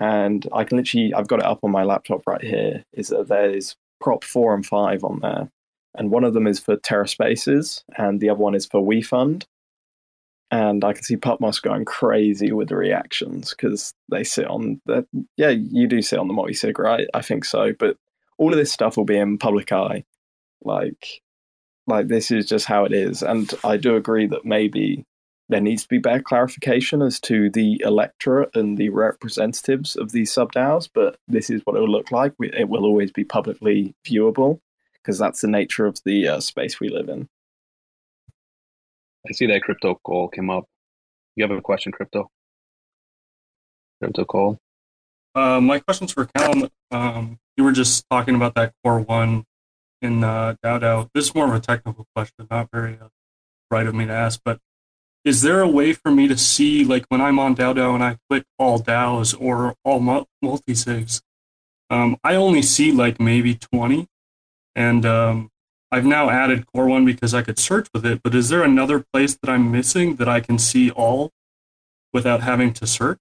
and 0.00 0.46
I 0.52 0.64
can 0.64 0.78
literally 0.78 1.12
I've 1.14 1.28
got 1.28 1.40
it 1.40 1.46
up 1.46 1.60
on 1.62 1.70
my 1.70 1.84
laptop 1.84 2.26
right 2.26 2.42
here. 2.42 2.84
Is 2.92 3.08
that 3.08 3.28
there's 3.28 3.76
prop 4.00 4.24
four 4.24 4.54
and 4.54 4.64
five 4.64 5.04
on 5.04 5.20
there, 5.20 5.50
and 5.96 6.10
one 6.10 6.24
of 6.24 6.34
them 6.34 6.46
is 6.46 6.60
for 6.60 6.76
Terra 6.76 7.08
Spaces, 7.08 7.84
and 7.96 8.20
the 8.20 8.30
other 8.30 8.40
one 8.40 8.54
is 8.54 8.66
for 8.66 8.80
WeFund. 8.80 9.44
And 10.50 10.82
I 10.82 10.94
can 10.94 11.02
see 11.02 11.16
Pupmos 11.16 11.60
going 11.60 11.84
crazy 11.84 12.52
with 12.52 12.68
the 12.68 12.76
reactions 12.76 13.50
because 13.50 13.92
they 14.10 14.24
sit 14.24 14.46
on 14.46 14.80
the 14.86 15.06
yeah 15.36 15.50
you 15.50 15.86
do 15.86 16.00
sit 16.00 16.18
on 16.18 16.28
the 16.28 16.34
multi 16.34 16.54
sig 16.54 16.78
right 16.78 17.06
I 17.14 17.22
think 17.22 17.44
so, 17.44 17.72
but 17.78 17.96
all 18.38 18.52
of 18.52 18.58
this 18.58 18.72
stuff 18.72 18.96
will 18.96 19.04
be 19.04 19.18
in 19.18 19.38
public 19.38 19.72
eye, 19.72 20.04
like 20.62 21.22
like 21.86 22.08
this 22.08 22.30
is 22.30 22.46
just 22.46 22.66
how 22.66 22.84
it 22.84 22.92
is, 22.92 23.22
and 23.22 23.52
I 23.64 23.76
do 23.76 23.96
agree 23.96 24.26
that 24.28 24.44
maybe 24.44 25.04
there 25.48 25.60
needs 25.60 25.82
to 25.82 25.88
be 25.88 25.98
better 25.98 26.22
clarification 26.22 27.00
as 27.00 27.18
to 27.20 27.50
the 27.50 27.80
electorate 27.84 28.54
and 28.54 28.76
the 28.76 28.90
representatives 28.90 29.96
of 29.96 30.12
these 30.12 30.30
sub 30.30 30.52
DAOs, 30.52 30.88
but 30.92 31.16
this 31.26 31.48
is 31.48 31.62
what 31.64 31.76
it 31.76 31.80
will 31.80 31.90
look 31.90 32.12
like. 32.12 32.34
It 32.40 32.68
will 32.68 32.84
always 32.84 33.10
be 33.10 33.24
publicly 33.24 33.94
viewable 34.06 34.60
because 34.94 35.18
that's 35.18 35.40
the 35.40 35.48
nature 35.48 35.86
of 35.86 35.98
the 36.04 36.28
uh, 36.28 36.40
space 36.40 36.80
we 36.80 36.90
live 36.90 37.08
in. 37.08 37.28
I 39.26 39.32
see 39.32 39.46
that 39.46 39.62
crypto 39.62 39.98
call 40.04 40.28
came 40.28 40.50
up. 40.50 40.66
You 41.34 41.44
have 41.44 41.56
a 41.56 41.62
question, 41.62 41.92
crypto? 41.92 42.30
Crypto 44.02 44.24
call. 44.24 44.58
Uh, 45.34 45.60
my 45.60 45.78
question's 45.78 46.12
for 46.12 46.26
Callum. 46.26 46.68
Um, 46.90 47.38
you 47.56 47.64
were 47.64 47.72
just 47.72 48.04
talking 48.10 48.34
about 48.34 48.54
that 48.54 48.72
core 48.82 49.00
one 49.00 49.44
in 50.02 50.24
uh, 50.24 50.56
DAO 50.64 50.80
DAO. 50.80 51.08
This 51.14 51.26
is 51.26 51.34
more 51.34 51.46
of 51.46 51.54
a 51.54 51.60
technical 51.60 52.06
question, 52.14 52.46
not 52.50 52.68
very 52.70 52.98
uh, 53.00 53.08
right 53.70 53.86
of 53.86 53.94
me 53.94 54.06
to 54.06 54.12
ask, 54.12 54.40
but 54.44 54.60
is 55.24 55.42
there 55.42 55.60
a 55.60 55.68
way 55.68 55.92
for 55.92 56.10
me 56.10 56.28
to 56.28 56.38
see, 56.38 56.84
like 56.84 57.04
when 57.08 57.20
I'm 57.20 57.38
on 57.38 57.56
DAO 57.56 57.94
and 57.94 58.04
I 58.04 58.16
click 58.28 58.44
all 58.58 58.80
DAOs 58.80 59.38
or 59.38 59.74
all 59.84 60.00
multi 60.00 60.72
sigs, 60.72 61.20
um, 61.90 62.16
I 62.22 62.34
only 62.34 62.62
see 62.62 62.92
like 62.92 63.20
maybe 63.20 63.54
20. 63.54 64.06
And 64.76 65.04
um, 65.04 65.50
I've 65.90 66.06
now 66.06 66.30
added 66.30 66.66
Core 66.66 66.86
One 66.86 67.04
because 67.04 67.34
I 67.34 67.42
could 67.42 67.58
search 67.58 67.88
with 67.92 68.06
it. 68.06 68.22
But 68.22 68.34
is 68.34 68.48
there 68.48 68.62
another 68.62 69.04
place 69.12 69.36
that 69.42 69.50
I'm 69.50 69.72
missing 69.72 70.16
that 70.16 70.28
I 70.28 70.40
can 70.40 70.58
see 70.58 70.90
all 70.90 71.32
without 72.12 72.42
having 72.42 72.72
to 72.74 72.86
search? 72.86 73.18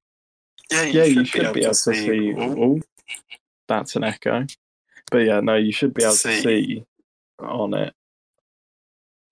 Yeah, 0.71 0.83
you, 0.83 0.99
yeah, 0.99 1.05
should, 1.05 1.15
you 1.15 1.25
should 1.25 1.53
be 1.53 1.61
able, 1.61 1.69
to 1.69 1.75
see. 1.75 1.93
see 1.93 2.35
oh, 2.37 2.81
that's 3.67 3.95
an 3.95 4.03
echo. 4.03 4.45
But 5.09 5.19
yeah, 5.19 5.39
no, 5.39 5.55
you 5.55 5.71
should 5.71 5.93
be 5.93 6.03
able 6.03 6.13
see. 6.13 6.35
to 6.35 6.41
see 6.41 6.83
on 7.39 7.73
it. 7.73 7.93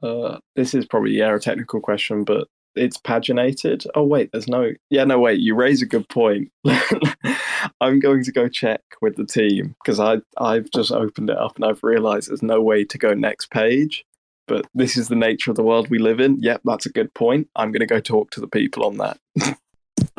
Uh, 0.01 0.39
this 0.55 0.73
is 0.73 0.85
probably 0.85 1.11
yeah, 1.11 1.35
a 1.35 1.39
technical 1.39 1.81
question, 1.81 2.23
but 2.23 2.47
it's 2.75 2.97
paginated. 2.97 3.87
Oh 3.95 4.03
wait, 4.03 4.31
there's 4.31 4.47
no. 4.47 4.71
Yeah, 4.89 5.03
no 5.03 5.19
wait. 5.19 5.39
You 5.39 5.55
raise 5.55 5.81
a 5.81 5.85
good 5.85 6.07
point. 6.09 6.51
I'm 7.81 7.99
going 7.99 8.23
to 8.23 8.31
go 8.31 8.47
check 8.47 8.81
with 9.01 9.15
the 9.15 9.25
team 9.25 9.75
because 9.83 9.99
I 9.99 10.17
I've 10.37 10.69
just 10.71 10.91
opened 10.91 11.29
it 11.29 11.37
up 11.37 11.55
and 11.55 11.65
I've 11.65 11.83
realised 11.83 12.29
there's 12.29 12.43
no 12.43 12.61
way 12.61 12.83
to 12.85 12.97
go 12.97 13.13
next 13.13 13.49
page. 13.51 14.05
But 14.47 14.67
this 14.75 14.95
is 14.95 15.07
the 15.07 15.15
nature 15.15 15.49
of 15.49 15.57
the 15.57 15.63
world 15.63 15.89
we 15.89 15.97
live 15.97 16.19
in. 16.19 16.39
Yep, 16.39 16.61
that's 16.65 16.85
a 16.85 16.91
good 16.91 17.13
point. 17.15 17.49
I'm 17.55 17.71
going 17.71 17.79
to 17.79 17.87
go 17.87 17.99
talk 17.99 18.29
to 18.31 18.39
the 18.39 18.47
people 18.47 18.85
on 18.85 18.97
that. 18.97 19.17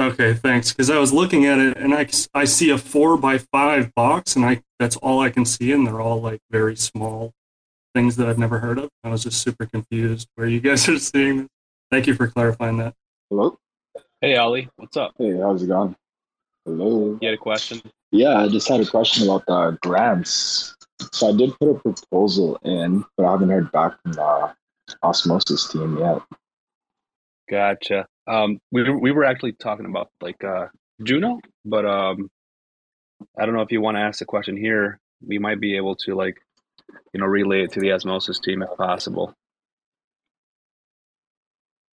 okay, 0.00 0.34
thanks. 0.34 0.72
Because 0.72 0.90
I 0.90 0.98
was 0.98 1.12
looking 1.12 1.46
at 1.46 1.58
it 1.58 1.76
and 1.76 1.94
I, 1.94 2.08
I 2.34 2.44
see 2.44 2.70
a 2.70 2.78
four 2.78 3.16
by 3.16 3.38
five 3.38 3.94
box 3.94 4.34
and 4.34 4.44
I 4.44 4.62
that's 4.80 4.96
all 4.96 5.20
I 5.20 5.30
can 5.30 5.44
see 5.44 5.72
and 5.72 5.86
they're 5.86 6.00
all 6.00 6.20
like 6.20 6.40
very 6.50 6.76
small 6.76 7.32
things 7.94 8.16
that 8.16 8.28
I've 8.28 8.38
never 8.38 8.58
heard 8.58 8.78
of. 8.78 8.90
I 9.04 9.08
was 9.08 9.22
just 9.22 9.40
super 9.40 9.64
confused 9.64 10.28
where 10.34 10.46
you 10.46 10.60
guys 10.60 10.88
are 10.90 10.98
seeing 10.98 11.38
this. 11.38 11.48
Thank 11.90 12.06
you 12.06 12.14
for 12.14 12.26
clarifying 12.26 12.78
that. 12.78 12.94
Hello. 13.30 13.58
Hey, 14.20 14.36
Ollie. 14.36 14.68
What's 14.76 14.96
up? 14.96 15.12
Hey, 15.18 15.36
how's 15.36 15.62
it 15.62 15.68
going? 15.68 15.94
Hello. 16.64 17.16
You 17.20 17.28
had 17.28 17.34
a 17.34 17.38
question? 17.38 17.80
Yeah, 18.10 18.36
I 18.38 18.48
just 18.48 18.68
had 18.68 18.80
a 18.80 18.86
question 18.86 19.24
about 19.28 19.46
the 19.46 19.78
grants. 19.82 20.74
So 21.12 21.28
I 21.28 21.36
did 21.36 21.56
put 21.58 21.70
a 21.70 21.74
proposal 21.74 22.58
in, 22.64 23.04
but 23.16 23.26
I 23.26 23.30
haven't 23.30 23.50
heard 23.50 23.70
back 23.70 24.00
from 24.02 24.12
the 24.12 24.54
osmosis 25.02 25.68
team 25.68 25.98
yet. 25.98 26.22
Gotcha. 27.48 28.06
Um, 28.26 28.58
we 28.72 28.90
we 28.90 29.12
were 29.12 29.24
actually 29.24 29.52
talking 29.52 29.86
about 29.86 30.08
like 30.20 30.42
uh, 30.42 30.66
Juno, 31.04 31.38
but 31.64 31.84
um, 31.84 32.28
I 33.38 33.46
don't 33.46 33.54
know 33.54 33.62
if 33.62 33.70
you 33.70 33.80
want 33.80 33.96
to 33.96 34.00
ask 34.00 34.18
the 34.18 34.24
question 34.24 34.56
here. 34.56 34.98
We 35.24 35.38
might 35.38 35.60
be 35.60 35.76
able 35.76 35.94
to 35.96 36.14
like, 36.14 36.38
you 37.12 37.20
know, 37.20 37.26
relay 37.26 37.62
it 37.62 37.72
to 37.72 37.80
the 37.80 37.92
osmosis 37.92 38.40
team 38.40 38.62
if 38.62 38.76
possible. 38.76 39.34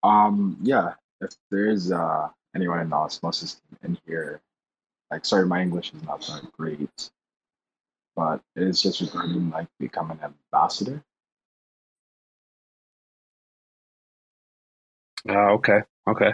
Um, 0.03 0.59
yeah, 0.63 0.95
if 1.21 1.31
there's 1.51 1.91
uh 1.93 2.29
anyone 2.55 2.81
in 2.81 2.91
the 2.91 2.97
osmosis 2.97 3.61
in 3.83 3.99
here, 4.07 4.41
like 5.11 5.25
sorry, 5.25 5.47
my 5.47 5.63
English 5.63 5.93
is 5.95 6.03
not 6.03 6.21
that 6.23 6.51
great, 6.53 7.11
but 8.15 8.41
it's 8.55 8.83
just 8.83 9.01
regarding 9.01 9.51
like 9.51 9.69
becoming 9.79 10.19
an 10.23 10.35
ambassador. 10.53 11.03
Uh, 15.29 15.53
okay, 15.55 15.81
okay. 16.09 16.33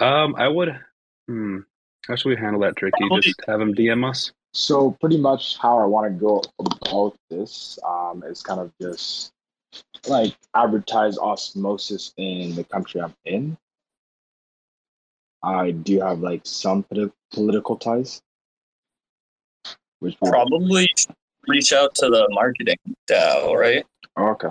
Um, 0.00 0.34
I 0.36 0.48
would. 0.48 0.76
Hmm. 1.28 1.58
How 2.06 2.16
should 2.16 2.30
we 2.30 2.36
handle 2.36 2.60
that, 2.62 2.76
Tricky? 2.76 3.08
Just 3.20 3.40
have 3.46 3.60
him 3.60 3.74
DM 3.74 4.08
us. 4.08 4.32
So 4.52 4.90
pretty 5.00 5.18
much 5.18 5.56
how 5.56 5.78
I 5.78 5.84
want 5.84 6.12
to 6.12 6.18
go 6.18 6.42
about 6.58 7.16
this 7.30 7.78
um, 7.86 8.24
is 8.26 8.42
kind 8.42 8.60
of 8.60 8.72
just 8.80 9.32
like 10.06 10.34
advertise 10.54 11.18
osmosis 11.18 12.12
in 12.16 12.54
the 12.54 12.64
country 12.64 13.00
I'm 13.00 13.14
in. 13.24 13.56
I 15.42 15.72
do 15.72 16.00
have 16.00 16.20
like 16.20 16.42
some 16.44 16.84
political 17.32 17.76
ties. 17.76 18.22
Which 20.00 20.16
probably 20.24 20.88
reach 21.46 21.72
out 21.72 21.94
to 21.96 22.08
the 22.08 22.28
marketing 22.32 22.76
DAO, 23.08 23.54
right? 23.54 23.84
Oh, 24.16 24.30
okay. 24.30 24.48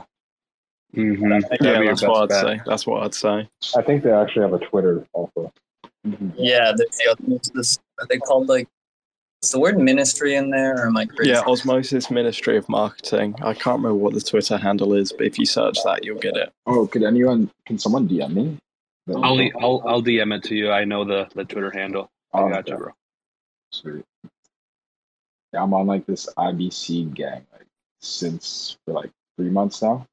Mm-hmm. 0.95 1.31
Yeah, 1.63 1.83
that's 1.83 2.01
what 2.01 2.23
I'd 2.23 2.29
bet. 2.29 2.41
say. 2.41 2.61
That's 2.65 2.87
what 2.87 3.03
I'd 3.03 3.13
say. 3.13 3.49
I 3.75 3.81
think 3.81 4.03
they 4.03 4.11
actually 4.11 4.43
have 4.43 4.53
a 4.53 4.59
Twitter 4.59 5.05
also. 5.13 5.51
Mm-hmm. 6.05 6.29
Yeah, 6.37 6.73
there's 6.75 6.97
the, 6.97 7.51
this, 7.53 7.79
are 7.99 8.07
they 8.07 8.17
called 8.17 8.47
like 8.47 8.67
is 9.43 9.51
the 9.51 9.59
word 9.59 9.79
ministry 9.79 10.35
in 10.35 10.49
there, 10.51 10.75
or 10.75 10.87
am 10.87 10.97
I 10.97 11.05
crazy? 11.05 11.31
Yeah, 11.31 11.41
Osmosis 11.41 12.11
Ministry 12.11 12.57
of 12.57 12.69
Marketing. 12.69 13.35
I 13.41 13.53
can't 13.53 13.77
remember 13.77 13.95
what 13.95 14.13
the 14.13 14.21
Twitter 14.21 14.57
handle 14.57 14.93
is, 14.93 15.11
but 15.11 15.25
if 15.25 15.39
you 15.39 15.45
search 15.45 15.77
that, 15.83 16.03
you'll 16.03 16.19
get 16.19 16.37
it. 16.37 16.53
Oh, 16.67 16.85
could 16.85 17.03
anyone? 17.03 17.49
Can 17.65 17.79
someone 17.79 18.07
DM 18.07 18.33
me? 18.33 18.57
I'll 19.09 19.39
I'll 19.59 19.83
I'll 19.87 20.03
DM 20.03 20.35
it 20.35 20.43
to 20.43 20.55
you. 20.55 20.71
I 20.71 20.85
know 20.85 21.03
the 21.03 21.27
the 21.33 21.43
Twitter 21.43 21.71
handle. 21.71 22.09
I 22.33 22.41
oh, 22.41 22.49
got 22.49 22.59
okay. 22.59 22.71
you, 22.71 22.77
bro. 22.77 22.91
Sweet. 23.71 24.05
Yeah, 25.53 25.63
I'm 25.63 25.73
on 25.73 25.87
like 25.87 26.05
this 26.05 26.29
IBC 26.37 27.13
gang 27.13 27.45
like 27.51 27.65
since 27.99 28.77
for 28.85 28.93
like 28.93 29.11
three 29.37 29.49
months 29.49 29.81
now. 29.81 30.05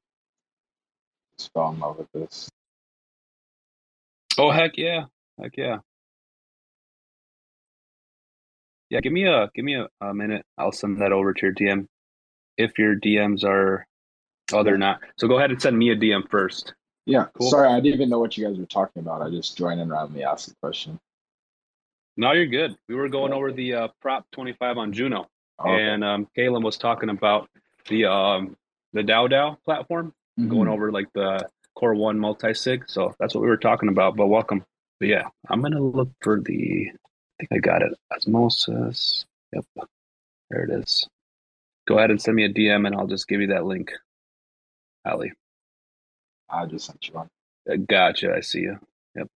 Just 1.37 1.53
fell 1.53 1.69
in 1.71 1.79
love 1.79 1.99
with 1.99 2.11
this. 2.13 2.49
Oh 4.39 4.49
heck 4.49 4.75
yeah, 4.75 5.05
heck 5.39 5.55
yeah 5.55 5.79
yeah, 8.89 9.01
give 9.01 9.13
me 9.13 9.25
a 9.25 9.49
give 9.53 9.65
me 9.65 9.75
a, 9.75 9.87
a 10.01 10.13
minute. 10.13 10.45
I'll 10.57 10.71
send 10.71 11.01
that 11.01 11.11
over 11.11 11.33
to 11.33 11.45
your 11.45 11.53
DM. 11.53 11.87
If 12.57 12.77
your 12.77 12.95
DMs 12.95 13.43
are, 13.43 13.85
oh, 14.51 14.63
they're 14.63 14.77
not. 14.77 14.99
So 15.17 15.27
go 15.27 15.37
ahead 15.37 15.51
and 15.51 15.61
send 15.61 15.77
me 15.77 15.91
a 15.91 15.95
DM 15.95 16.29
first. 16.29 16.73
Yeah. 17.05 17.25
Cool. 17.37 17.49
Sorry, 17.49 17.69
I 17.69 17.79
didn't 17.79 17.95
even 17.95 18.09
know 18.09 18.19
what 18.19 18.37
you 18.37 18.45
guys 18.47 18.57
were 18.57 18.65
talking 18.65 19.01
about. 19.01 19.21
I 19.21 19.29
just 19.29 19.57
joined 19.57 19.79
in 19.79 19.89
randomly 19.89 20.23
asked 20.23 20.49
a 20.49 20.55
question. 20.61 20.99
No, 22.17 22.33
you're 22.33 22.47
good. 22.47 22.75
We 22.89 22.95
were 22.95 23.07
going 23.07 23.31
over 23.31 23.51
the 23.51 23.73
uh, 23.73 23.87
Prop 24.01 24.25
25 24.33 24.77
on 24.77 24.91
Juno, 24.91 25.27
oh, 25.59 25.71
okay. 25.71 25.83
and 25.83 26.03
um, 26.03 26.27
Kalen 26.37 26.63
was 26.63 26.77
talking 26.77 27.09
about 27.09 27.49
the 27.87 28.05
um, 28.05 28.57
the 28.91 29.01
DAO 29.01 29.31
DAO 29.31 29.57
platform, 29.63 30.13
mm-hmm. 30.37 30.49
going 30.49 30.67
over 30.67 30.91
like 30.91 31.07
the 31.13 31.47
Core 31.75 31.95
One 31.95 32.19
multi 32.19 32.53
sig. 32.53 32.83
So 32.87 33.15
that's 33.19 33.33
what 33.33 33.41
we 33.41 33.47
were 33.47 33.57
talking 33.57 33.87
about. 33.87 34.17
But 34.17 34.27
welcome. 34.27 34.65
But 34.99 35.07
yeah, 35.07 35.29
I'm 35.47 35.61
gonna 35.61 35.81
look 35.81 36.09
for 36.21 36.41
the 36.41 36.91
think 37.39 37.51
I 37.51 37.57
got 37.57 37.81
it. 37.81 37.93
Osmosis. 38.13 39.25
Yep. 39.53 39.65
There 40.49 40.63
it 40.63 40.71
is. 40.71 41.07
Go 41.87 41.97
ahead 41.97 42.11
and 42.11 42.21
send 42.21 42.35
me 42.35 42.45
a 42.45 42.53
DM 42.53 42.85
and 42.85 42.95
I'll 42.95 43.07
just 43.07 43.27
give 43.27 43.41
you 43.41 43.47
that 43.47 43.65
link. 43.65 43.91
Ali. 45.05 45.31
I 46.49 46.65
just 46.65 46.85
sent 46.85 47.07
you 47.07 47.13
one. 47.13 47.29
Uh, 47.71 47.77
gotcha. 47.87 48.33
I 48.35 48.41
see 48.41 48.59
you. 48.59 48.77
Yep. 49.15 49.27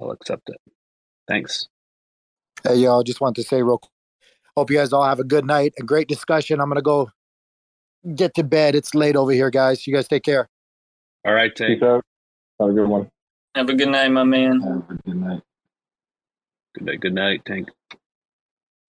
I'll 0.00 0.10
accept 0.10 0.48
it. 0.48 0.56
Thanks. 1.28 1.68
Hey, 2.62 2.76
y'all. 2.76 3.02
Just 3.02 3.20
wanted 3.20 3.42
to 3.42 3.48
say 3.48 3.62
real 3.62 3.78
quick. 3.78 3.90
Hope 4.56 4.70
you 4.70 4.76
guys 4.76 4.92
all 4.92 5.04
have 5.04 5.18
a 5.18 5.24
good 5.24 5.44
night. 5.44 5.74
A 5.80 5.82
great 5.82 6.08
discussion. 6.08 6.60
I'm 6.60 6.68
going 6.68 6.76
to 6.76 6.82
go 6.82 7.10
get 8.14 8.34
to 8.34 8.44
bed. 8.44 8.74
It's 8.74 8.94
late 8.94 9.16
over 9.16 9.32
here, 9.32 9.50
guys. 9.50 9.86
You 9.86 9.94
guys 9.94 10.06
take 10.06 10.22
care. 10.22 10.48
All 11.24 11.34
right, 11.34 11.54
take 11.54 11.80
care. 11.80 12.00
Have 12.60 12.68
a 12.68 12.72
good 12.72 12.88
one. 12.88 13.10
Have 13.56 13.68
a 13.68 13.74
good 13.74 13.88
night, 13.88 14.08
my 14.08 14.24
man. 14.24 14.60
Have 14.60 14.90
a 14.90 14.94
good 15.04 15.16
night. 15.16 15.42
Good 16.74 16.84
night. 16.86 17.00
Good 17.00 17.14
night, 17.14 17.44
Tank. 17.44 17.68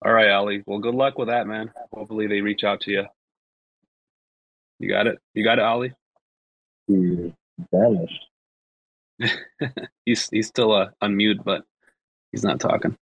All 0.03 0.13
right, 0.13 0.29
Ali. 0.29 0.63
Well, 0.65 0.79
good 0.79 0.95
luck 0.95 1.17
with 1.17 1.27
that, 1.27 1.47
man. 1.47 1.71
Hopefully 1.93 2.27
they 2.27 2.41
reach 2.41 2.63
out 2.63 2.81
to 2.81 2.91
you. 2.91 3.05
You 4.79 4.89
got 4.89 5.07
it. 5.07 5.19
You 5.33 5.43
got 5.43 5.59
it, 5.59 5.63
Ali. 5.63 5.93
He 6.87 7.33
vanished. 7.71 8.25
he's 10.05 10.29
he's 10.29 10.47
still 10.47 10.71
uh, 10.71 10.89
unmute, 11.03 11.43
but 11.43 11.63
he's 12.31 12.43
not 12.43 12.59
talking. 12.59 12.95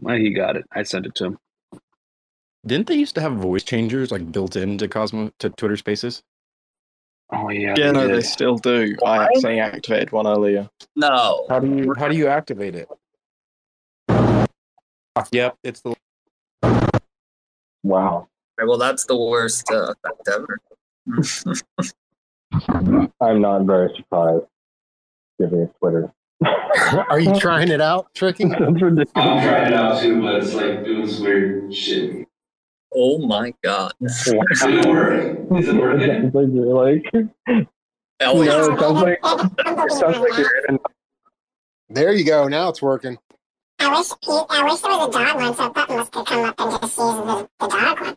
Well, 0.00 0.16
he 0.16 0.30
got 0.30 0.56
it. 0.56 0.64
I 0.72 0.82
sent 0.82 1.06
it 1.06 1.14
to 1.16 1.24
him. 1.26 1.38
Didn't 2.66 2.86
they 2.86 2.94
used 2.94 3.14
to 3.16 3.20
have 3.20 3.34
voice 3.34 3.62
changers 3.62 4.10
like 4.10 4.32
built 4.32 4.56
into 4.56 4.88
Cosmo 4.88 5.30
to 5.38 5.50
Twitter 5.50 5.76
Spaces? 5.76 6.22
Oh 7.32 7.50
yeah. 7.50 7.74
Yeah, 7.76 7.92
no, 7.92 8.08
they 8.08 8.22
still 8.22 8.56
do. 8.56 8.96
I 9.04 9.24
actually 9.24 9.60
activated 9.60 10.12
one 10.12 10.26
earlier. 10.26 10.68
No. 10.96 11.46
How 11.48 11.58
do 11.60 11.68
you 11.68 11.94
how 11.96 12.08
do 12.08 12.16
you 12.16 12.28
activate 12.28 12.74
it? 12.74 12.88
Yep, 15.32 15.56
it's 15.62 15.80
the. 15.80 15.94
Wow. 17.82 18.28
Right, 18.58 18.68
well, 18.68 18.76
that's 18.78 19.06
the 19.06 19.16
worst 19.16 19.70
uh, 19.70 19.94
effect 20.04 20.28
ever. 20.28 20.58
I'm 23.20 23.40
not 23.40 23.62
very 23.62 23.90
surprised, 23.96 24.44
given 25.38 25.70
Twitter. 25.80 26.12
Are 27.08 27.20
you 27.20 27.38
trying 27.38 27.68
it 27.68 27.80
out, 27.80 28.12
Tricky? 28.14 28.44
I'm 28.54 28.76
trying 28.76 28.98
it 28.98 29.72
out 29.72 30.00
too, 30.00 30.20
but 30.22 30.34
it's 30.36 30.54
like 30.54 30.84
doing 30.84 31.06
this 31.06 31.20
weird 31.20 31.74
shit. 31.74 32.26
Oh 32.94 33.18
my 33.18 33.52
god. 33.62 33.92
Is 34.00 34.28
it 34.28 34.36
working? 34.86 35.56
Is 35.56 35.68
it 35.68 35.74
working? 35.74 36.30
like 36.32 36.48
you're 36.52 36.66
like. 36.66 37.10
Oh. 38.20 38.20
No, 38.20 38.42
it 38.42 38.78
sounds 38.78 39.02
like, 39.02 39.18
it 39.22 39.92
sounds 39.92 40.18
like 40.18 40.38
you're 40.38 40.66
in. 40.68 40.78
There 41.88 42.12
you 42.12 42.24
go. 42.24 42.46
Now 42.48 42.68
it's 42.68 42.80
working. 42.80 43.18
I 43.84 43.98
wish 43.98 44.10
I 44.48 44.64
wish 44.64 44.80
there 44.80 44.90
was 44.92 45.08
a 45.08 45.12
dog 45.12 45.36
one 45.36 45.54
so 45.54 45.70
Pupmos 45.70 46.10
could 46.10 46.26
come 46.26 46.44
up 46.44 46.54
and 46.58 46.70
just 46.70 46.82
use 46.82 46.96
the, 46.96 47.48
the 47.60 47.68
dog 47.68 48.00
one. 48.00 48.16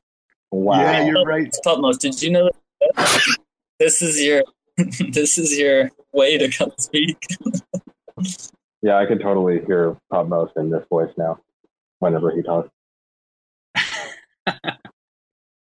Wow. 0.52 0.82
Yeah, 0.82 1.06
you're 1.06 1.26
right. 1.26 1.54
Pupmos, 1.66 2.00
did 2.00 2.22
you 2.22 2.32
know 2.32 2.50
that 2.80 3.38
this 3.80 4.02
is 4.02 4.22
your 4.22 4.44
this 5.12 5.38
is 5.38 5.58
your 5.58 5.92
way 6.14 6.38
to 6.38 6.50
come 6.50 6.72
speak. 6.78 7.18
Yeah, 8.84 9.00
I 9.00 9.08
could 9.08 9.20
totally 9.20 9.60
hear 9.66 9.98
Pupmos 10.14 10.52
in 10.56 10.70
this 10.70 10.86
voice 10.88 11.12
now 11.18 11.40
whenever 11.98 12.32
he 12.32 12.44
talks. 12.44 12.70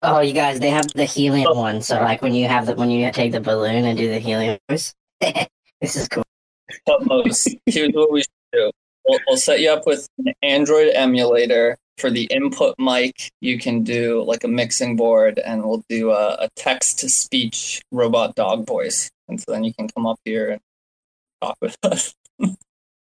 Oh, 0.02 0.20
you 0.20 0.32
guys, 0.32 0.58
they 0.58 0.70
have 0.70 0.86
the 0.94 1.04
helium 1.04 1.56
one. 1.56 1.80
So 1.80 1.94
like 2.00 2.22
when 2.22 2.34
you 2.34 2.48
have 2.48 2.66
the 2.66 2.74
when 2.74 2.90
you 2.90 3.10
take 3.12 3.30
the 3.30 3.40
balloon 3.40 3.84
and 3.84 3.96
do 3.96 4.08
the 4.08 4.18
helium 4.18 4.58
voice. 4.68 4.94
this 5.20 5.96
is 5.96 6.08
cool. 6.08 6.24
Pupmos, 6.88 7.56
here's 7.66 7.92
what 7.92 8.12
we 8.12 8.22
should 8.22 8.28
do. 8.52 8.70
We'll, 9.08 9.18
we'll 9.26 9.36
set 9.38 9.60
you 9.60 9.70
up 9.70 9.86
with 9.86 10.06
an 10.18 10.34
Android 10.42 10.92
emulator 10.94 11.78
for 11.96 12.10
the 12.10 12.24
input 12.24 12.74
mic. 12.78 13.30
You 13.40 13.58
can 13.58 13.82
do 13.82 14.22
like 14.22 14.44
a 14.44 14.48
mixing 14.48 14.96
board, 14.96 15.38
and 15.38 15.64
we'll 15.64 15.82
do 15.88 16.10
a, 16.10 16.34
a 16.34 16.48
text 16.56 16.98
to 17.00 17.08
speech 17.08 17.80
robot 17.90 18.34
dog 18.34 18.66
voice, 18.66 19.10
and 19.28 19.40
so 19.40 19.52
then 19.52 19.64
you 19.64 19.72
can 19.74 19.88
come 19.88 20.06
up 20.06 20.18
here 20.24 20.50
and 20.50 20.60
talk 21.42 21.56
with 21.60 21.76
us. 21.82 22.14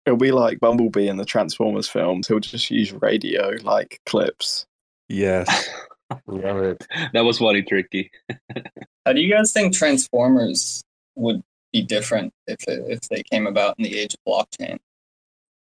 It'll 0.04 0.18
be 0.18 0.32
like 0.32 0.58
Bumblebee 0.58 1.06
in 1.06 1.16
the 1.16 1.24
Transformers 1.24 1.88
films. 1.88 2.26
He'll 2.26 2.40
just 2.40 2.70
use 2.70 2.92
radio 2.92 3.56
like 3.62 4.00
clips. 4.04 4.66
Yes. 5.08 5.68
Love 6.26 6.58
it. 6.58 6.86
That 7.12 7.24
was 7.24 7.38
funny, 7.38 7.62
tricky. 7.62 8.10
How 9.06 9.12
do 9.12 9.20
you 9.20 9.32
guys 9.32 9.52
think 9.52 9.72
Transformers 9.72 10.82
would 11.14 11.42
be 11.72 11.82
different 11.82 12.32
if 12.46 12.66
it, 12.66 12.84
if 12.88 13.00
they 13.08 13.22
came 13.22 13.46
about 13.46 13.76
in 13.78 13.84
the 13.84 13.96
age 13.98 14.14
of 14.14 14.20
blockchain? 14.32 14.78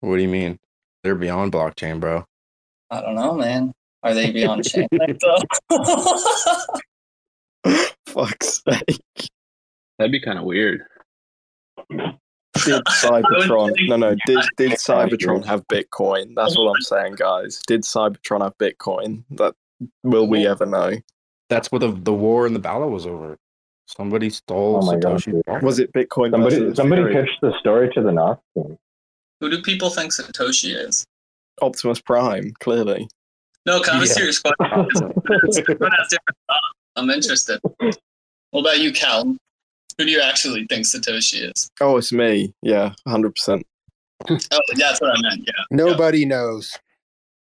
What 0.06 0.18
do 0.18 0.22
you 0.22 0.28
mean? 0.28 0.60
They're 1.02 1.16
beyond 1.16 1.50
blockchain, 1.50 1.98
bro. 1.98 2.24
I 2.92 3.00
don't 3.00 3.16
know, 3.16 3.34
man. 3.34 3.72
Are 4.04 4.14
they 4.14 4.30
beyond 4.30 4.62
chain? 4.68 4.86
Fuck's 8.06 8.62
sake. 8.62 9.00
That'd 9.98 10.12
be 10.12 10.20
kind 10.20 10.38
of 10.38 10.44
weird. 10.44 10.82
Did 11.90 12.84
Cybertron 13.02 13.74
no 13.88 13.96
no 13.96 14.14
did 14.26 14.38
did 14.56 14.72
Cybertron 14.74 15.44
have 15.44 15.66
Bitcoin? 15.66 16.34
That's 16.36 16.56
what 16.56 16.76
I'm 16.76 16.82
saying, 16.82 17.14
guys. 17.16 17.60
Did 17.66 17.82
Cybertron 17.82 18.42
have 18.42 18.56
Bitcoin? 18.58 19.24
That 19.32 19.54
will 20.04 20.28
we 20.28 20.46
ever 20.46 20.66
know? 20.66 20.92
That's 21.48 21.72
what 21.72 21.80
the 21.80 21.90
the 21.90 22.14
war 22.14 22.46
in 22.46 22.52
the 22.52 22.60
battle 22.60 22.90
was 22.90 23.06
over. 23.06 23.38
Somebody 23.88 24.30
stole 24.30 24.76
Oh 24.76 24.82
my 24.86 25.00
God, 25.00 25.16
Satoshi. 25.16 25.32
dude. 25.32 25.44
block. 25.46 25.62
Was 25.62 25.80
it 25.80 25.92
Bitcoin? 25.92 26.30
Somebody, 26.30 26.74
somebody 26.76 27.02
Ethereum? 27.02 27.24
pitched 27.24 27.40
the 27.40 27.58
story 27.58 27.90
to 27.94 28.02
the 28.02 28.12
Knox 28.12 28.40
team. 28.54 28.78
Who 29.40 29.50
do 29.50 29.60
people 29.62 29.90
think 29.90 30.12
Satoshi 30.12 30.74
is? 30.74 31.04
Optimus 31.60 32.00
Prime, 32.00 32.52
clearly. 32.60 33.08
No, 33.66 33.80
kind 33.80 33.98
of 33.98 34.04
a 34.04 34.06
Yeah. 34.06 34.12
serious 34.14 34.40
question. 34.40 35.12
Has 35.44 35.56
different 35.56 35.80
thoughts. 35.80 36.16
I'm 36.96 37.10
interested. 37.10 37.60
What 38.50 38.60
about 38.60 38.78
you, 38.78 38.92
Cal? 38.92 39.24
Who 39.24 40.04
do 40.04 40.10
you 40.10 40.20
actually 40.20 40.66
think 40.66 40.86
Satoshi 40.86 41.50
is? 41.50 41.68
Oh, 41.80 41.96
it's 41.96 42.12
me. 42.12 42.52
Yeah, 42.62 42.92
hundred 43.08 43.34
percent. 43.34 43.66
Oh, 44.30 44.38
that's 44.76 45.00
what 45.00 45.10
I 45.16 45.20
meant. 45.22 45.42
Yeah. 45.46 45.64
Nobody 45.70 46.24
knows. 46.24 46.72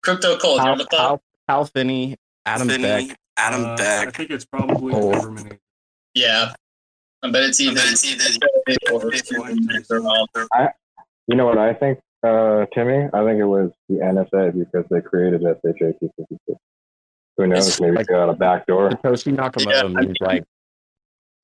Crypto 0.02 0.36
Cole, 0.38 0.56
do 0.58 0.62
you 0.64 0.68
have 0.68 0.80
a 0.80 0.84
thought? 0.84 0.98
Hal, 1.00 1.22
Hal 1.48 1.64
Finney, 1.66 2.16
Adam 2.46 2.68
Finney, 2.68 2.82
Beck. 3.08 3.16
Adam 3.36 3.64
Uh, 3.64 3.76
I 3.80 4.10
think 4.10 4.30
it's 4.30 4.44
probably 4.44 4.92
Oh. 4.94 5.10
the 5.10 5.16
government. 5.16 5.46
agency. 5.46 5.60
Yeah. 6.14 6.52
I 7.22 7.30
bet 7.30 7.42
it's 7.44 7.60
either 7.60 7.80
it's 7.84 8.04
either 8.04 8.24
I, 10.54 10.68
you 11.28 11.36
know 11.36 11.46
what 11.46 11.58
I 11.58 11.74
think, 11.74 12.00
uh, 12.26 12.64
Timmy? 12.74 13.08
I 13.12 13.24
think 13.24 13.38
it 13.38 13.44
was 13.44 13.70
the 13.88 13.96
NSA 13.96 14.58
because 14.58 14.84
they 14.90 15.00
created 15.00 15.42
SHA-256. 15.42 16.56
Who 17.36 17.46
knows? 17.46 17.68
It's 17.68 17.80
Maybe 17.80 17.96
like- 17.96 18.06
they 18.06 18.14
got 18.14 18.30
a 18.30 18.34
back 18.34 18.66
door. 18.66 18.90
Satoshi 18.90 19.36
Nakamoto 19.36 19.94
means 19.94 20.16
like 20.20 20.44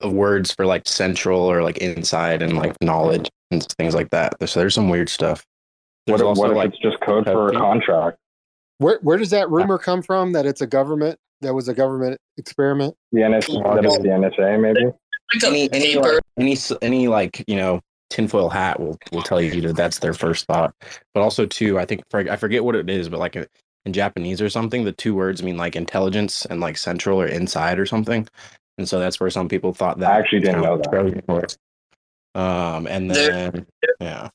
the 0.01 0.09
words 0.09 0.53
for 0.53 0.67
like 0.67 0.89
central 0.89 1.41
or 1.41 1.63
like 1.63 1.79
inside 1.79 2.43
and 2.43 2.57
like 2.57 2.75
knowledge 2.81 3.31
and 3.51 3.65
things 3.79 3.95
like 3.95 4.11
that. 4.11 4.35
So 4.49 4.59
there's 4.59 4.75
some 4.75 4.89
weird 4.89 5.09
stuff. 5.09 5.45
What 6.07 6.19
There's 6.19 6.21
if, 6.23 6.27
also 6.27 6.41
what 6.43 6.51
if 6.51 6.57
like 6.57 6.69
it's 6.71 6.79
just 6.81 7.01
code 7.01 7.27
for 7.27 7.49
a 7.49 7.53
contract? 7.53 8.19
Where 8.79 8.99
where 9.03 9.17
does 9.17 9.31
that 9.31 9.49
rumor 9.51 9.79
come 9.79 10.03
from? 10.03 10.33
That 10.33 10.47
it's 10.47 10.61
a 10.63 10.67
government 10.67 11.19
that 11.43 11.55
was 11.55 11.69
a 11.69 11.75
government 11.75 12.19
experiment? 12.39 12.97
The 13.13 13.21
NSA, 13.21 13.63
that 13.77 13.85
it's 13.85 13.99
the 13.99 14.09
NSA, 14.09 14.61
maybe? 14.61 14.91
any 15.45 15.73
any 15.73 15.95
like, 15.97 16.23
any 16.37 16.57
any 16.83 17.09
like 17.09 17.45
you 17.47 17.57
know 17.57 17.81
tinfoil 18.15 18.49
hat 18.49 18.79
will 18.79 18.97
will 19.13 19.23
tell 19.23 19.41
you 19.41 19.61
that 19.63 19.77
that's 19.77 19.99
their 19.99 20.15
first 20.15 20.47
thought. 20.47 20.73
But 21.13 21.23
also 21.23 21.47
too, 21.47 21.79
I 21.81 21.85
think 21.85 22.03
for, 22.11 22.21
I 22.31 22.37
forget 22.37 22.65
what 22.65 22.77
it 22.77 22.89
is, 22.89 23.09
but 23.09 23.19
like 23.19 23.35
in 23.35 23.93
Japanese 23.93 24.41
or 24.41 24.49
something, 24.49 24.85
the 24.85 24.93
two 24.93 25.15
words 25.17 25.43
mean 25.43 25.57
like 25.57 25.75
intelligence 25.75 26.47
and 26.47 26.61
like 26.61 26.79
central 26.79 27.21
or 27.21 27.27
inside 27.27 27.79
or 27.79 27.87
something. 27.87 28.29
And 28.79 28.89
so 28.89 29.01
that's 29.01 29.19
where 29.19 29.31
some 29.31 29.49
people 29.49 29.75
thought 29.75 29.99
that. 29.99 30.13
I 30.13 30.19
actually 30.21 30.41
didn't 30.41 30.63
know 30.63 30.79
that. 30.79 31.57
Um, 32.37 32.87
and 32.87 33.11
There- 33.11 33.51
then 33.51 33.67
yeah, 34.01 34.29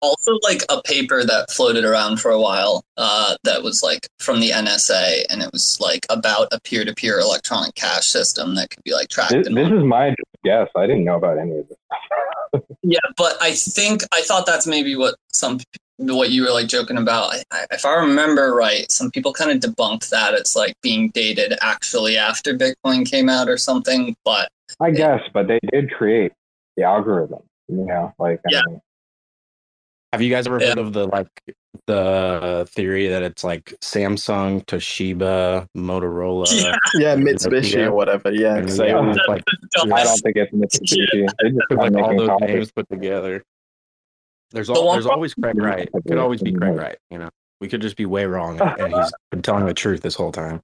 also 0.00 0.38
like 0.42 0.62
a 0.68 0.80
paper 0.82 1.24
that 1.24 1.50
floated 1.50 1.84
around 1.84 2.18
for 2.20 2.30
a 2.30 2.40
while 2.40 2.84
uh, 2.96 3.36
that 3.44 3.62
was 3.62 3.82
like 3.82 4.08
from 4.18 4.40
the 4.40 4.50
NSA 4.50 5.24
and 5.30 5.42
it 5.42 5.50
was 5.52 5.78
like 5.80 6.06
about 6.10 6.48
a 6.52 6.60
peer-to-peer 6.60 7.18
electronic 7.18 7.74
cash 7.74 8.06
system 8.06 8.54
that 8.54 8.70
could 8.70 8.82
be 8.84 8.92
like 8.92 9.08
tracked 9.08 9.32
This, 9.32 9.48
this 9.48 9.70
is 9.70 9.84
my 9.84 10.14
guess. 10.44 10.68
I 10.76 10.86
didn't 10.86 11.04
know 11.04 11.16
about 11.16 11.38
any 11.38 11.58
of 11.58 11.68
this. 11.68 11.78
Yeah, 12.82 12.98
but 13.16 13.36
I 13.40 13.52
think 13.52 14.02
I 14.12 14.22
thought 14.22 14.46
that's 14.46 14.66
maybe 14.66 14.96
what 14.96 15.16
some 15.32 15.60
what 15.98 16.30
you 16.30 16.42
were 16.42 16.50
like 16.50 16.68
joking 16.68 16.98
about. 16.98 17.34
I, 17.34 17.42
I, 17.52 17.66
if 17.70 17.86
I 17.86 17.94
remember 17.94 18.54
right, 18.54 18.90
some 18.90 19.10
people 19.10 19.32
kind 19.32 19.50
of 19.50 19.70
debunked 19.70 20.10
that 20.10 20.34
it's 20.34 20.54
like 20.54 20.74
being 20.82 21.10
dated 21.10 21.56
actually 21.62 22.16
after 22.18 22.56
Bitcoin 22.56 23.08
came 23.08 23.28
out 23.28 23.48
or 23.48 23.56
something. 23.56 24.14
But 24.24 24.48
I 24.80 24.90
guess, 24.90 25.22
but 25.32 25.48
they 25.48 25.58
did 25.72 25.90
create 25.90 26.32
the 26.76 26.82
algorithm. 26.82 27.40
You 27.68 27.84
know, 27.86 28.14
like 28.18 28.40
I 28.46 28.50
Yeah. 28.52 28.62
mean, 28.68 28.80
have 30.16 30.22
you 30.22 30.30
guys 30.30 30.46
ever 30.46 30.58
heard 30.58 30.78
of 30.78 30.92
the 30.92 31.06
like 31.06 31.28
the 31.86 32.66
theory 32.70 33.08
that 33.08 33.22
it's 33.22 33.44
like 33.44 33.66
Samsung, 33.82 34.64
Toshiba, 34.64 35.66
Motorola, 35.76 36.74
Yeah, 36.94 37.16
Mitsubishi 37.16 37.84
or 37.86 37.92
whatever. 37.92 38.32
Yeah, 38.32 38.60
'cause 38.62 38.78
they 38.78 38.88
Yeah, 38.88 38.96
all- 38.96 39.14
like, 39.28 39.42
I 39.92 40.04
don't 40.04 40.18
think 40.22 40.36
it's 40.36 40.52
Mitsubishi. 40.52 41.28
They 41.42 41.50
just 41.50 41.70
like 41.70 41.94
all 41.94 42.16
those 42.16 42.28
copies. 42.28 42.48
names 42.48 42.72
put 42.72 42.88
together. 42.88 43.42
There's 44.52 44.70
all, 44.70 44.86
one 44.86 44.96
there's 44.96 45.06
always 45.06 45.34
Craig 45.34 45.58
Wright. 45.60 45.88
It 45.92 46.02
could 46.08 46.18
always 46.18 46.40
be 46.40 46.52
Craig. 46.52 46.76
Wright. 46.76 46.96
You 47.10 47.18
know, 47.18 47.30
we 47.60 47.68
could 47.68 47.82
just 47.82 47.96
be 47.96 48.06
way 48.06 48.24
wrong, 48.26 48.60
and, 48.60 48.80
and 48.80 48.94
he's 48.94 49.12
been 49.30 49.42
telling 49.42 49.66
the 49.66 49.74
truth 49.74 50.00
this 50.02 50.14
whole 50.14 50.32
time. 50.32 50.62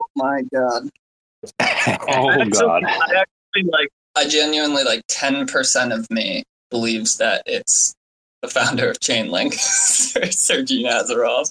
Oh 0.00 0.06
my 0.16 0.42
God, 0.54 0.88
Oh 1.60 2.30
actually, 2.30 2.50
God. 2.50 2.84
I 2.84 3.14
actually 3.20 3.70
like 3.70 3.88
I 4.16 4.26
genuinely 4.26 4.84
like 4.84 5.02
ten 5.08 5.46
percent 5.46 5.92
of 5.92 6.08
me 6.10 6.44
believes 6.70 7.18
that 7.18 7.42
it's 7.46 7.94
the 8.42 8.48
founder 8.48 8.90
of 8.90 8.98
Chainlink, 9.00 9.54
Sergey 10.32 10.84
Nazarov. 10.84 11.50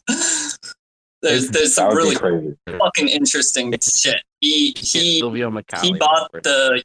There's 1.21 1.49
there's 1.49 1.75
some 1.75 1.95
really 1.95 2.15
crazy. 2.15 2.55
fucking 2.67 3.07
interesting 3.07 3.73
shit. 3.81 4.21
He 4.39 4.73
he 4.77 5.19
Silvio 5.19 5.51
he 5.81 5.93
bought 5.93 6.31
the 6.31 6.83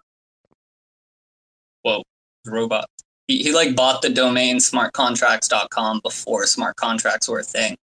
whoa 1.82 2.02
robot. 2.46 2.86
He, 3.28 3.42
he 3.42 3.52
like 3.52 3.76
bought 3.76 4.02
the 4.02 4.08
domain 4.08 4.56
smartcontracts.com 4.56 6.00
before 6.02 6.46
smart 6.46 6.76
contracts 6.76 7.28
were 7.28 7.40
a 7.40 7.44
thing. 7.44 7.76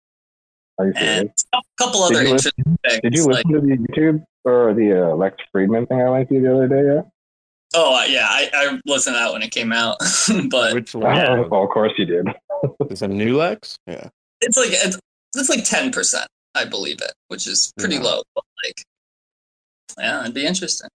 And 0.80 1.32
a 1.54 1.62
couple 1.78 2.08
Did 2.08 2.18
other 2.18 2.26
you 2.26 2.34
listen- 2.34 2.52
interesting 2.58 2.78
things. 2.88 3.02
Did 3.02 3.14
you 3.16 3.26
like, 3.26 3.46
listen 3.46 3.70
to 3.70 3.76
the 3.76 3.88
YouTube 3.88 4.24
or 4.46 4.74
the 4.74 5.12
uh, 5.12 5.16
Lex 5.16 5.38
Fridman 5.54 5.88
thing 5.88 6.02
I 6.02 6.10
linked 6.10 6.30
to 6.30 6.36
you 6.36 6.42
the 6.42 6.56
other 6.56 6.68
day? 6.68 6.84
Yeah. 6.86 7.02
Oh 7.78 8.06
yeah, 8.10 8.28
I, 8.30 8.50
I 8.54 8.80
listened 8.86 9.16
to 9.16 9.20
that 9.20 9.32
when 9.34 9.42
it 9.44 9.52
came 9.52 9.72
out, 9.72 9.98
but 10.50 10.74
Which 10.74 10.96
one? 10.96 11.18
Oh, 11.18 11.48
well, 11.50 11.64
of 11.64 11.70
course 11.70 11.94
you 11.98 12.06
did. 12.06 12.28
Is 12.90 13.02
it 13.02 13.10
New 13.10 13.38
Lex? 13.38 13.78
Yeah. 13.88 14.10
it's 14.42 14.58
like 14.58 14.70
it's, 14.72 15.00
it's 15.36 15.50
like 15.50 15.64
ten 15.64 15.92
percent, 15.92 16.28
I 16.56 16.66
believe 16.66 17.02
it, 17.02 17.14
which 17.28 17.48
is 17.48 17.72
pretty 17.78 17.96
Yeah. 17.96 18.02
low. 18.04 18.24
But 18.36 18.44
like, 18.66 18.84
yeah, 20.00 20.22
it'd 20.22 20.34
be 20.34 20.46
interesting. 20.46 20.90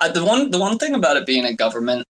Uh, 0.00 0.08
the 0.10 0.24
one 0.24 0.50
the 0.50 0.58
one 0.58 0.78
thing 0.78 0.94
about 0.94 1.16
it 1.16 1.26
being 1.26 1.44
a 1.44 1.52
government 1.54 2.04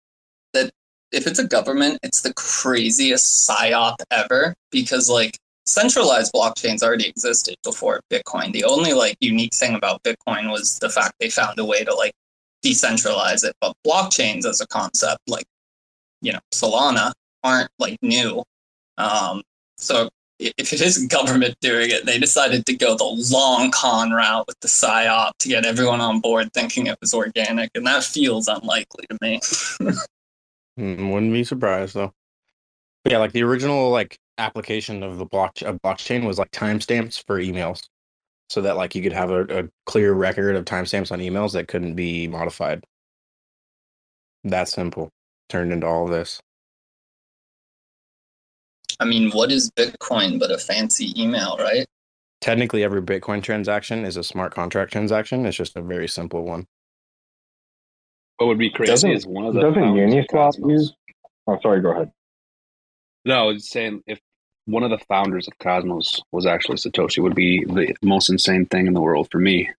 that 0.52 0.70
if 1.12 1.26
it's 1.26 1.38
a 1.38 1.46
government, 1.46 1.98
it's 2.02 2.22
the 2.22 2.32
craziest 2.34 3.48
psyop 3.48 3.96
ever 4.10 4.54
because 4.70 5.08
like 5.10 5.36
centralized 5.66 6.32
blockchains 6.32 6.82
already 6.82 7.08
existed 7.08 7.56
before 7.64 8.00
Bitcoin. 8.12 8.52
The 8.52 8.64
only 8.64 8.92
like 8.92 9.16
unique 9.20 9.54
thing 9.54 9.74
about 9.74 10.02
Bitcoin 10.02 10.50
was 10.52 10.78
the 10.78 10.88
fact 10.90 11.14
they 11.20 11.30
found 11.30 11.58
a 11.58 11.64
way 11.64 11.82
to 11.84 11.94
like 11.94 12.12
decentralize 12.64 13.44
it. 13.44 13.54
But 13.60 13.74
blockchains 13.86 14.44
as 14.46 14.60
a 14.60 14.66
concept, 14.66 15.20
like 15.28 15.44
you 16.22 16.32
know 16.32 16.40
Solana, 16.52 17.12
aren't 17.42 17.70
like 17.78 17.98
new. 18.02 18.42
Um, 18.98 19.42
so 19.76 20.08
if 20.40 20.72
it 20.72 20.80
is 20.80 21.06
government 21.06 21.54
doing 21.60 21.90
it, 21.90 22.06
they 22.06 22.18
decided 22.18 22.66
to 22.66 22.76
go 22.76 22.96
the 22.96 23.04
long 23.32 23.70
con 23.70 24.10
route 24.10 24.46
with 24.46 24.58
the 24.60 24.68
psyop 24.68 25.32
to 25.38 25.48
get 25.48 25.64
everyone 25.64 26.00
on 26.00 26.20
board 26.20 26.52
thinking 26.52 26.86
it 26.86 26.98
was 27.00 27.14
organic, 27.14 27.70
and 27.74 27.86
that 27.86 28.02
feels 28.04 28.48
unlikely 28.48 29.04
to 29.10 29.18
me. 29.20 29.40
Mm, 30.76 31.12
Wouldn't 31.12 31.32
be 31.32 31.44
surprised 31.44 31.94
though. 31.94 32.12
But 33.04 33.12
yeah, 33.12 33.18
like 33.18 33.30
the 33.30 33.44
original 33.44 33.90
like 33.90 34.18
application 34.38 35.04
of 35.04 35.18
the 35.18 35.24
block 35.24 35.62
of 35.62 35.80
blockchain 35.82 36.26
was 36.26 36.38
like 36.38 36.50
timestamps 36.50 37.22
for 37.24 37.40
emails, 37.40 37.88
so 38.54 38.60
that 38.60 38.76
like 38.76 38.94
you 38.94 39.02
could 39.02 39.12
have 39.12 39.30
a, 39.30 39.64
a 39.64 39.68
clear 39.84 40.12
record 40.12 40.54
of 40.54 40.64
timestamps 40.64 41.10
on 41.10 41.18
emails 41.18 41.52
that 41.54 41.66
couldn't 41.66 41.96
be 41.96 42.28
modified. 42.28 42.84
That 44.44 44.68
simple 44.68 45.10
turned 45.48 45.72
into 45.72 45.88
all 45.88 46.04
of 46.04 46.12
this. 46.12 46.40
I 49.00 49.06
mean, 49.06 49.32
what 49.32 49.50
is 49.50 49.72
Bitcoin 49.72 50.38
but 50.38 50.52
a 50.52 50.58
fancy 50.58 51.20
email, 51.20 51.56
right? 51.58 51.84
Technically, 52.40 52.84
every 52.84 53.02
Bitcoin 53.02 53.42
transaction 53.42 54.04
is 54.04 54.16
a 54.16 54.22
smart 54.22 54.54
contract 54.54 54.92
transaction. 54.92 55.44
It's 55.46 55.56
just 55.56 55.76
a 55.76 55.82
very 55.82 56.06
simple 56.06 56.44
one. 56.44 56.66
What 58.36 58.46
would 58.46 58.58
be 58.58 58.70
crazy 58.70 58.92
Doesn't 58.92 59.10
is 59.10 59.26
one 59.26 59.46
of 59.46 59.54
the 59.54 59.62
doesn't 59.62 59.82
Uniswap 59.82 60.52
use? 60.70 60.94
Oh, 61.48 61.58
sorry. 61.60 61.80
Go 61.80 61.90
ahead. 61.90 62.12
No, 63.24 63.48
I 63.48 63.52
was 63.52 63.68
saying 63.68 64.02
if 64.06 64.20
one 64.66 64.82
of 64.82 64.90
the 64.90 64.98
founders 65.08 65.46
of 65.48 65.58
Cosmos 65.58 66.20
was 66.32 66.46
actually 66.46 66.76
Satoshi, 66.76 67.22
would 67.22 67.34
be 67.34 67.64
the 67.64 67.94
most 68.02 68.30
insane 68.30 68.66
thing 68.66 68.86
in 68.86 68.94
the 68.94 69.00
world 69.00 69.28
for 69.30 69.38
me. 69.38 69.70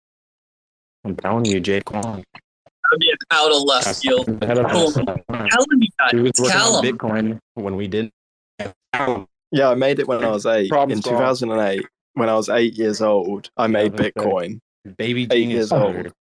I'm 1.03 1.15
telling 1.15 1.45
you, 1.45 1.61
Jae 1.61 1.83
Kwon. 1.83 2.23
That 2.33 2.89
would 2.91 2.99
be 2.99 3.09
an 3.11 3.17
out 3.31 3.51
of 3.51 3.63
left 3.63 3.85
That's 3.85 4.01
field. 4.01 4.27
the 4.39 4.45
head 4.45 4.57
of 4.59 4.69
Cool. 4.71 4.87
us. 4.87 4.93
Telling 4.93 5.81
you 5.81 5.87
guys, 5.99 6.11
He 6.11 6.17
was 6.17 6.29
it's 6.29 6.39
working 6.41 6.57
on 6.61 6.83
Bitcoin 6.83 7.39
when 7.55 7.75
we 7.75 7.87
didn't. 7.87 8.11
Yeah, 9.51 9.69
I 9.69 9.75
made 9.75 9.99
it 9.99 10.07
when 10.07 10.23
I 10.23 10.29
was 10.29 10.45
eight. 10.45 10.69
Problem 10.69 10.97
in 10.97 11.01
solved. 11.01 11.39
2008, 11.39 11.85
when 12.13 12.29
I 12.29 12.35
was 12.35 12.49
eight 12.49 12.77
years 12.77 13.01
old, 13.01 13.49
I 13.57 13.67
made 13.67 13.95
that's. 13.97 14.09
Bitcoin. 14.11 14.59
Baby 14.97 15.23
Eight 15.23 15.29
genius. 15.31 15.71
years 15.71 15.71
old. 15.71 16.11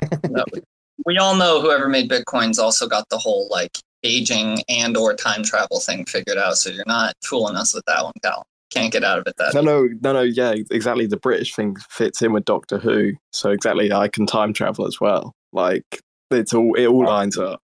We 1.04 1.18
all 1.18 1.34
know 1.34 1.60
whoever 1.60 1.88
made 1.88 2.08
Bitcoin's 2.08 2.60
also 2.60 2.86
got 2.86 3.08
the 3.08 3.18
whole 3.18 3.48
like 3.50 3.76
aging 4.04 4.58
and 4.68 4.96
or 4.96 5.14
time 5.14 5.42
travel 5.42 5.80
thing 5.80 6.04
figured 6.04 6.38
out. 6.38 6.56
So 6.56 6.70
you're 6.70 6.84
not 6.86 7.14
fooling 7.24 7.56
us 7.56 7.74
with 7.74 7.84
that 7.86 8.02
one, 8.02 8.12
Cal. 8.22 8.46
Can't 8.70 8.92
get 8.92 9.04
out 9.04 9.18
of 9.18 9.26
it 9.26 9.36
that 9.36 9.54
No, 9.54 9.60
no, 9.60 9.88
no, 10.00 10.12
no. 10.14 10.22
Yeah, 10.22 10.54
exactly. 10.70 11.06
The 11.06 11.18
British 11.18 11.54
thing 11.54 11.76
fits 11.90 12.22
in 12.22 12.32
with 12.32 12.46
Doctor 12.46 12.78
Who. 12.78 13.12
So 13.30 13.50
exactly, 13.50 13.92
I 13.92 14.08
can 14.08 14.26
time 14.26 14.52
travel 14.54 14.86
as 14.86 14.98
well. 15.00 15.34
Like 15.52 16.00
it's 16.30 16.54
all 16.54 16.74
it 16.74 16.86
all 16.86 17.04
lines 17.04 17.36
up. 17.36 17.62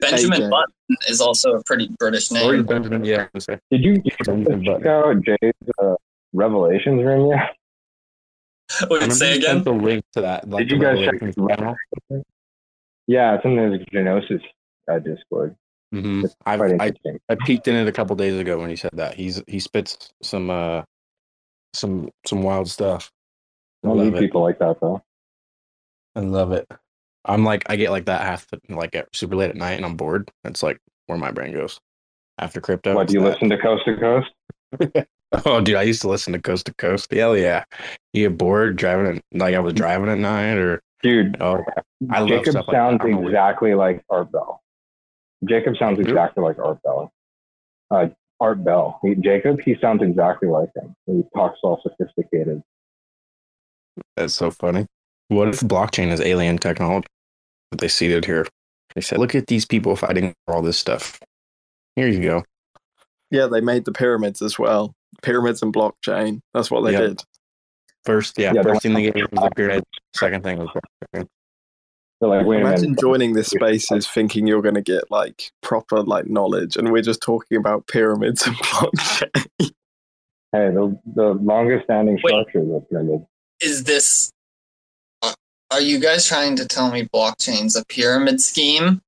Benjamin 0.00 0.42
AJ. 0.42 0.50
Button 0.50 0.96
is 1.08 1.20
also 1.20 1.52
a 1.52 1.62
pretty 1.64 1.88
British 1.98 2.30
Or 2.32 2.34
name. 2.34 2.64
Benjamin, 2.64 3.04
yeah. 3.04 3.22
I 3.22 3.28
was 3.34 3.46
gonna 3.46 3.58
say. 3.58 3.60
Did 3.70 3.84
you, 3.84 3.94
did 3.96 4.04
you 4.06 4.24
Benjamin 4.24 4.64
check 4.64 4.86
out 4.86 5.22
Jay's 5.22 5.52
uh, 5.80 5.94
Revelations 6.32 7.04
room 7.04 7.30
yet? 7.30 7.54
I 8.80 8.86
Would 8.86 9.12
say 9.12 9.32
you 9.32 9.38
again? 9.38 9.50
sent 9.56 9.64
the 9.64 9.72
link 9.72 10.04
to 10.14 10.22
that. 10.22 10.48
Like 10.48 10.68
Did 10.68 10.72
you 10.72 10.80
guys 10.80 10.98
check 10.98 11.20
Revelations 11.20 11.36
channel. 11.48 11.76
Yeah, 13.06 13.34
it's 13.34 13.44
in 13.44 13.56
the 13.56 13.84
Genosis 13.92 14.42
uh, 14.90 14.98
Discord. 15.00 15.54
Mhm. 15.92 16.32
I've, 16.46 16.60
I 16.60 16.68
interesting. 16.68 17.20
I 17.28 17.34
peeked 17.34 17.66
in 17.68 17.74
it 17.74 17.88
a 17.88 17.92
couple 17.92 18.14
days 18.16 18.38
ago 18.38 18.58
when 18.58 18.70
he 18.70 18.76
said 18.76 18.92
that. 18.94 19.14
He's 19.14 19.42
he 19.46 19.58
spits 19.58 20.12
some 20.22 20.50
uh 20.50 20.82
some 21.74 22.10
some 22.26 22.42
wild 22.42 22.68
stuff. 22.68 23.10
I 23.82 23.86
I 23.86 23.90
don't 23.90 23.98
love 23.98 24.12
need 24.12 24.18
people 24.20 24.42
like 24.42 24.58
that 24.60 24.80
though. 24.80 25.02
I 26.14 26.20
love 26.20 26.52
it. 26.52 26.68
I'm 27.24 27.44
like 27.44 27.68
I 27.68 27.76
get 27.76 27.90
like 27.90 28.06
that 28.06 28.22
half 28.22 28.46
the, 28.48 28.60
like 28.68 28.94
at 28.94 29.14
super 29.14 29.36
late 29.36 29.50
at 29.50 29.56
night 29.56 29.72
and 29.72 29.84
I'm 29.84 29.96
bored. 29.96 30.30
That's 30.44 30.62
like 30.62 30.78
where 31.06 31.18
my 31.18 31.32
brain 31.32 31.52
goes 31.52 31.80
after 32.38 32.60
crypto. 32.60 32.94
What 32.94 33.08
do 33.08 33.14
you 33.14 33.20
that. 33.20 33.32
listen 33.32 33.50
to 33.50 33.58
Coast 33.58 33.84
to 33.86 33.96
Coast? 33.96 35.06
Oh, 35.46 35.60
dude, 35.60 35.76
I 35.76 35.82
used 35.82 36.00
to 36.02 36.08
listen 36.08 36.32
to 36.32 36.40
Coast 36.40 36.66
to 36.66 36.74
Coast. 36.74 37.12
Hell 37.12 37.36
yeah. 37.36 37.62
You 38.12 38.28
get 38.28 38.36
bored 38.36 38.74
driving 38.74 39.16
it, 39.16 39.24
like 39.32 39.54
I 39.54 39.60
was 39.60 39.74
driving 39.74 40.08
at 40.08 40.18
night, 40.18 40.56
or 40.56 40.82
Dude, 41.02 41.40
oh, 41.40 41.64
I 42.10 42.18
love 42.18 42.28
Jacob 42.28 42.50
stuff 42.50 42.68
like 42.68 42.74
sounds. 42.74 43.00
I'm 43.02 43.24
exactly 43.24 43.74
like 43.74 44.02
Art 44.10 44.32
Bell. 44.32 44.60
Jacob 45.48 45.76
sounds 45.78 45.96
Who? 45.98 46.02
exactly 46.02 46.42
like 46.44 46.58
Art 46.58 46.82
Bell. 46.82 47.12
Uh, 47.90 48.08
Art 48.40 48.62
Bell. 48.64 48.98
He, 49.02 49.14
Jacob, 49.16 49.60
he 49.60 49.76
sounds 49.80 50.02
exactly 50.02 50.48
like 50.48 50.70
him. 50.74 50.94
He 51.06 51.22
talks 51.34 51.58
all 51.62 51.80
sophisticated. 51.82 52.62
That's 54.16 54.34
so 54.34 54.50
funny. 54.50 54.86
What 55.28 55.48
if 55.48 55.60
blockchain 55.60 56.10
is 56.10 56.20
alien 56.20 56.58
technology 56.58 57.06
that 57.70 57.80
they 57.80 57.88
seeded 57.88 58.24
here? 58.24 58.46
They 58.94 59.00
said, 59.00 59.18
"Look 59.18 59.34
at 59.34 59.46
these 59.46 59.64
people 59.66 59.94
fighting 59.96 60.34
for 60.46 60.54
all 60.54 60.62
this 60.62 60.78
stuff. 60.78 61.20
Here 61.96 62.08
you 62.08 62.20
go." 62.22 62.44
Yeah, 63.30 63.46
they 63.46 63.60
made 63.60 63.84
the 63.84 63.92
pyramids 63.92 64.42
as 64.42 64.58
well. 64.58 64.92
Pyramids 65.22 65.62
and 65.62 65.72
blockchain. 65.72 66.40
That's 66.54 66.70
what 66.70 66.80
they 66.82 66.92
Yep. 66.92 67.00
did. 67.00 67.22
First, 68.04 68.38
yeah, 68.38 68.52
Yeah, 68.54 68.62
first 68.62 68.82
thing 68.82 68.94
they 68.94 69.04
went- 69.04 69.14
gave 69.16 69.26
was 69.32 69.40
the 69.48 69.50
pyramid. 69.54 69.84
Second 70.16 70.42
thing 70.42 70.58
was 70.58 70.68
blockchain. 70.70 71.26
They're 72.20 72.28
like, 72.28 72.44
wait 72.46 72.60
Imagine 72.60 72.90
minute. 72.90 73.00
joining 73.00 73.32
this 73.32 73.48
space 73.48 73.90
is 73.90 74.06
thinking 74.06 74.46
you're 74.46 74.60
going 74.62 74.74
to 74.74 74.82
get 74.82 75.10
like 75.10 75.50
proper 75.62 76.02
like 76.02 76.26
knowledge, 76.26 76.76
and 76.76 76.92
we're 76.92 77.02
just 77.02 77.22
talking 77.22 77.56
about 77.56 77.86
pyramids 77.86 78.46
and 78.46 78.54
blockchain. 78.58 79.46
Hey, 80.52 80.68
the, 80.70 80.98
the 81.14 81.28
longest 81.40 81.84
standing 81.84 82.18
structure 82.18 82.58
is 82.60 82.68
a 82.68 82.80
pyramid. 82.90 83.24
Is 83.62 83.84
this? 83.84 84.30
uh, 85.22 85.32
Are 85.70 85.80
you 85.80 85.98
guys 85.98 86.26
trying 86.26 86.56
to 86.56 86.66
tell 86.66 86.90
me 86.90 87.08
blockchain's 87.14 87.74
a 87.76 87.84
pyramid 87.86 88.40
scheme? 88.40 89.00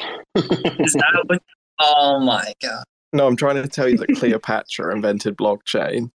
Is 0.34 0.92
that 0.94 1.24
what? 1.26 1.42
Oh 1.78 2.18
my 2.18 2.52
god! 2.62 2.82
No, 3.12 3.26
I'm 3.28 3.36
trying 3.36 3.62
to 3.62 3.68
tell 3.68 3.88
you 3.88 3.98
that 3.98 4.08
Cleopatra 4.16 4.92
invented 4.94 5.36
blockchain. 5.36 6.10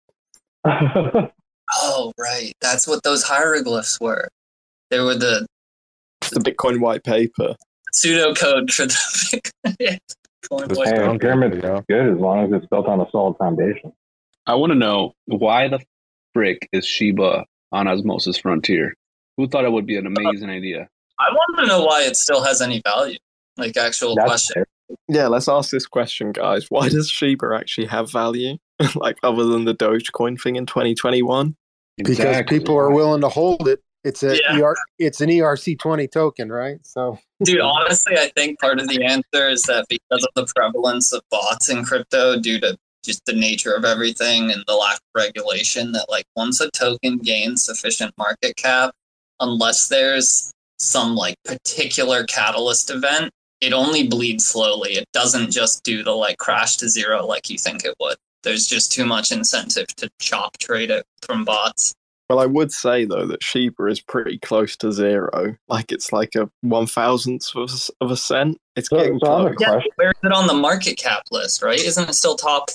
Oh 1.74 2.12
right, 2.20 2.53
that's 2.62 2.88
what 2.88 3.02
those 3.02 3.24
hieroglyphs 3.24 3.99
were. 3.99 4.30
They 4.91 4.99
were 4.99 5.16
the 5.16 5.40
It's 5.40 5.48
the 6.31 6.39
Bitcoin 6.39 6.80
white 6.80 7.03
paper. 7.03 7.56
pseudocode 7.93 8.72
for 8.72 8.85
the 8.85 9.41
Bitcoin. 10.49 10.68
This 10.68 10.77
white- 10.77 10.88
hey, 10.88 10.93
a 10.93 10.97
stone 10.97 11.19
pyramid's 11.19 11.56
paper, 11.56 11.84
good 11.89 12.14
as 12.14 12.19
long 12.19 12.45
as 12.45 12.52
it's 12.53 12.65
built 12.68 12.88
on 12.88 13.02
a 13.02 13.06
solid 13.11 13.35
foundation. 13.38 13.91
I 14.47 14.56
want 14.56 14.72
to 14.72 14.77
know 14.77 15.14
why 15.26 15.68
the 15.68 15.80
frick 16.34 16.68
is 16.72 16.85
Shiba 16.85 17.45
on 17.72 17.88
Osmosis 17.88 18.38
Frontier? 18.38 18.93
Who 19.38 19.47
thought 19.47 19.65
it 19.65 19.72
would 19.72 19.85
be 19.85 19.97
an 19.97 20.06
amazing 20.06 20.49
idea? 20.49 20.88
I 21.19 21.30
want 21.31 21.60
to 21.60 21.65
know 21.68 21.84
why 21.84 22.03
it 22.03 22.15
still 22.15 22.43
has 22.43 22.61
any 22.61 22.81
value. 22.85 23.18
Like 23.57 23.76
actual 23.77 24.15
That's 24.15 24.27
question. 24.27 24.53
fair. 24.53 24.65
Yeah, 25.07 25.27
let's 25.27 25.47
ask 25.47 25.72
this 25.72 25.88
question, 25.88 26.31
guys. 26.31 26.68
Why 26.69 26.89
does 26.89 27.10
Shiba 27.10 27.56
actually 27.57 27.88
have 27.88 28.11
value? 28.11 28.57
like 28.95 29.18
other 29.23 29.45
than 29.45 29.65
the 29.65 29.73
Dogecoin 29.73 30.39
thing 30.39 30.57
in 30.57 30.65
2021? 30.65 31.56
because 31.97 32.43
people 32.47 32.76
are 32.77 32.91
willing 32.91 33.22
to 33.22 33.30
hold 33.30 33.68
it. 33.69 33.81
It's 34.06 34.22
a 34.22 34.38
Yeah. 34.38 34.60
ER, 34.61 34.76
it's 34.99 35.19
an 35.19 35.30
ERC 35.30 35.76
twenty 35.76 36.07
token, 36.07 36.52
right? 36.52 36.77
So 36.84 37.19
Dude, 37.44 37.60
honestly, 37.60 38.18
I 38.18 38.30
think 38.36 38.60
part 38.60 38.80
of 38.80 38.88
the 38.88 39.03
answer 39.03 39.49
is 39.49 39.64
that 39.64 39.86
because 39.90 40.23
of 40.23 40.30
the 40.36 40.53
prevalence 40.56 41.11
of 41.11 41.22
bots 41.32 41.69
in 41.69 41.84
crypto, 41.84 42.40
due 42.40 42.60
to 42.61 42.77
just 43.03 43.26
the 43.26 43.34
nature 43.34 43.73
of 43.73 43.84
everything 43.84 44.52
and 44.52 44.64
the 44.68 44.76
lack 44.76 44.95
of 44.98 45.02
regulation, 45.15 45.91
that 45.94 46.06
like 46.07 46.26
once 46.36 46.61
a 46.61 46.69
token 46.72 47.18
gains 47.18 47.65
sufficient 47.65 48.14
market 48.18 48.56
cap, 48.56 48.94
unless 49.40 49.88
there's 49.88 50.52
some 50.77 51.15
like 51.15 51.36
particular 51.44 52.26
catalyst 52.26 52.91
event, 52.91 53.32
it 53.60 53.73
only 53.73 54.07
bleeds 54.07 54.45
slowly. 54.45 54.91
It 54.94 55.06
doesn't 55.14 55.49
just 55.52 55.84
do 55.84 56.03
the 56.03 56.11
like 56.11 56.38
crash 56.38 56.77
to 56.77 56.90
zero 56.90 57.26
like 57.26 57.49
you 57.49 57.57
think 57.57 57.84
it 57.86 57.95
would. 57.99 58.18
There's 58.44 58.68
just 58.68 58.91
too 58.91 59.06
much 59.06 59.32
incentive 59.32 59.88
to 59.98 60.10
chop 60.19 60.57
trade 60.60 60.91
it 60.91 61.06
from 61.23 61.44
bots. 61.44 61.95
Well, 62.30 62.39
I 62.39 62.45
would 62.47 62.72
say 62.72 63.06
though 63.06 63.27
that 63.27 63.43
Shiba 63.43 63.85
is 63.85 64.02
pretty 64.02 64.39
close 64.39 64.76
to 64.77 64.91
zero. 64.91 65.56
Like 65.68 65.91
it's 65.91 66.11
like 66.11 66.35
a 66.35 66.49
one 66.61 66.88
thousandth 66.88 67.56
of, 67.56 67.69
a- 67.69 68.03
of 68.06 68.11
a 68.11 68.18
cent. 68.18 68.57
It's 68.76 68.89
So- 68.89 68.97
getting 68.97 69.19
so 69.23 69.31
I 69.31 69.38
have 69.43 69.52
a 69.52 69.56
close. 69.56 69.68
question. 69.69 69.91
Where 69.97 70.10
is 70.10 70.15
it 70.23 70.31
on 70.31 70.47
the 70.47 70.53
market 70.56 70.97
cap 70.97 71.23
list, 71.31 71.61
right? 71.61 71.80
Isn't 71.80 72.10
it 72.10 72.14
still 72.14 72.35
top 72.35 72.69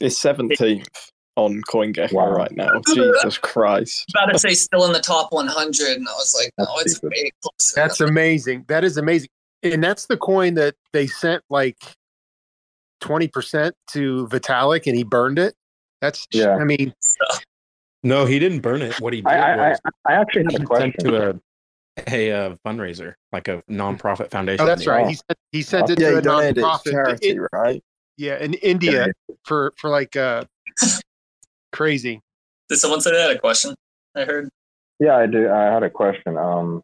It's 0.00 0.18
seventeenth 0.20 0.86
on 1.36 1.62
CoinGecko 1.70 2.12
Wow. 2.12 2.32
right 2.32 2.52
now. 2.56 2.80
Jesus 2.94 3.38
Christ! 3.38 4.04
about 4.14 4.32
to 4.32 4.38
say 4.38 4.52
still 4.54 4.84
in 4.84 4.92
the 4.92 5.00
top 5.00 5.32
100 5.32 5.96
and 5.96 6.08
i 6.08 6.12
was 6.12 6.34
like 6.36 6.52
no 6.58 6.64
That's 6.64 6.70
oh, 6.76 6.80
it's 6.80 6.96
stupid. 6.96 7.10
way 7.16 7.30
closer 7.42 7.74
that's 7.76 8.00
amazing. 8.00 8.64
That 8.68 8.84
is 8.84 8.96
amazing, 8.98 9.28
and 9.62 9.82
that's 9.82 10.06
the 10.06 10.16
coin 10.18 10.54
that 10.54 10.74
they 10.92 11.06
sent 11.06 11.42
like 11.48 11.76
twenty 13.00 13.28
percent 13.28 13.74
to 13.92 14.26
Vitalik, 14.28 14.86
and 14.86 14.94
he 14.96 15.04
burned 15.04 15.38
it. 15.38 15.54
That's 16.02 16.26
Yeah. 16.32 16.56
I 16.56 16.64
mean, 16.64 16.92
No, 18.02 18.24
he 18.26 18.38
didn't 18.38 18.60
burn 18.60 18.82
it. 18.82 18.98
What 19.00 19.12
he 19.12 19.20
did 19.22 19.28
I, 19.28 19.36
I, 19.36 19.52
I, 19.54 19.68
was 19.70 19.78
I 20.06 20.12
actually 20.14 20.44
he 20.48 20.52
have 20.52 20.54
a 20.54 20.56
sent 20.58 20.66
question. 20.68 21.04
to 21.04 21.30
a 21.30 21.40
a 22.06 22.30
uh, 22.30 22.56
fundraiser, 22.64 23.14
like 23.32 23.48
a 23.48 23.60
nonprofit 23.68 24.30
foundation. 24.30 24.60
oh, 24.62 24.66
that's 24.66 24.86
right. 24.86 25.04
Oh. 25.04 25.08
He 25.08 25.14
sent 25.14 25.38
he 25.52 25.62
sent 25.62 25.90
it 25.90 26.00
Yeah, 26.00 26.10
to 26.10 26.16
a 26.18 26.22
donated 26.22 26.58
it 26.58 26.60
to 26.60 26.66
nonprofit. 26.66 26.90
charity, 26.90 27.28
It- 27.30 27.40
right? 27.52 27.82
yeah, 28.16 28.38
in 28.38 28.54
India 28.54 29.08
for 29.44 29.72
for 29.76 29.90
like 29.90 30.14
uh 30.16 30.44
crazy. 31.72 32.20
did 32.68 32.78
someone 32.78 33.00
say 33.00 33.10
they 33.12 33.20
had 33.20 33.30
a 33.30 33.38
question 33.38 33.74
i 34.16 34.24
heard 34.24 34.48
Yeah, 35.00 35.16
I 35.16 35.26
do. 35.26 35.50
I 35.50 35.64
had 35.64 35.82
a 35.82 35.90
question. 35.90 36.36
Um, 36.36 36.82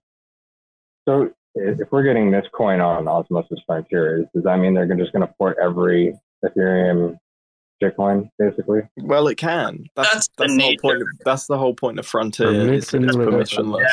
so 1.09 1.31
if 1.55 1.81
if 1.81 1.93
we're 1.93 2.03
getting 2.03 2.31
this 2.31 2.47
coin 2.53 2.81
on 2.81 3.07
Osmosis 3.09 3.61
Frontier, 3.67 4.23
is- 4.23 4.27
does 4.35 4.45
that 4.45 4.59
mean 4.59 4.75
they're 4.75 4.87
just 4.97 5.13
going 5.13 5.27
to 5.27 5.33
port 5.39 5.57
every 5.63 6.19
Ethereum 6.45 7.17
Bitcoin, 7.83 8.31
basically? 8.39 8.81
Well, 8.99 9.29
it 9.29 9.37
can. 9.37 9.85
That's 9.97 10.11
That's 10.13 10.29
that's, 10.39 10.53
the 10.53 10.57
the, 10.57 10.63
whole 10.63 10.77
point. 10.81 11.03
Of, 11.03 11.09
that's 11.25 11.47
the 11.47 11.59
whole 11.59 11.75
point 11.75 11.99
of 11.99 12.07
Frontier. 12.07 12.73
is 12.73 12.85
it's 12.85 12.93
Permissionless. 12.93 13.27
permissionless. 13.29 13.91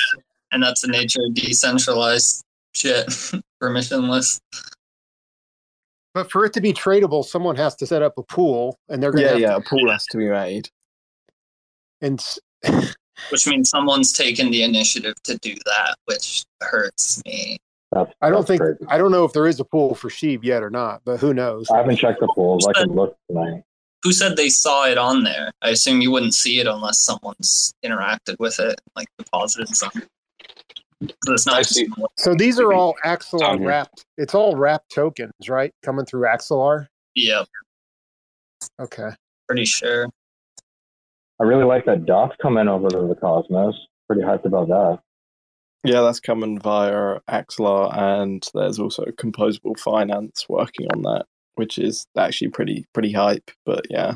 and 0.52 0.64
that's 0.64 0.82
the 0.82 0.88
nature 0.88 1.20
of 1.28 1.34
decentralized 1.34 2.44
shit 2.74 3.08
permissionless 3.62 4.40
But 6.14 6.32
for 6.32 6.46
it 6.46 6.54
to 6.54 6.62
be 6.62 6.74
tradable, 6.74 7.24
someone 7.26 7.56
has 7.58 7.76
to 7.78 7.86
set 7.88 8.02
up 8.02 8.18
a 8.18 8.24
pool, 8.24 8.78
and 8.90 9.02
they're 9.02 9.12
going 9.12 9.24
to 9.24 9.28
Yeah, 9.28 9.32
have 9.34 9.40
yeah. 9.42 9.56
A 9.58 9.62
pool 9.62 9.90
has 9.92 10.06
to 10.08 10.18
be 10.18 10.30
made. 10.30 10.70
And 12.02 12.24
which 13.30 13.46
means 13.48 13.70
someone's 13.70 14.14
taken 14.14 14.52
the 14.52 14.64
initiative 14.64 15.16
to 15.24 15.38
do 15.40 15.54
that 15.66 15.96
which 16.06 16.44
hurts 16.62 17.22
me 17.26 17.58
That's, 17.92 18.12
I 18.22 18.30
don't 18.30 18.48
think 18.48 18.62
crazy. 18.62 18.84
I 18.88 18.98
don't 18.98 19.12
know 19.12 19.26
if 19.26 19.34
there 19.34 19.48
is 19.48 19.60
a 19.60 19.66
pool 19.66 19.94
for 19.96 20.10
SHIB 20.10 20.44
yet 20.44 20.64
or 20.64 20.70
not, 20.70 21.02
but 21.06 21.20
who 21.20 21.34
knows? 21.34 21.70
I 21.70 21.78
haven't 21.78 21.98
checked 21.98 22.20
the 22.20 22.28
pools. 22.34 22.66
I 22.68 22.74
can 22.74 22.94
look 22.96 23.16
tonight. 23.28 23.64
Who 24.04 24.12
said 24.12 24.36
they 24.36 24.50
saw 24.50 24.86
it 24.86 24.98
on 24.98 25.24
there? 25.24 25.52
I 25.62 25.70
assume 25.70 26.02
you 26.02 26.12
wouldn't 26.12 26.34
see 26.34 26.60
it 26.60 26.68
unless 26.68 27.00
someone's 27.00 27.74
interacted 27.86 28.36
with 28.40 28.60
it, 28.60 28.82
like 28.96 29.08
deposited 29.18 29.76
something. 29.76 30.04
'Cause 31.02 31.12
it's 31.28 31.46
not. 31.48 31.66
So 32.18 32.36
these 32.36 32.60
are 32.60 32.74
all 32.74 32.96
on 33.04 33.18
Axelar 33.18 33.66
wrapped. 33.66 34.06
It's 34.18 34.36
all 34.36 34.56
wrapped 34.56 34.92
tokens, 34.92 35.34
right? 35.50 35.74
Coming 35.84 36.06
through 36.06 36.28
Axelar. 36.28 36.88
Yeah, 37.16 37.44
Okay. 38.80 39.10
pretty 39.48 39.66
sure. 39.66 40.08
I 41.40 41.44
really 41.44 41.64
like 41.64 41.86
that 41.86 42.06
DOT's 42.06 42.36
coming 42.42 42.68
over 42.68 42.88
to 42.90 43.08
the 43.08 43.16
Cosmos. 43.16 43.76
Pretty 44.08 44.22
hyped 44.22 44.46
about 44.46 44.68
that. 44.68 45.00
Yeah, 45.84 46.02
that's 46.02 46.20
coming 46.20 46.60
via 46.60 47.20
Axelar, 47.28 47.98
and 47.98 48.48
there's 48.54 48.78
also 48.78 49.06
Composable 49.06 49.80
Finance 49.80 50.46
working 50.48 50.88
on 50.94 51.02
that, 51.02 51.26
which 51.62 51.78
is 51.78 52.08
actually 52.18 52.50
pretty 52.50 52.88
pretty 52.92 53.12
hype. 53.12 53.52
But 53.68 53.86
yeah, 53.92 54.16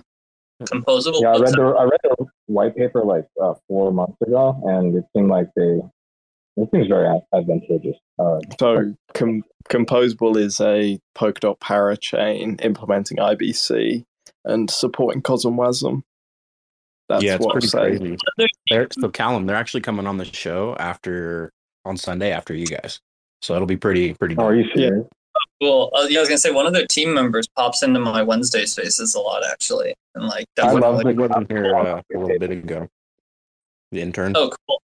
Composable. 0.64 1.22
Yeah, 1.22 1.34
I 1.34 1.38
read 1.38 1.54
the 1.54 1.76
I 1.78 1.84
read 1.84 2.00
the 2.04 2.26
white 2.48 2.76
paper 2.76 3.04
like 3.04 3.28
uh, 3.42 3.54
four 3.68 3.92
months 3.92 4.18
ago, 4.26 4.60
and 4.66 4.96
it 4.96 5.04
seemed 5.16 5.30
like 5.30 5.48
they 5.56 5.80
it 6.58 6.70
seems 6.74 6.88
very 6.88 7.08
advantageous. 7.34 7.98
Uh, 8.18 8.40
So, 8.60 8.96
com- 9.14 9.44
Composable 9.70 10.38
is 10.38 10.60
a 10.60 11.00
Polkadot 11.16 11.60
parachain 11.60 12.64
implementing 12.66 13.18
IBC 13.18 14.06
and 14.44 14.70
supporting 14.72 15.22
CosmWasm. 15.22 16.02
That's 17.10 17.24
yeah, 17.24 17.36
it's 17.36 17.46
what 17.46 17.50
I'm 17.50 17.54
pretty 17.60 17.68
saying. 17.68 18.18
crazy. 18.38 18.50
They're, 18.72 18.88
so 18.92 19.10
Callum, 19.10 19.46
they're 19.46 19.56
actually 19.56 19.82
coming 19.82 20.08
on 20.08 20.18
the 20.18 20.26
show 20.26 20.76
after 20.80 21.52
on 21.84 21.98
Sunday 21.98 22.32
after 22.32 22.56
you 22.56 22.66
guys. 22.66 23.00
So 23.44 23.54
it'll 23.54 23.68
be 23.68 23.78
pretty 23.78 24.14
pretty. 24.16 24.36
Oh, 24.38 24.46
are 24.46 24.56
you 24.56 24.66
serious? 24.74 25.06
Cool. 25.66 25.92
Uh, 25.96 26.06
yeah, 26.10 26.20
I 26.20 26.22
was 26.22 26.30
gonna 26.30 26.38
say 26.38 26.52
one 26.52 26.68
of 26.68 26.74
their 26.74 26.86
team 26.86 27.14
members 27.14 27.48
pops 27.48 27.82
into 27.82 28.00
my 28.00 28.22
Wednesday 28.22 28.66
spaces 28.66 29.16
a 29.16 29.20
lot 29.20 29.44
actually, 29.44 29.96
and 30.14 30.28
like 30.28 30.46
I 30.62 30.72
love 30.72 30.98
definitely. 30.98 31.14
the 31.14 31.22
wasn't 31.22 31.52
here 31.52 31.76
uh, 31.76 32.02
a 32.14 32.18
little 32.18 32.40
bit 32.40 32.52
ago. 32.52 32.88
The 33.92 34.02
intern. 34.02 34.34
Oh, 34.36 34.52
cool. 34.68 34.82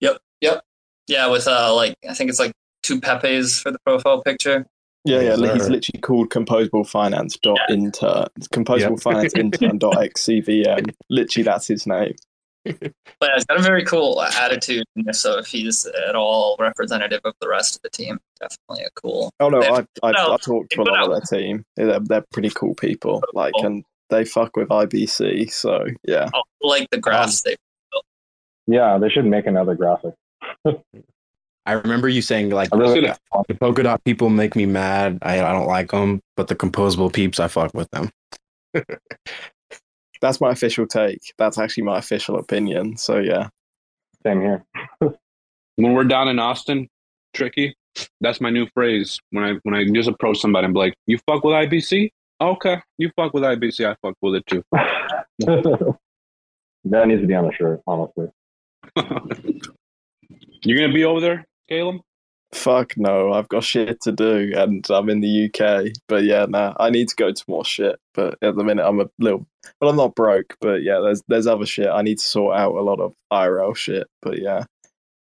Yep, 0.00 0.18
yep, 0.40 0.64
yeah. 1.08 1.26
With 1.26 1.48
uh, 1.48 1.74
like 1.74 1.96
I 2.08 2.14
think 2.14 2.30
it's 2.30 2.38
like 2.38 2.52
two 2.84 3.00
Pepes 3.00 3.58
for 3.58 3.72
the 3.72 3.78
profile 3.84 4.22
picture. 4.22 4.66
Yeah, 5.04 5.20
yeah, 5.20 5.36
Yes, 5.36 5.54
he's 5.54 5.68
literally 5.68 6.00
called 6.00 6.30
composable 6.30 6.88
finance 6.88 7.36
dot 7.36 7.58
intern 7.68 8.26
composable 8.52 8.90
Yep. 8.90 9.00
finance 9.00 9.34
intern 9.34 9.78
dot 9.78 9.96
xcvm. 9.96 10.94
Literally, 11.10 11.44
that's 11.44 11.66
his 11.66 11.86
name. 11.86 12.14
But 12.64 12.94
yeah, 13.20 13.34
he's 13.34 13.44
got 13.44 13.58
a 13.58 13.62
very 13.62 13.84
cool 13.84 14.22
attitude. 14.22 14.86
So 15.12 15.38
if 15.38 15.46
he's 15.46 15.86
at 15.86 16.16
all 16.16 16.56
representative 16.58 17.20
of 17.24 17.34
the 17.40 17.48
rest 17.48 17.76
of 17.76 17.82
the 17.82 17.90
team, 17.90 18.18
definitely 18.48 18.84
a 18.84 18.90
cool. 19.00 19.32
Oh 19.40 19.48
no, 19.48 19.60
I 19.62 19.84
I, 20.02 20.12
no, 20.12 20.32
I 20.34 20.36
talked 20.36 20.44
to 20.72 20.80
a 20.80 20.84
put 20.84 20.88
lot 20.88 21.04
of 21.04 21.10
out- 21.12 21.22
their 21.30 21.40
team. 21.40 21.64
They're, 21.76 22.00
they're 22.00 22.24
pretty 22.32 22.50
cool 22.50 22.74
people. 22.74 23.22
Like, 23.32 23.54
and 23.58 23.84
they 24.10 24.24
fuck 24.24 24.56
with 24.56 24.68
IBC. 24.68 25.50
So 25.52 25.86
yeah, 26.06 26.28
oh, 26.34 26.42
I 26.64 26.66
like 26.66 26.90
the 26.90 26.96
um, 26.98 27.00
graphs 27.02 27.42
they. 27.42 27.56
yeah, 28.66 28.98
they 28.98 29.08
should 29.08 29.26
make 29.26 29.46
another 29.46 29.74
graphic. 29.74 30.14
I 31.66 31.72
remember 31.72 32.08
you 32.08 32.20
saying 32.22 32.50
like 32.50 32.68
I 32.72 32.76
really- 32.76 33.00
the 33.48 33.54
polka 33.54 33.82
dot 33.82 34.04
people 34.04 34.28
make 34.28 34.54
me 34.54 34.66
mad. 34.66 35.18
I, 35.22 35.40
I 35.40 35.52
don't 35.52 35.66
like 35.66 35.90
them, 35.90 36.20
but 36.36 36.48
the 36.48 36.54
composable 36.56 37.12
peeps, 37.12 37.40
I 37.40 37.48
fuck 37.48 37.72
with 37.74 37.90
them. 37.90 38.10
that's 40.20 40.40
my 40.40 40.50
official 40.52 40.86
take. 40.86 41.20
That's 41.38 41.58
actually 41.58 41.84
my 41.84 41.98
official 41.98 42.38
opinion. 42.38 42.96
So 42.96 43.18
yeah, 43.18 43.48
Same 44.24 44.40
here. 44.40 44.64
When 45.76 45.92
we're 45.94 46.04
down 46.04 46.28
in 46.28 46.38
Austin, 46.38 46.88
tricky. 47.32 47.74
That's 48.20 48.40
my 48.40 48.50
new 48.50 48.66
phrase. 48.74 49.18
When 49.30 49.44
I 49.44 49.54
when 49.62 49.74
I 49.74 49.84
just 49.84 50.08
approach 50.08 50.38
somebody 50.38 50.64
and 50.66 50.74
be 50.74 50.80
like, 50.80 50.94
"You 51.06 51.18
fuck 51.26 51.44
with 51.44 51.54
IBC? 51.54 52.10
Okay, 52.40 52.80
you 52.98 53.10
fuck 53.16 53.32
with 53.34 53.44
IBC. 53.44 53.86
I 53.86 53.96
fuck 54.02 54.16
with 54.20 54.36
it 54.36 54.46
too." 54.46 54.64
that 55.38 57.08
needs 57.08 57.20
to 57.20 57.26
be 57.26 57.34
on 57.34 57.46
the 57.46 57.52
shirt, 57.52 57.80
honestly. 57.86 58.28
You're 60.62 60.78
gonna 60.78 60.92
be 60.92 61.04
over 61.04 61.20
there, 61.20 61.44
Caleb? 61.68 62.00
fuck 62.54 62.96
no, 62.96 63.32
I've 63.32 63.48
got 63.48 63.64
shit 63.64 64.00
to 64.02 64.12
do, 64.12 64.52
and 64.56 64.86
I'm 64.88 65.10
in 65.10 65.20
the 65.20 65.46
UK. 65.46 65.92
But 66.08 66.24
yeah, 66.24 66.46
nah, 66.48 66.74
I 66.78 66.90
need 66.90 67.08
to 67.08 67.16
go 67.16 67.32
to 67.32 67.44
more 67.48 67.64
shit. 67.64 67.98
But 68.14 68.38
at 68.42 68.56
the 68.56 68.64
minute, 68.64 68.86
I'm 68.86 69.00
a 69.00 69.06
little. 69.18 69.46
Well, 69.80 69.90
I'm 69.90 69.96
not 69.96 70.14
broke, 70.14 70.56
but 70.60 70.82
yeah, 70.82 71.00
there's 71.00 71.22
there's 71.28 71.46
other 71.46 71.66
shit. 71.66 71.88
I 71.88 72.02
need 72.02 72.18
to 72.18 72.24
sort 72.24 72.56
out 72.56 72.74
a 72.74 72.82
lot 72.82 73.00
of 73.00 73.14
IRL 73.32 73.76
shit. 73.76 74.06
But 74.22 74.40
yeah, 74.40 74.64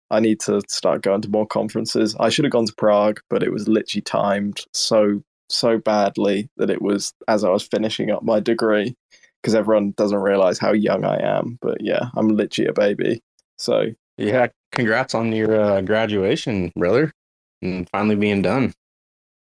I 0.10 0.20
need 0.20 0.40
to 0.42 0.62
start 0.70 1.02
going 1.02 1.22
to 1.22 1.30
more 1.30 1.48
conferences. 1.48 2.16
I 2.20 2.30
should 2.30 2.46
have 2.46 2.52
gone 2.52 2.66
to 2.66 2.74
Prague, 2.76 3.20
but 3.30 3.44
it 3.44 3.52
was 3.52 3.68
literally 3.68 4.02
timed 4.02 4.62
so 4.74 5.22
so 5.50 5.78
badly 5.78 6.50
that 6.58 6.70
it 6.70 6.82
was 6.82 7.14
as 7.28 7.44
I 7.44 7.50
was 7.50 7.64
finishing 7.64 8.12
up 8.12 8.24
my 8.24 8.40
degree 8.40 8.96
because 9.42 9.56
everyone 9.56 9.92
doesn't 9.96 10.18
realize 10.20 10.60
how 10.60 10.74
young 10.74 11.06
I 11.06 11.22
am. 11.22 11.58
But 11.62 11.78
yeah, 11.82 12.10
I'm 12.16 12.30
literally 12.30 12.70
a 12.70 12.74
baby. 12.74 13.22
So 13.58 13.88
Yeah, 14.18 14.48
congrats 14.72 15.14
on 15.16 15.32
your 15.32 15.60
uh, 15.60 15.82
graduation, 15.82 16.72
brother, 16.76 17.14
and 17.62 17.88
finally 17.90 18.16
being 18.16 18.42
done. 18.42 18.74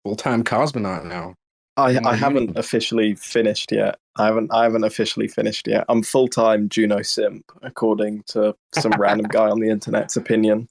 Full 0.04 0.16
time 0.16 0.44
cosmonaut 0.44 1.06
now. 1.06 1.36
I, 1.78 1.98
I 1.98 2.00
I 2.12 2.16
haven't 2.16 2.58
officially 2.58 3.16
finished 3.16 3.72
yet. 3.72 3.98
I 4.18 4.26
haven't 4.26 4.52
I 4.54 4.64
haven't 4.64 4.84
officially 4.84 5.28
finished 5.28 5.68
yet. 5.68 5.86
I'm 5.90 6.04
full 6.04 6.28
time 6.28 6.70
Juno 6.70 7.02
simp, 7.04 7.46
according 7.62 8.24
to 8.28 8.56
some 8.74 8.92
random 8.98 9.28
guy 9.28 9.50
on 9.50 9.60
the 9.60 9.70
internet's 9.70 10.18
opinion. 10.18 10.68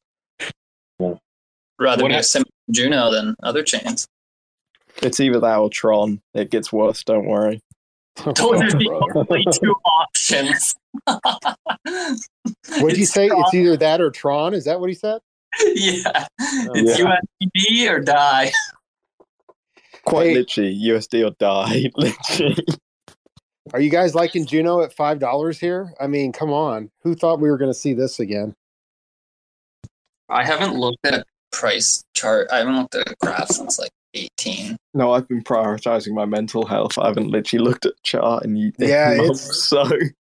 Rather 0.98 2.02
What 2.02 2.08
be 2.08 2.14
a 2.14 2.16
hap- 2.16 2.24
sim 2.24 2.44
Juno 2.70 3.10
than 3.10 3.36
other 3.42 3.62
chains. 3.62 4.06
It's 5.02 5.20
either 5.20 5.38
that 5.40 5.56
or 5.58 5.68
Tron. 5.70 6.20
It 6.34 6.50
gets 6.50 6.72
worse, 6.72 7.04
don't 7.04 7.26
worry. 7.26 7.60
Those 8.24 8.40
are 8.40 8.70
the 8.70 9.12
only 9.14 9.44
two 9.52 9.74
options. 9.84 10.74
What 12.80 12.88
did 12.90 12.98
you 12.98 13.06
say? 13.06 13.28
It's 13.30 13.54
either 13.54 13.76
that 13.76 14.00
or 14.00 14.10
Tron. 14.10 14.54
Is 14.54 14.64
that 14.64 14.80
what 14.80 14.88
he 14.88 14.94
said? 14.94 15.20
yeah, 15.74 16.26
it's 16.40 16.98
Yeah. 16.98 17.18
USDB 17.44 17.90
or 17.90 18.00
die. 18.00 18.50
Quite 20.06 20.26
Hey. 20.28 20.34
literally, 20.34 20.74
USD 20.88 21.26
or 21.26 21.34
die. 21.38 21.90
literally. 21.96 22.64
Are 23.72 23.80
you 23.80 23.90
guys 23.90 24.14
liking 24.14 24.46
Juno 24.46 24.80
at 24.82 24.92
five 24.92 25.18
dollars 25.18 25.58
here? 25.58 25.92
I 26.00 26.06
mean, 26.06 26.32
come 26.32 26.52
on. 26.52 26.90
Who 27.02 27.14
thought 27.16 27.40
we 27.40 27.50
were 27.50 27.58
going 27.58 27.70
to 27.72 27.78
see 27.78 27.92
this 27.92 28.20
again? 28.20 28.54
I 30.28 30.44
haven't 30.44 30.74
looked 30.74 31.04
at 31.04 31.14
a 31.14 31.24
price 31.52 32.02
chart. 32.14 32.48
I 32.52 32.58
haven't 32.58 32.76
looked 32.76 32.94
at 32.94 33.08
a 33.10 33.14
graph 33.20 33.48
since 33.50 33.78
like 33.78 33.90
18. 34.14 34.76
No, 34.94 35.12
I've 35.12 35.26
been 35.28 35.42
prioritizing 35.42 36.12
my 36.14 36.24
mental 36.24 36.64
health. 36.66 36.96
I 36.98 37.08
haven't 37.08 37.30
literally 37.30 37.64
looked 37.64 37.86
at 37.86 37.92
the 37.94 38.00
chart 38.02 38.44
in 38.44 38.56
ye- 38.56 38.72
Yeah, 38.78 39.14
months. 39.16 39.44
it's- 39.48 39.68
So 39.68 39.88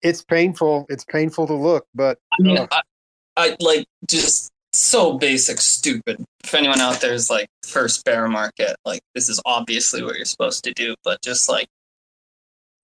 It's 0.02 0.24
painful. 0.24 0.86
It's 0.90 1.04
painful 1.06 1.48
to 1.48 1.54
look, 1.54 1.86
but 1.96 2.20
I 2.34 2.36
mean, 2.44 2.58
ugh. 2.60 2.70
I, 2.72 2.82
I 3.38 3.56
like 3.60 3.86
just 4.10 4.52
so 4.74 5.18
basic, 5.18 5.60
stupid. 5.60 6.24
If 6.44 6.54
anyone 6.54 6.80
out 6.80 7.02
there 7.02 7.14
is 7.14 7.30
like 7.30 7.48
first 7.64 8.04
bear 8.06 8.28
market, 8.28 8.76
like 8.86 9.02
this 9.16 9.30
is 9.30 9.42
obviously 9.46 10.04
what 10.04 10.16
you're 10.16 10.26
supposed 10.26 10.64
to 10.66 10.74
do, 10.74 10.96
but 11.04 11.22
just 11.22 11.50
like 11.50 11.68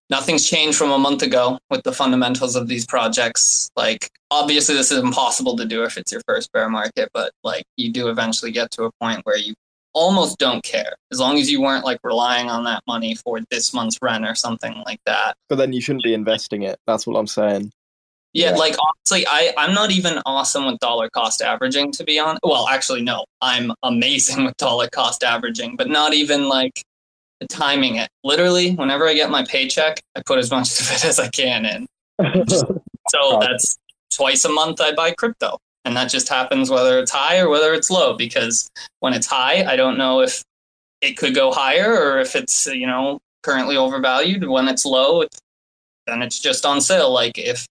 nothing's 0.09 0.47
changed 0.47 0.77
from 0.77 0.91
a 0.91 0.97
month 0.97 1.21
ago 1.21 1.59
with 1.69 1.83
the 1.83 1.91
fundamentals 1.91 2.55
of 2.55 2.67
these 2.67 2.85
projects. 2.85 3.69
Like 3.75 4.09
obviously 4.31 4.75
this 4.75 4.91
is 4.91 4.99
impossible 4.99 5.55
to 5.57 5.65
do 5.65 5.83
if 5.83 5.97
it's 5.97 6.11
your 6.11 6.21
first 6.27 6.51
bear 6.51 6.69
market, 6.69 7.09
but 7.13 7.31
like 7.43 7.63
you 7.77 7.91
do 7.91 8.09
eventually 8.09 8.51
get 8.51 8.71
to 8.71 8.83
a 8.83 8.91
point 8.99 9.21
where 9.23 9.37
you 9.37 9.53
almost 9.93 10.39
don't 10.39 10.63
care 10.63 10.95
as 11.11 11.19
long 11.19 11.37
as 11.37 11.51
you 11.51 11.61
weren't 11.61 11.85
like 11.85 11.99
relying 12.03 12.49
on 12.49 12.63
that 12.63 12.81
money 12.87 13.13
for 13.13 13.39
this 13.51 13.73
month's 13.73 13.97
rent 14.01 14.25
or 14.25 14.33
something 14.33 14.81
like 14.85 14.99
that. 15.05 15.35
but 15.49 15.55
then 15.57 15.71
you 15.71 15.81
shouldn't 15.81 16.03
be 16.03 16.15
investing 16.15 16.63
it. 16.63 16.79
That's 16.87 17.05
what 17.05 17.17
I'm 17.17 17.27
saying. 17.27 17.71
Yeah, 18.33 18.51
Yeah. 18.51 18.55
like 18.57 18.75
honestly, 18.79 19.25
I 19.27 19.53
I'm 19.57 19.73
not 19.73 19.91
even 19.91 20.19
awesome 20.25 20.65
with 20.65 20.79
dollar 20.79 21.09
cost 21.09 21.41
averaging 21.41 21.91
to 21.93 22.03
be 22.03 22.19
honest. 22.19 22.39
Well, 22.43 22.67
actually, 22.67 23.01
no, 23.01 23.25
I'm 23.41 23.71
amazing 23.83 24.43
with 24.45 24.57
dollar 24.57 24.89
cost 24.89 25.23
averaging, 25.23 25.75
but 25.75 25.89
not 25.89 26.13
even 26.13 26.49
like 26.49 26.81
timing 27.49 27.95
it. 27.97 28.09
Literally, 28.23 28.73
whenever 28.75 29.07
I 29.07 29.13
get 29.13 29.29
my 29.29 29.43
paycheck, 29.43 29.99
I 30.15 30.21
put 30.25 30.39
as 30.39 30.49
much 30.51 30.69
of 30.79 30.91
it 30.91 31.05
as 31.05 31.19
I 31.19 31.29
can 31.29 31.65
in. 31.65 31.87
So 33.09 33.37
that's 33.41 33.77
twice 34.15 34.45
a 34.45 34.49
month 34.49 34.79
I 34.79 34.93
buy 34.93 35.11
crypto, 35.11 35.59
and 35.83 35.95
that 35.97 36.09
just 36.09 36.29
happens 36.29 36.69
whether 36.69 36.99
it's 36.99 37.11
high 37.11 37.37
or 37.39 37.49
whether 37.49 37.73
it's 37.73 37.91
low. 37.91 38.13
Because 38.15 38.69
when 39.01 39.13
it's 39.13 39.27
high, 39.27 39.65
I 39.65 39.75
don't 39.75 39.97
know 39.97 40.21
if 40.21 40.41
it 41.01 41.17
could 41.17 41.35
go 41.35 41.51
higher 41.51 41.91
or 41.93 42.19
if 42.19 42.33
it's 42.35 42.65
you 42.67 42.87
know 42.87 43.19
currently 43.43 43.75
overvalued. 43.75 44.47
When 44.47 44.69
it's 44.69 44.85
low, 44.85 45.25
then 46.07 46.21
it's 46.21 46.39
just 46.39 46.65
on 46.65 46.79
sale. 46.79 47.11
Like 47.11 47.37
if 47.37 47.67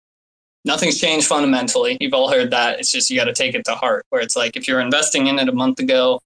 nothing's 0.64 0.98
changed 0.98 1.26
fundamentally. 1.26 1.96
You've 2.00 2.14
all 2.14 2.30
heard 2.30 2.50
that. 2.50 2.80
It's 2.80 2.90
just 2.90 3.10
you 3.10 3.16
got 3.16 3.24
to 3.24 3.32
take 3.32 3.54
it 3.54 3.64
to 3.66 3.74
heart. 3.74 4.04
Where 4.10 4.22
it's 4.22 4.36
like 4.36 4.56
if 4.56 4.66
you're 4.66 4.80
investing 4.80 5.26
in 5.26 5.38
it 5.38 5.48
a 5.48 5.52
month 5.52 5.78
ago, 5.78 6.20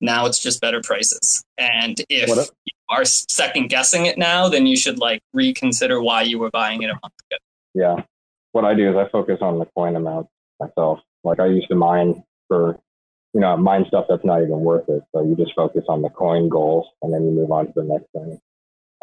now 0.00 0.26
it's 0.26 0.38
just 0.38 0.60
better 0.60 0.80
prices. 0.80 1.44
And 1.58 2.00
if 2.08 2.28
you 2.28 2.72
are 2.90 3.04
second 3.04 3.68
guessing 3.68 4.06
it 4.06 4.18
now, 4.18 4.48
then 4.48 4.66
you 4.66 4.76
should 4.76 4.98
like 4.98 5.20
reconsider 5.32 6.00
why 6.00 6.22
you 6.22 6.38
were 6.38 6.50
buying 6.50 6.82
it 6.82 6.90
a 6.90 6.94
month 6.94 7.14
ago. 7.30 7.38
yeah. 7.74 8.04
What 8.52 8.64
I 8.64 8.74
do 8.74 8.88
is 8.88 8.96
I 8.96 9.06
focus 9.10 9.38
on 9.42 9.58
the 9.58 9.66
coin 9.76 9.96
amount 9.96 10.28
myself. 10.58 11.00
Like 11.24 11.40
I 11.40 11.46
used 11.46 11.68
to 11.68 11.74
mine 11.74 12.22
for 12.48 12.78
you 13.36 13.40
know, 13.40 13.54
mine 13.54 13.84
stuff 13.86 14.06
that's 14.08 14.24
not 14.24 14.40
even 14.40 14.60
worth 14.60 14.88
it. 14.88 15.02
So 15.12 15.22
you 15.22 15.36
just 15.36 15.54
focus 15.54 15.84
on 15.90 16.00
the 16.00 16.08
coin 16.08 16.48
goals 16.48 16.86
and 17.02 17.12
then 17.12 17.22
you 17.22 17.32
move 17.32 17.50
on 17.50 17.66
to 17.66 17.72
the 17.76 17.82
next 17.82 18.06
thing. 18.12 18.40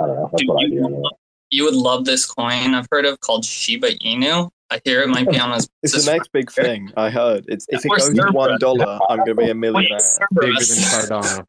I 0.02 0.08
don't 0.08 0.16
know. 0.16 0.28
That's 0.32 0.42
Dude, 0.42 0.50
what 0.50 0.66
I 0.66 0.70
do 0.70 0.86
anyway. 0.86 1.10
You 1.54 1.64
would 1.66 1.76
love 1.76 2.06
this 2.06 2.26
coin 2.26 2.74
I've 2.74 2.88
heard 2.92 3.06
of 3.06 3.20
called 3.20 3.46
Shiba 3.46 3.96
Inu. 4.00 4.50
I 4.72 4.82
hear 4.84 5.02
it 5.02 5.10
might 5.10 5.30
be 5.30 5.40
on 5.40 5.52
his. 5.52 5.70
It's 5.84 6.06
the 6.06 6.12
next 6.12 6.32
big 6.32 6.52
thing. 6.52 6.92
I 6.98 7.10
heard. 7.10 7.46
It's 7.48 7.68
if 7.70 7.86
it 7.86 7.90
goes 7.90 8.10
to 8.10 8.32
one 8.32 8.58
dollar, 8.60 9.00
I'm 9.08 9.20
gonna 9.20 9.36
be 9.36 9.50
a 9.50 9.54
millionaire. 9.54 10.00
Bigger 10.40 10.54
than 10.54 10.60
Cardano. 10.60 11.46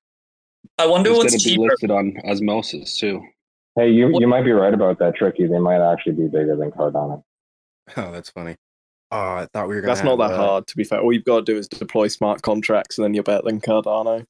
I 0.79 0.87
wonder 0.87 1.11
It's 1.11 1.19
what's 1.19 1.33
going 1.33 1.41
to 1.41 1.61
be 1.61 1.69
listed 1.69 1.91
on 1.91 2.17
Osmosis 2.25 2.99
too. 2.99 3.23
Hey, 3.77 3.91
you 3.91 4.11
you 4.21 4.27
might 4.27 4.43
be 4.45 4.53
right 4.53 4.75
about 4.75 4.99
that, 4.99 5.17
Tricky. 5.17 5.47
They 5.47 5.59
might 5.59 5.81
actually 5.81 6.13
be 6.13 6.27
bigger 6.27 6.57
than 6.57 6.71
Cardano. 6.71 7.23
Oh, 7.97 8.13
that's 8.13 8.31
funny. 8.31 8.57
Oh, 9.11 9.19
I 9.19 9.49
thought 9.53 9.69
we 9.69 9.77
were 9.77 9.81
gonna. 9.81 9.95
That's 9.95 10.05
not 10.05 10.17
that 10.17 10.33
uh, 10.33 10.37
hard, 10.37 10.67
to 10.67 10.77
be 10.77 10.85
fair. 10.85 11.01
All 11.01 11.13
you've 11.13 11.25
got 11.25 11.47
to 11.47 11.53
do 11.53 11.59
is 11.59 11.69
deploy 11.69 12.09
smart 12.09 12.43
contracts, 12.43 12.99
and 12.99 13.05
then 13.05 13.15
you're 13.15 13.23
better 13.23 13.43
than 13.45 13.61
Cardano. 13.61 14.25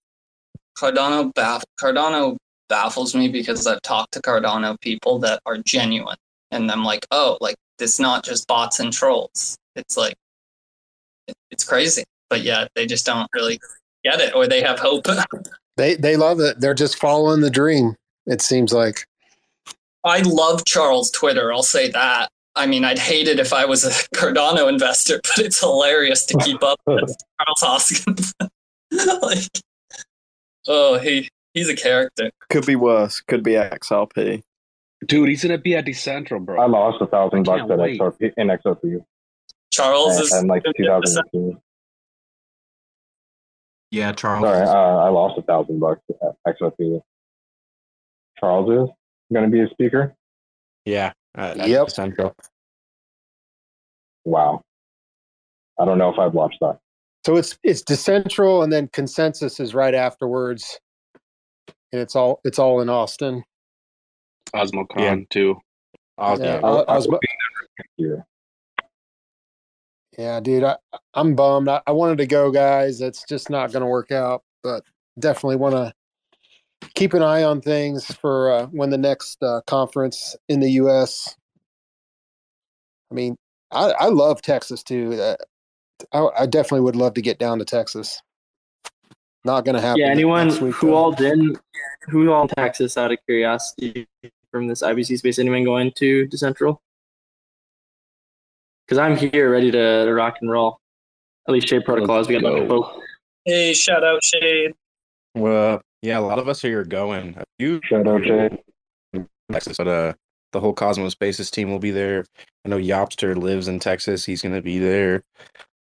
Cardano 0.77 1.33
baff- 1.35 1.63
Cardano 1.81 2.37
baffles 2.75 3.15
me 3.15 3.29
because 3.29 3.69
I've 3.69 3.83
talked 3.83 4.15
to 4.15 4.21
Cardano 4.21 4.79
people 4.81 5.21
that 5.21 5.41
are 5.47 5.59
genuine, 5.59 6.17
and 6.51 6.69
I'm 6.73 6.83
like, 6.83 7.07
oh, 7.13 7.39
like 7.41 7.55
it's 7.79 8.01
not 8.01 8.25
just 8.25 8.49
bots 8.49 8.81
and 8.81 8.93
trolls. 8.93 9.57
It's 9.77 9.97
like 9.97 10.17
it's 11.53 11.63
crazy, 11.63 12.03
but 12.29 12.43
yeah, 12.43 12.67
they 12.75 12.85
just 12.85 13.07
don't 13.07 13.29
really 13.33 13.61
get 14.03 14.21
it, 14.21 14.35
or 14.35 14.49
they 14.49 14.61
have 14.63 14.79
hope. 14.81 15.07
They 15.77 15.97
they 15.97 16.17
love 16.17 16.39
it. 16.39 16.61
They're 16.61 16.73
just 16.73 17.01
following 17.01 17.41
the 17.41 17.51
dream. 17.51 17.97
It 18.27 18.41
seems 18.41 18.73
like. 18.73 19.05
I 20.05 20.21
love 20.21 20.65
Charles 20.65 21.11
Twitter. 21.11 21.53
I'll 21.53 21.65
say 21.65 21.91
that. 21.91 22.29
I 22.55 22.67
mean, 22.69 22.85
I'd 22.85 23.01
hate 23.01 23.27
it 23.27 23.41
if 23.41 23.53
I 23.53 23.65
was 23.65 23.85
a 23.85 23.91
Cardano 24.15 24.69
investor, 24.69 25.21
but 25.25 25.45
it's 25.45 25.59
hilarious 25.59 26.27
to 26.27 26.39
keep 26.39 26.63
up 26.63 26.79
with 26.87 27.13
Charles 27.41 27.61
Hoskins. 27.61 28.35
like, 28.93 29.49
oh, 30.69 31.01
he 31.01 31.29
he's 31.55 31.68
a 31.68 31.74
character. 31.76 32.31
Could 32.51 32.66
be 32.66 32.76
worse. 32.76 33.20
Could 33.20 33.43
be 33.43 33.52
XRP. 33.52 34.43
Dude, 35.06 35.28
he's 35.28 35.43
going 35.43 35.56
to 35.56 35.62
be 35.62 35.74
at 35.76 35.86
Decentral, 35.86 36.44
bro. 36.44 36.60
I 36.60 36.66
lost 36.66 37.01
a 37.01 37.06
thousand 37.06 37.44
bucks 37.44 37.62
at 37.70 37.78
wait. 37.78 38.01
XRP 38.01 38.32
in 38.36 38.48
XRP 38.48 39.05
Charles 39.70 40.16
in, 40.16 40.22
is 40.22 40.35
in 40.35 40.47
like 40.47 40.62
2018. 40.76 41.59
Yeah, 43.90 44.12
Charles. 44.12 44.44
Sorry, 44.44 44.66
uh, 44.66 44.72
I 44.72 45.09
lost 45.09 45.39
a 45.39 45.43
thousand 45.43 45.78
bucks 45.78 46.01
at 46.10 46.56
XRP. 46.56 47.01
Charles 48.39 48.68
is 48.70 48.94
going 49.32 49.44
to 49.44 49.51
be 49.51 49.60
a 49.60 49.68
speaker. 49.68 50.14
Yeah. 50.85 51.12
Uh, 51.36 51.55
Yep. 51.56 51.90
Central. 51.90 52.35
Wow. 54.24 54.62
I 55.78 55.85
don't 55.85 55.98
know 55.98 56.10
if 56.10 56.18
I've 56.18 56.35
watched 56.35 56.59
that. 56.60 56.78
So 57.26 57.36
it's 57.36 57.59
it's 57.62 57.82
decentral, 57.82 58.62
and 58.62 58.72
then 58.72 58.89
consensus 58.93 59.59
is 59.59 59.74
right 59.74 59.94
afterwards, 59.94 60.78
and 61.95 62.03
it's 62.03 62.16
all 62.16 62.41
it's 62.45 62.59
all 62.59 62.81
in 62.81 62.89
Austin. 62.89 63.45
Osmocon 64.53 64.99
Yeah. 64.99 65.16
too. 65.31 65.61
Osmo. 66.19 66.45
Yeah, 66.45 66.57
I, 66.57 66.71
was, 66.97 67.09
yeah, 70.19 70.41
dude, 70.41 70.65
I, 70.65 70.77
I'm 71.15 71.37
bummed. 71.37 71.69
I, 71.69 71.83
I 71.87 71.93
wanted 71.93 72.19
to 72.19 72.27
go, 72.27 72.51
guys. 72.51 73.01
It's 73.01 73.25
just 73.29 73.49
not 73.49 73.71
going 73.71 73.83
to 73.83 73.87
work 73.87 74.11
out, 74.11 74.43
but 74.65 74.83
definitely 75.21 75.57
want 75.57 75.77
to 75.77 75.93
keep 76.97 77.15
an 77.15 77.23
eye 77.23 77.45
on 77.45 77.61
things 77.61 78.12
for 78.16 78.51
uh, 78.51 78.66
when 78.66 78.91
the 78.91 78.99
next 78.99 79.41
uh, 79.41 79.61
conference 79.69 80.35
in 80.49 80.59
the 80.59 80.71
U.S. 80.73 81.37
I 83.12 83.15
mean, 83.15 83.37
I, 83.71 83.93
I 83.93 84.07
love 84.07 84.43
Texas 84.43 84.83
too. 84.83 85.15
Uh, 85.15 85.37
I, 86.12 86.43
I 86.43 86.47
definitely 86.47 86.81
would 86.81 86.97
love 86.97 87.15
to 87.15 87.23
get 87.23 87.39
down 87.39 87.61
to 87.61 87.65
Texas. 87.65 88.21
Not 89.45 89.65
going 89.65 89.75
to 89.75 89.81
happen. 89.81 90.01
Yeah, 90.01 90.09
anyone 90.09 90.49
next 90.49 90.61
week, 90.61 90.75
who 90.75 90.89
though. 90.89 90.95
all 90.95 91.12
didn't, 91.12 91.59
who 92.09 92.31
all 92.33 92.43
in 92.43 92.49
Texas 92.49 92.97
out 92.97 93.12
of 93.12 93.19
curiosity 93.27 94.07
from 94.51 94.66
this 94.66 94.83
IBC 94.83 95.19
space? 95.19 95.39
Anyone 95.39 95.65
going 95.65 95.93
to 95.97 96.27
Decentral? 96.29 96.79
Because 98.87 98.99
I'm 98.99 99.16
here 99.16 99.51
ready 99.51 99.71
to, 99.71 100.05
to 100.05 100.15
rock 100.15 100.37
and 100.41 100.51
roll. 100.51 100.79
At 101.47 101.53
least 101.53 101.69
Shade 101.69 101.85
Protocols. 101.85 102.29
We 102.29 102.35
got 102.35 102.41
a 102.41 102.51
bunch 102.51 102.62
of 102.62 102.69
go. 102.69 102.83
folks. 102.83 103.07
hey, 103.45 103.75
shout 103.75 104.03
out 104.03 104.25
Shade. 104.25 104.73
Well, 105.35 105.83
yeah, 106.01 106.19
a 106.19 106.21
lot 106.21 106.39
of 106.39 106.49
us 106.49 106.62
here 106.62 106.81
are 106.81 106.85
going. 106.85 107.37
A 107.37 107.45
few 107.59 107.81
Shout 107.85 108.07
out, 108.07 108.25
Shade. 108.25 108.59
Texas, 109.53 109.77
but 109.77 109.89
uh, 109.89 110.12
the 110.53 110.61
whole 110.61 110.73
Cosmos 110.73 111.12
Spaces 111.12 111.51
team 111.51 111.71
will 111.71 111.79
be 111.79 111.91
there. 111.91 112.25
I 112.65 112.69
know 112.71 112.79
Yawpster 112.79 113.37
lives 113.37 113.69
in 113.69 113.79
Texas. 113.79 114.25
He's 114.25 114.41
going 114.41 114.55
to 114.55 114.62
be 114.62 114.79
there. 114.79 115.23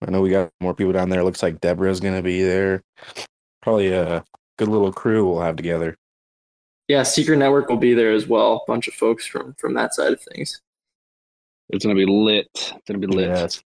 I 0.05 0.11
know 0.11 0.21
we 0.21 0.29
got 0.29 0.51
more 0.61 0.73
people 0.73 0.93
down 0.93 1.09
there. 1.09 1.23
Looks 1.23 1.43
like 1.43 1.61
Deborah's 1.61 1.99
going 1.99 2.15
to 2.15 2.21
be 2.21 2.43
there. 2.43 2.83
Probably 3.61 3.89
a 3.89 4.23
good 4.57 4.67
little 4.67 4.91
crew 4.91 5.25
we'll 5.27 5.41
have 5.41 5.55
together. 5.55 5.95
Yeah, 6.87 7.03
Secret 7.03 7.37
Network 7.37 7.69
will 7.69 7.77
be 7.77 7.93
there 7.93 8.11
as 8.11 8.27
well. 8.27 8.63
A 8.67 8.71
bunch 8.71 8.87
of 8.87 8.93
folks 8.95 9.25
from 9.25 9.53
from 9.55 9.73
that 9.75 9.93
side 9.93 10.13
of 10.13 10.21
things. 10.21 10.61
It's 11.69 11.85
going 11.85 11.95
to 11.95 12.05
be 12.05 12.11
lit. 12.11 12.49
It's 12.53 12.71
going 12.87 12.99
to 12.99 13.07
be 13.07 13.15
lit. 13.15 13.29
Yes. 13.29 13.61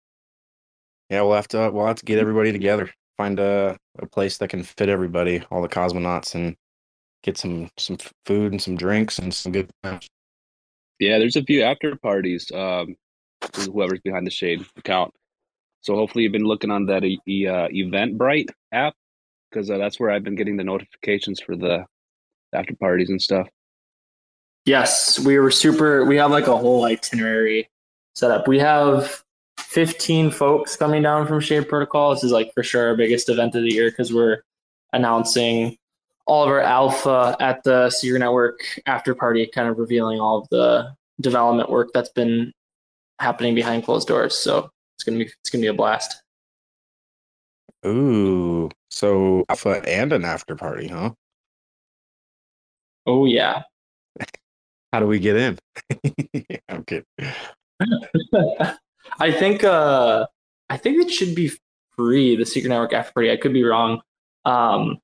Yeah, 1.10 1.22
we'll 1.22 1.34
have 1.34 1.48
to 1.48 1.70
we'll 1.70 1.86
have 1.86 1.96
to 1.96 2.04
get 2.04 2.18
everybody 2.18 2.52
together. 2.52 2.90
Find 3.18 3.38
a, 3.38 3.76
a 3.98 4.06
place 4.06 4.38
that 4.38 4.48
can 4.48 4.62
fit 4.62 4.88
everybody, 4.88 5.42
all 5.50 5.60
the 5.60 5.68
cosmonauts, 5.68 6.34
and 6.34 6.56
get 7.22 7.36
some 7.36 7.68
some 7.76 7.98
food 8.24 8.52
and 8.52 8.62
some 8.62 8.76
drinks 8.76 9.18
and 9.18 9.34
some 9.34 9.52
good 9.52 9.68
times. 9.82 10.06
Yeah, 10.98 11.18
there's 11.18 11.36
a 11.36 11.42
few 11.42 11.62
after 11.62 11.96
parties. 11.96 12.50
Um, 12.54 12.96
whoever's 13.56 14.00
behind 14.00 14.26
the 14.26 14.30
shade 14.30 14.64
account. 14.76 15.12
So 15.82 15.94
hopefully 15.94 16.24
you've 16.24 16.32
been 16.32 16.44
looking 16.44 16.70
on 16.70 16.86
that 16.86 17.04
e- 17.04 17.20
e- 17.26 17.46
uh, 17.46 17.68
Eventbrite 17.68 18.50
app 18.72 18.94
because 19.50 19.70
uh, 19.70 19.78
that's 19.78 19.98
where 19.98 20.10
I've 20.10 20.24
been 20.24 20.36
getting 20.36 20.56
the 20.56 20.64
notifications 20.64 21.40
for 21.40 21.56
the 21.56 21.84
after 22.52 22.74
parties 22.76 23.10
and 23.10 23.20
stuff. 23.20 23.48
Yes, 24.64 25.18
we 25.18 25.38
were 25.38 25.50
super. 25.50 26.04
We 26.04 26.16
have 26.16 26.30
like 26.30 26.46
a 26.46 26.56
whole 26.56 26.84
itinerary 26.84 27.68
set 28.14 28.30
up. 28.30 28.46
We 28.46 28.58
have 28.58 29.24
15 29.58 30.30
folks 30.30 30.76
coming 30.76 31.02
down 31.02 31.26
from 31.26 31.40
Shade 31.40 31.68
Protocol. 31.68 32.14
This 32.14 32.24
is 32.24 32.32
like 32.32 32.52
for 32.54 32.62
sure 32.62 32.88
our 32.88 32.96
biggest 32.96 33.28
event 33.28 33.54
of 33.54 33.62
the 33.62 33.72
year 33.72 33.90
because 33.90 34.12
we're 34.12 34.42
announcing 34.92 35.76
all 36.26 36.44
of 36.44 36.48
our 36.48 36.60
alpha 36.60 37.36
at 37.40 37.64
the 37.64 37.90
Secret 37.90 38.18
Network 38.20 38.60
after 38.86 39.14
party, 39.14 39.46
kind 39.46 39.68
of 39.68 39.78
revealing 39.78 40.20
all 40.20 40.38
of 40.38 40.48
the 40.50 40.94
development 41.20 41.70
work 41.70 41.90
that's 41.92 42.10
been 42.10 42.52
happening 43.18 43.54
behind 43.54 43.84
closed 43.84 44.08
doors. 44.08 44.36
So 44.36 44.70
it's 44.96 45.04
gonna 45.04 45.18
be 45.18 45.24
it's 45.24 45.50
gonna 45.50 45.62
be 45.62 45.68
a 45.68 45.74
blast. 45.74 46.22
Ooh, 47.86 48.68
so 48.90 49.44
alpha 49.48 49.82
and 49.86 50.12
an 50.12 50.24
after 50.24 50.54
party, 50.54 50.88
huh? 50.88 51.10
Oh 53.06 53.24
yeah. 53.24 53.62
How 54.92 55.00
do 55.00 55.06
we 55.06 55.18
get 55.18 55.36
in? 55.36 55.58
I'm 56.68 56.84
kidding. 56.84 57.06
I 59.18 59.32
think 59.32 59.64
uh 59.64 60.26
I 60.68 60.76
think 60.76 61.02
it 61.02 61.10
should 61.10 61.34
be 61.34 61.50
free, 61.96 62.36
the 62.36 62.44
Secret 62.44 62.68
Network 62.68 62.92
after 62.92 63.12
party. 63.12 63.30
I 63.30 63.36
could 63.36 63.52
be 63.52 63.64
wrong. 63.64 64.02
Um 64.44 64.98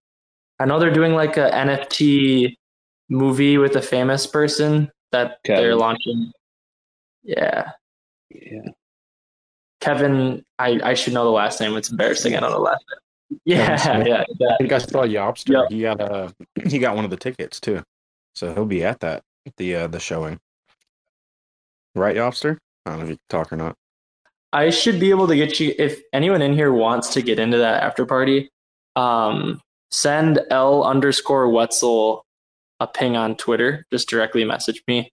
I 0.59 0.65
know 0.67 0.79
they're 0.79 0.93
doing 0.93 1.15
like 1.15 1.37
a 1.37 1.51
NFT 1.51 2.57
movie 3.09 3.59
with 3.59 3.77
a 3.77 3.83
famous 3.83 4.27
person 4.27 4.91
that 5.13 5.39
they're 5.45 5.77
launching. 5.77 6.33
Yeah. 7.23 7.71
Yeah. 8.31 8.71
Kevin, 9.81 10.45
I, 10.59 10.81
I 10.83 10.95
should 10.95 11.13
know 11.13 11.25
the 11.25 11.31
last 11.31 11.61
name. 11.61 11.77
It's 11.77 11.91
embarrassing. 11.91 12.37
I 12.37 12.41
don't 12.41 12.51
know 12.51 12.57
the 12.57 12.63
last 12.63 12.85
name. 12.91 13.41
Yeah, 13.45 14.05
yeah, 14.05 14.25
yeah. 14.39 14.49
I 14.53 14.57
think 14.59 14.73
I 14.73 14.79
saw 14.79 15.03
Yawpster. 15.03 15.53
Yep. 15.53 15.71
He 15.71 15.83
got 15.83 16.01
uh 16.01 16.29
he 16.67 16.79
got 16.79 16.95
one 16.95 17.05
of 17.05 17.11
the 17.11 17.17
tickets 17.17 17.61
too, 17.61 17.83
so 18.35 18.55
he'll 18.55 18.67
be 18.67 18.85
at 18.85 19.01
that 19.01 19.23
the 19.57 19.75
uh, 19.75 19.87
the 19.89 20.01
showing. 20.01 20.39
Right, 21.95 22.17
Yawpster? 22.17 22.59
I 22.85 22.91
don't 22.91 22.99
know 22.99 23.05
if 23.05 23.11
you 23.11 23.17
can 23.17 23.25
talk 23.29 23.53
or 23.53 23.57
not. 23.57 23.75
I 24.53 24.71
should 24.71 25.01
be 25.01 25.11
able 25.11 25.27
to 25.27 25.37
get 25.37 25.59
you 25.59 25.75
if 25.79 26.01
anyone 26.13 26.41
in 26.41 26.55
here 26.55 26.73
wants 26.73 27.13
to 27.15 27.23
get 27.23 27.39
into 27.39 27.59
that 27.59 27.83
after 27.83 28.07
party. 28.07 28.49
Um, 28.95 29.61
send 29.91 30.41
L 30.51 30.85
underscore 30.85 31.49
Woetzel 31.49 32.23
a 32.81 32.87
ping 32.87 33.17
on 33.17 33.37
Twitter. 33.37 33.85
Just 33.93 34.09
directly 34.09 34.45
message 34.45 34.83
me. 34.87 35.11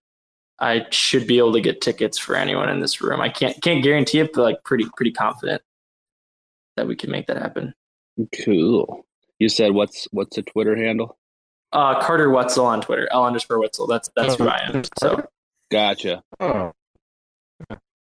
I 0.59 0.85
should 0.91 1.27
be 1.27 1.37
able 1.37 1.53
to 1.53 1.61
get 1.61 1.81
tickets 1.81 2.17
for 2.17 2.35
anyone 2.35 2.69
in 2.69 2.79
this 2.79 3.01
room. 3.01 3.19
I 3.21 3.29
can't 3.29 3.59
can't 3.61 3.83
guarantee 3.83 4.19
it, 4.19 4.33
but 4.33 4.43
like 4.43 4.63
pretty 4.63 4.85
pretty 4.95 5.11
confident 5.11 5.61
that 6.77 6.87
we 6.87 6.95
can 6.95 7.11
make 7.11 7.27
that 7.27 7.37
happen. 7.37 7.73
Cool. 8.43 9.05
You 9.39 9.49
said 9.49 9.71
what's 9.71 10.07
what's 10.11 10.35
the 10.35 10.43
Twitter 10.43 10.75
handle? 10.75 11.17
Uh, 11.71 11.99
Carter 12.01 12.29
Woetzel 12.29 12.65
on 12.65 12.81
Twitter. 12.81 13.07
L 13.11 13.25
underscore 13.25 13.57
Woetzel. 13.57 13.89
That's 13.89 14.09
that's 14.15 14.35
who 14.35 14.47
I 14.47 14.61
am. 14.71 14.83
So 14.99 15.27
Gotcha. 15.71 16.21
Oh, 16.39 16.71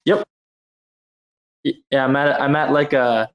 Yep. 0.05 0.23
Yeah, 1.63 2.05
I'm 2.05 2.15
at 2.15 2.39
I'm 2.39 2.55
at 2.55 2.71
like 2.71 2.93
a 2.93 3.27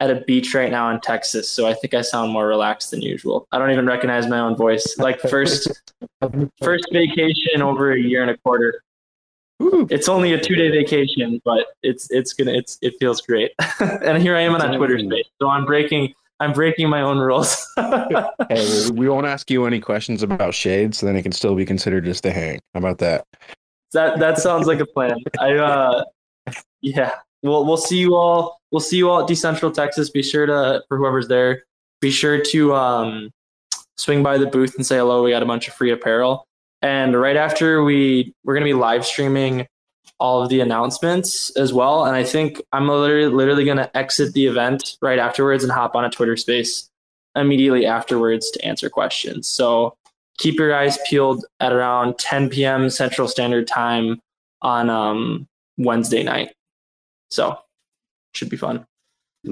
at 0.00 0.10
a 0.10 0.16
beach 0.26 0.54
right 0.54 0.70
now 0.70 0.90
in 0.90 1.00
Texas, 1.00 1.50
so 1.50 1.66
I 1.66 1.74
think 1.74 1.94
I 1.94 2.02
sound 2.02 2.32
more 2.32 2.46
relaxed 2.46 2.90
than 2.90 3.00
usual. 3.00 3.46
I 3.52 3.58
don't 3.58 3.70
even 3.70 3.86
recognize 3.86 4.26
my 4.26 4.40
own 4.40 4.56
voice. 4.56 4.96
Like 4.98 5.20
first 5.30 5.68
first 6.62 6.88
vacation 6.92 7.62
over 7.62 7.92
a 7.92 7.98
year 7.98 8.22
and 8.22 8.30
a 8.30 8.36
quarter. 8.38 8.82
It's 9.58 10.08
only 10.08 10.34
a 10.34 10.40
two 10.40 10.54
day 10.54 10.70
vacation, 10.70 11.40
but 11.44 11.68
it's 11.82 12.10
it's 12.10 12.34
gonna 12.34 12.52
it's 12.52 12.78
it 12.82 12.94
feels 13.00 13.22
great. 13.22 13.52
and 13.80 14.22
here 14.22 14.36
I 14.36 14.42
am 14.42 14.54
on 14.54 14.60
a 14.60 14.76
Twitter 14.76 14.98
space. 14.98 15.26
So 15.40 15.48
I'm 15.48 15.64
breaking 15.64 16.12
I'm 16.40 16.52
breaking 16.52 16.90
my 16.90 17.00
own 17.00 17.18
rules. 17.18 17.66
hey, 17.76 18.90
we 18.92 19.08
won't 19.08 19.26
ask 19.26 19.50
you 19.50 19.64
any 19.64 19.80
questions 19.80 20.22
about 20.22 20.52
shade, 20.52 20.94
so 20.94 21.06
then 21.06 21.16
it 21.16 21.22
can 21.22 21.32
still 21.32 21.54
be 21.54 21.64
considered 21.64 22.04
just 22.04 22.26
a 22.26 22.30
hang. 22.30 22.60
How 22.74 22.80
about 22.80 22.98
that? 22.98 23.24
That 23.92 24.18
that 24.18 24.38
sounds 24.38 24.66
like 24.66 24.80
a 24.80 24.86
plan. 24.86 25.16
I 25.40 25.54
uh 25.54 26.04
yeah. 26.82 27.12
We'll 27.46 27.64
we'll 27.64 27.76
see 27.76 27.98
you 27.98 28.14
all 28.14 28.60
we'll 28.70 28.80
see 28.80 28.96
you 28.96 29.10
all 29.10 29.22
at 29.22 29.28
Decentral 29.28 29.72
Texas. 29.72 30.10
Be 30.10 30.22
sure 30.22 30.46
to 30.46 30.82
for 30.88 30.98
whoever's 30.98 31.28
there, 31.28 31.64
be 32.00 32.10
sure 32.10 32.40
to 32.40 32.74
um 32.74 33.30
swing 33.96 34.22
by 34.22 34.38
the 34.38 34.46
booth 34.46 34.74
and 34.76 34.86
say 34.86 34.96
hello. 34.96 35.22
We 35.22 35.30
got 35.30 35.42
a 35.42 35.46
bunch 35.46 35.68
of 35.68 35.74
free 35.74 35.90
apparel. 35.90 36.46
And 36.82 37.18
right 37.18 37.36
after 37.36 37.82
we 37.82 38.34
we're 38.44 38.54
gonna 38.54 38.64
be 38.64 38.74
live 38.74 39.06
streaming 39.06 39.66
all 40.18 40.42
of 40.42 40.48
the 40.48 40.60
announcements 40.60 41.50
as 41.56 41.72
well. 41.72 42.04
And 42.04 42.16
I 42.16 42.24
think 42.24 42.60
I'm 42.72 42.88
literally 42.88 43.28
literally 43.28 43.64
gonna 43.64 43.90
exit 43.94 44.32
the 44.34 44.46
event 44.46 44.96
right 45.02 45.18
afterwards 45.18 45.62
and 45.62 45.72
hop 45.72 45.94
on 45.94 46.04
a 46.04 46.10
Twitter 46.10 46.36
space 46.36 46.88
immediately 47.34 47.86
afterwards 47.86 48.50
to 48.50 48.64
answer 48.64 48.88
questions. 48.88 49.46
So 49.46 49.96
keep 50.38 50.58
your 50.58 50.74
eyes 50.74 50.98
peeled 51.06 51.44
at 51.60 51.72
around 51.72 52.18
10 52.18 52.50
p.m. 52.50 52.90
Central 52.90 53.28
Standard 53.28 53.66
Time 53.66 54.20
on 54.62 54.90
um, 54.90 55.46
Wednesday 55.76 56.22
night. 56.22 56.55
So 57.36 57.58
should 58.32 58.48
be 58.48 58.56
fun. 58.56 58.86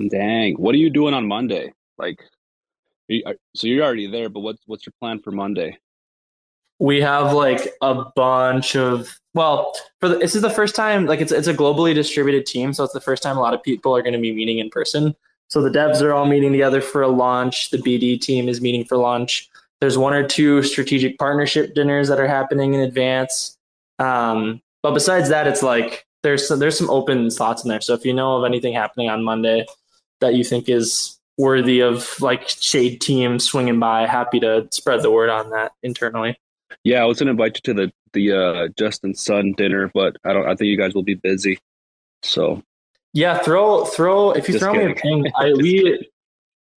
Dang, 0.09 0.55
what 0.55 0.75
are 0.75 0.79
you 0.79 0.89
doing 0.89 1.13
on 1.13 1.29
Monday? 1.29 1.73
Like, 1.99 2.19
you- 3.09 3.23
are- 3.27 3.37
so 3.55 3.67
you're 3.67 3.85
already 3.85 4.07
there, 4.07 4.31
but 4.31 4.41
what's 4.41 4.63
what's 4.67 4.87
your 4.87 4.95
plan 5.01 5.19
for 5.21 5.31
Monday? 5.33 5.77
We 6.79 7.03
have 7.03 7.35
like 7.35 7.75
a 7.83 8.07
bunch 8.17 8.75
of 8.75 9.15
well, 9.35 9.75
for 10.01 10.09
the, 10.09 10.17
this 10.17 10.35
is 10.35 10.41
the 10.41 10.49
first 10.51 10.75
time 10.75 11.05
like 11.05 11.21
it's 11.21 11.31
it's 11.31 11.47
a 11.47 11.53
globally 11.53 11.95
distributed 11.95 12.47
team, 12.47 12.73
so 12.73 12.85
it's 12.85 12.95
the 12.95 13.03
first 13.03 13.23
time 13.23 13.37
a 13.37 13.41
lot 13.41 13.53
of 13.53 13.63
people 13.63 13.95
are 13.95 14.01
going 14.03 14.15
to 14.15 14.19
be 14.29 14.33
meeting 14.35 14.59
in 14.61 14.71
person. 14.71 15.15
So 15.51 15.61
the 15.61 15.69
devs 15.71 16.01
are 16.01 16.15
all 16.15 16.25
meeting 16.27 16.53
together 16.53 16.81
for 16.81 17.03
a 17.03 17.09
launch. 17.09 17.69
The 17.71 17.77
BD 17.77 18.19
team 18.19 18.49
is 18.49 18.63
meeting 18.63 18.87
for 18.87 18.97
launch. 18.97 19.51
There's 19.83 19.99
one 19.99 20.15
or 20.15 20.27
two 20.27 20.63
strategic 20.63 21.19
partnership 21.19 21.75
dinners 21.75 22.09
that 22.09 22.19
are 22.19 22.27
happening 22.27 22.73
in 22.73 22.81
advance. 22.81 23.59
Um, 23.99 24.63
but 24.83 24.95
besides 24.95 25.29
that, 25.29 25.47
it's 25.47 25.63
like 25.63 26.07
there's 26.25 26.49
some, 26.49 26.59
there's 26.59 26.77
some 26.77 26.91
open 26.91 27.31
slots 27.31 27.63
in 27.63 27.69
there. 27.69 27.81
So 27.81 27.95
if 27.95 28.05
you 28.05 28.13
know 28.13 28.37
of 28.39 28.45
anything 28.45 28.73
happening 28.75 29.09
on 29.09 29.23
Monday 29.23 29.67
that 30.21 30.35
you 30.35 30.43
think 30.43 30.69
is 30.69 31.21
worthy 31.37 31.81
of 31.81 32.21
like 32.21 32.49
shade 32.49 33.01
team 33.01 33.39
swinging 33.39 33.79
by, 33.79 34.07
happy 34.07 34.41
to 34.41 34.67
spread 34.73 35.03
the 35.03 35.11
word 35.11 35.29
on 35.29 35.51
that 35.51 35.73
internally. 35.83 36.37
Yeah, 36.83 37.03
I 37.03 37.05
was 37.05 37.19
gonna 37.19 37.31
invite 37.33 37.59
you 37.59 37.75
to 37.75 37.75
the 37.75 37.93
the 38.15 38.33
uh, 38.33 38.69
Justin 38.77 39.15
Sun 39.15 39.53
dinner, 39.53 39.91
but 39.95 40.17
I 40.25 40.33
don't. 40.33 40.47
I 40.47 40.55
think 40.57 40.69
you 40.69 40.77
guys 40.77 40.95
will 40.95 41.03
be 41.03 41.15
busy. 41.15 41.59
So 42.23 42.63
Yeah, 43.13 43.39
throw 43.39 43.85
throw 43.85 44.33
if 44.33 44.49
you 44.49 44.55
Just 44.55 44.65
throw 44.65 44.75
me 44.75 44.91
a 44.91 44.95
kidding. 44.95 45.25
ping. 45.25 45.33
I 45.37 45.53
we 45.57 46.09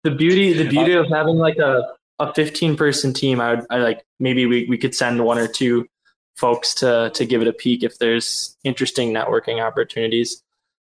the 0.04 0.12
beauty 0.12 0.54
the 0.54 0.68
beauty 0.68 0.94
of 0.94 1.08
having 1.10 1.38
like 1.38 1.58
a 1.58 1.94
a 2.20 2.34
15 2.34 2.78
person 2.78 3.14
team. 3.14 3.40
I 3.40 3.56
would 3.56 3.66
I 3.70 3.78
like 3.78 4.04
maybe 4.20 4.46
we 4.46 4.66
we 4.66 4.78
could 4.78 4.96
send 4.96 5.24
one 5.24 5.38
or 5.38 5.48
two 5.48 5.88
folks 6.36 6.74
to 6.76 7.12
to 7.14 7.26
give 7.26 7.42
it 7.42 7.48
a 7.48 7.54
peek 7.54 7.84
if 7.84 7.98
there's 7.98 8.56
interesting 8.64 9.14
networking 9.14 9.64
opportunities. 9.66 10.42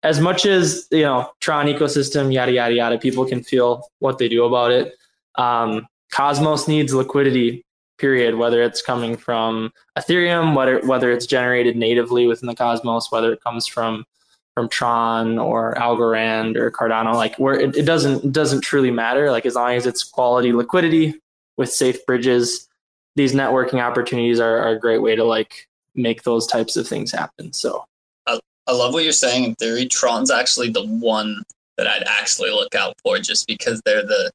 As 0.03 0.19
much 0.19 0.45
as 0.45 0.87
you 0.91 1.03
know 1.03 1.31
Tron 1.39 1.67
ecosystem 1.67 2.33
yada 2.33 2.51
yada 2.51 2.73
yada, 2.73 2.97
people 2.97 3.25
can 3.25 3.43
feel 3.43 3.87
what 3.99 4.17
they 4.17 4.27
do 4.27 4.45
about 4.45 4.71
it. 4.71 4.95
Um, 5.35 5.87
Cosmos 6.11 6.67
needs 6.67 6.93
liquidity. 6.93 7.63
Period. 7.97 8.35
Whether 8.35 8.61
it's 8.61 8.81
coming 8.81 9.15
from 9.15 9.71
Ethereum, 9.97 10.53
whether 10.53 10.85
whether 10.85 11.11
it's 11.11 11.25
generated 11.25 11.77
natively 11.77 12.27
within 12.27 12.47
the 12.47 12.55
Cosmos, 12.55 13.09
whether 13.09 13.31
it 13.31 13.41
comes 13.41 13.65
from 13.67 14.05
from 14.53 14.67
Tron 14.67 15.37
or 15.37 15.75
Algorand 15.75 16.57
or 16.57 16.71
Cardano, 16.71 17.13
like 17.13 17.37
where 17.37 17.57
it, 17.57 17.75
it 17.75 17.83
doesn't 17.83 18.25
it 18.25 18.31
doesn't 18.33 18.61
truly 18.61 18.91
matter. 18.91 19.31
Like 19.31 19.45
as 19.45 19.55
long 19.55 19.73
as 19.73 19.85
it's 19.85 20.03
quality 20.03 20.51
liquidity 20.51 21.21
with 21.55 21.71
safe 21.71 22.05
bridges, 22.05 22.67
these 23.15 23.33
networking 23.33 23.81
opportunities 23.81 24.39
are, 24.39 24.57
are 24.59 24.71
a 24.71 24.79
great 24.79 25.01
way 25.01 25.15
to 25.15 25.23
like 25.23 25.67
make 25.95 26.23
those 26.23 26.47
types 26.47 26.75
of 26.75 26.87
things 26.87 27.11
happen. 27.11 27.53
So 27.53 27.85
I, 28.27 28.39
I 28.67 28.73
love 28.73 28.93
what 28.93 29.03
you're 29.03 29.13
saying. 29.13 29.43
In 29.43 29.55
theory, 29.55 29.85
Tron's 29.85 30.31
actually 30.31 30.69
the 30.69 30.85
one 30.85 31.43
that 31.77 31.87
I'd 31.87 32.03
actually 32.05 32.51
look 32.51 32.75
out 32.75 32.95
for, 33.03 33.17
just 33.19 33.47
because 33.47 33.81
they're 33.85 34.03
the 34.03 34.31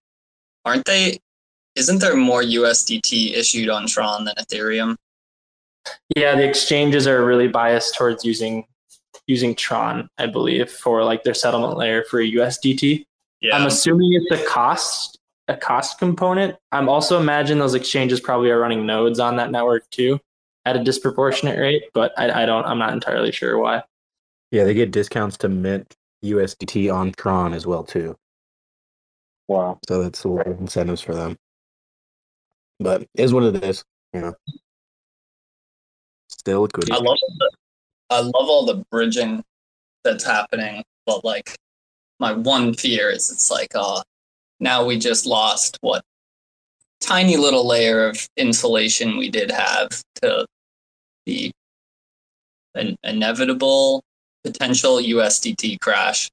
aren't 0.65 0.85
they? 0.85 1.19
Isn't 1.77 2.01
there 2.01 2.17
more 2.17 2.43
USDT 2.43 3.33
issued 3.33 3.69
on 3.69 3.87
Tron 3.87 4.25
than 4.25 4.35
Ethereum? 4.37 4.97
yeah, 6.17 6.35
the 6.35 6.47
exchanges 6.47 7.07
are 7.07 7.25
really 7.25 7.49
biased 7.49 7.95
towards 7.95 8.25
using 8.25 8.65
using 9.27 9.55
Tron, 9.55 10.09
I 10.19 10.27
believe, 10.27 10.71
for 10.71 11.05
like 11.05 11.23
their 11.23 11.35
settlement 11.35 11.77
layer 11.77 12.05
for 12.05 12.21
USDT. 12.21 13.05
Yeah. 13.41 13.57
I'm 13.57 13.67
assuming 13.67 14.13
it's 14.13 14.41
a 14.41 14.45
cost 14.45 15.19
a 15.51 15.57
cost 15.57 15.99
component. 15.99 16.57
I'm 16.73 16.89
also 16.89 17.21
imagine 17.21 17.59
those 17.59 17.75
exchanges 17.75 18.21
probably 18.21 18.51
are 18.51 18.59
running 18.59 18.87
nodes 18.87 19.19
on 19.19 19.37
that 19.37 19.51
network 19.51 19.89
too 19.91 20.19
at 20.65 20.77
a 20.77 20.85
disproportionate 20.85 21.59
rate, 21.59 21.85
but 21.93 22.13
I, 22.19 22.43
I 22.43 22.47
don't 22.47 22.65
I'm 22.65 22.79
not 22.79 22.93
entirely 22.93 23.33
sure 23.33 23.59
why. 23.59 23.83
Yeah, 24.51 24.65
they 24.65 24.75
get 24.75 24.91
discounts 24.91 25.37
to 25.39 25.49
mint 25.49 25.95
USDT 26.25 26.93
on 26.93 27.13
Tron 27.13 27.55
as 27.55 27.67
well 27.67 27.85
too. 27.85 28.17
Wow. 29.49 29.79
So 29.89 30.03
that's 30.03 30.25
a 30.25 30.29
lot 30.29 30.47
of 30.47 30.61
incentives 30.61 31.01
for 31.01 31.15
them. 31.15 31.37
But 32.79 33.07
is 33.15 33.35
what 33.35 33.43
it 33.43 33.65
is, 33.65 33.85
you 34.13 34.21
know. 34.21 34.35
Still 36.29 36.63
liquidity. 36.63 36.93
I 36.93 36.97
love 36.97 37.19
the, 37.39 37.51
I 38.11 38.21
love 38.21 38.33
all 38.35 38.65
the 38.65 38.85
bridging 38.91 39.43
that's 40.05 40.25
happening, 40.25 40.85
but 41.05 41.25
like 41.25 41.57
my 42.21 42.33
one 42.33 42.75
fear 42.75 43.11
is 43.11 43.31
it's 43.31 43.51
like, 43.51 43.73
uh, 43.75 44.03
now 44.61 44.85
we 44.85 44.99
just 44.99 45.27
lost 45.27 45.79
what 45.81 46.03
tiny 47.01 47.37
little 47.37 47.67
layer 47.67 48.07
of 48.07 48.29
insulation 48.37 49.17
we 49.17 49.31
did 49.31 49.51
have 49.51 50.03
to 50.17 50.47
the 51.27 51.51
an 52.75 52.97
inevitable 53.03 54.03
potential 54.45 54.99
USDT 54.99 55.81
crash. 55.81 56.31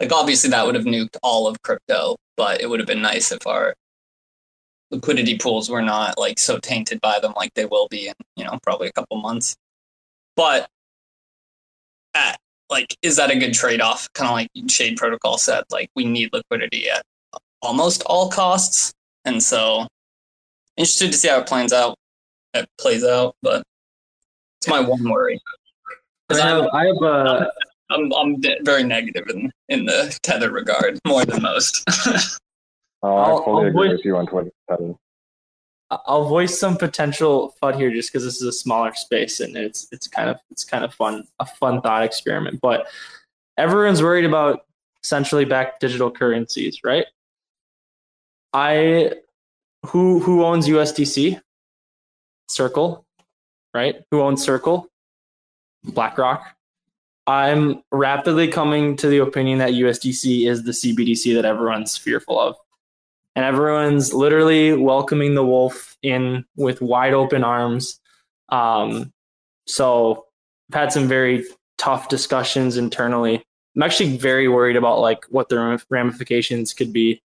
Like 0.00 0.12
obviously 0.12 0.50
that 0.50 0.66
would 0.66 0.74
have 0.74 0.84
nuked 0.84 1.16
all 1.22 1.46
of 1.46 1.62
crypto, 1.62 2.16
but 2.36 2.60
it 2.60 2.68
would 2.68 2.80
have 2.80 2.86
been 2.86 3.02
nice 3.02 3.32
if 3.32 3.46
our 3.46 3.74
liquidity 4.90 5.38
pools 5.38 5.70
were 5.70 5.82
not 5.82 6.18
like 6.18 6.38
so 6.38 6.58
tainted 6.58 7.00
by 7.00 7.18
them 7.20 7.32
like 7.36 7.54
they 7.54 7.64
will 7.64 7.88
be 7.88 8.08
in, 8.08 8.14
you 8.36 8.44
know, 8.44 8.58
probably 8.62 8.88
a 8.88 8.92
couple 8.92 9.16
months. 9.18 9.56
But 10.36 10.68
at, 12.14 12.38
like 12.68 12.96
is 13.02 13.16
that 13.16 13.30
a 13.30 13.38
good 13.38 13.54
trade-off? 13.54 14.12
Kind 14.12 14.28
of 14.28 14.34
like 14.34 14.70
Shade 14.70 14.96
Protocol 14.96 15.38
said, 15.38 15.64
like 15.70 15.88
we 15.94 16.04
need 16.04 16.30
liquidity 16.32 16.90
at 16.90 17.02
almost 17.62 18.02
all 18.06 18.28
costs. 18.28 18.92
And 19.24 19.42
so 19.42 19.86
interested 20.76 21.12
to 21.12 21.16
see 21.18 21.28
how 21.28 21.38
it 21.40 21.46
plans 21.46 21.72
out. 21.72 21.96
It 22.54 22.68
plays 22.78 23.04
out, 23.04 23.34
but 23.42 23.62
it's 24.60 24.68
my 24.68 24.80
one 24.80 25.02
worry. 25.08 25.40
I 26.30 26.36
have, 26.36 26.62
I'm- 26.62 26.68
I 26.74 26.84
have 26.86 27.02
a 27.02 27.52
I'm 27.90 28.12
I'm 28.14 28.40
de- 28.40 28.58
very 28.62 28.82
negative 28.84 29.28
in 29.28 29.52
in 29.68 29.84
the 29.84 30.18
tether 30.22 30.50
regard 30.50 30.98
more 31.06 31.24
than 31.24 31.42
most. 31.42 31.84
Oh, 33.04 33.16
I'll- 33.16 33.42
fully 33.42 33.62
I'll 33.64 33.68
agree 33.70 33.88
voice- 33.88 33.96
with 33.98 34.04
you 34.04 34.16
on 34.16 34.26
Twitter. 34.28 34.50
Kevin. 34.68 34.96
I'll 36.06 36.24
voice 36.28 36.58
some 36.58 36.76
potential 36.76 37.52
FUD 37.60 37.74
here 37.76 37.90
just 37.90 38.10
because 38.12 38.24
this 38.24 38.36
is 38.36 38.42
a 38.46 38.52
smaller 38.52 38.94
space 38.94 39.40
and 39.40 39.56
it's 39.56 39.88
it's 39.92 40.06
kind 40.06 40.30
of 40.30 40.38
it's 40.52 40.64
kind 40.64 40.84
of 40.84 40.94
fun 40.94 41.24
a 41.40 41.44
fun 41.46 41.80
thought 41.82 42.04
experiment. 42.04 42.60
But 42.62 42.86
everyone's 43.58 44.02
worried 44.02 44.24
about 44.24 44.64
centrally 45.02 45.44
backed 45.44 45.80
digital 45.80 46.10
currencies, 46.12 46.78
right? 46.84 47.06
I 48.52 49.12
who 49.86 50.20
who 50.20 50.44
owns 50.44 50.68
USDC? 50.68 51.40
Circle, 52.48 53.04
right? 53.74 53.96
Who 54.10 54.20
owns 54.20 54.42
Circle? 54.42 54.88
BlackRock. 55.84 56.44
I'm 57.26 57.82
rapidly 57.90 58.48
coming 58.48 58.96
to 58.96 59.08
the 59.08 59.18
opinion 59.18 59.58
that 59.58 59.72
USDC 59.72 60.46
is 60.48 60.64
the 60.64 60.72
CBDC 60.72 61.34
that 61.34 61.44
everyone's 61.44 61.96
fearful 61.96 62.40
of 62.40 62.56
and 63.34 63.44
everyone's 63.44 64.12
literally 64.12 64.74
welcoming 64.74 65.34
the 65.34 65.44
wolf 65.44 65.96
in 66.02 66.44
with 66.56 66.82
wide 66.82 67.14
open 67.14 67.44
arms. 67.44 68.00
Um, 68.48 69.12
so 69.66 70.26
I've 70.70 70.80
had 70.80 70.92
some 70.92 71.08
very 71.08 71.44
tough 71.78 72.08
discussions 72.08 72.76
internally. 72.76 73.42
I'm 73.76 73.82
actually 73.82 74.16
very 74.16 74.48
worried 74.48 74.76
about 74.76 75.00
like 75.00 75.24
what 75.30 75.48
the 75.48 75.80
ramifications 75.88 76.74
could 76.74 76.92
be 76.92 77.22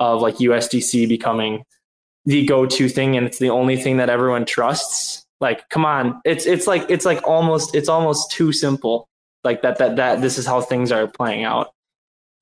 of 0.00 0.22
like 0.22 0.36
USDC 0.36 1.08
becoming 1.08 1.64
the 2.26 2.46
go-to 2.46 2.88
thing, 2.88 3.16
and 3.16 3.26
it's 3.26 3.38
the 3.38 3.50
only 3.50 3.76
thing 3.76 3.98
that 3.98 4.10
everyone 4.10 4.46
trusts. 4.46 5.26
Like, 5.40 5.68
come 5.68 5.84
on, 5.84 6.20
it's 6.24 6.46
it's 6.46 6.66
like 6.66 6.86
it's 6.88 7.04
like 7.04 7.26
almost 7.26 7.74
it's 7.74 7.88
almost 7.88 8.30
too 8.30 8.52
simple. 8.52 9.08
Like 9.42 9.62
that 9.62 9.78
that 9.78 9.96
that 9.96 10.20
this 10.20 10.38
is 10.38 10.46
how 10.46 10.60
things 10.60 10.90
are 10.90 11.06
playing 11.06 11.44
out 11.44 11.74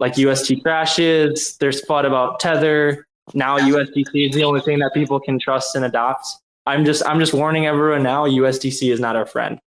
like 0.03 0.19
UST 0.19 0.63
crashes. 0.63 1.57
There's 1.59 1.81
FUD 1.83 2.05
about 2.05 2.41
Tether. 2.41 3.07
Now 3.35 3.57
USDC 3.57 4.31
is 4.31 4.35
the 4.35 4.43
only 4.43 4.61
thing 4.61 4.81
that 4.81 4.93
people 4.93 5.21
can 5.21 5.39
trust 5.39 5.77
and 5.77 5.85
adopt. 5.85 6.27
I'm 6.67 6.85
just 6.85 7.07
I'm 7.07 7.21
just 7.21 7.33
warning 7.33 7.67
everyone 7.67 8.03
now. 8.03 8.27
USDC 8.27 8.93
is 8.93 8.99
not 8.99 9.15
our 9.15 9.27
friend. 9.27 9.61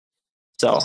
So, 0.60 0.80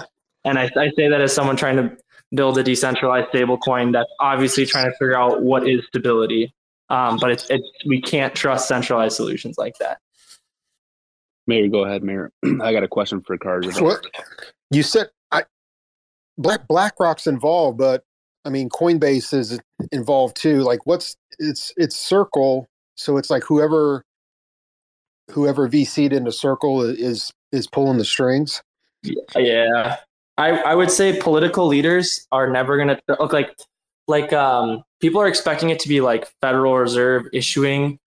and 0.44 0.56
I, 0.56 0.70
I 0.77 0.90
say 0.97 1.09
that 1.09 1.20
as 1.20 1.35
someone 1.35 1.56
trying 1.56 1.77
to 1.77 1.97
build 2.32 2.59
a 2.59 2.62
decentralized 2.62 3.32
stablecoin 3.32 3.93
that's 3.93 4.10
obviously 4.20 4.66
trying 4.66 4.85
to 4.85 4.93
figure 4.93 5.18
out 5.18 5.43
what 5.43 5.68
is 5.68 5.81
stability. 5.89 6.55
Um, 6.90 7.18
but 7.20 7.30
it's 7.30 7.48
it, 7.48 7.62
we 7.86 8.00
can't 8.00 8.34
trust 8.34 8.68
centralized 8.68 9.16
solutions 9.16 9.56
like 9.56 9.78
that. 9.78 9.98
Mayor, 11.46 11.68
go 11.68 11.84
ahead, 11.84 12.02
Mayor. 12.02 12.32
I 12.62 12.72
got 12.72 12.82
a 12.82 12.88
question 12.88 13.20
for 13.22 13.38
Carter. 13.38 13.70
What 13.82 14.04
you 14.70 14.82
said? 14.82 15.08
I 15.30 15.44
Black 16.36 16.66
BlackRock's 16.68 17.26
involved, 17.26 17.78
but 17.78 18.04
I 18.44 18.50
mean 18.50 18.68
Coinbase 18.68 19.32
is 19.32 19.60
involved 19.92 20.36
too. 20.36 20.62
Like, 20.62 20.84
what's 20.84 21.16
it's 21.38 21.72
it's 21.76 21.96
Circle, 21.96 22.68
so 22.96 23.16
it's 23.16 23.30
like 23.30 23.44
whoever 23.44 24.04
whoever 25.30 25.68
VC'd 25.68 26.12
into 26.12 26.32
Circle 26.32 26.82
is 26.82 27.32
is 27.52 27.68
pulling 27.68 27.98
the 27.98 28.04
strings. 28.04 28.62
Yeah, 29.36 29.96
I 30.38 30.50
I 30.50 30.74
would 30.74 30.90
say 30.90 31.18
political 31.20 31.66
leaders 31.66 32.26
are 32.32 32.50
never 32.50 32.76
going 32.76 32.88
to 32.88 33.16
look 33.20 33.32
like 33.32 33.56
like 34.10 34.32
um 34.32 34.82
people 35.00 35.20
are 35.22 35.28
expecting 35.28 35.70
it 35.70 35.78
to 35.80 35.88
be 35.88 36.00
like 36.00 36.28
Federal 36.42 36.76
Reserve 36.76 37.26
issuing 37.32 37.98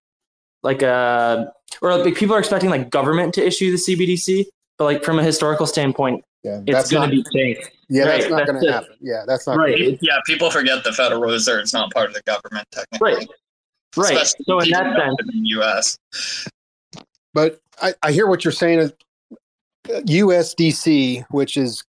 like 0.61 0.81
a 0.81 1.51
or 1.81 1.97
like 1.97 2.15
people 2.15 2.35
are 2.35 2.39
expecting 2.39 2.69
like 2.69 2.89
government 2.89 3.34
to 3.35 3.45
issue 3.45 3.71
the 3.71 3.77
CBDC, 3.77 4.45
but 4.77 4.85
like 4.85 5.03
from 5.03 5.17
a 5.17 5.23
historical 5.23 5.65
standpoint, 5.65 6.23
yeah, 6.43 6.61
it's 6.67 6.91
going 6.91 7.09
to 7.09 7.15
be 7.15 7.25
changed. 7.34 7.69
Yeah, 7.89 8.05
that's 8.05 8.30
not 8.30 8.45
going 8.45 8.61
to 8.61 8.71
happen. 8.71 8.95
Yeah, 9.01 9.23
that's 9.25 9.47
not 9.47 9.57
Right. 9.57 9.77
Gonna, 9.77 9.97
Yeah, 10.01 10.19
people 10.25 10.51
forget 10.51 10.84
the 10.84 10.93
Federal 10.93 11.21
Reserve 11.21 11.57
Reserve's 11.57 11.73
not 11.73 11.91
part 11.93 12.07
of 12.07 12.13
the 12.13 12.21
government 12.23 12.67
technically. 12.71 13.13
Right. 13.13 13.27
Right. 13.95 14.13
Especially 14.13 14.45
So 14.45 14.59
in 14.59 14.69
that 14.71 14.97
sense, 14.97 15.15
in 15.19 15.41
the 15.41 15.47
U.S. 15.49 15.97
but 17.34 17.59
I, 17.81 17.93
I 18.01 18.11
hear 18.11 18.27
what 18.27 18.43
you're 18.43 18.51
saying. 18.51 18.80
Is 18.80 18.93
USDC, 19.88 21.25
which 21.30 21.57
is 21.57 21.84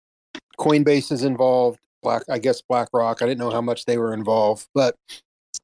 Coinbase 0.58 1.12
is 1.12 1.24
involved. 1.24 1.78
Black, 2.05 2.22
I 2.28 2.39
guess 2.39 2.62
BlackRock. 2.62 3.20
I 3.20 3.26
didn't 3.26 3.40
know 3.40 3.51
how 3.51 3.60
much 3.60 3.86
they 3.86 3.98
were 3.98 4.14
involved, 4.14 4.68
but 4.74 4.94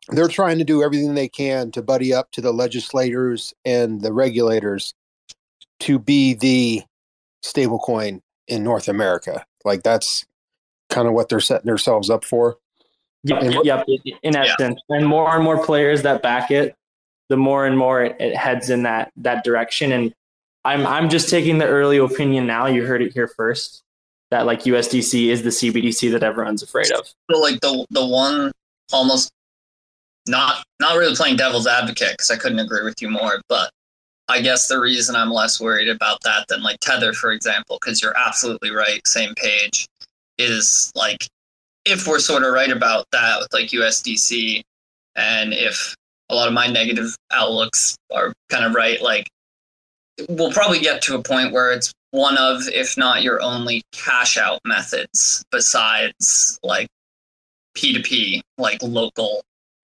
they're 0.09 0.27
trying 0.27 0.59
to 0.59 0.65
do 0.65 0.83
everything 0.83 1.15
they 1.15 1.29
can 1.29 1.71
to 1.73 1.83
buddy 1.83 2.13
up 2.13 2.33
to 2.33 2.41
the 2.41 2.53
legislators 2.53 3.55
and 3.65 4.01
the 4.01 4.13
regulators 4.13 4.95
to 5.81 5.99
be 5.99 6.35
the 6.35 6.83
stablecoin 7.45 8.21
in 8.49 8.65
North 8.65 8.89
America. 8.89 9.45
Like 9.65 9.83
that's 9.83 10.27
kind 10.89 11.07
of 11.07 11.15
what 11.15 11.29
they're 11.29 11.41
setting 11.41 11.67
themselves 11.67 12.11
up 12.11 12.25
for. 12.25 12.57
Yep, 13.23 13.43
And 13.43 13.65
yep. 13.65 13.87
In 14.23 14.35
essence, 14.35 14.81
and 14.89 15.07
more 15.07 15.35
and 15.35 15.45
more 15.45 15.65
players 15.65 16.03
that 16.03 16.23
back 16.23 16.51
it, 16.51 16.75
the 17.29 17.37
more 17.37 17.67
and 17.67 17.77
more 17.77 18.03
it, 18.03 18.17
it 18.19 18.35
heads 18.35 18.71
in 18.71 18.83
that 18.85 19.13
that 19.19 19.45
direction. 19.45 19.93
And 19.93 20.15
I'm 20.65 20.87
I'm 20.87 21.11
just 21.11 21.29
taking 21.29 21.59
the 21.59 21.67
early 21.67 21.99
opinion 21.99 22.47
now. 22.47 22.67
You 22.67 22.87
heard 22.87 23.03
it 23.03 23.13
here 23.13 23.29
first. 23.29 23.83
That 24.31 24.47
like 24.47 24.63
USDC 24.63 25.27
is 25.27 25.43
the 25.43 25.51
CBDC 25.51 26.13
that 26.13 26.23
everyone's 26.23 26.63
afraid 26.63 26.93
of. 26.93 27.07
So 27.31 27.41
like 27.41 27.61
the 27.61 27.85
the 27.91 28.07
one 28.07 28.53
almost 28.93 29.31
not 30.27 30.65
not 30.81 30.97
really 30.97 31.17
playing 31.17 31.37
devil's 31.37 31.67
advocate 31.67 32.13
because 32.13 32.31
I 32.31 32.37
couldn't 32.37 32.61
agree 32.61 32.85
with 32.85 33.01
you 33.03 33.11
more, 33.11 33.41
but 33.49 33.71
I 34.29 34.41
guess 34.41 34.69
the 34.69 34.79
reason 34.79 35.17
I'm 35.17 35.31
less 35.31 35.61
worried 35.61 35.89
about 35.89 36.21
that 36.23 36.47
than 36.49 36.63
like 36.63 36.79
Tether, 36.81 37.13
for 37.13 37.33
example, 37.33 37.79
because 37.81 38.01
you're 38.01 38.17
absolutely 38.17 38.71
right, 38.71 39.05
same 39.07 39.35
page, 39.35 39.89
is 40.39 40.93
like 40.95 41.27
if 41.85 42.07
we're 42.07 42.21
sort 42.21 42.45
of 42.45 42.53
right 42.53 42.71
about 42.71 43.07
that 43.11 43.41
with 43.41 43.53
like 43.53 43.71
USDC, 43.71 44.63
and 45.17 45.53
if 45.53 45.97
a 46.29 46.35
lot 46.35 46.47
of 46.47 46.55
my 46.55 46.69
negative 46.69 47.17
outlooks 47.33 47.97
are 48.15 48.33
kind 48.51 48.65
of 48.65 48.75
right, 48.75 49.03
like 49.03 49.29
we'll 50.29 50.53
probably 50.53 50.79
get 50.79 51.03
to 51.03 51.17
a 51.17 51.23
point 51.23 51.53
where 51.53 51.73
it's 51.73 51.93
one 52.11 52.37
of, 52.39 52.63
if 52.69 52.97
not 52.97 53.23
your 53.23 53.41
only 53.43 53.83
cash 53.93 54.37
out 54.37 54.61
methods 54.65 55.45
besides 55.51 56.59
like 56.63 56.89
P2P, 57.77 58.41
like 58.59 58.83
local 58.83 59.43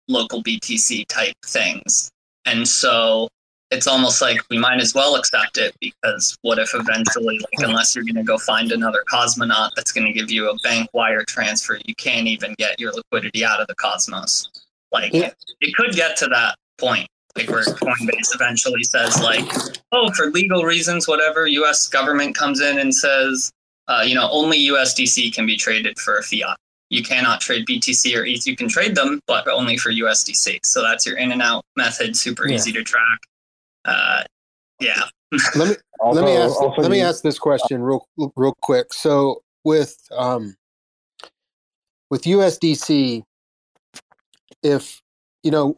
local 0.10 0.44
BTC 0.44 1.08
type 1.08 1.36
things. 1.46 2.10
And 2.46 2.68
so 2.68 3.30
it's 3.72 3.88
almost 3.88 4.22
like 4.22 4.42
we 4.50 4.58
might 4.58 4.82
as 4.82 4.96
well 4.96 5.16
accept 5.16 5.58
it 5.58 5.76
because 5.80 6.36
what 6.42 6.58
if 6.58 6.74
eventually, 6.74 7.38
like, 7.38 7.70
unless 7.70 7.96
you're 7.96 8.04
going 8.04 8.16
to 8.16 8.24
go 8.24 8.38
find 8.40 8.72
another 8.72 9.04
cosmonaut 9.12 9.70
that's 9.76 9.92
going 9.92 10.08
to 10.08 10.14
give 10.14 10.32
you 10.32 10.50
a 10.50 10.56
bank 10.64 10.90
wire 10.94 11.24
transfer, 11.24 11.78
you 11.86 11.94
can't 11.96 12.28
even 12.28 12.56
get 12.58 12.80
your 12.80 12.92
liquidity 12.92 13.46
out 13.46 13.62
of 13.62 13.68
the 13.68 13.76
cosmos. 13.76 14.50
Like, 14.92 15.14
it 15.14 15.76
could 15.76 15.94
get 15.94 16.18
to 16.18 16.28
that 16.28 16.56
point, 16.80 17.08
like 17.36 17.50
where 17.50 17.64
Coinbase 17.64 18.34
eventually 18.34 18.84
says, 18.84 19.22
like, 19.22 19.46
oh, 19.92 20.12
for 20.14 20.28
legal 20.32 20.64
reasons, 20.64 21.08
whatever, 21.08 21.48
U.S. 21.48 21.88
government 21.88 22.36
comes 22.36 22.60
in 22.60 22.80
and 22.80 22.94
says, 22.94 23.52
uh, 23.88 24.04
you 24.06 24.16
know, 24.16 24.30
only 24.32 24.60
USDC 24.68 25.34
can 25.34 25.46
be 25.46 25.56
traded 25.58 26.00
for 26.00 26.18
a 26.18 26.24
fiat. 26.24 26.58
You 26.90 27.04
cannot 27.04 27.40
trade 27.40 27.68
BTC 27.68 28.16
or 28.18 28.26
ETH. 28.26 28.48
You 28.48 28.56
can 28.56 28.68
trade 28.68 28.96
them, 28.96 29.20
but 29.28 29.48
only 29.48 29.78
for 29.78 29.92
USDC. 29.92 30.60
So 30.64 30.82
that's 30.82 31.06
your 31.06 31.18
in 31.18 31.32
and 31.32 31.42
out 31.42 31.64
method, 31.76 32.18
super 32.18 32.48
Yeah. 32.48 32.56
easy 32.56 32.72
to 32.72 32.84
track. 32.84 33.20
Uh, 33.86 34.24
yeah. 34.80 35.04
let 35.56 35.70
me 35.70 35.76
let 36.12 36.26
me 36.26 36.36
ask 36.36 36.60
also 36.60 36.82
let 36.82 36.90
me 36.90 37.02
ask 37.02 37.22
this 37.22 37.38
question 37.38 37.84
real 37.84 38.08
real 38.36 38.56
quick. 38.62 38.92
So 38.94 39.44
with 39.64 39.96
um 40.12 40.56
with 42.10 42.24
USDC, 42.24 43.24
if 44.64 45.02
you 45.44 45.52
know 45.52 45.78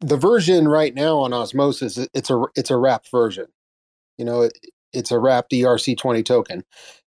the 0.00 0.16
version 0.16 0.68
right 0.68 0.94
now 0.94 1.18
on 1.18 1.32
Osmosis, 1.32 1.98
it's 2.14 2.30
a 2.30 2.44
it's 2.54 2.70
a 2.70 2.76
wrapped 2.76 3.10
version. 3.10 3.46
You 4.18 4.24
know, 4.24 4.42
it, 4.42 4.58
it's 4.92 5.10
a 5.10 5.18
wrapped 5.18 5.52
ERC20 5.52 6.24
token, 6.24 6.64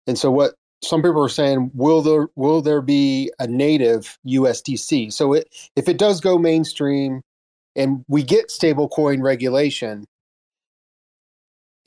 and 0.07 0.18
so 0.18 0.32
what 0.32 0.56
some 0.84 1.02
people 1.02 1.24
are 1.24 1.30
saying 1.30 1.72
will 1.74 2.02
there 2.02 2.30
will 2.36 2.61
there 2.61 2.82
be 2.82 3.32
a 3.40 3.48
native 3.48 4.18
USDC? 4.28 5.11
So 5.14 5.34
it, 5.34 5.48
if 5.76 5.88
it 5.88 5.98
does 5.98 6.22
go 6.22 6.38
mainstream, 6.38 7.22
and 7.76 8.03
we 8.07 8.24
get 8.24 8.49
stablecoin 8.49 9.22
regulation, 9.22 10.06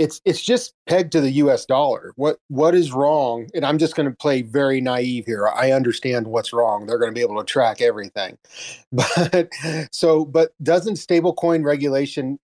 it's 0.03 0.21
it's 0.25 0.43
just 0.43 0.75
pegged 0.89 1.13
to 1.13 1.21
the 1.21 1.31
US 1.33 1.65
dollar. 1.65 2.13
What 2.17 2.39
what 2.49 2.75
is 2.75 2.93
wrong? 2.93 3.49
And 3.55 3.65
I'm 3.65 3.79
just 3.79 3.95
going 3.95 4.09
to 4.11 4.17
play 4.17 4.43
very 4.43 4.81
naive 4.81 5.27
here. 5.27 5.47
I 5.49 5.71
understand 5.71 6.27
what's 6.27 6.53
wrong. 6.53 6.87
They're 6.87 6.99
going 6.99 7.13
to 7.13 7.15
be 7.15 7.21
able 7.21 7.39
to 7.39 7.45
track 7.45 7.81
everything. 7.81 8.37
But 8.93 9.49
so 9.93 10.25
but 10.25 10.53
doesn't 10.63 10.95
stablecoin 10.95 11.65
regulation 11.65 12.39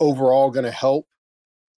overall 0.00 0.50
going 0.50 0.64
to 0.64 0.72
help? 0.72 1.06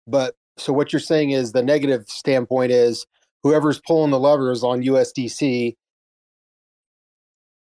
But 0.07 0.37
so 0.57 0.73
what 0.73 0.93
you're 0.93 1.01
saying 1.01 1.31
is 1.33 1.53
the 1.53 1.63
negative 1.63 2.09
standpoint 2.09 2.73
is 2.73 3.07
whoever's 3.43 3.81
pulling 3.87 4.11
the 4.11 4.19
levers 4.19 4.65
on 4.65 4.83
USDC 4.83 5.77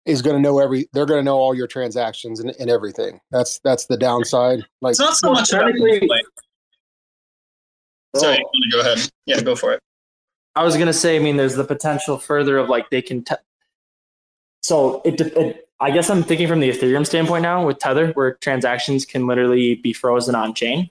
is 0.06 0.22
going 0.22 0.36
to 0.36 0.42
know 0.42 0.58
every 0.58 0.88
they're 0.94 1.06
going 1.06 1.20
to 1.20 1.24
know 1.24 1.36
all 1.36 1.54
your 1.54 1.66
transactions 1.66 2.40
and, 2.40 2.54
and 2.58 2.70
everything. 2.70 3.20
That's 3.30 3.60
that's 3.62 3.86
the 3.86 3.98
downside. 3.98 4.64
Like 4.80 4.92
It's 4.92 5.00
not 5.00 5.16
so 5.16 5.32
much 5.32 5.52
about 5.52 5.66
technically- 5.66 6.08
like, 6.08 6.24
Sorry, 8.16 8.36
you 8.36 8.44
wanna 8.44 8.70
go 8.70 8.80
ahead. 8.80 9.10
Yeah, 9.26 9.40
go 9.40 9.56
for 9.56 9.72
it. 9.72 9.80
I 10.54 10.64
was 10.64 10.76
gonna 10.76 10.92
say, 10.92 11.16
I 11.16 11.18
mean, 11.18 11.36
there's 11.36 11.54
the 11.54 11.64
potential 11.64 12.18
further 12.18 12.58
of 12.58 12.68
like 12.68 12.90
they 12.90 13.02
can. 13.02 13.24
Te- 13.24 13.36
so 14.62 15.02
it, 15.04 15.20
it, 15.20 15.68
I 15.80 15.90
guess 15.90 16.10
I'm 16.10 16.22
thinking 16.22 16.46
from 16.46 16.60
the 16.60 16.70
Ethereum 16.70 17.06
standpoint 17.06 17.42
now 17.42 17.66
with 17.66 17.78
Tether, 17.78 18.12
where 18.12 18.34
transactions 18.34 19.04
can 19.04 19.26
literally 19.26 19.76
be 19.76 19.92
frozen 19.92 20.34
on 20.34 20.54
chain. 20.54 20.90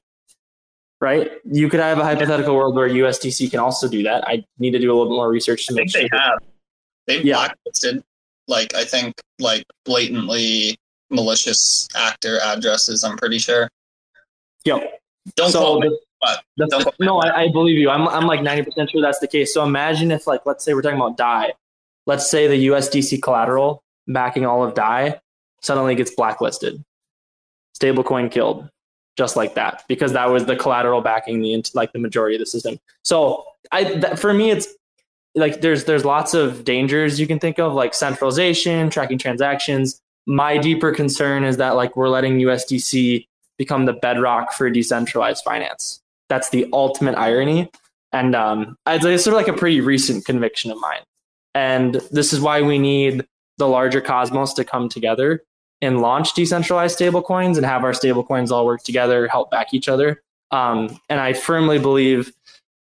Right? 0.99 1.31
You 1.45 1.69
could 1.69 1.79
have 1.79 1.97
a 1.97 2.03
hypothetical 2.03 2.55
world 2.55 2.75
where 2.75 2.87
USDC 2.87 3.49
can 3.49 3.59
also 3.59 3.87
do 3.87 4.03
that. 4.03 4.27
I 4.27 4.43
need 4.59 4.71
to 4.71 4.79
do 4.79 4.91
a 4.91 4.93
little 4.93 5.09
bit 5.09 5.15
more 5.15 5.29
research 5.29 5.65
to 5.67 5.73
I 5.73 5.75
make 5.75 5.91
think 5.91 6.09
sure. 6.09 6.09
they 6.11 6.17
have. 6.17 6.39
They've 7.07 7.23
blacklisted, 7.23 8.03
like 8.47 8.75
I 8.75 8.83
think, 8.83 9.15
like 9.39 9.63
blatantly 9.85 10.77
malicious 11.09 11.87
actor 11.95 12.39
addresses. 12.43 13.03
I'm 13.03 13.17
pretty 13.17 13.39
sure. 13.39 13.67
Yep. 14.65 15.01
Don't 15.35 15.51
So 15.51 15.59
quote 15.59 15.81
me, 15.83 15.99
the- 16.21 16.27
but 16.27 16.43
That's 16.57 16.71
don't 16.71 16.83
quote 16.83 16.95
no, 16.99 17.19
I, 17.19 17.43
I 17.43 17.51
believe 17.51 17.77
you. 17.77 17.89
I'm, 17.89 18.07
I'm 18.07 18.27
like 18.27 18.41
90% 18.41 18.91
sure 18.91 19.01
that's 19.01 19.19
the 19.19 19.27
case. 19.27 19.53
So 19.53 19.63
imagine 19.63 20.11
if, 20.11 20.27
like, 20.27 20.45
let's 20.45 20.63
say 20.63 20.73
we're 20.73 20.81
talking 20.81 20.97
about 20.97 21.17
DAI. 21.17 21.53
Let's 22.05 22.29
say 22.29 22.47
the 22.47 22.67
USDC 22.67 23.21
collateral 23.21 23.83
backing 24.07 24.45
all 24.45 24.63
of 24.63 24.73
DAI 24.73 25.19
suddenly 25.61 25.95
gets 25.95 26.13
blacklisted. 26.13 26.83
Stablecoin 27.79 28.31
killed, 28.31 28.69
just 29.17 29.35
like 29.35 29.55
that, 29.55 29.83
because 29.87 30.13
that 30.13 30.29
was 30.29 30.45
the 30.45 30.55
collateral 30.55 31.01
backing 31.01 31.41
the 31.41 31.63
like 31.73 31.93
the 31.93 31.99
majority 31.99 32.35
of 32.35 32.39
the 32.39 32.45
system. 32.45 32.79
So 33.03 33.45
I, 33.71 33.95
that, 33.99 34.19
for 34.19 34.33
me, 34.33 34.51
it's 34.51 34.67
like 35.35 35.61
there's 35.61 35.85
there's 35.85 36.05
lots 36.05 36.33
of 36.33 36.63
dangers 36.63 37.19
you 37.19 37.27
can 37.27 37.39
think 37.39 37.59
of, 37.59 37.73
like 37.73 37.93
centralization, 37.93 38.89
tracking 38.89 39.17
transactions. 39.17 40.01
My 40.27 40.57
deeper 40.57 40.91
concern 40.91 41.43
is 41.43 41.57
that 41.57 41.71
like 41.71 41.95
we're 41.95 42.09
letting 42.09 42.37
USDC 42.39 43.27
become 43.57 43.85
the 43.85 43.93
bedrock 43.93 44.53
for 44.53 44.69
decentralized 44.69 45.43
finance 45.43 46.00
that's 46.31 46.49
the 46.49 46.65
ultimate 46.71 47.15
irony. 47.17 47.69
And 48.13 48.35
um, 48.35 48.77
it's 48.87 49.03
sort 49.03 49.33
of 49.33 49.33
like 49.33 49.49
a 49.49 49.53
pretty 49.53 49.81
recent 49.81 50.23
conviction 50.23 50.71
of 50.71 50.79
mine. 50.79 51.01
And 51.53 51.95
this 52.09 52.31
is 52.31 52.39
why 52.39 52.61
we 52.61 52.79
need 52.79 53.25
the 53.57 53.67
larger 53.67 53.99
cosmos 53.99 54.53
to 54.53 54.63
come 54.63 54.87
together 54.87 55.43
and 55.81 55.99
launch 55.99 56.33
decentralized 56.33 56.97
stablecoins 56.97 57.57
and 57.57 57.65
have 57.65 57.83
our 57.83 57.91
stablecoins 57.91 58.49
all 58.49 58.65
work 58.65 58.81
together, 58.83 59.27
help 59.27 59.51
back 59.51 59.73
each 59.73 59.89
other. 59.89 60.21
Um, 60.51 60.97
and 61.09 61.19
I 61.19 61.33
firmly 61.33 61.79
believe 61.79 62.31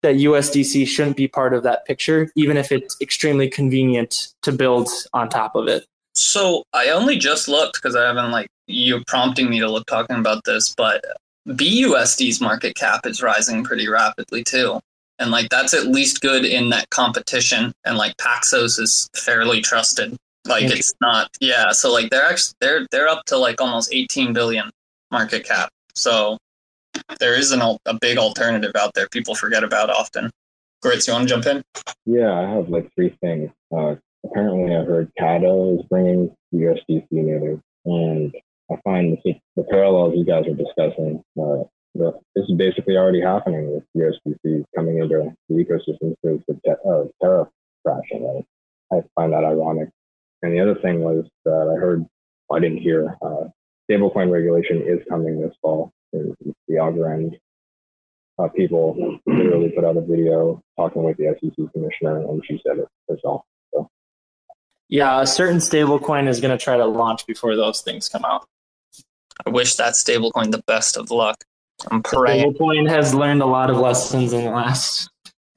that 0.02 0.16
USDC 0.16 0.86
shouldn't 0.86 1.16
be 1.16 1.26
part 1.26 1.52
of 1.52 1.64
that 1.64 1.84
picture, 1.84 2.30
even 2.36 2.56
if 2.56 2.70
it's 2.70 2.96
extremely 3.00 3.48
convenient 3.48 4.28
to 4.42 4.52
build 4.52 4.88
on 5.12 5.28
top 5.28 5.56
of 5.56 5.66
it. 5.66 5.84
So 6.14 6.62
I 6.74 6.90
only 6.90 7.18
just 7.18 7.48
looked 7.48 7.74
because 7.74 7.96
I 7.96 8.06
haven't 8.06 8.30
like 8.30 8.46
you 8.68 9.02
prompting 9.08 9.50
me 9.50 9.58
to 9.58 9.68
look 9.68 9.86
talking 9.86 10.16
about 10.16 10.44
this, 10.44 10.74
but 10.76 11.04
BUSD's 11.48 12.40
market 12.40 12.74
cap 12.74 13.06
is 13.06 13.22
rising 13.22 13.64
pretty 13.64 13.88
rapidly 13.88 14.44
too. 14.44 14.80
And 15.18 15.30
like 15.30 15.48
that's 15.50 15.74
at 15.74 15.86
least 15.86 16.20
good 16.20 16.44
in 16.44 16.70
that 16.70 16.90
competition. 16.90 17.72
And 17.84 17.96
like 17.96 18.16
Paxos 18.16 18.78
is 18.78 19.08
fairly 19.14 19.60
trusted. 19.60 20.16
Like 20.46 20.64
it's 20.64 20.92
not 21.00 21.30
yeah. 21.40 21.70
So 21.72 21.92
like 21.92 22.10
they're 22.10 22.24
actually 22.24 22.54
they're 22.60 22.86
they're 22.90 23.08
up 23.08 23.24
to 23.26 23.36
like 23.36 23.60
almost 23.60 23.92
18 23.92 24.32
billion 24.32 24.70
market 25.10 25.44
cap. 25.44 25.70
So 25.94 26.38
there 27.20 27.34
is 27.34 27.52
an 27.52 27.60
a 27.60 27.94
big 28.00 28.18
alternative 28.18 28.72
out 28.76 28.94
there 28.94 29.08
people 29.08 29.34
forget 29.34 29.64
about 29.64 29.90
often. 29.90 30.30
Gritz, 30.82 31.06
you 31.06 31.12
want 31.12 31.28
to 31.28 31.34
jump 31.34 31.46
in? 31.46 31.62
Yeah, 32.06 32.32
I 32.32 32.48
have 32.50 32.68
like 32.68 32.92
three 32.94 33.16
things. 33.20 33.50
Uh, 33.74 33.94
apparently, 34.24 34.74
I 34.74 34.82
heard 34.82 35.12
Kado 35.18 35.78
is 35.78 35.86
bringing 35.88 36.34
USDC 36.52 37.06
native, 37.10 37.60
and 37.84 38.34
I 38.70 38.76
find 38.84 39.18
the, 39.24 39.34
the 39.56 39.64
parallels 39.64 40.14
you 40.16 40.24
guys 40.24 40.46
are 40.46 40.54
discussing. 40.54 41.22
Uh, 41.38 41.64
the, 41.94 42.12
this 42.34 42.44
is 42.48 42.56
basically 42.56 42.96
already 42.96 43.20
happening 43.20 43.70
with 43.72 43.84
USDC 43.96 44.64
coming 44.74 44.98
into 44.98 45.34
the 45.48 45.54
ecosystem 45.54 46.14
through 46.22 46.42
the 46.48 46.72
uh, 46.72 47.04
Terra 47.20 47.48
crashing. 47.84 48.24
Right? 48.24 48.44
I 48.92 49.02
find 49.14 49.32
that 49.32 49.44
ironic. 49.44 49.90
And 50.42 50.52
the 50.52 50.60
other 50.60 50.74
thing 50.76 51.00
was 51.00 51.24
that 51.44 51.72
I 51.74 51.78
heard, 51.78 52.04
I 52.50 52.60
didn't 52.60 52.78
hear, 52.78 53.16
uh, 53.22 53.48
stablecoin 53.90 54.30
regulation 54.30 54.82
is 54.82 55.00
coming 55.08 55.40
this 55.40 55.54
fall. 55.60 55.92
The 56.12 56.34
the 56.68 56.74
Algorand 56.74 57.38
uh, 58.38 58.48
people 58.48 59.18
literally 59.26 59.70
put 59.70 59.84
out 59.84 59.96
a 59.96 60.00
video 60.00 60.62
talking 60.76 61.02
with 61.02 61.16
the 61.16 61.34
SEC 61.40 61.72
commissioner, 61.72 62.18
and 62.18 62.42
she 62.46 62.60
said 62.66 62.78
it 62.78 62.88
herself. 63.08 63.42
So 63.72 63.88
Yeah, 64.88 65.20
a 65.20 65.26
certain 65.26 65.58
stablecoin 65.58 66.28
is 66.28 66.40
going 66.40 66.56
to 66.56 66.62
try 66.62 66.76
to 66.76 66.86
launch 66.86 67.26
before 67.26 67.56
those 67.56 67.80
things 67.80 68.08
come 68.08 68.24
out. 68.24 68.46
I 69.46 69.50
wish 69.50 69.74
that 69.76 69.94
stablecoin 69.94 70.50
the 70.50 70.62
best 70.66 70.96
of 70.96 71.10
luck. 71.10 71.44
I'm 71.90 72.02
praying. 72.02 72.54
Stablecoin 72.54 72.88
has 72.88 73.14
learned 73.14 73.42
a 73.42 73.46
lot 73.46 73.70
of 73.70 73.76
lessons 73.76 74.32
in 74.32 74.44
the 74.44 74.50
last 74.50 75.10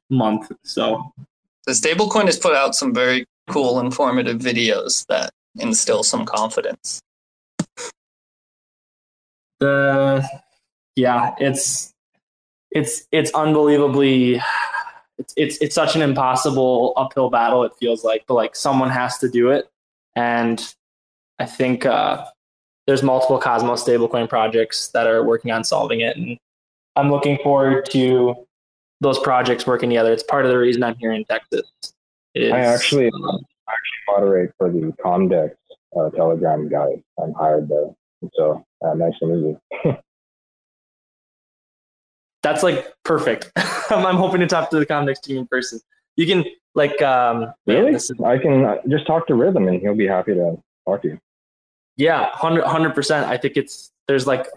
month. 0.09 0.51
So 0.63 1.13
The 1.65 1.73
stablecoin 1.73 2.25
has 2.25 2.37
put 2.37 2.55
out 2.55 2.75
some 2.75 2.93
very 2.93 3.25
cool, 3.49 3.79
informative 3.79 4.39
videos 4.39 5.05
that 5.07 5.31
instill 5.59 6.03
some 6.03 6.25
confidence. 6.25 7.01
the 9.59 10.27
yeah, 10.95 11.35
it's 11.39 11.93
it's 12.71 13.07
it's 13.11 13.31
unbelievably 13.31 14.41
it's 15.17 15.33
it's 15.37 15.57
it's 15.59 15.75
such 15.75 15.95
an 15.95 16.01
impossible 16.01 16.93
uphill 16.97 17.29
battle. 17.29 17.63
It 17.63 17.73
feels 17.79 18.03
like, 18.03 18.25
but 18.27 18.33
like 18.33 18.55
someone 18.55 18.89
has 18.89 19.17
to 19.19 19.29
do 19.29 19.49
it, 19.49 19.69
and 20.15 20.61
I 21.39 21.45
think 21.45 21.85
uh, 21.85 22.25
there's 22.87 23.01
multiple 23.03 23.39
Cosmos 23.39 23.83
stablecoin 23.83 24.29
projects 24.29 24.89
that 24.89 25.07
are 25.07 25.23
working 25.23 25.51
on 25.51 25.63
solving 25.63 26.01
it, 26.01 26.15
and 26.17 26.37
I'm 26.95 27.09
looking 27.11 27.37
forward 27.43 27.85
to 27.91 28.35
those 29.01 29.19
projects 29.19 29.65
working 29.67 29.89
together. 29.89 30.11
It's 30.13 30.23
part 30.23 30.45
of 30.45 30.51
the 30.51 30.57
reason 30.57 30.83
I'm 30.83 30.95
here 30.95 31.11
in 31.11 31.25
Texas. 31.25 31.63
is- 32.33 32.51
I 32.53 32.59
actually 32.59 33.07
I 33.07 33.71
actually 33.71 34.01
moderate 34.07 34.51
for 34.57 34.69
the 34.71 34.93
Comdex 35.03 35.55
uh, 35.99 36.09
Telegram 36.11 36.69
guys. 36.69 36.99
I'm 37.21 37.33
hired 37.33 37.67
there, 37.67 37.89
so 38.33 38.63
uh, 38.85 38.93
nice 38.93 39.17
to 39.19 39.25
meet 39.27 39.57
you. 39.83 39.97
that's 42.43 42.61
like 42.63 42.93
perfect. 43.03 43.51
I'm, 43.89 44.15
hoping 44.17 44.39
to 44.41 44.47
talk 44.47 44.69
to 44.71 44.79
the 44.79 44.85
Comdex 44.85 45.21
team 45.21 45.37
in 45.37 45.47
person. 45.47 45.79
You 46.15 46.25
can 46.27 46.45
like 46.75 47.01
um 47.01 47.51
Really? 47.65 47.91
this 47.93 48.09
is- 48.09 48.19
I 48.23 48.37
can 48.37 48.63
uh, 48.65 48.75
just 48.87 49.07
talk 49.07 49.27
to 49.27 49.35
Rhythm, 49.35 49.67
and 49.67 49.81
he'll 49.81 49.95
be 49.95 50.07
happy 50.07 50.33
to 50.35 50.57
talk 50.87 51.01
to 51.01 51.09
you. 51.09 51.19
Yeah, 51.97 52.29
hundred 52.33 52.91
percent. 52.95 53.27
I 53.27 53.37
think 53.37 53.57
it's 53.57 53.91
there's 54.07 54.27
like 54.27 54.47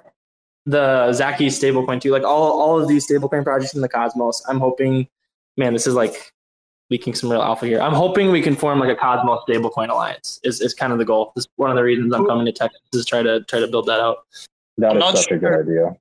the 0.67 1.13
Zaki 1.13 1.47
stablecoin 1.47 2.01
too. 2.01 2.11
Like 2.11 2.25
all 2.25 2.61
all 2.61 2.81
of 2.81 2.89
these 2.89 3.07
stablecoin 3.07 3.45
projects 3.45 3.75
in 3.75 3.81
the 3.81 3.89
Cosmos. 3.89 4.43
I'm 4.49 4.61
hoping, 4.61 5.09
man, 5.57 5.73
this 5.73 5.87
is 5.87 5.95
like 5.95 6.33
leaking 6.91 7.15
some 7.15 7.31
real 7.31 7.43
alpha 7.43 7.67
here. 7.67 7.81
I'm 7.81 7.93
hoping 7.93 8.31
we 8.31 8.41
can 8.43 8.57
form 8.57 8.79
like 8.81 8.91
a 8.91 8.97
Cosmos 8.97 9.41
stablecoin 9.49 9.89
alliance. 9.91 10.41
Is 10.43 10.61
is 10.61 10.75
kind 10.75 10.93
of 10.93 10.99
the 10.99 11.05
goal. 11.05 11.33
This 11.37 11.45
is 11.45 11.49
one 11.57 11.71
of 11.71 11.77
the 11.77 11.83
reasons 11.83 12.13
I'm 12.13 12.27
coming 12.27 12.45
to 12.47 12.53
Texas 12.53 12.81
is 12.93 13.07
try 13.07 13.23
to 13.23 13.43
try 13.45 13.61
to 13.61 13.67
build 13.69 13.87
that 13.87 14.01
out. 14.01 14.19
That 14.79 14.91
I'm 14.91 14.97
is 14.97 15.01
not 15.01 15.17
such 15.19 15.31
a 15.33 15.39
good 15.39 15.61
idea. 15.61 15.97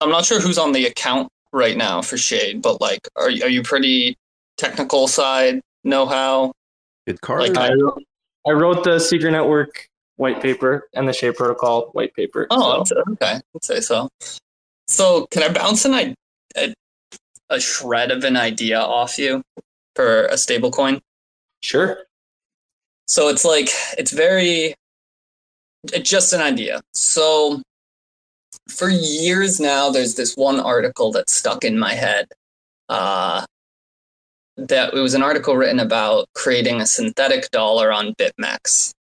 I'm 0.00 0.10
not 0.10 0.24
sure 0.24 0.40
who's 0.40 0.58
on 0.58 0.72
the 0.72 0.86
account 0.86 1.28
right 1.52 1.76
now 1.76 2.02
for 2.02 2.16
Shade, 2.16 2.62
but 2.62 2.80
like, 2.80 3.08
are 3.16 3.30
you- 3.30 3.42
are 3.42 3.48
you 3.48 3.62
pretty 3.62 4.16
technical 4.56 5.08
side 5.08 5.60
know 5.84 6.06
how? 6.06 6.52
Did 7.06 7.18
Like, 7.28 7.56
I 7.56 7.70
I 8.46 8.52
wrote 8.52 8.84
the 8.84 8.98
Secret 8.98 9.32
Network 9.32 9.88
white 10.18 10.40
paper 10.42 10.88
and 10.94 11.08
the 11.08 11.12
Shade 11.12 11.34
Protocol 11.36 11.88
white 11.92 12.14
paper. 12.14 12.46
Oh, 12.50 12.84
so. 12.84 13.02
okay. 13.12 13.40
I'd 13.56 13.64
say 13.64 13.80
so. 13.80 14.08
So, 14.86 15.26
can 15.30 15.42
I 15.42 15.48
bounce 15.52 15.84
an 15.84 15.94
i- 15.94 16.14
a, 16.56 16.74
a 17.50 17.60
shred 17.60 18.10
of 18.10 18.24
an 18.24 18.36
idea 18.36 18.78
off 18.80 19.18
you 19.18 19.42
for 19.96 20.26
a 20.26 20.36
stable 20.36 20.70
coin? 20.70 21.00
Sure. 21.62 21.98
So 23.06 23.28
it's 23.28 23.44
like 23.44 23.70
it's 23.96 24.12
very 24.12 24.74
it's 25.92 26.08
just 26.10 26.32
an 26.32 26.40
idea. 26.42 26.80
So 26.94 27.62
for 28.68 28.90
years 28.90 29.58
now, 29.60 29.90
there's 29.90 30.14
this 30.14 30.34
one 30.36 30.60
article 30.60 31.10
that's 31.10 31.32
stuck 31.32 31.64
in 31.64 31.78
my 31.78 31.94
head. 31.94 32.26
Uh, 32.88 33.44
that 34.56 34.92
it 34.92 35.00
was 35.00 35.14
an 35.14 35.22
article 35.22 35.56
written 35.56 35.78
about 35.80 36.26
creating 36.34 36.80
a 36.80 36.86
synthetic 36.86 37.50
dollar 37.50 37.92
on 37.92 38.14
BitMEX. 38.14 38.92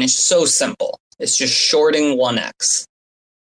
And 0.00 0.06
it's 0.06 0.18
so 0.18 0.46
simple. 0.46 0.98
It's 1.18 1.36
just 1.36 1.54
shorting 1.54 2.16
1x. 2.16 2.86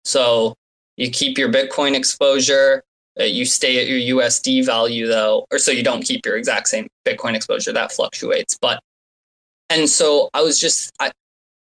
So 0.03 0.53
you 0.95 1.09
keep 1.09 1.39
your 1.39 1.51
Bitcoin 1.51 1.95
exposure, 1.95 2.83
uh, 3.19 3.23
you 3.23 3.45
stay 3.45 3.81
at 3.81 3.87
your 3.87 4.19
USD 4.19 4.63
value 4.63 5.07
though, 5.07 5.47
or 5.49 5.57
so 5.57 5.71
you 5.71 5.81
don't 5.81 6.03
keep 6.03 6.23
your 6.23 6.37
exact 6.37 6.67
same 6.67 6.85
Bitcoin 7.03 7.33
exposure 7.33 7.73
that 7.73 7.91
fluctuates. 7.91 8.59
But 8.61 8.79
and 9.71 9.89
so 9.89 10.29
I 10.35 10.43
was 10.43 10.59
just 10.59 10.91
I 10.99 11.11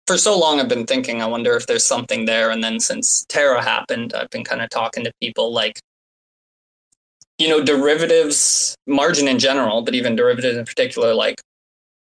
for 0.07 0.17
so 0.17 0.39
long 0.39 0.59
I've 0.59 0.69
been 0.69 0.87
thinking 0.87 1.21
I 1.21 1.27
wonder 1.27 1.55
if 1.55 1.67
there's 1.67 1.85
something 1.85 2.25
there. 2.25 2.49
And 2.49 2.63
then 2.63 2.79
since 2.79 3.25
Terra 3.29 3.61
happened, 3.61 4.15
I've 4.15 4.31
been 4.31 4.43
kind 4.43 4.63
of 4.63 4.71
talking 4.71 5.03
to 5.03 5.11
people 5.21 5.53
like 5.53 5.79
you 7.37 7.47
know 7.47 7.63
derivatives 7.63 8.75
margin 8.87 9.27
in 9.27 9.37
general 9.37 9.83
but 9.83 9.93
even 9.93 10.15
derivatives 10.15 10.57
in 10.57 10.65
particular 10.65 11.13
like 11.13 11.41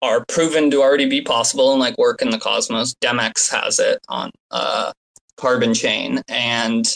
are 0.03 0.25
proven 0.27 0.71
to 0.71 0.83
already 0.83 1.09
be 1.09 1.23
possible 1.23 1.71
and 1.73 1.81
like 1.81 1.97
work 1.97 2.21
in 2.21 2.31
the 2.31 2.39
cosmos. 2.39 2.95
Demex 2.95 3.51
has 3.51 3.79
it 3.79 4.01
on 4.09 4.31
uh 4.51 4.93
carbon 5.37 5.75
chain. 5.75 6.21
And 6.29 6.87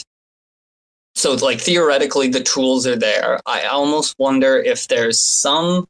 so 1.15 1.33
like 1.35 1.59
theoretically 1.59 2.27
the 2.27 2.43
tools 2.43 2.85
are 2.85 2.95
there. 2.95 3.39
I 3.45 3.63
almost 3.63 4.15
wonder 4.19 4.57
if 4.57 4.87
there's 4.87 5.19
some 5.19 5.87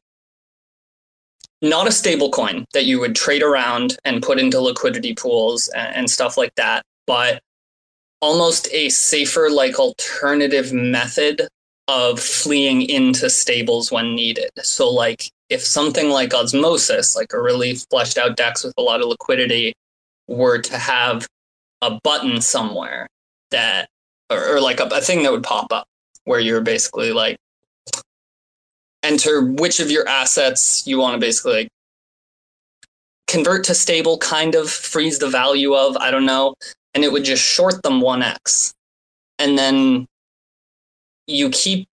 not 1.60 1.88
a 1.88 1.92
stable 1.92 2.30
coin 2.30 2.64
that 2.72 2.86
you 2.86 3.00
would 3.00 3.16
trade 3.16 3.42
around 3.42 3.98
and 4.04 4.22
put 4.22 4.38
into 4.38 4.60
liquidity 4.60 5.12
pools 5.14 5.68
and, 5.68 5.94
and 5.96 6.10
stuff 6.10 6.36
like 6.36 6.54
that 6.54 6.84
but 7.06 7.42
almost 8.20 8.68
a 8.72 8.88
safer 8.90 9.50
like 9.50 9.78
alternative 9.78 10.72
method 10.72 11.48
of 11.88 12.20
fleeing 12.20 12.82
into 12.82 13.30
stables 13.30 13.90
when 13.90 14.14
needed. 14.14 14.50
So, 14.58 14.90
like, 14.90 15.30
if 15.48 15.64
something 15.64 16.10
like 16.10 16.34
Osmosis, 16.34 17.16
like 17.16 17.32
a 17.32 17.40
really 17.40 17.74
fleshed 17.74 18.18
out 18.18 18.36
DEX 18.36 18.64
with 18.64 18.74
a 18.78 18.82
lot 18.82 19.00
of 19.00 19.08
liquidity, 19.08 19.74
were 20.26 20.58
to 20.58 20.76
have 20.76 21.26
a 21.82 21.98
button 22.02 22.40
somewhere 22.40 23.06
that, 23.50 23.88
or, 24.30 24.56
or 24.56 24.60
like 24.60 24.80
a, 24.80 24.84
a 24.84 25.00
thing 25.00 25.22
that 25.22 25.32
would 25.32 25.42
pop 25.42 25.72
up 25.72 25.86
where 26.24 26.40
you're 26.40 26.60
basically 26.60 27.12
like, 27.12 27.38
enter 29.02 29.42
which 29.42 29.80
of 29.80 29.90
your 29.90 30.06
assets 30.08 30.86
you 30.86 30.98
want 30.98 31.14
to 31.14 31.20
basically 31.20 31.52
like 31.52 31.68
convert 33.26 33.64
to 33.64 33.74
stable, 33.74 34.18
kind 34.18 34.54
of 34.54 34.68
freeze 34.68 35.18
the 35.18 35.28
value 35.28 35.74
of, 35.74 35.96
I 35.96 36.10
don't 36.10 36.26
know, 36.26 36.54
and 36.94 37.04
it 37.04 37.12
would 37.12 37.24
just 37.24 37.42
short 37.42 37.82
them 37.82 38.00
1x. 38.00 38.72
And 39.38 39.56
then 39.56 40.06
you 41.26 41.50
keep 41.50 41.86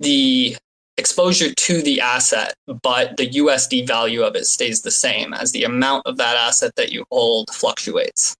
the 0.00 0.56
exposure 0.98 1.52
to 1.52 1.82
the 1.82 2.00
asset, 2.00 2.54
but 2.82 3.16
the 3.16 3.28
USD 3.28 3.86
value 3.86 4.22
of 4.22 4.34
it 4.34 4.46
stays 4.46 4.82
the 4.82 4.90
same 4.90 5.34
as 5.34 5.52
the 5.52 5.64
amount 5.64 6.06
of 6.06 6.16
that 6.16 6.36
asset 6.36 6.74
that 6.76 6.90
you 6.90 7.04
hold 7.10 7.50
fluctuates. 7.52 8.36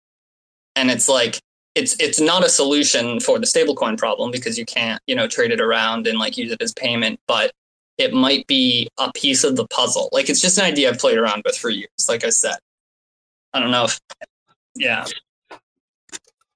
And 0.74 0.90
it's 0.90 1.08
like 1.08 1.38
it's 1.74 1.96
it's 2.00 2.20
not 2.20 2.44
a 2.44 2.48
solution 2.48 3.20
for 3.20 3.38
the 3.38 3.46
stablecoin 3.46 3.98
problem 3.98 4.30
because 4.30 4.58
you 4.58 4.64
can't, 4.64 5.00
you 5.06 5.14
know, 5.14 5.28
trade 5.28 5.50
it 5.50 5.60
around 5.60 6.06
and 6.06 6.18
like 6.18 6.38
use 6.38 6.52
it 6.52 6.62
as 6.62 6.72
payment, 6.72 7.20
but 7.28 7.52
it 7.98 8.12
might 8.12 8.46
be 8.46 8.88
a 8.98 9.12
piece 9.12 9.44
of 9.44 9.56
the 9.56 9.66
puzzle. 9.68 10.08
Like 10.12 10.28
it's 10.28 10.40
just 10.40 10.58
an 10.58 10.64
idea 10.64 10.88
I've 10.88 10.98
played 10.98 11.18
around 11.18 11.42
with 11.44 11.56
for 11.56 11.70
years, 11.70 11.88
like 12.08 12.24
I 12.24 12.30
said. 12.30 12.56
I 13.52 13.60
don't 13.60 13.70
know 13.70 13.84
if 13.84 14.00
yeah. 14.74 15.06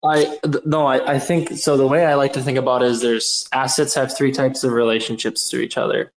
I 0.02 0.38
no, 0.64 0.86
I, 0.86 1.14
I 1.14 1.18
think 1.18 1.58
so. 1.58 1.76
The 1.76 1.86
way 1.86 2.06
I 2.06 2.14
like 2.14 2.32
to 2.32 2.42
think 2.42 2.56
about 2.56 2.82
it 2.82 2.90
is 2.90 3.02
there's 3.02 3.46
assets 3.52 3.94
have 3.94 4.16
three 4.16 4.32
types 4.32 4.64
of 4.64 4.72
relationships 4.72 5.50
to 5.50 5.60
each 5.60 5.76
other: 5.76 6.12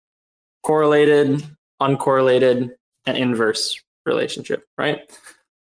correlated, 0.63 1.43
uncorrelated, 1.81 2.71
and 3.05 3.17
inverse 3.17 3.81
relationship. 4.05 4.65
Right. 4.77 4.99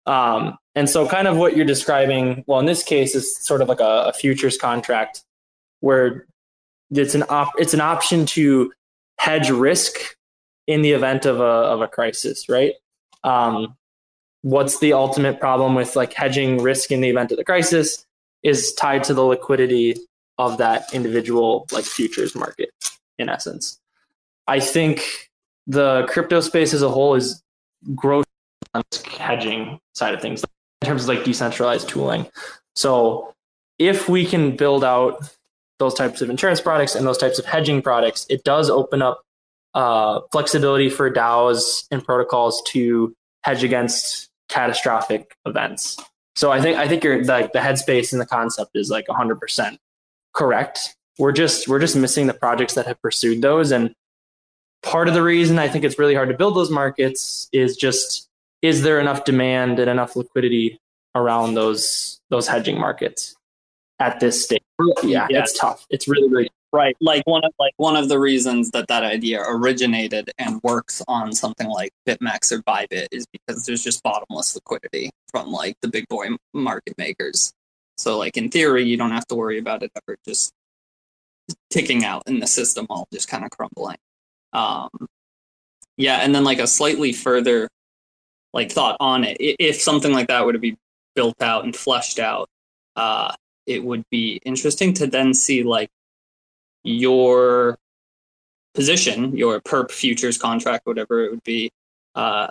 Um, 0.05 0.57
and 0.75 0.89
so, 0.89 1.07
kind 1.07 1.27
of 1.27 1.37
what 1.37 1.55
you're 1.55 1.65
describing, 1.65 2.43
well, 2.45 2.59
in 2.59 2.65
this 2.65 2.83
case, 2.83 3.15
is 3.15 3.37
sort 3.37 3.61
of 3.61 3.69
like 3.69 3.79
a, 3.79 4.05
a 4.07 4.13
futures 4.13 4.57
contract 4.57 5.23
where 5.79 6.25
it's 6.91 7.15
an 7.15 7.23
op- 7.29 7.53
it's 7.57 7.73
an 7.73 7.81
option 7.81 8.25
to 8.25 8.73
hedge 9.17 9.49
risk 9.49 9.95
in 10.67 10.81
the 10.81 10.91
event 10.91 11.25
of 11.25 11.39
a 11.39 11.43
of 11.43 11.79
a 11.81 11.87
crisis, 11.87 12.49
right? 12.49 12.73
Um, 13.23 13.77
what's 14.41 14.79
the 14.79 14.91
ultimate 14.91 15.39
problem 15.39 15.73
with 15.73 15.95
like 15.95 16.13
hedging 16.13 16.61
risk 16.61 16.91
in 16.91 16.99
the 16.99 17.09
event 17.09 17.31
of 17.31 17.37
the 17.37 17.45
crisis 17.45 18.05
is 18.43 18.73
tied 18.73 19.03
to 19.03 19.13
the 19.13 19.23
liquidity 19.23 19.95
of 20.37 20.57
that 20.57 20.93
individual 20.93 21.67
like 21.71 21.85
futures 21.85 22.35
market 22.35 22.69
in 23.17 23.29
essence 23.29 23.79
i 24.47 24.59
think 24.59 25.29
the 25.67 26.05
crypto 26.09 26.39
space 26.39 26.73
as 26.73 26.81
a 26.81 26.89
whole 26.89 27.15
is 27.15 27.41
growth 27.95 28.25
on 28.73 28.81
hedging 29.17 29.79
side 29.93 30.13
of 30.13 30.21
things 30.21 30.43
in 30.81 30.87
terms 30.87 31.03
of 31.03 31.09
like 31.09 31.23
decentralized 31.23 31.87
tooling 31.89 32.27
so 32.75 33.33
if 33.77 34.09
we 34.09 34.25
can 34.25 34.55
build 34.55 34.83
out 34.83 35.29
those 35.79 35.93
types 35.93 36.21
of 36.21 36.29
insurance 36.29 36.59
products 36.59 36.95
and 36.95 37.05
those 37.05 37.17
types 37.17 37.39
of 37.39 37.45
hedging 37.45 37.81
products 37.81 38.25
it 38.29 38.43
does 38.43 38.69
open 38.69 39.01
up 39.01 39.21
uh, 39.73 40.21
flexibility 40.31 40.89
for 40.89 41.11
DAOs 41.11 41.85
and 41.91 42.03
protocols 42.03 42.61
to 42.67 43.15
hedge 43.43 43.63
against 43.63 44.29
catastrophic 44.49 45.35
events. 45.45 45.97
So 46.39 46.53
I 46.53 46.61
think 46.61 46.77
I 46.77 46.87
think 46.87 47.03
you're 47.03 47.21
like 47.25 47.51
the 47.51 47.59
headspace 47.59 48.13
and 48.13 48.21
the 48.21 48.25
concept 48.25 48.71
is 48.73 48.89
like 48.89 49.05
100% 49.07 49.77
correct. 50.33 50.95
We're 51.17 51.33
just 51.33 51.67
we're 51.67 51.79
just 51.79 51.97
missing 51.97 52.27
the 52.27 52.33
projects 52.33 52.75
that 52.75 52.85
have 52.85 53.01
pursued 53.01 53.41
those 53.41 53.73
and 53.73 53.93
part 54.81 55.09
of 55.09 55.13
the 55.15 55.21
reason 55.21 55.59
I 55.59 55.67
think 55.67 55.83
it's 55.83 55.99
really 55.99 56.15
hard 56.15 56.29
to 56.29 56.37
build 56.37 56.55
those 56.55 56.71
markets 56.71 57.49
is 57.51 57.75
just 57.75 58.29
is 58.61 58.83
there 58.83 59.01
enough 59.01 59.25
demand 59.25 59.79
and 59.79 59.89
enough 59.89 60.15
liquidity 60.15 60.79
around 61.13 61.55
those 61.55 62.21
those 62.29 62.47
hedging 62.47 62.79
markets 62.79 63.35
at 63.99 64.21
this 64.21 64.41
stage? 64.41 64.61
Yeah, 65.03 65.27
Yeah. 65.29 65.41
it's 65.41 65.59
tough. 65.59 65.85
It's 65.89 66.07
really 66.07 66.29
really 66.29 66.49
Right. 66.71 66.95
Like 67.01 67.25
one 67.25 67.43
of 67.43 67.51
like 67.57 67.73
one 67.77 67.95
of 67.95 68.09
the 68.09 68.19
reasons 68.19 68.69
that 68.71 68.87
that 68.89 69.03
idea 69.03 69.41
originated 69.47 70.31
and 70.37 70.61
works 70.61 71.01
on 71.07 71.33
something 71.33 71.67
like 71.67 71.91
BitMEX 72.07 72.51
or 72.51 72.61
Bybit 72.61 73.07
is 73.11 73.25
because 73.31 73.65
there's 73.65 73.83
just 73.83 74.03
bottomless 74.03 74.53
liquidity 74.53 75.09
from 75.31 75.51
like 75.51 75.77
the 75.81 75.87
big 75.87 76.07
boy 76.09 76.27
market 76.53 76.95
makers. 76.99 77.51
So 77.97 78.19
like 78.19 78.37
in 78.37 78.49
theory, 78.49 78.83
you 78.83 78.97
don't 78.97 79.09
have 79.11 79.25
to 79.27 79.35
worry 79.35 79.57
about 79.57 79.81
it 79.81 79.91
ever 79.95 80.15
just 80.27 80.53
ticking 81.71 82.05
out 82.05 82.23
in 82.27 82.39
the 82.39 82.47
system 82.47 82.85
all 82.89 83.07
just 83.11 83.27
kind 83.27 83.43
of 83.43 83.49
crumbling. 83.49 83.97
Um, 84.53 84.89
yeah, 85.97 86.17
and 86.17 86.33
then 86.33 86.43
like 86.43 86.59
a 86.59 86.67
slightly 86.67 87.13
further 87.13 87.67
like 88.53 88.71
thought 88.71 88.97
on 88.99 89.23
it. 89.23 89.37
If 89.39 89.81
something 89.81 90.13
like 90.13 90.27
that 90.27 90.45
were 90.45 90.53
to 90.53 90.59
be 90.59 90.77
built 91.15 91.41
out 91.41 91.65
and 91.65 91.75
fleshed 91.75 92.19
out, 92.19 92.47
uh, 92.95 93.33
it 93.65 93.83
would 93.83 94.03
be 94.09 94.39
interesting 94.45 94.93
to 94.95 95.07
then 95.07 95.33
see 95.33 95.63
like 95.63 95.89
your 96.83 97.77
position, 98.73 99.35
your 99.35 99.59
perp 99.61 99.91
futures 99.91 100.37
contract, 100.37 100.85
whatever 100.85 101.23
it 101.23 101.31
would 101.31 101.43
be, 101.43 101.71
uh, 102.15 102.47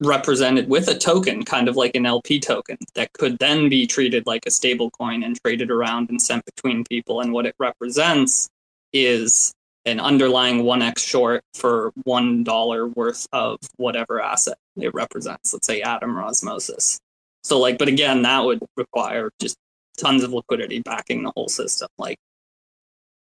represented 0.00 0.68
with 0.68 0.88
a 0.88 0.98
token, 0.98 1.44
kind 1.44 1.68
of 1.68 1.76
like 1.76 1.94
an 1.94 2.04
LP 2.04 2.38
token, 2.38 2.76
that 2.94 3.12
could 3.12 3.38
then 3.38 3.68
be 3.68 3.86
treated 3.86 4.26
like 4.26 4.44
a 4.46 4.50
stable 4.50 4.90
coin 4.90 5.22
and 5.22 5.40
traded 5.42 5.70
around 5.70 6.10
and 6.10 6.20
sent 6.20 6.44
between 6.44 6.84
people. 6.84 7.20
And 7.20 7.32
what 7.32 7.46
it 7.46 7.54
represents 7.58 8.48
is 8.92 9.52
an 9.86 10.00
underlying 10.00 10.64
1x 10.64 10.98
short 10.98 11.42
for 11.54 11.92
$1 12.06 12.96
worth 12.96 13.26
of 13.32 13.58
whatever 13.76 14.20
asset 14.20 14.58
it 14.76 14.92
represents, 14.92 15.52
let's 15.52 15.66
say 15.66 15.80
Atom 15.80 16.18
or 16.18 16.22
Osmosis. 16.22 16.98
So, 17.44 17.58
like, 17.58 17.78
but 17.78 17.88
again, 17.88 18.22
that 18.22 18.44
would 18.44 18.60
require 18.76 19.30
just 19.40 19.56
tons 19.96 20.24
of 20.24 20.32
liquidity 20.32 20.80
backing 20.80 21.22
the 21.22 21.32
whole 21.36 21.48
system. 21.48 21.88
Like, 21.96 22.18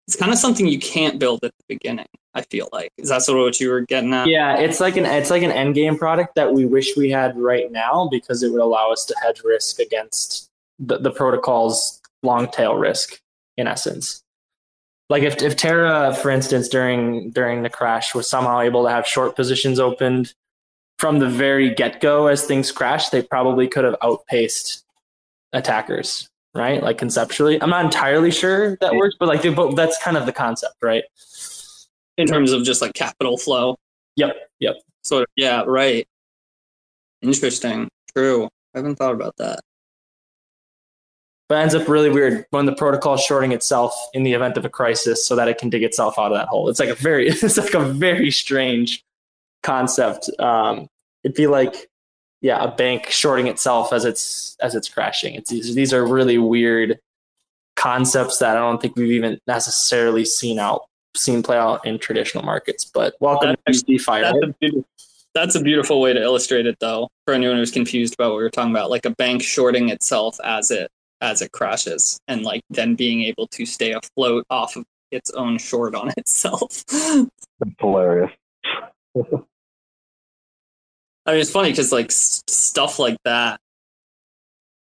it's 0.08 0.16
kind 0.16 0.32
of 0.32 0.38
something 0.38 0.68
you 0.68 0.80
can't 0.80 1.20
build 1.20 1.44
at 1.44 1.52
the 1.58 1.64
beginning. 1.68 2.08
I 2.34 2.42
feel 2.44 2.70
like 2.72 2.92
is 2.98 3.10
that 3.10 3.24
sort 3.24 3.40
of 3.40 3.46
what 3.46 3.60
you 3.60 3.70
were 3.70 3.82
getting 3.82 4.14
at? 4.14 4.28
Yeah, 4.28 4.58
it's 4.58 4.80
like 4.80 4.96
an 4.96 5.06
it's 5.06 5.32
like 5.32 5.42
an 5.42 5.52
end 5.52 5.76
game 5.76 5.98
product 5.98 6.36
that 6.36 6.54
we 6.54 6.66
wish 6.66 6.96
we 6.96 7.10
had 7.10 7.38
right 7.38 7.72
now 7.72 8.08
because 8.12 8.44
it 8.44 8.52
would 8.52 8.62
allow 8.62 8.92
us 8.92 9.06
to 9.06 9.16
hedge 9.22 9.42
risk 9.44 9.80
against 9.80 10.50
the, 10.80 11.00
the 11.00 11.10
protocol's 11.10 12.00
long 12.22 12.48
tail 12.48 12.76
risk 12.76 13.20
in 13.58 13.68
essence. 13.68 14.24
Like 15.10 15.24
if 15.24 15.42
if 15.42 15.56
Terra, 15.56 16.14
for 16.14 16.30
instance, 16.30 16.70
during 16.70 17.32
during 17.32 17.64
the 17.64 17.70
crash 17.70 18.14
was 18.14 18.30
somehow 18.30 18.60
able 18.60 18.84
to 18.84 18.92
have 18.92 19.08
short 19.08 19.36
positions 19.36 19.80
opened 19.80 20.34
from 21.00 21.20
the 21.20 21.30
very 21.30 21.74
get 21.74 22.02
go 22.02 22.28
as 22.28 22.46
things 22.46 22.72
crashed, 22.72 23.12
they 23.12 23.22
probably 23.22 23.68
could 23.68 23.84
have 23.84 23.96
outpaced 24.02 24.86
attackers, 25.54 26.30
right? 26.58 26.84
Like 26.84 26.98
conceptually, 26.98 27.62
I'm 27.62 27.70
not 27.70 27.86
entirely 27.86 28.32
sure 28.32 28.76
that 28.78 28.96
works, 28.96 29.16
but 29.20 29.28
like 29.28 29.44
but 29.56 29.76
that's 29.76 29.98
kind 30.04 30.18
of 30.18 30.26
the 30.26 30.34
concept, 30.34 30.76
right? 30.82 31.04
in 32.18 32.28
terms 32.28 32.52
of 32.52 32.64
just 32.64 32.82
like 32.82 32.94
capital 32.94 33.38
flow. 33.38 33.78
Yep, 34.16 34.36
yep. 34.60 34.76
Sort 35.04 35.24
of, 35.24 35.28
yeah, 35.36 35.64
right. 35.66 36.08
Interesting. 37.22 37.88
True. 38.16 38.46
I 38.74 38.80
haven't 38.80 38.96
thought 38.96 39.14
about 39.14 39.38
that. 39.38 39.60
but 41.48 41.60
it 41.60 41.62
ends 41.62 41.76
up 41.76 41.88
really 41.88 42.10
weird 42.10 42.46
when 42.50 42.66
the 42.66 42.74
protocol 42.76 43.14
is 43.16 43.22
shorting 43.22 43.52
itself 43.52 43.94
in 44.14 44.24
the 44.24 44.34
event 44.34 44.58
of 44.58 44.66
a 44.66 44.70
crisis 44.70 45.26
so 45.26 45.36
that 45.36 45.48
it 45.48 45.58
can 45.58 45.70
dig 45.70 45.84
itself 45.84 46.18
out 46.20 46.32
of 46.32 46.38
that 46.38 46.48
hole. 46.48 46.70
It's 46.70 46.80
like 46.80 46.90
a 46.90 46.96
very 46.96 47.28
it's 47.30 47.58
like 47.58 47.74
a 47.74 47.86
very 47.86 48.32
strange 48.32 49.04
concept. 49.64 50.30
Um, 50.40 50.88
it'd 51.24 51.36
be 51.36 51.48
like 51.48 51.90
yeah, 52.42 52.64
a 52.64 52.74
bank 52.74 53.10
shorting 53.10 53.48
itself 53.48 53.92
as 53.92 54.06
it's 54.06 54.56
as 54.62 54.76
it's 54.76 54.90
crashing. 54.90 55.36
It's 55.36 55.50
these 55.50 55.74
these 55.76 55.94
are 55.94 56.06
really 56.06 56.38
weird 56.38 57.00
concepts 57.76 58.40
that 58.40 58.58
I 58.58 58.60
don't 58.60 58.82
think 58.82 58.96
we've 58.96 59.12
even 59.12 59.40
necessarily 59.48 60.26
seen 60.26 60.60
out 60.60 60.84
seen 61.16 61.42
play 61.42 61.58
out 61.58 61.86
in 61.86 61.98
traditional 61.98 62.44
markets. 62.44 62.86
But 62.86 63.16
welcome 63.20 63.56
to 63.68 63.84
DeFi. 63.84 64.22
That's 64.22 64.34
right? 64.34 64.44
a, 64.44 64.54
beautiful, 64.60 64.88
that's 65.34 65.56
a 65.56 65.62
beautiful 65.62 66.00
way 66.00 66.14
to 66.14 66.22
illustrate 66.22 66.68
it, 66.68 66.78
though, 66.80 67.10
for 67.26 67.34
anyone 67.34 67.58
who's 67.58 67.72
confused 67.72 68.14
about 68.14 68.32
what 68.32 68.38
we 68.38 68.44
were 68.44 68.50
talking 68.50 68.72
about. 68.72 68.92
Like 68.92 69.06
a 69.06 69.12
bank 69.12 69.42
shorting 69.42 69.90
itself 69.90 70.40
as 70.44 70.72
it 70.72 70.92
as 71.22 71.42
it 71.42 71.52
crashes, 71.52 72.20
and 72.28 72.44
like 72.44 72.62
then 72.70 72.96
being 72.96 73.24
able 73.24 73.48
to 73.48 73.66
stay 73.66 73.94
afloat 73.94 74.46
off 74.52 74.76
of 74.76 74.86
its 75.12 75.32
own 75.32 75.58
short 75.58 75.96
on 75.96 76.14
itself. 76.18 76.84
That's 76.86 77.76
hilarious. 77.80 78.32
I 81.28 81.32
mean, 81.32 81.42
it's 81.42 81.52
funny 81.52 81.72
because 81.72 81.92
like 81.92 82.08
s- 82.08 82.42
stuff 82.48 83.00
like 83.00 83.18
that 83.26 83.60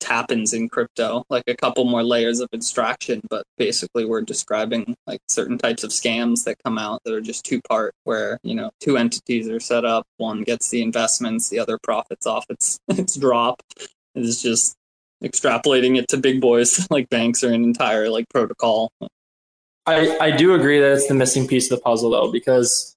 happens 0.04 0.54
in 0.54 0.70
crypto, 0.70 1.24
like 1.30 1.44
a 1.48 1.56
couple 1.56 1.84
more 1.86 2.04
layers 2.04 2.40
of 2.40 2.50
abstraction. 2.54 3.22
But 3.30 3.46
basically, 3.58 4.06
we're 4.06 4.22
describing 4.22 4.96
like 5.08 5.20
certain 5.28 5.58
types 5.58 5.84
of 5.84 5.90
scams 5.90 6.44
that 6.44 6.58
come 6.64 6.78
out 6.78 7.02
that 7.04 7.14
are 7.14 7.22
just 7.22 7.46
two 7.46 7.62
part, 7.68 7.94
where 8.04 8.40
you 8.44 8.54
know 8.54 8.70
two 8.80 8.98
entities 8.98 9.50
are 9.50 9.60
set 9.60 9.86
up. 9.86 10.06
One 10.18 10.44
gets 10.44 10.70
the 10.70 10.84
investments, 10.84 11.50
the 11.50 11.60
other 11.60 11.80
profits 11.82 12.28
off 12.28 12.46
its 12.50 12.80
its 12.90 13.16
drop. 13.16 13.62
It's 14.14 14.42
just 14.42 14.76
extrapolating 15.24 15.98
it 15.98 16.08
to 16.10 16.18
big 16.18 16.40
boys 16.42 16.88
like 16.92 17.10
banks 17.10 17.44
or 17.44 17.52
an 17.52 17.64
entire 17.64 18.10
like 18.10 18.30
protocol. 18.30 18.92
I, 19.88 20.18
I 20.20 20.32
do 20.32 20.56
agree 20.56 20.80
that 20.80 20.94
it's 20.94 21.08
the 21.08 21.14
missing 21.14 21.48
piece 21.48 21.72
of 21.72 21.78
the 21.78 21.84
puzzle 21.84 22.12
though, 22.12 22.32
because 22.32 22.95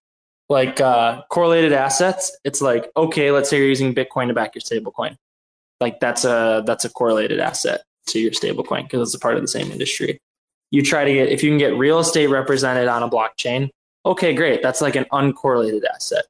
like 0.48 0.80
uh, 0.80 1.22
correlated 1.30 1.72
assets, 1.72 2.36
it's 2.44 2.60
like 2.60 2.90
okay, 2.96 3.30
let's 3.30 3.50
say 3.50 3.58
you're 3.58 3.68
using 3.68 3.94
Bitcoin 3.94 4.28
to 4.28 4.34
back 4.34 4.54
your 4.54 4.62
stablecoin, 4.62 5.16
like 5.80 6.00
that's 6.00 6.24
a 6.24 6.62
that's 6.66 6.84
a 6.84 6.90
correlated 6.90 7.40
asset 7.40 7.82
to 8.06 8.18
your 8.18 8.32
stablecoin 8.32 8.84
because 8.84 9.08
it's 9.08 9.14
a 9.14 9.20
part 9.20 9.36
of 9.36 9.42
the 9.42 9.48
same 9.48 9.70
industry. 9.70 10.20
You 10.70 10.82
try 10.82 11.04
to 11.04 11.12
get 11.12 11.28
if 11.28 11.42
you 11.42 11.50
can 11.50 11.58
get 11.58 11.76
real 11.76 11.98
estate 11.98 12.28
represented 12.28 12.88
on 12.88 13.02
a 13.02 13.08
blockchain, 13.08 13.70
okay, 14.06 14.34
great, 14.34 14.62
that's 14.62 14.80
like 14.80 14.96
an 14.96 15.06
uncorrelated 15.12 15.82
asset. 15.94 16.24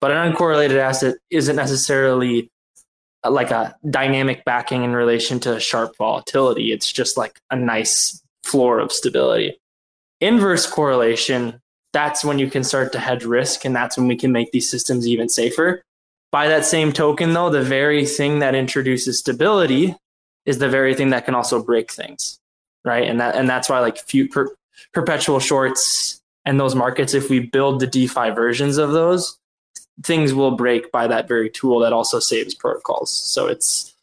But 0.00 0.10
an 0.10 0.32
uncorrelated 0.32 0.76
asset 0.76 1.16
isn't 1.30 1.56
necessarily 1.56 2.50
uh, 3.24 3.30
like 3.30 3.50
a 3.50 3.76
dynamic 3.88 4.44
backing 4.44 4.82
in 4.82 4.92
relation 4.94 5.38
to 5.40 5.60
sharp 5.60 5.96
volatility. 5.96 6.72
It's 6.72 6.90
just 6.90 7.16
like 7.16 7.38
a 7.50 7.56
nice 7.56 8.20
floor 8.42 8.80
of 8.80 8.90
stability 8.92 9.56
inverse 10.22 10.66
correlation, 10.66 11.60
that's 11.92 12.24
when 12.24 12.38
you 12.38 12.48
can 12.50 12.64
start 12.64 12.92
to 12.92 12.98
hedge 12.98 13.24
risk, 13.24 13.64
and 13.64 13.76
that's 13.76 13.96
when 13.96 14.08
we 14.08 14.16
can 14.16 14.32
make 14.32 14.50
these 14.52 14.68
systems 14.68 15.06
even 15.06 15.28
safer. 15.28 15.82
By 16.30 16.48
that 16.48 16.64
same 16.64 16.92
token, 16.92 17.34
though, 17.34 17.50
the 17.50 17.62
very 17.62 18.06
thing 18.06 18.38
that 18.38 18.54
introduces 18.54 19.18
stability 19.18 19.94
is 20.46 20.58
the 20.58 20.68
very 20.68 20.94
thing 20.94 21.10
that 21.10 21.26
can 21.26 21.34
also 21.34 21.62
break 21.62 21.92
things, 21.92 22.38
right? 22.84 23.06
And 23.06 23.20
that 23.20 23.36
and 23.36 23.48
that's 23.48 23.68
why 23.68 23.80
like 23.80 23.98
few 23.98 24.28
per, 24.28 24.54
perpetual 24.94 25.40
shorts 25.40 26.20
and 26.44 26.58
those 26.58 26.74
markets, 26.74 27.14
if 27.14 27.28
we 27.28 27.40
build 27.40 27.80
the 27.80 27.86
DeFi 27.86 28.30
versions 28.30 28.78
of 28.78 28.92
those, 28.92 29.38
things 30.02 30.32
will 30.32 30.52
break 30.52 30.90
by 30.90 31.06
that 31.06 31.28
very 31.28 31.50
tool 31.50 31.78
that 31.80 31.92
also 31.92 32.18
saves 32.18 32.54
protocols. 32.54 33.12
So 33.12 33.46
it's 33.46 33.94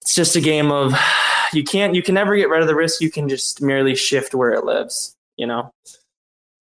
it's 0.00 0.14
just 0.14 0.36
a 0.36 0.40
game 0.40 0.72
of 0.72 0.94
you 1.52 1.62
can't 1.62 1.94
you 1.94 2.02
can 2.02 2.14
never 2.14 2.34
get 2.36 2.48
rid 2.48 2.62
of 2.62 2.68
the 2.68 2.74
risk. 2.74 3.02
You 3.02 3.10
can 3.10 3.28
just 3.28 3.60
merely 3.60 3.94
shift 3.94 4.34
where 4.34 4.52
it 4.52 4.64
lives 4.64 5.14
you 5.36 5.46
know 5.46 5.72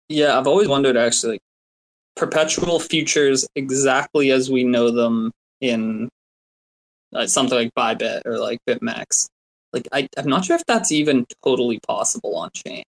Yeah, 0.10 0.38
I've 0.38 0.48
always 0.48 0.68
wondered 0.68 0.98
actually, 0.98 1.40
perpetual 2.16 2.80
futures 2.80 3.48
exactly 3.56 4.32
as 4.32 4.50
we 4.50 4.64
know 4.64 4.92
them 4.92 5.32
in 5.62 6.10
uh, 7.14 7.28
something 7.28 7.58
like 7.58 7.74
Bybit 7.76 8.22
or 8.26 8.38
like 8.40 8.60
BitMEX. 8.68 9.28
Like 9.74 9.88
I, 9.92 10.08
I'm 10.18 10.28
not 10.28 10.46
sure 10.46 10.56
if 10.56 10.66
that's 10.66 10.92
even 10.92 11.26
totally 11.44 11.80
possible 11.88 12.36
on 12.36 12.50
chain. 12.54 12.84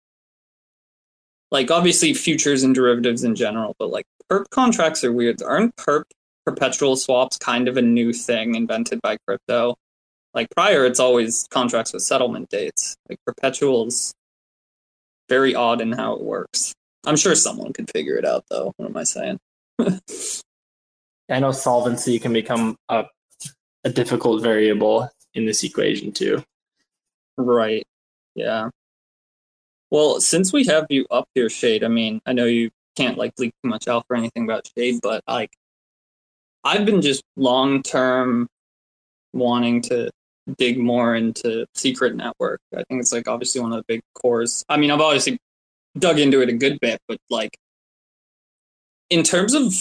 Like 1.50 1.70
obviously 1.70 2.12
futures 2.14 2.62
and 2.62 2.74
derivatives 2.74 3.24
in 3.24 3.34
general, 3.34 3.74
but 3.78 3.90
like 3.90 4.04
perp 4.30 4.48
contracts 4.50 5.04
are 5.04 5.12
weird. 5.12 5.42
Aren't 5.42 5.76
perp 5.76 6.04
perpetual 6.44 6.96
swaps 6.96 7.38
kind 7.38 7.68
of 7.68 7.76
a 7.76 7.82
new 7.82 8.12
thing 8.12 8.54
invented 8.54 9.00
by 9.02 9.16
crypto? 9.26 9.76
Like 10.34 10.48
prior, 10.50 10.84
it's 10.84 11.00
always 11.00 11.46
contracts 11.50 11.92
with 11.92 12.02
settlement 12.02 12.50
dates. 12.50 12.96
Like 13.08 13.18
perpetuals, 13.26 14.12
very 15.28 15.54
odd 15.54 15.80
in 15.80 15.92
how 15.92 16.14
it 16.14 16.22
works. 16.22 16.74
I'm 17.06 17.16
sure 17.16 17.34
someone 17.34 17.72
could 17.72 17.90
figure 17.90 18.16
it 18.16 18.24
out 18.24 18.44
though. 18.50 18.72
What 18.76 18.88
am 18.88 18.96
I 18.96 19.04
saying? 19.04 19.38
I 21.30 21.40
know 21.40 21.52
solvency 21.52 22.18
can 22.18 22.32
become 22.32 22.76
a, 22.88 23.04
a 23.84 23.90
difficult 23.90 24.42
variable 24.42 25.08
in 25.34 25.46
this 25.46 25.62
equation 25.64 26.12
too. 26.12 26.42
Right. 27.36 27.86
Yeah. 28.34 28.70
Well, 29.90 30.20
since 30.20 30.52
we 30.52 30.64
have 30.66 30.86
you 30.90 31.06
up 31.10 31.28
here, 31.34 31.48
Shade, 31.48 31.84
I 31.84 31.88
mean, 31.88 32.20
I 32.26 32.32
know 32.32 32.46
you 32.46 32.70
can't 32.96 33.16
like 33.16 33.32
leak 33.38 33.52
too 33.62 33.68
much 33.68 33.86
out 33.88 34.04
for 34.06 34.16
anything 34.16 34.44
about 34.44 34.68
Shade, 34.76 35.00
but 35.02 35.22
like 35.28 35.50
I've 36.64 36.84
been 36.84 37.02
just 37.02 37.22
long 37.36 37.82
term 37.82 38.48
wanting 39.32 39.82
to 39.82 40.10
dig 40.58 40.78
more 40.78 41.14
into 41.14 41.66
secret 41.74 42.16
network. 42.16 42.60
I 42.74 42.82
think 42.88 43.00
it's 43.00 43.12
like 43.12 43.28
obviously 43.28 43.60
one 43.60 43.72
of 43.72 43.78
the 43.78 43.84
big 43.86 44.00
cores. 44.14 44.64
I 44.68 44.76
mean, 44.76 44.90
I've 44.90 45.00
obviously 45.00 45.38
dug 45.98 46.18
into 46.18 46.40
it 46.42 46.48
a 46.48 46.52
good 46.52 46.78
bit, 46.80 47.00
but 47.08 47.18
like 47.30 47.56
in 49.10 49.22
terms 49.22 49.54
of 49.54 49.72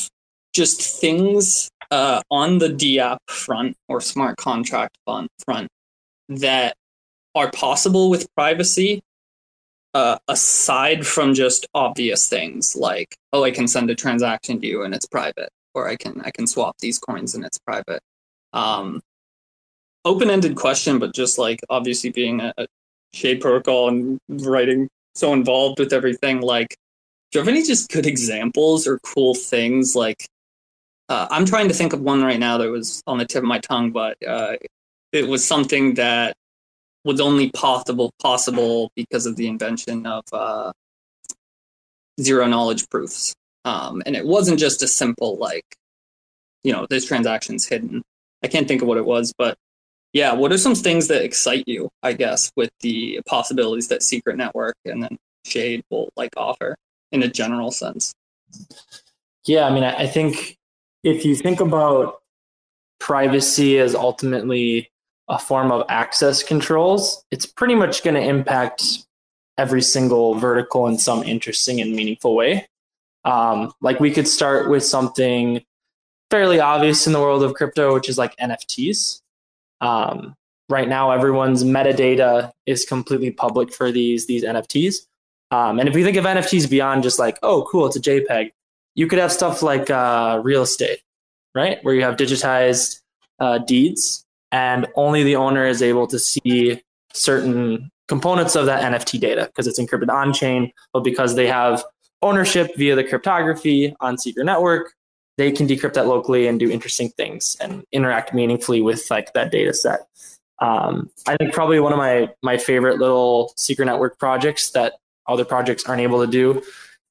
just 0.53 0.81
things 0.81 1.69
uh, 1.91 2.21
on 2.31 2.59
the 2.59 2.69
DApp 2.69 3.17
front 3.27 3.75
or 3.87 4.01
smart 4.01 4.37
contract 4.37 4.97
front 5.43 5.67
that 6.29 6.75
are 7.35 7.51
possible 7.51 8.09
with 8.09 8.33
privacy 8.35 9.01
uh, 9.93 10.17
aside 10.27 11.05
from 11.05 11.33
just 11.33 11.67
obvious 11.73 12.27
things 12.27 12.75
like 12.75 13.15
oh 13.33 13.43
i 13.43 13.51
can 13.51 13.67
send 13.67 13.89
a 13.89 13.95
transaction 13.95 14.59
to 14.59 14.67
you 14.67 14.83
and 14.83 14.93
it's 14.93 15.05
private 15.05 15.49
or 15.73 15.87
i 15.87 15.95
can 15.95 16.19
i 16.21 16.31
can 16.31 16.47
swap 16.47 16.75
these 16.79 16.97
coins 16.97 17.35
and 17.35 17.45
it's 17.45 17.59
private. 17.59 18.01
Um, 18.53 19.01
open-ended 20.05 20.55
question 20.55 20.99
but 20.99 21.13
just 21.13 21.37
like 21.37 21.59
obviously 21.69 22.09
being 22.09 22.41
a, 22.41 22.53
a 22.57 22.67
shade 23.13 23.41
protocol 23.41 23.89
and 23.89 24.19
writing 24.29 24.89
so 25.15 25.33
involved 25.33 25.79
with 25.79 25.93
everything 25.93 26.41
like 26.41 26.75
do 27.31 27.39
you 27.39 27.41
have 27.41 27.47
any 27.47 27.63
just 27.63 27.89
good 27.89 28.05
examples 28.05 28.87
or 28.87 28.99
cool 28.99 29.33
things 29.33 29.95
like 29.95 30.27
uh, 31.09 31.27
i'm 31.31 31.45
trying 31.45 31.67
to 31.67 31.73
think 31.73 31.93
of 31.93 32.01
one 32.01 32.23
right 32.23 32.39
now 32.39 32.57
that 32.57 32.69
was 32.69 33.01
on 33.07 33.17
the 33.17 33.25
tip 33.25 33.43
of 33.43 33.47
my 33.47 33.59
tongue 33.59 33.91
but 33.91 34.17
uh, 34.27 34.55
it 35.11 35.27
was 35.27 35.45
something 35.45 35.93
that 35.95 36.35
was 37.05 37.21
only 37.21 37.51
possible 37.51 38.11
possible 38.19 38.91
because 38.95 39.25
of 39.25 39.35
the 39.35 39.47
invention 39.47 40.05
of 40.05 40.23
uh, 40.33 40.71
zero 42.19 42.47
knowledge 42.47 42.89
proofs. 42.89 43.33
Um, 43.63 44.03
and 44.05 44.15
it 44.15 44.25
wasn't 44.25 44.59
just 44.59 44.83
a 44.83 44.87
simple 44.87 45.37
like, 45.37 45.65
you 46.63 46.73
know, 46.73 46.85
this 46.89 47.05
transaction's 47.05 47.65
hidden. 47.65 48.01
I 48.43 48.47
can't 48.47 48.67
think 48.67 48.81
of 48.81 48.87
what 48.87 48.97
it 48.97 49.05
was, 49.05 49.33
but 49.37 49.55
yeah, 50.15 50.31
what 50.31 50.53
are 50.53 50.57
some 50.57 50.75
things 50.75 51.09
that 51.09 51.23
excite 51.23 51.65
you? 51.67 51.89
I 52.01 52.13
guess 52.13 52.49
with 52.55 52.71
the 52.79 53.19
possibilities 53.27 53.89
that 53.89 54.01
Secret 54.01 54.37
Network 54.37 54.77
and 54.85 55.03
then 55.03 55.17
Shade 55.43 55.83
will 55.89 56.07
like 56.15 56.31
offer 56.37 56.77
in 57.11 57.21
a 57.21 57.27
general 57.27 57.69
sense. 57.69 58.13
Yeah, 59.45 59.65
I 59.65 59.73
mean, 59.73 59.83
I 59.83 60.07
think 60.07 60.55
if 61.03 61.25
you 61.25 61.35
think 61.35 61.59
about 61.59 62.21
privacy 62.97 63.77
as 63.77 63.93
ultimately 63.93 64.89
a 65.27 65.37
form 65.37 65.69
of 65.69 65.85
access 65.89 66.43
controls, 66.43 67.25
it's 67.29 67.45
pretty 67.45 67.75
much 67.75 68.01
going 68.01 68.15
to 68.15 68.21
impact 68.21 69.05
every 69.57 69.81
single 69.81 70.35
vertical 70.35 70.87
in 70.87 70.97
some 70.97 71.23
interesting 71.23 71.81
and 71.81 71.93
meaningful 71.93 72.37
way. 72.37 72.65
Um, 73.25 73.73
like 73.81 73.99
we 73.99 74.11
could 74.11 74.29
start 74.29 74.69
with 74.69 74.85
something 74.85 75.61
fairly 76.31 76.61
obvious 76.61 77.05
in 77.05 77.11
the 77.11 77.19
world 77.19 77.43
of 77.43 77.53
crypto, 77.53 77.93
which 77.93 78.07
is 78.07 78.17
like 78.17 78.33
NFTs. 78.37 79.19
Um, 79.81 80.35
right 80.69 80.87
now, 80.87 81.11
everyone's 81.11 81.63
metadata 81.63 82.51
is 82.65 82.85
completely 82.85 83.31
public 83.31 83.73
for 83.73 83.91
these 83.91 84.27
these 84.27 84.43
NFTs. 84.43 85.07
Um, 85.51 85.79
and 85.79 85.87
if 85.87 85.95
we 85.95 86.03
think 86.03 86.17
of 86.17 86.25
NFTs 86.25 86.69
beyond 86.69 87.03
just 87.03 87.19
like, 87.19 87.37
oh, 87.43 87.67
cool, 87.69 87.85
it's 87.85 87.95
a 87.95 88.01
JPEG, 88.01 88.51
you 88.95 89.07
could 89.07 89.19
have 89.19 89.31
stuff 89.31 89.61
like 89.61 89.89
uh, 89.89 90.41
real 90.43 90.63
estate, 90.63 90.99
right, 91.53 91.77
where 91.83 91.93
you 91.93 92.01
have 92.01 92.15
digitized 92.15 93.01
uh, 93.39 93.59
deeds 93.59 94.25
and 94.51 94.87
only 94.95 95.23
the 95.23 95.35
owner 95.35 95.65
is 95.65 95.81
able 95.81 96.07
to 96.07 96.17
see 96.17 96.81
certain 97.13 97.91
components 98.07 98.55
of 98.55 98.65
that 98.65 98.81
NFT 98.83 99.19
data 99.19 99.45
because 99.47 99.67
it's 99.67 99.79
encrypted 99.79 100.09
on 100.09 100.33
chain, 100.33 100.71
but 100.93 101.01
because 101.01 101.35
they 101.35 101.47
have 101.47 101.83
ownership 102.21 102.75
via 102.77 102.95
the 102.95 103.03
cryptography 103.03 103.95
on 103.99 104.17
Secret 104.17 104.45
Network, 104.45 104.93
they 105.37 105.51
can 105.51 105.67
decrypt 105.67 105.93
that 105.93 106.07
locally 106.07 106.47
and 106.47 106.59
do 106.59 106.69
interesting 106.69 107.09
things 107.09 107.57
and 107.59 107.85
interact 107.91 108.33
meaningfully 108.33 108.81
with 108.81 109.09
like 109.11 109.33
that 109.33 109.51
data 109.51 109.73
set. 109.73 110.07
Um, 110.59 111.09
I 111.27 111.35
think 111.35 111.53
probably 111.53 111.79
one 111.79 111.91
of 111.91 111.97
my 111.97 112.29
my 112.41 112.57
favorite 112.57 112.99
little 112.99 113.53
Secret 113.57 113.85
Network 113.85 114.17
projects 114.17 114.71
that 114.71 114.93
other 115.27 115.43
projects 115.43 115.85
aren't 115.85 116.01
able 116.01 116.25
to 116.25 116.31
do 116.31 116.61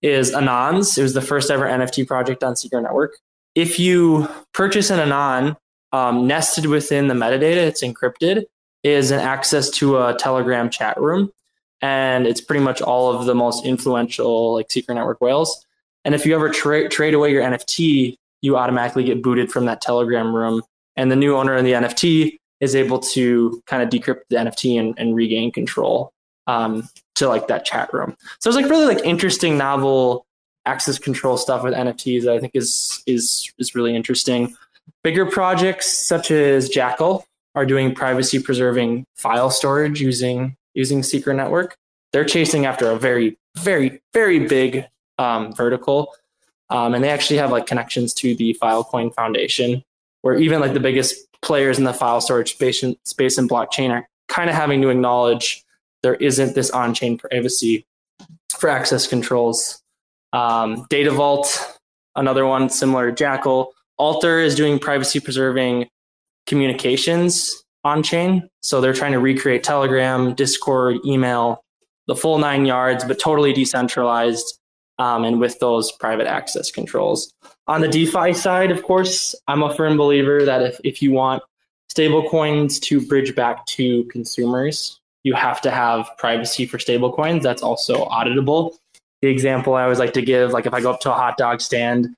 is 0.01 0.33
Anons. 0.33 0.97
It 0.97 1.03
was 1.03 1.15
the 1.15 1.21
first 1.21 1.51
ever 1.51 1.67
NFT 1.67 2.07
project 2.07 2.43
on 2.43 2.57
Secret 2.57 2.83
Network. 2.83 3.19
If 3.55 3.79
you 3.79 4.29
purchase 4.53 4.91
an 4.91 5.01
Anon, 5.01 5.57
um, 5.93 6.27
nested 6.27 6.67
within 6.67 7.09
the 7.09 7.15
metadata, 7.15 7.57
it's 7.57 7.83
encrypted, 7.83 8.45
is 8.83 9.11
an 9.11 9.21
access 9.21 9.71
to 9.71 9.99
a 9.99 10.15
Telegram 10.15 10.69
chat 10.69 11.01
room. 11.01 11.33
And 11.81 12.27
it's 12.27 12.41
pretty 12.41 12.65
much 12.65 12.81
all 12.81 13.13
of 13.13 13.27
the 13.27 13.35
most 13.35 13.65
influential 13.65 14.55
like 14.55 14.71
secret 14.71 14.95
network 14.95 15.21
whales. 15.21 15.65
And 16.05 16.14
if 16.14 16.26
you 16.26 16.35
ever 16.35 16.51
tra- 16.51 16.89
trade 16.89 17.14
away 17.14 17.31
your 17.31 17.43
NFT, 17.43 18.16
you 18.43 18.56
automatically 18.56 19.05
get 19.05 19.22
booted 19.22 19.51
from 19.51 19.64
that 19.66 19.81
Telegram 19.81 20.35
room. 20.35 20.62
And 20.97 21.10
the 21.10 21.16
new 21.16 21.36
owner 21.36 21.55
of 21.55 21.64
the 21.64 21.72
NFT 21.72 22.36
is 22.60 22.74
able 22.74 22.98
to 22.98 23.62
kind 23.66 23.82
of 23.82 23.89
decrypt 23.89 24.22
the 24.31 24.36
NFT 24.36 24.78
and, 24.78 24.94
and 24.98 25.14
regain 25.14 25.51
control 25.51 26.12
um, 26.47 26.89
to 27.16 27.28
like 27.28 27.48
that 27.48 27.64
chat 27.64 27.93
room. 27.93 28.16
So 28.40 28.51
it's 28.51 28.56
like 28.56 28.68
really 28.68 28.94
like 28.94 29.05
interesting, 29.05 29.56
novel 29.56 30.26
access 30.66 30.98
control 30.98 31.36
stuff 31.36 31.62
with 31.62 31.74
NFTs 31.74 32.24
that 32.24 32.35
I 32.35 32.40
think 32.40 32.52
is 32.55 33.02
is 33.06 33.52
is 33.59 33.74
really 33.74 33.94
interesting. 33.94 34.55
Bigger 35.02 35.26
projects 35.26 35.90
such 35.90 36.31
as 36.31 36.68
Jackal 36.68 37.24
are 37.55 37.66
doing 37.66 37.94
privacy 37.94 38.39
preserving 38.39 39.06
file 39.14 39.51
storage 39.51 40.01
using 40.01 40.56
using 40.74 41.02
Secret 41.02 41.35
Network. 41.35 41.76
They're 42.12 42.24
chasing 42.24 42.66
after 42.66 42.90
a 42.90 42.98
very, 42.98 43.39
very, 43.56 44.01
very 44.12 44.47
big 44.47 44.86
um, 45.19 45.55
vertical, 45.55 46.15
um, 46.70 46.95
and 46.95 47.05
they 47.05 47.11
actually 47.11 47.36
have 47.39 47.51
like 47.51 47.66
connections 47.66 48.15
to 48.15 48.35
the 48.35 48.57
Filecoin 48.61 49.15
Foundation, 49.15 49.85
where 50.23 50.36
even 50.36 50.61
like 50.61 50.74
the 50.74 50.81
biggest 50.81 51.15
players 51.43 51.78
in 51.78 51.85
the 51.85 51.93
file 51.93 52.20
storage 52.20 52.53
space 52.53 52.82
and, 52.82 52.97
space 53.05 53.39
and 53.39 53.49
blockchain 53.51 53.91
are 53.91 54.09
kind 54.28 54.49
of 54.49 54.57
having 54.57 54.81
to 54.82 54.89
acknowledge 54.89 55.65
there 56.03 56.15
isn't 56.15 56.55
this 56.55 56.70
on-chain 56.70 57.19
privacy 57.19 57.85
for 58.59 58.69
access 58.69 59.07
controls. 59.07 59.82
Um, 60.32 60.86
Data 60.91 61.11
Vault, 61.11 61.78
another 62.16 62.47
one 62.47 62.69
similar 62.70 63.11
to 63.11 63.15
Jackal, 63.15 63.74
Alter 63.97 64.41
is 64.41 64.55
doing 64.55 64.78
privacy 64.78 65.20
preserving 65.20 65.89
communications 66.47 67.65
on 67.85 68.03
chain. 68.03 68.49
So 68.62 68.81
they're 68.81 68.95
trying 68.95 69.12
to 69.12 69.20
recreate 69.20 69.62
Telegram, 69.62 70.35
Discord, 70.35 70.97
email, 71.05 71.62
the 72.07 72.16
full 72.16 72.39
nine 72.39 72.66
yards, 72.66 73.05
but 73.05 73.19
totally 73.19 73.53
decentralized 73.53 74.59
um, 74.99 75.25
and 75.25 75.41
with 75.41 75.59
those 75.59 75.93
private 75.93 76.27
access 76.27 76.71
controls. 76.71 77.33
On 77.66 77.81
the 77.81 77.89
DeFi 77.89 78.33
side, 78.33 78.71
of 78.71 78.83
course, 78.83 79.35
I'm 79.49 79.62
a 79.62 79.75
firm 79.75 79.97
believer 79.97 80.45
that 80.45 80.62
if, 80.62 80.81
if 80.85 81.03
you 81.03 81.12
want 81.12 81.43
stablecoins 81.95 82.81
to 82.83 83.01
bridge 83.07 83.35
back 83.35 83.66
to 83.66 84.05
consumers, 84.05 85.01
you 85.23 85.35
have 85.35 85.61
to 85.62 85.71
have 85.71 86.09
privacy 86.19 86.66
for 86.66 86.79
stablecoins. 86.79 87.43
That's 87.43 87.62
also 87.62 88.05
auditable. 88.07 88.75
The 89.23 89.29
example 89.29 89.75
I 89.75 89.85
always 89.85 89.99
like 89.99 90.12
to 90.15 90.23
give, 90.23 90.53
like 90.53 90.66
if 90.66 90.75
I 90.75 90.81
go 90.81 90.91
up 90.91 91.01
to 91.01 91.11
a 91.11 91.15
hot 91.15 91.37
dog 91.37 91.61
stand 91.61 92.15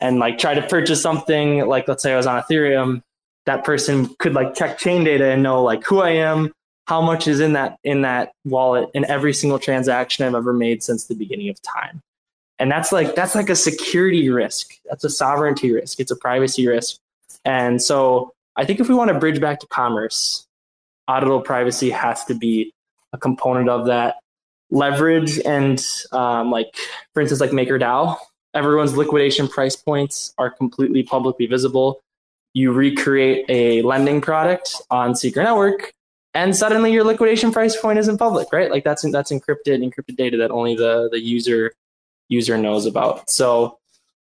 and 0.00 0.18
like 0.18 0.38
try 0.38 0.54
to 0.54 0.62
purchase 0.62 1.00
something 1.00 1.66
like 1.66 1.86
let's 1.88 2.02
say 2.02 2.12
I 2.12 2.16
was 2.16 2.26
on 2.26 2.42
Ethereum, 2.42 3.02
that 3.46 3.64
person 3.64 4.14
could 4.18 4.34
like 4.34 4.54
check 4.54 4.78
chain 4.78 5.04
data 5.04 5.26
and 5.26 5.42
know 5.42 5.62
like 5.62 5.84
who 5.84 6.00
I 6.00 6.10
am, 6.10 6.52
how 6.86 7.00
much 7.00 7.28
is 7.28 7.38
in 7.38 7.52
that 7.52 7.78
in 7.84 8.02
that 8.02 8.32
wallet 8.44 8.88
in 8.92 9.04
every 9.04 9.32
single 9.32 9.58
transaction 9.58 10.26
I've 10.26 10.34
ever 10.34 10.52
made 10.52 10.82
since 10.82 11.04
the 11.04 11.14
beginning 11.14 11.48
of 11.48 11.62
time. 11.62 12.02
And 12.58 12.70
that's 12.70 12.92
like 12.92 13.14
that's 13.14 13.34
like 13.34 13.48
a 13.48 13.56
security 13.56 14.28
risk. 14.30 14.74
That's 14.88 15.04
a 15.04 15.10
sovereignty 15.10 15.72
risk. 15.72 16.00
It's 16.00 16.10
a 16.10 16.16
privacy 16.16 16.66
risk. 16.66 16.98
And 17.44 17.80
so 17.80 18.32
I 18.56 18.64
think 18.64 18.80
if 18.80 18.88
we 18.88 18.94
want 18.94 19.10
to 19.10 19.18
bridge 19.18 19.40
back 19.40 19.60
to 19.60 19.66
commerce, 19.68 20.46
auditable 21.08 21.44
privacy 21.44 21.90
has 21.90 22.24
to 22.24 22.34
be 22.34 22.72
a 23.12 23.18
component 23.18 23.68
of 23.68 23.86
that. 23.86 24.16
Leverage 24.70 25.38
and 25.46 25.82
um, 26.12 26.50
like 26.50 26.76
for 27.14 27.22
instance 27.22 27.40
like 27.40 27.52
MakerDAO 27.52 28.18
everyone's 28.54 28.96
liquidation 28.96 29.48
price 29.48 29.76
points 29.76 30.34
are 30.38 30.50
completely 30.50 31.02
publicly 31.02 31.46
visible. 31.46 32.00
you 32.54 32.72
recreate 32.72 33.44
a 33.48 33.82
lending 33.82 34.20
product 34.20 34.74
on 34.90 35.14
Secret 35.14 35.44
Network, 35.44 35.92
and 36.34 36.56
suddenly 36.56 36.92
your 36.92 37.04
liquidation 37.04 37.52
price 37.52 37.76
point 37.80 37.98
isn't 37.98 38.18
public, 38.18 38.48
right? 38.52 38.70
Like 38.70 38.84
that's 38.84 39.08
that's 39.12 39.30
encrypted 39.30 39.82
encrypted 39.84 40.16
data 40.16 40.36
that 40.38 40.50
only 40.50 40.74
the 40.74 41.08
the 41.10 41.20
user 41.20 41.72
user 42.28 42.58
knows 42.58 42.86
about. 42.86 43.30
So 43.30 43.78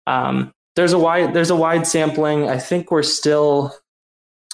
um, 0.06 0.52
there's 0.76 0.92
a 0.92 0.98
wide 0.98 1.34
there's 1.34 1.50
a 1.50 1.56
wide 1.56 1.86
sampling. 1.86 2.48
I 2.48 2.58
think 2.58 2.90
we're 2.90 3.02
still 3.02 3.74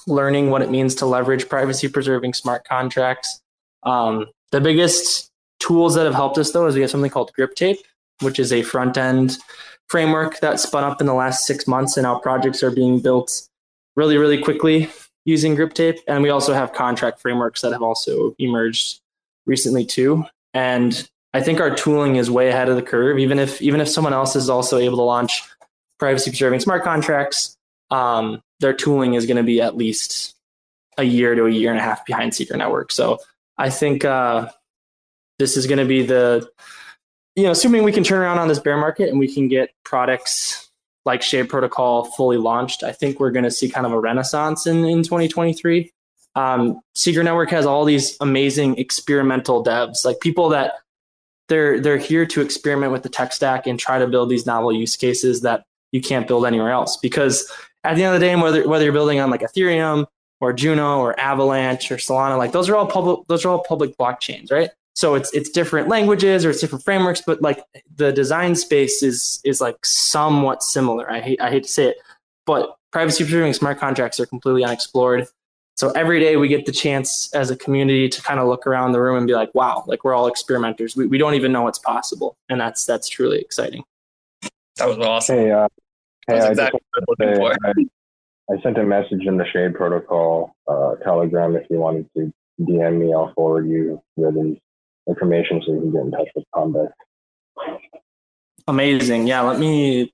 learning 0.07 0.51
what 0.51 0.63
it 0.63 0.71
means 0.71 0.95
to 0.97 1.07
leverage 1.07 1.49
privacy 1.49 1.89
preserving 1.89 2.35
smart 2.35 2.67
contracts. 2.67 3.41
Um, 3.83 4.27
the 4.53 4.61
biggest 4.61 5.31
tools 5.59 5.95
that 5.95 6.05
have 6.05 6.15
helped 6.15 6.39
us 6.39 6.53
though 6.53 6.67
is 6.67 6.75
we 6.75 6.81
have 6.83 6.91
something 6.91 7.11
called 7.11 7.33
Griptape, 7.39 7.79
which 8.23 8.39
is 8.39 8.53
a 8.53 8.63
front 8.63 8.97
end 8.97 9.37
framework 9.89 10.41
that 10.41 10.61
spun 10.61 10.85
up 10.85 11.01
in 11.01 11.07
the 11.07 11.15
last 11.15 11.47
six 11.47 11.67
months, 11.67 11.97
and 11.97 12.05
now 12.05 12.19
projects 12.19 12.63
are 12.63 12.71
being 12.71 13.01
built 13.01 13.49
really 13.95 14.17
really 14.17 14.41
quickly 14.43 14.91
using 15.25 15.57
Griptape. 15.57 15.99
And 16.07 16.23
we 16.23 16.31
also 16.31 16.55
have 16.55 16.73
contract 16.73 17.21
frameworks 17.21 17.61
that 17.61 17.73
have 17.73 17.83
also 17.83 18.35
emerged 18.39 19.01
recently 19.45 19.85
too. 19.85 20.25
And 20.55 21.09
I 21.37 21.43
think 21.43 21.61
our 21.61 21.75
tooling 21.75 22.17
is 22.17 22.31
way 22.31 22.49
ahead 22.49 22.71
of 22.71 22.77
the 22.77 22.83
curve. 22.83 23.19
Even 23.19 23.39
if 23.39 23.61
even 23.61 23.83
if 23.83 23.89
someone 23.91 24.15
else 24.15 24.35
is 24.37 24.49
also 24.49 24.79
able 24.79 24.97
to 24.97 25.03
launch 25.03 25.43
privacy 25.99 26.31
preserving 26.31 26.61
smart 26.61 26.83
contracts, 26.83 27.59
um, 27.91 28.41
their 28.61 28.73
tooling 28.73 29.13
is 29.13 29.27
going 29.27 29.37
to 29.37 29.43
be 29.43 29.61
at 29.61 29.77
least 29.77 30.35
a 30.97 31.05
year 31.05 31.35
to 31.35 31.45
a 31.45 31.51
year 31.51 31.69
and 31.71 31.79
a 31.79 31.83
half 31.83 32.07
behind 32.07 32.35
Secret 32.35 32.57
Network. 32.57 32.91
So 32.91 33.19
I 33.59 33.69
think 33.69 34.03
uh, 34.03 34.49
this 35.39 35.59
is 35.59 35.67
going 35.67 35.79
to 35.79 35.85
be 35.85 36.07
the, 36.07 36.49
you 37.35 37.43
know, 37.43 37.51
assuming 37.51 37.83
we 37.83 37.93
can 37.93 38.03
turn 38.03 38.23
around 38.23 38.39
on 38.39 38.49
this 38.49 38.59
bear 38.59 38.79
market 38.79 39.11
and 39.11 39.19
we 39.19 39.31
can 39.31 39.49
get 39.49 39.75
products 39.85 40.71
like 41.05 41.21
Shade 41.21 41.51
Protocol 41.51 42.07
fully 42.07 42.39
launched, 42.39 42.83
I 42.83 42.93
think 42.93 43.21
we're 43.21 43.31
going 43.31 43.45
to 43.45 43.51
see 43.51 43.69
kind 43.69 43.85
of 43.85 43.93
a 43.93 44.01
renaissance 44.01 44.67
in, 44.67 44.87
in 44.87 45.03
2023. 45.03 45.93
Um, 46.35 46.81
Secret 46.95 47.25
Network 47.25 47.51
has 47.51 47.67
all 47.67 47.85
these 47.85 48.17
amazing 48.21 48.79
experimental 48.79 49.63
devs, 49.63 50.03
like 50.07 50.21
people 50.21 50.49
that 50.49 50.73
they're 51.49 51.81
they're 51.81 51.99
here 51.99 52.27
to 52.27 52.41
experiment 52.41 52.93
with 52.93 53.03
the 53.03 53.09
tech 53.09 53.33
stack 53.33 53.67
and 53.67 53.79
try 53.79 53.99
to 53.99 54.07
build 54.07 54.29
these 54.29 54.47
novel 54.47 54.73
use 54.73 54.97
cases 54.97 55.43
that 55.43 55.65
you 55.93 56.01
can't 56.01 56.27
build 56.27 56.47
anywhere 56.47 56.71
else. 56.71 56.97
Because 56.97 57.51
at 57.85 57.97
the 57.97 58.05
end 58.05 58.15
of 58.15 58.21
the 58.21 58.27
day, 58.27 58.35
whether 58.37 58.69
whether 58.69 58.85
you're 58.85 58.93
building 58.93 59.21
on 59.21 59.31
like 59.31 59.43
Ethereum 59.43 60.07
or 60.41 60.53
Juno 60.53 60.99
or 60.99 61.19
Avalanche 61.19 61.91
or 61.91 61.97
Solana, 61.97 62.37
like 62.37 62.53
those 62.53 62.69
are 62.69 62.77
all 62.77 62.87
public 62.87 63.27
those 63.29 63.45
are 63.45 63.51
all 63.51 63.63
public 63.63 63.97
blockchains, 63.97 64.51
right? 64.51 64.71
So 64.95 65.15
it's 65.15 65.33
it's 65.35 65.51
different 65.51 65.89
languages 65.89 66.45
or 66.45 66.51
it's 66.51 66.61
different 66.61 66.85
frameworks, 66.85 67.21
but 67.21 67.43
like 67.43 67.63
the 67.95 68.13
design 68.13 68.55
space 68.55 69.03
is 69.03 69.41
is 69.45 69.61
like 69.61 69.85
somewhat 69.85 70.63
similar. 70.63 71.11
I 71.11 71.21
hate 71.21 71.41
I 71.41 71.51
hate 71.51 71.65
to 71.65 71.69
say 71.69 71.89
it, 71.89 71.97
but 72.47 72.77
privacy 72.93 73.25
preserving 73.25 73.53
smart 73.53 73.79
contracts 73.79 74.19
are 74.19 74.27
completely 74.27 74.65
unexplored. 74.65 75.27
So 75.77 75.91
every 75.91 76.21
day 76.21 76.37
we 76.37 76.49
get 76.49 76.65
the 76.65 76.73
chance 76.73 77.33
as 77.35 77.51
a 77.51 77.57
community 77.57 78.09
to 78.09 78.23
kind 78.23 78.41
of 78.41 78.49
look 78.49 78.67
around 78.67 78.93
the 78.93 79.01
room 79.01 79.19
and 79.19 79.27
be 79.27 79.35
like, 79.35 79.55
wow, 79.55 79.85
like 79.87 80.05
we're 80.05 80.15
all 80.15 80.27
experimenters. 80.27 80.97
We, 80.97 81.07
we 81.07 81.19
don't 81.19 81.35
even 81.35 81.53
know 81.53 81.63
what's 81.63 81.79
possible. 81.79 82.37
And 82.49 82.59
that's 82.59 82.87
that's 82.87 83.09
truly 83.09 83.39
exciting. 83.41 83.85
That 84.77 84.89
was 84.89 84.99
awesome. 84.99 85.37
Hey, 85.37 85.51
uh, 85.51 85.69
hey, 86.27 86.35
That's 86.35 86.47
I, 86.47 86.51
exactly 86.51 86.81
just 86.81 87.07
what 87.07 87.17
I'm 87.21 87.29
looking 87.29 87.55
to 87.75 87.85
say, 87.85 87.91
I, 88.49 88.55
I 88.55 88.63
sent 88.63 88.79
a 88.79 88.85
message 88.85 89.27
in 89.27 89.37
the 89.37 89.45
Shade 89.53 89.75
Protocol 89.75 90.55
uh, 90.67 90.95
Telegram. 91.05 91.57
If 91.57 91.67
you 91.69 91.79
wanted 91.79 92.09
to 92.17 92.33
DM 92.61 92.99
me, 92.99 93.13
I'll 93.13 93.33
forward 93.35 93.69
you 93.69 94.03
the 94.17 94.57
information 95.09 95.63
so 95.65 95.73
you 95.75 95.81
can 95.81 95.93
get 95.93 96.01
in 96.03 96.11
touch 96.11 96.29
with 96.35 96.45
Comdex. 96.55 96.89
Amazing. 98.67 99.27
Yeah, 99.27 99.43
let 99.43 99.59
me 99.59 100.13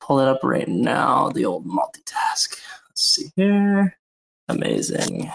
pull 0.00 0.20
it 0.20 0.28
up 0.28 0.40
right 0.42 0.68
now. 0.68 1.30
The 1.30 1.46
old 1.46 1.66
multitask. 1.66 2.60
Let's 2.88 3.02
see 3.02 3.30
here. 3.34 3.96
Amazing. 4.48 5.30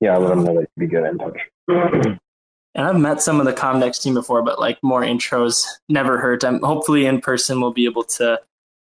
Yeah, 0.00 0.16
let 0.16 0.28
them 0.28 0.44
know 0.44 0.54
that 0.54 0.68
you'd 0.76 0.80
be 0.80 0.86
good 0.86 1.04
in 1.04 1.18
touch. 1.18 2.18
And 2.74 2.86
I've 2.86 3.00
met 3.00 3.20
some 3.20 3.40
of 3.40 3.46
the 3.46 3.52
Comdex 3.52 4.00
team 4.00 4.14
before, 4.14 4.42
but 4.42 4.60
like 4.60 4.78
more 4.82 5.02
intros 5.02 5.66
never 5.88 6.18
hurt. 6.18 6.44
I'm 6.44 6.60
hopefully 6.60 7.04
in 7.04 7.20
person 7.20 7.60
we'll 7.60 7.72
be 7.72 7.84
able 7.84 8.04
to 8.04 8.40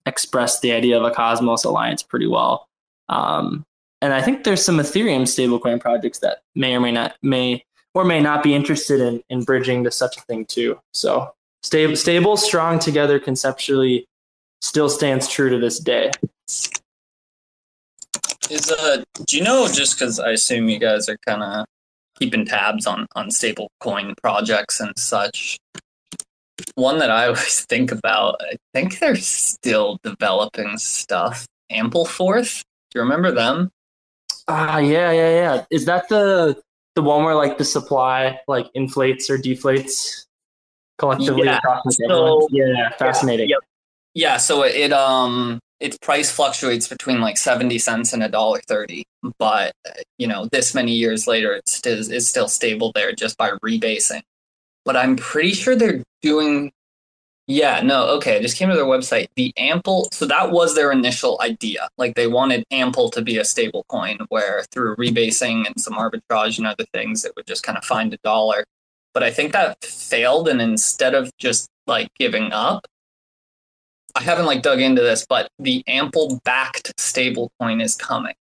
express 0.07 0.61
the 0.61 0.73
idea 0.73 0.99
of 0.99 1.05
a 1.05 1.13
Cosmos 1.13 1.65
alliance 1.65 2.03
pretty 2.03 2.27
well. 2.27 2.67
Um, 3.09 3.65
and 4.03 4.13
I 4.13 4.23
think 4.23 4.45
there's 4.45 4.65
some 4.65 4.79
Ethereum 4.79 5.23
stablecoin 5.23 5.81
projects 5.81 6.19
that 6.21 6.39
may 6.55 6.75
or 6.75 6.81
may 6.81 6.93
not 6.93 7.15
may 7.23 7.65
or 7.95 8.05
may 8.05 8.21
not 8.21 8.43
be 8.43 8.55
interested 8.55 9.01
in 9.01 9.23
in 9.31 9.45
bridging 9.45 9.85
to 9.85 9.91
such 9.91 10.17
a 10.17 10.21
thing 10.23 10.47
too. 10.47 10.79
So 10.93 11.33
stable, 11.63 11.97
stable, 11.97 12.37
strong 12.37 12.79
together 12.79 13.19
conceptually 13.19 14.07
still 14.61 14.89
stands 14.89 15.29
true 15.29 15.49
to 15.49 15.59
this 15.59 15.79
day. 15.79 16.11
Is 18.51 18.71
uh, 18.71 19.03
do 19.25 19.37
you 19.37 19.43
know? 19.43 19.67
Just 19.69 19.99
because 19.99 20.19
I 20.21 20.31
assume 20.31 20.69
you 20.69 20.79
guys 20.79 21.09
are 21.09 21.19
kind 21.27 21.43
of 21.43 21.67
keeping 22.19 22.45
tabs 22.45 22.87
on 22.87 23.07
on 23.15 23.31
stable 23.31 23.71
coin 23.81 24.15
projects 24.23 24.81
and 24.81 24.93
such. 24.99 25.59
One 26.75 26.99
that 26.99 27.11
I 27.11 27.27
always 27.29 27.65
think 27.67 27.93
about, 27.93 28.37
I 28.41 28.57
think 28.73 28.99
they're 28.99 29.17
still 29.17 29.99
developing 30.03 30.79
stuff. 30.79 31.47
Ampleforth, 31.73 32.63
do 32.91 32.99
you 32.99 33.03
remember 33.03 33.33
them? 33.33 33.71
Ah, 34.49 34.79
yeah, 34.79 35.11
yeah, 35.11 35.31
yeah. 35.31 35.65
Is 35.71 35.85
that 35.87 36.09
the 36.09 36.61
the 36.95 37.03
one 37.03 37.25
where 37.25 37.35
like 37.35 37.59
the 37.59 37.65
supply 37.65 38.39
like 38.47 38.69
inflates 38.75 39.29
or 39.29 39.37
deflates 39.39 40.25
collectively 40.99 41.45
Yeah, 41.47 41.59
across 41.59 41.83
the 41.85 42.07
so- 42.09 42.49
Yeah, 42.51 42.91
fascinating. 42.91 43.49
Yep. 43.51 43.59
Yeah, 44.15 44.37
so 44.39 44.63
it 44.63 44.93
um 44.93 45.59
its 45.81 45.99
price 45.99 46.31
fluctuates 46.31 46.89
between 46.89 47.21
like 47.21 47.37
70 47.37 47.79
cents 47.79 48.13
and 48.13 48.23
a 48.23 48.29
dollar 48.29 48.61
30 48.67 49.05
but 49.39 49.73
you 50.19 50.27
know 50.27 50.49
this 50.53 50.75
many 50.75 50.93
years 50.93 51.27
later 51.27 51.55
it's 51.55 51.81
is 51.87 52.29
still 52.29 52.49
stable 52.49 52.93
there 52.95 53.13
just 53.13 53.37
by 53.37 53.51
rebasing. 53.65 54.23
But 54.85 54.97
i'm 54.97 55.17
pretty 55.17 55.53
sure 55.53 55.77
they're 55.77 56.03
doing 56.23 56.73
yeah 57.49 57.81
no 57.83 58.09
okay 58.17 58.39
i 58.39 58.43
just 58.43 58.57
came 58.57 58.69
to 58.69 58.75
their 58.75 58.85
website. 58.85 59.29
The 59.37 59.53
ample 59.57 60.09
so 60.13 60.27
that 60.27 60.51
was 60.51 60.75
their 60.75 60.93
initial 60.93 61.39
idea. 61.43 61.89
Like 61.99 62.15
they 62.15 62.27
wanted 62.27 62.65
ample 62.71 63.11
to 63.11 63.23
be 63.23 63.39
a 63.39 63.45
stable 63.45 63.85
coin 63.89 64.19
where 64.29 64.65
through 64.73 64.97
rebasing 64.97 65.67
and 65.67 65.81
some 65.81 65.95
arbitrage 65.95 66.59
and 66.59 66.67
other 66.67 66.85
things 66.93 67.25
it 67.25 67.33
would 67.37 67.47
just 67.47 67.63
kind 67.63 67.79
of 67.79 67.85
find 67.85 68.15
a 68.15 68.19
dollar. 68.25 68.65
But 69.15 69.23
i 69.23 69.31
think 69.31 69.53
that 69.53 69.85
failed 69.85 70.49
and 70.49 70.61
instead 70.63 71.15
of 71.15 71.31
just 71.39 71.69
like 71.87 72.09
giving 72.19 72.53
up 72.53 72.87
I 74.17 74.23
haven't 74.23 74.47
like 74.47 74.63
dug 74.63 74.81
into 74.81 75.03
this, 75.03 75.27
but 75.29 75.51
the 75.59 75.85
ample 75.87 76.41
backed 76.45 76.97
stablecoin 76.97 77.83
is 77.83 77.95
coming. 77.95 78.35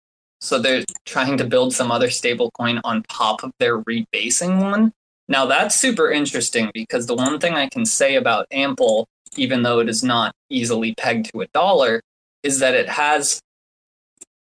So 0.43 0.59
they're 0.59 0.85
trying 1.07 1.39
to 1.39 1.45
build 1.45 1.73
some 1.73 1.91
other 1.91 2.09
stablecoin 2.09 2.81
on 2.85 3.05
top 3.05 3.43
of 3.43 3.53
their 3.59 3.81
rebasing 3.81 4.61
one. 4.61 4.93
Now 5.29 5.47
that's 5.47 5.75
super 5.75 6.11
interesting 6.11 6.71
because 6.75 7.07
the 7.07 7.15
one 7.15 7.41
thing 7.41 7.55
I 7.55 7.69
can 7.71 7.87
say 7.87 8.17
about 8.17 8.47
Ample, 8.51 9.09
even 9.37 9.63
though 9.63 9.81
it 9.81 9.89
is 9.89 10.03
not 10.03 10.35
easily 10.51 10.95
pegged 10.95 11.31
to 11.33 11.41
a 11.41 11.47
dollar, 11.55 12.03
is 12.43 12.59
that 12.59 12.75
it 12.75 12.91
has 12.91 13.41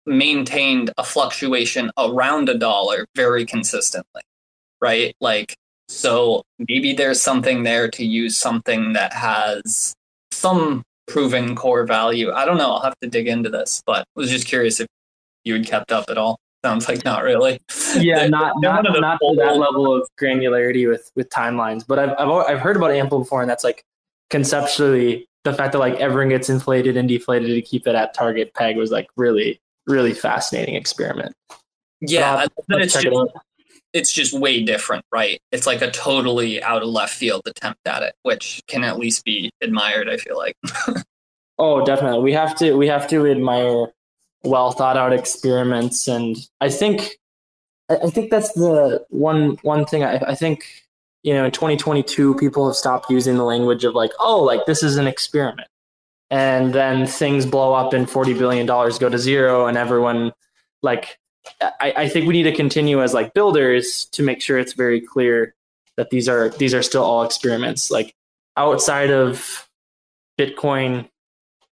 maintained 0.04 0.92
a 0.98 1.04
fluctuation 1.04 1.90
around 1.96 2.50
a 2.50 2.58
dollar 2.58 3.06
very 3.16 3.46
consistently, 3.46 4.22
right? 4.82 5.16
Like, 5.18 5.56
so 5.88 6.42
maybe 6.68 6.92
there's 6.92 7.22
something 7.22 7.62
there 7.62 7.88
to 7.88 8.04
use 8.04 8.36
something 8.36 8.92
that 8.92 9.14
has 9.14 9.94
some 10.30 10.82
proven 11.06 11.54
core 11.54 11.84
value. 11.84 12.30
I 12.32 12.44
don't 12.44 12.56
know. 12.58 12.72
I'll 12.72 12.82
have 12.82 12.98
to 13.02 13.08
dig 13.08 13.28
into 13.28 13.50
this, 13.50 13.82
but 13.86 14.00
I 14.02 14.04
was 14.14 14.30
just 14.30 14.46
curious 14.46 14.80
if 14.80 14.86
you 15.44 15.54
had 15.54 15.66
kept 15.66 15.92
up 15.92 16.06
at 16.08 16.18
all. 16.18 16.38
Sounds 16.64 16.88
like 16.88 17.04
not 17.04 17.24
really. 17.24 17.58
Yeah, 17.96 18.16
They're- 18.20 18.28
not 18.30 18.54
they're 18.60 18.72
not 18.72 18.84
not 19.00 19.18
to 19.20 19.34
that 19.38 19.56
level 19.56 19.92
of 19.92 20.08
granularity 20.20 20.88
with 20.88 21.10
with 21.16 21.28
timelines. 21.30 21.84
But 21.86 21.98
I've 21.98 22.10
I've 22.18 22.28
I've 22.28 22.60
heard 22.60 22.76
about 22.76 22.92
Ample 22.92 23.18
before, 23.20 23.40
and 23.40 23.50
that's 23.50 23.64
like 23.64 23.82
conceptually 24.30 25.26
the 25.44 25.52
fact 25.52 25.72
that 25.72 25.78
like 25.78 25.94
everything 25.94 26.28
gets 26.30 26.48
inflated 26.48 26.96
and 26.96 27.08
deflated 27.08 27.48
to 27.48 27.62
keep 27.62 27.86
it 27.88 27.94
at 27.96 28.14
target 28.14 28.54
peg 28.54 28.76
was 28.76 28.90
like 28.92 29.08
really 29.16 29.60
really 29.88 30.14
fascinating 30.14 30.76
experiment. 30.76 31.34
Yeah, 32.00 32.30
I'll- 32.32 32.38
I- 32.38 32.46
but 32.68 32.76
I'll 32.76 32.82
it's 32.82 32.92
check 32.92 33.04
it 33.06 33.10
just, 33.12 33.20
out. 33.36 33.42
It's 33.92 34.12
just 34.12 34.32
way 34.32 34.62
different, 34.62 35.04
right? 35.12 35.40
It's 35.52 35.66
like 35.66 35.82
a 35.82 35.90
totally 35.90 36.62
out 36.62 36.82
of 36.82 36.88
left 36.88 37.14
field 37.14 37.42
attempt 37.46 37.86
at 37.86 38.02
it, 38.02 38.14
which 38.22 38.62
can 38.66 38.84
at 38.84 38.98
least 38.98 39.24
be 39.24 39.50
admired. 39.60 40.08
I 40.08 40.16
feel 40.16 40.36
like. 40.36 40.56
Oh, 41.58 41.84
definitely. 41.84 42.20
We 42.20 42.32
have 42.32 42.56
to 42.56 42.74
we 42.74 42.88
have 42.88 43.06
to 43.08 43.26
admire 43.26 43.86
well 44.42 44.72
thought 44.72 44.96
out 44.96 45.12
experiments, 45.12 46.08
and 46.08 46.36
I 46.60 46.70
think 46.70 47.18
I 47.88 48.10
think 48.10 48.32
that's 48.32 48.52
the 48.54 49.04
one 49.10 49.58
one 49.62 49.84
thing 49.84 50.02
I, 50.02 50.16
I 50.26 50.34
think 50.34 50.66
you 51.22 51.32
know 51.34 51.44
in 51.44 51.52
2022 51.52 52.34
people 52.34 52.66
have 52.66 52.74
stopped 52.74 53.10
using 53.10 53.36
the 53.36 53.44
language 53.44 53.84
of 53.84 53.94
like 53.94 54.10
oh 54.18 54.42
like 54.42 54.66
this 54.66 54.82
is 54.82 54.96
an 54.96 55.06
experiment, 55.06 55.68
and 56.30 56.74
then 56.74 57.06
things 57.06 57.46
blow 57.46 57.74
up 57.74 57.92
and 57.92 58.10
40 58.10 58.34
billion 58.34 58.66
dollars 58.66 58.98
go 58.98 59.08
to 59.08 59.18
zero, 59.18 59.66
and 59.66 59.78
everyone 59.78 60.32
like 60.82 61.18
I, 61.60 61.92
I 61.96 62.08
think 62.08 62.26
we 62.26 62.34
need 62.34 62.44
to 62.44 62.54
continue 62.54 63.02
as 63.02 63.14
like 63.14 63.34
builders 63.34 64.06
to 64.12 64.22
make 64.22 64.40
sure 64.40 64.58
it's 64.58 64.74
very 64.74 65.00
clear 65.00 65.54
that 65.96 66.10
these 66.10 66.28
are 66.28 66.50
these 66.50 66.74
are 66.74 66.82
still 66.82 67.04
all 67.04 67.24
experiments 67.24 67.90
like 67.90 68.14
outside 68.56 69.10
of 69.10 69.68
Bitcoin 70.38 71.08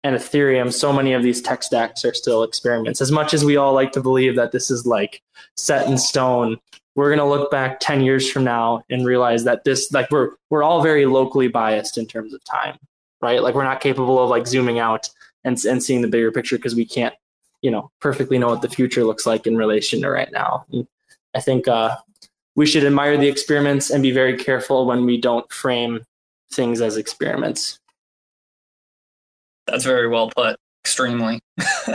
and 0.04 0.16
Ethereum, 0.16 0.72
so 0.72 0.92
many 0.92 1.12
of 1.12 1.22
these 1.22 1.42
tech 1.42 1.62
stacks 1.62 2.04
are 2.04 2.14
still 2.14 2.42
experiments. 2.42 3.00
As 3.00 3.10
much 3.10 3.34
as 3.34 3.44
we 3.44 3.56
all 3.56 3.72
like 3.72 3.92
to 3.92 4.00
believe 4.00 4.36
that 4.36 4.52
this 4.52 4.70
is 4.70 4.86
like 4.86 5.22
set 5.56 5.88
in 5.88 5.98
stone, 5.98 6.58
we're 6.94 7.08
going 7.08 7.18
to 7.18 7.24
look 7.24 7.50
back 7.50 7.78
10 7.80 8.00
years 8.02 8.30
from 8.30 8.44
now 8.44 8.82
and 8.90 9.06
realize 9.06 9.44
that 9.44 9.64
this 9.64 9.92
like 9.92 10.10
we're 10.10 10.30
we're 10.50 10.62
all 10.62 10.82
very 10.82 11.06
locally 11.06 11.48
biased 11.48 11.98
in 11.98 12.06
terms 12.06 12.32
of 12.32 12.42
time, 12.44 12.76
right? 13.20 13.42
Like 13.42 13.54
we're 13.54 13.64
not 13.64 13.80
capable 13.80 14.22
of 14.22 14.30
like 14.30 14.46
zooming 14.46 14.78
out 14.78 15.08
and 15.44 15.62
and 15.64 15.82
seeing 15.82 16.02
the 16.02 16.08
bigger 16.08 16.32
picture 16.32 16.56
because 16.56 16.74
we 16.74 16.84
can't, 16.84 17.14
you 17.62 17.70
know, 17.70 17.90
perfectly 18.00 18.38
know 18.38 18.48
what 18.48 18.62
the 18.62 18.68
future 18.68 19.04
looks 19.04 19.26
like 19.26 19.46
in 19.46 19.56
relation 19.56 20.00
to 20.02 20.10
right 20.10 20.30
now. 20.32 20.64
And 20.72 20.86
I 21.34 21.40
think 21.40 21.68
uh 21.68 21.96
we 22.56 22.66
should 22.66 22.84
admire 22.84 23.16
the 23.16 23.28
experiments 23.28 23.90
and 23.90 24.02
be 24.02 24.10
very 24.10 24.36
careful 24.36 24.84
when 24.84 25.04
we 25.04 25.20
don't 25.20 25.50
frame 25.52 26.04
things 26.50 26.80
as 26.80 26.96
experiments. 26.96 27.78
That's 29.68 29.84
very 29.84 30.08
well 30.08 30.28
put. 30.30 30.56
Extremely. 30.82 31.40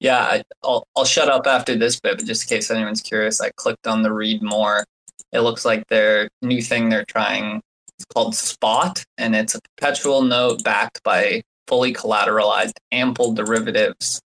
yeah, 0.00 0.18
I, 0.18 0.42
will 0.62 0.86
I'll 0.96 1.04
shut 1.04 1.28
up 1.28 1.46
after 1.46 1.76
this 1.76 2.00
bit, 2.00 2.18
but 2.18 2.26
just 2.26 2.50
in 2.50 2.56
case 2.56 2.70
anyone's 2.70 3.02
curious, 3.02 3.40
I 3.40 3.50
clicked 3.56 3.86
on 3.86 4.02
the 4.02 4.12
read 4.12 4.42
more. 4.42 4.84
It 5.32 5.40
looks 5.40 5.64
like 5.64 5.86
their 5.88 6.28
new 6.42 6.62
thing 6.62 6.88
they're 6.88 7.04
trying 7.04 7.60
is 7.98 8.06
called 8.06 8.34
Spot, 8.34 9.04
and 9.18 9.36
it's 9.36 9.54
a 9.54 9.60
perpetual 9.60 10.22
note 10.22 10.64
backed 10.64 11.02
by 11.02 11.42
fully 11.68 11.92
collateralized 11.92 12.72
ample 12.90 13.32
derivatives. 13.34 14.20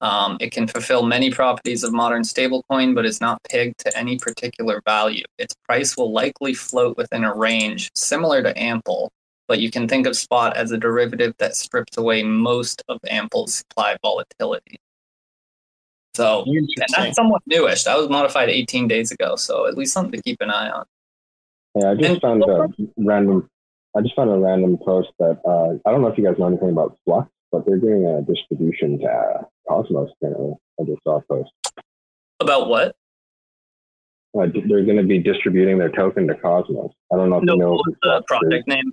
Um, 0.00 0.36
it 0.40 0.52
can 0.52 0.66
fulfill 0.68 1.04
many 1.04 1.30
properties 1.30 1.82
of 1.82 1.92
modern 1.92 2.22
stablecoin, 2.22 2.94
but 2.94 3.06
is 3.06 3.20
not 3.20 3.40
pegged 3.50 3.78
to 3.78 3.96
any 3.98 4.18
particular 4.18 4.82
value. 4.84 5.24
Its 5.38 5.54
price 5.64 5.96
will 5.96 6.12
likely 6.12 6.54
float 6.54 6.96
within 6.96 7.24
a 7.24 7.34
range 7.34 7.90
similar 7.96 8.42
to 8.42 8.56
Ample, 8.60 9.10
but 9.48 9.58
you 9.60 9.70
can 9.70 9.88
think 9.88 10.06
of 10.06 10.16
spot 10.16 10.56
as 10.56 10.70
a 10.70 10.78
derivative 10.78 11.34
that 11.38 11.56
strips 11.56 11.96
away 11.96 12.22
most 12.22 12.82
of 12.88 12.98
Ample's 13.08 13.54
supply 13.54 13.96
volatility. 14.02 14.78
So, 16.14 16.44
and 16.46 16.68
that's 16.96 17.14
somewhat 17.16 17.42
newish. 17.46 17.84
That 17.84 17.96
was 17.96 18.08
modified 18.08 18.48
18 18.50 18.88
days 18.88 19.10
ago, 19.12 19.36
so 19.36 19.66
at 19.66 19.76
least 19.76 19.92
something 19.92 20.12
to 20.12 20.22
keep 20.22 20.38
an 20.40 20.50
eye 20.50 20.70
on. 20.70 20.84
Yeah, 21.76 21.90
I 21.90 21.94
just 21.94 22.10
And- 22.10 22.20
found 22.20 22.42
a 22.44 22.68
random. 22.96 23.48
I 23.98 24.00
just 24.00 24.14
found 24.14 24.30
a 24.30 24.38
random 24.38 24.78
post 24.78 25.08
that 25.18 25.40
uh, 25.44 25.76
I 25.84 25.90
don't 25.90 26.02
know 26.02 26.06
if 26.08 26.16
you 26.16 26.24
guys 26.24 26.38
know 26.38 26.46
anything 26.46 26.70
about 26.70 26.96
Flux, 27.04 27.28
but 27.50 27.66
they're 27.66 27.78
doing 27.78 28.06
a 28.06 28.22
distribution 28.22 29.00
to 29.00 29.06
uh, 29.06 29.42
Cosmos 29.68 30.10
apparently. 30.22 30.52
I 30.80 30.84
just 30.84 31.02
saw 31.02 31.16
a 31.18 31.22
post. 31.22 31.50
About 32.38 32.68
what? 32.68 32.94
Uh, 34.38 34.46
they're 34.68 34.84
going 34.84 34.98
to 34.98 35.02
be 35.02 35.18
distributing 35.18 35.78
their 35.78 35.88
token 35.90 36.28
to 36.28 36.36
Cosmos. 36.36 36.92
I 37.12 37.16
don't 37.16 37.28
know 37.28 37.38
if 37.38 37.42
No, 37.42 37.54
you 37.54 37.58
know 37.58 37.70
what 37.72 37.86
the 37.86 37.96
Flux 38.04 38.20
is. 38.20 38.24
project 38.26 38.68
name? 38.68 38.92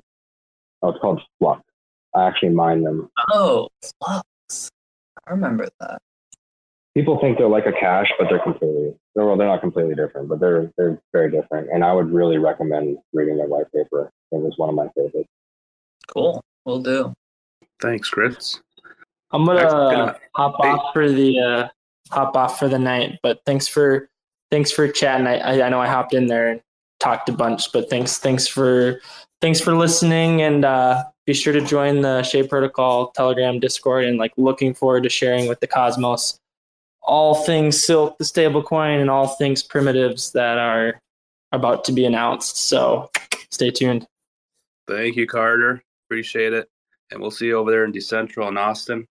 Oh, 0.82 0.90
it's 0.90 1.00
called 1.00 1.22
Flux. 1.38 1.62
I 2.16 2.26
actually 2.28 2.50
mine 2.50 2.82
them. 2.82 3.08
Oh, 3.32 3.68
Flux. 4.02 4.72
I 5.28 5.32
remember 5.32 5.68
that. 5.82 6.02
People 6.96 7.20
think 7.20 7.38
they're 7.38 7.50
like 7.50 7.66
a 7.66 7.74
cash, 7.74 8.12
but 8.18 8.30
they're 8.30 8.40
completely 8.40 8.96
they're, 9.16 9.26
well, 9.26 9.38
they're 9.38 9.48
not 9.48 9.62
completely 9.62 9.96
different, 9.96 10.30
but 10.30 10.40
they're 10.40 10.72
they're 10.78 11.02
very 11.12 11.30
different. 11.30 11.70
And 11.72 11.84
I 11.84 11.94
would 11.94 12.10
really 12.12 12.38
recommend 12.38 12.98
reading 13.14 13.38
their 13.38 13.48
white 13.48 13.72
paper. 13.74 14.12
It 14.32 14.42
was 14.42 14.54
one 14.58 14.70
of 14.70 14.76
my 14.76 14.88
favorites. 14.96 15.30
Cool. 16.08 16.42
We'll 16.66 16.82
do. 16.82 17.14
Thanks, 17.82 18.10
Chris. 18.10 18.60
I'm 19.32 19.46
gonna 19.46 19.62
Excellent. 19.62 20.18
hop 20.36 20.60
off 20.60 20.94
for 20.94 21.12
the 21.12 21.40
uh, 21.40 21.68
hop 22.12 22.36
off 22.38 22.58
for 22.60 22.70
the 22.70 22.80
night, 22.80 23.20
but 23.22 23.40
thanks 23.46 23.68
for 23.68 24.10
thanks 24.50 24.72
for 24.72 24.88
chatting. 24.88 25.28
I, 25.28 25.38
I 25.38 25.66
I 25.66 25.70
know 25.70 25.82
I 25.82 25.88
hopped 25.88 26.14
in 26.14 26.28
there 26.28 26.48
and 26.48 26.62
talked 27.00 27.28
a 27.28 27.34
bunch, 27.34 27.72
but 27.74 27.90
thanks 27.90 28.18
thanks 28.18 28.48
for 28.48 29.02
thanks 29.42 29.60
for 29.60 29.76
listening 29.76 30.42
and 30.42 30.64
uh, 30.64 31.04
be 31.26 31.34
sure 31.34 31.54
to 31.54 31.62
join 31.62 32.02
the 32.02 32.24
Shade 32.24 32.50
Protocol 32.50 33.12
Telegram 33.12 33.60
Discord 33.60 34.06
and 34.06 34.18
like 34.18 34.32
looking 34.38 34.74
forward 34.74 35.04
to 35.04 35.10
sharing 35.10 35.48
with 35.48 35.60
the 35.60 35.68
Cosmos 35.68 36.40
all 37.06 37.36
things 37.36 37.86
Silk, 37.86 38.18
the 38.18 38.24
stablecoin, 38.24 39.02
and 39.02 39.10
all 39.10 39.28
things 39.28 39.64
primitives 39.64 40.32
that 40.32 40.58
are 40.58 41.00
about 41.52 41.84
to 41.86 41.92
be 41.92 42.06
announced. 42.06 42.58
So 42.58 43.10
stay 43.52 43.72
tuned. 43.72 44.08
Thank 44.88 45.16
you, 45.16 45.28
Carter. 45.28 45.82
Appreciate 46.08 46.54
it. 46.54 46.70
And 47.12 47.22
we'll 47.22 47.32
see 47.32 47.48
you 47.48 47.58
over 47.58 47.72
there 47.72 47.86
in 47.86 47.92
Decentral 47.94 48.48
in 48.50 48.58
Austin. 48.58 49.08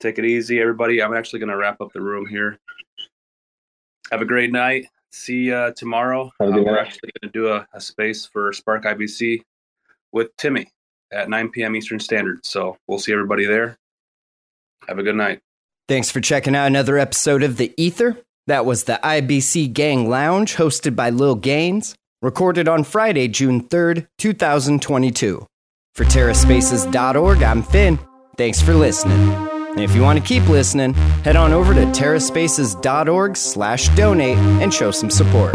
Take 0.00 0.18
it 0.18 0.24
easy, 0.24 0.60
everybody. 0.60 1.02
I'm 1.02 1.14
actually 1.14 1.38
going 1.40 1.50
to 1.50 1.56
wrap 1.56 1.80
up 1.80 1.92
the 1.92 2.00
room 2.00 2.26
here. 2.26 2.58
Have 4.10 4.22
a 4.22 4.26
great 4.26 4.52
night. 4.52 4.86
See 5.10 5.44
you 5.46 5.72
tomorrow. 5.76 6.30
Have 6.40 6.50
a 6.50 6.52
Uh, 6.52 6.54
good 6.56 6.64
we're 6.66 6.76
night. 6.76 6.86
actually 6.86 7.10
going 7.20 7.32
to 7.32 7.38
do 7.38 7.48
a, 7.48 7.66
a 7.72 7.80
space 7.80 8.26
for 8.26 8.52
Spark 8.52 8.84
IBC 8.84 9.42
with 10.12 10.36
Timmy 10.36 10.68
at 11.12 11.28
9 11.28 11.48
p.m. 11.50 11.74
Eastern 11.76 11.98
Standard. 11.98 12.44
So 12.44 12.76
we'll 12.86 12.98
see 12.98 13.12
everybody 13.12 13.46
there. 13.46 13.78
Have 14.88 14.98
a 14.98 15.02
good 15.02 15.16
night. 15.16 15.40
Thanks 15.88 16.10
for 16.10 16.20
checking 16.20 16.56
out 16.56 16.66
another 16.66 16.98
episode 16.98 17.44
of 17.44 17.58
The 17.58 17.72
Ether. 17.76 18.18
That 18.48 18.66
was 18.66 18.84
the 18.84 18.98
IBC 19.04 19.72
Gang 19.72 20.08
Lounge 20.08 20.56
hosted 20.56 20.96
by 20.96 21.10
Lil 21.10 21.38
Gainzz, 21.38 21.94
recorded 22.22 22.66
on 22.66 22.82
Friday, 22.82 23.28
June 23.28 23.62
3rd, 23.62 24.08
2022. 24.18 25.46
For 25.94 26.04
TerraSpaces.org, 26.04 27.42
I'm 27.42 27.62
Finn. 27.62 28.00
Thanks 28.36 28.60
for 28.60 28.74
listening. 28.74 29.30
And 29.30 29.80
if 29.80 29.94
you 29.94 30.02
want 30.02 30.18
to 30.18 30.24
keep 30.24 30.48
listening, 30.48 30.94
head 31.22 31.36
on 31.36 31.52
over 31.52 31.72
to 31.72 31.82
TerraSpaces.org 31.82 33.36
slash 33.36 33.88
donate 33.90 34.38
and 34.38 34.74
show 34.74 34.90
some 34.90 35.10
support. 35.10 35.54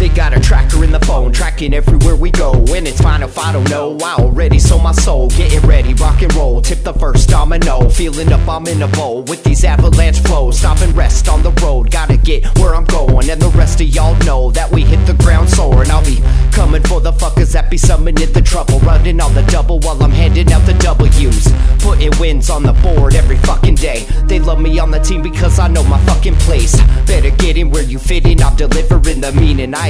They 0.00 0.08
got 0.08 0.34
a 0.34 0.40
tracker 0.40 0.82
in 0.82 0.92
the 0.92 1.00
phone, 1.00 1.30
tracking 1.30 1.74
everywhere 1.74 2.16
we 2.16 2.30
go. 2.30 2.54
And 2.54 2.88
it's 2.88 3.02
fine 3.02 3.22
if 3.22 3.36
I 3.36 3.52
don't 3.52 3.68
know. 3.68 3.98
I 4.02 4.14
already 4.14 4.58
sold 4.58 4.82
my 4.82 4.92
soul, 4.92 5.28
getting 5.28 5.60
ready, 5.68 5.92
rock 5.92 6.22
and 6.22 6.34
roll. 6.34 6.62
Tip 6.62 6.78
the 6.84 6.94
first 6.94 7.28
domino, 7.28 7.86
feeling 7.90 8.32
up, 8.32 8.48
I'm 8.48 8.66
in 8.66 8.80
a 8.80 8.88
bowl 8.88 9.22
with 9.24 9.44
these 9.44 9.62
avalanche 9.62 10.18
flows. 10.20 10.58
Stop 10.58 10.80
and 10.80 10.96
rest 10.96 11.28
on 11.28 11.42
the 11.42 11.50
road, 11.62 11.90
gotta 11.90 12.16
get 12.16 12.46
where 12.58 12.74
I'm 12.74 12.86
going. 12.86 13.28
And 13.28 13.42
the 13.42 13.50
rest 13.50 13.82
of 13.82 13.88
y'all 13.88 14.16
know 14.24 14.50
that 14.52 14.70
we 14.72 14.84
hit 14.84 15.04
the 15.06 15.12
ground 15.22 15.50
soaring. 15.50 15.90
I'll 15.90 16.02
be 16.02 16.16
coming 16.50 16.82
for 16.82 17.02
the 17.02 17.12
fuckers 17.12 17.52
that 17.52 17.70
be 17.70 17.76
summoning 17.76 18.32
the 18.32 18.40
trouble. 18.40 18.78
Running 18.80 19.20
on 19.20 19.34
the 19.34 19.42
double 19.42 19.80
while 19.80 20.02
I'm 20.02 20.12
handing 20.12 20.50
out 20.50 20.64
the 20.64 20.72
W's. 20.78 21.52
Putting 21.80 22.18
wins 22.18 22.48
on 22.48 22.62
the 22.62 22.72
board 22.72 23.14
every 23.14 23.36
fucking 23.36 23.74
day. 23.74 24.06
They 24.24 24.38
love 24.40 24.60
me 24.60 24.78
on 24.78 24.90
the 24.90 25.00
team 25.00 25.20
because 25.20 25.58
I 25.58 25.68
know 25.68 25.84
my 25.84 26.02
fucking 26.06 26.36
place. 26.36 26.74
Better 27.06 27.30
get 27.36 27.58
in 27.58 27.68
where 27.68 27.82
you 27.82 27.98
fit 27.98 28.24
in, 28.24 28.40
I'm 28.42 28.56
delivering 28.56 29.20
the 29.20 29.32
meaning. 29.32 29.74
I 29.74 29.89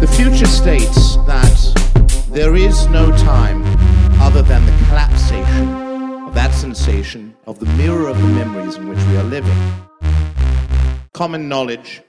The 0.00 0.06
future 0.16 0.46
states 0.46 1.16
that 1.26 2.24
there 2.30 2.56
is 2.56 2.86
no 2.86 3.14
time 3.18 3.62
other 4.18 4.40
than 4.40 4.64
the 4.64 4.72
collapsation 4.86 5.68
of 6.26 6.32
that 6.32 6.54
sensation 6.54 7.36
of 7.46 7.60
the 7.60 7.66
mirror 7.76 8.08
of 8.08 8.16
the 8.16 8.28
memories 8.28 8.76
in 8.76 8.88
which 8.88 8.98
we 9.08 9.18
are 9.18 9.24
living. 9.24 9.58
Common 11.12 11.50
knowledge, 11.50 12.00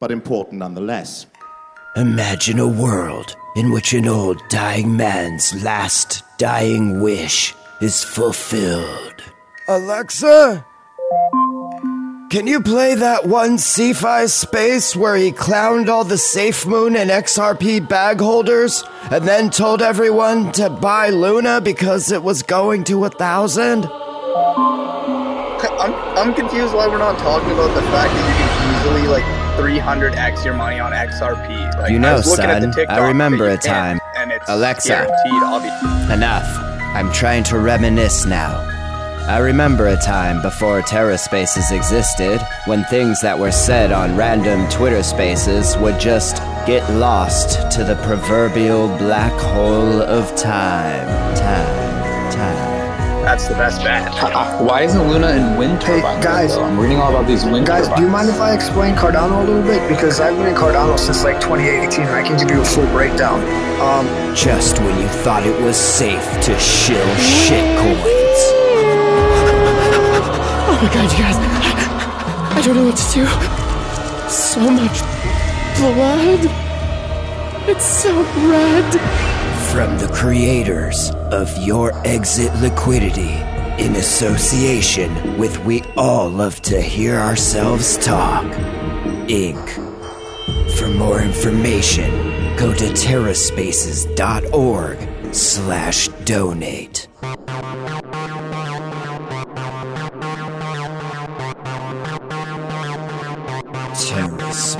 but 0.00 0.10
important 0.10 0.60
nonetheless. 0.60 1.26
Imagine 1.94 2.58
a 2.58 2.66
world 2.66 3.36
in 3.54 3.70
which 3.70 3.92
an 3.92 4.08
old 4.08 4.40
dying 4.48 4.96
man's 4.96 5.62
last 5.62 6.22
dying 6.38 7.02
wish 7.02 7.54
is 7.82 8.02
fulfilled. 8.02 9.22
Alexa? 9.68 10.64
Can 12.34 12.48
you 12.48 12.60
play 12.60 12.96
that 12.96 13.28
one 13.28 13.58
Cephai 13.58 14.28
space 14.28 14.96
where 14.96 15.14
he 15.14 15.30
clowned 15.30 15.88
all 15.88 16.02
the 16.02 16.18
Safe 16.18 16.66
Moon 16.66 16.96
and 16.96 17.08
XRP 17.08 17.88
bag 17.88 18.18
holders 18.18 18.82
and 19.12 19.24
then 19.24 19.50
told 19.50 19.80
everyone 19.80 20.50
to 20.54 20.68
buy 20.68 21.10
Luna 21.10 21.60
because 21.60 22.10
it 22.10 22.24
was 22.24 22.42
going 22.42 22.82
to 22.90 23.04
a 23.04 23.08
thousand? 23.08 23.86
I'm, 25.78 25.94
I'm 26.18 26.34
confused 26.34 26.74
why 26.74 26.88
we're 26.88 26.98
not 26.98 27.20
talking 27.20 27.52
about 27.52 27.72
the 27.72 27.82
fact 27.82 28.12
that 28.12 28.28
you 28.28 28.34
can 28.42 28.50
easily 28.80 29.06
like 29.06 29.22
300x 29.56 30.44
your 30.44 30.54
money 30.54 30.80
on 30.80 30.90
XRP. 30.90 31.78
Like, 31.78 31.92
you 31.92 31.98
I 31.98 32.00
know, 32.00 32.14
was 32.14 32.26
looking 32.26 32.46
at 32.46 32.62
the 32.62 32.72
son, 32.72 32.86
I 32.88 33.06
remember 33.06 33.48
a 33.48 33.56
time. 33.56 34.00
and 34.16 34.32
it's 34.32 34.48
Alexa, 34.48 35.06
enough. 36.12 36.48
I'm 36.96 37.12
trying 37.12 37.44
to 37.44 37.58
reminisce 37.60 38.26
now. 38.26 38.73
I 39.26 39.38
remember 39.38 39.86
a 39.86 39.96
time 39.96 40.42
before 40.42 40.82
Terra 40.82 41.16
Spaces 41.16 41.70
existed 41.72 42.40
when 42.66 42.84
things 42.84 43.22
that 43.22 43.38
were 43.38 43.52
said 43.52 43.90
on 43.90 44.16
random 44.16 44.68
Twitter 44.68 45.02
spaces 45.02 45.76
would 45.78 45.98
just 45.98 46.36
get 46.66 46.86
lost 46.92 47.70
to 47.72 47.84
the 47.84 47.96
proverbial 48.04 48.88
black 48.98 49.32
hole 49.40 50.02
of 50.02 50.28
time. 50.36 51.06
Time, 51.36 52.32
time. 52.32 52.74
That's 53.24 53.48
the 53.48 53.54
best 53.54 53.82
bet. 53.82 54.12
Why 54.62 54.82
isn't 54.82 55.08
Luna 55.08 55.28
in 55.30 55.56
wind 55.56 55.80
turbines? 55.80 56.16
Hey, 56.18 56.22
guys. 56.22 56.54
though? 56.54 56.64
I'm 56.64 56.78
reading 56.78 56.98
all 56.98 57.08
about 57.16 57.26
these 57.26 57.46
wind 57.46 57.66
Guys, 57.66 57.84
turbines. 57.84 58.00
do 58.00 58.04
you 58.04 58.10
mind 58.12 58.28
if 58.28 58.38
I 58.42 58.54
explain 58.54 58.94
Cardano 58.94 59.42
a 59.42 59.44
little 59.46 59.62
bit? 59.62 59.88
Because 59.88 60.20
I've 60.20 60.36
been 60.36 60.48
in 60.48 60.54
Cardano 60.54 60.98
since 60.98 61.24
like 61.24 61.40
2018 61.40 62.04
and 62.04 62.10
I 62.14 62.22
can 62.22 62.36
give 62.38 62.54
you 62.54 62.60
a 62.60 62.64
full 62.64 62.86
breakdown. 62.88 63.40
Um, 63.80 64.36
Just 64.36 64.78
when 64.80 65.00
you 65.00 65.08
thought 65.24 65.46
it 65.46 65.58
was 65.62 65.78
safe 65.78 66.22
to 66.42 66.58
shill 66.58 67.06
shitcoins. 67.16 68.23
Oh 70.84 70.86
my 70.86 70.92
god, 70.92 71.10
you 71.12 71.18
guys. 71.18 71.36
I, 71.38 72.58
I 72.58 72.62
don't 72.62 72.76
know 72.76 72.84
what 72.84 72.98
to 72.98 73.12
do. 73.14 73.26
So 74.28 74.60
much 74.70 75.00
blood. 75.78 76.40
It's 77.66 77.86
so 77.86 78.22
red. 78.50 79.00
From 79.72 79.96
the 79.96 80.08
creators 80.12 81.08
of 81.32 81.56
Your 81.56 81.94
Exit 82.06 82.54
Liquidity, 82.60 83.32
in 83.82 83.96
association 83.96 85.38
with 85.38 85.58
We 85.64 85.80
All 85.96 86.28
Love 86.28 86.60
to 86.62 86.82
Hear 86.82 87.16
Ourselves 87.16 87.96
Talk, 87.96 88.44
Inc. 89.24 89.70
For 90.76 90.88
more 90.88 91.22
information, 91.22 92.10
go 92.58 92.74
to 92.74 92.84
terraspaces.org 92.84 95.34
slash 95.34 96.08
donate. 96.26 97.08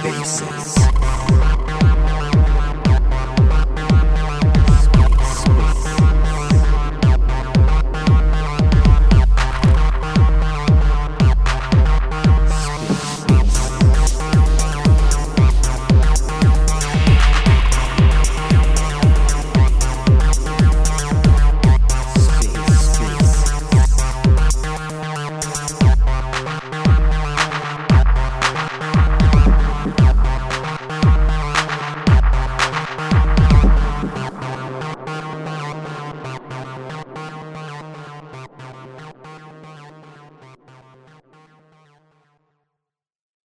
basis. 0.05 1.34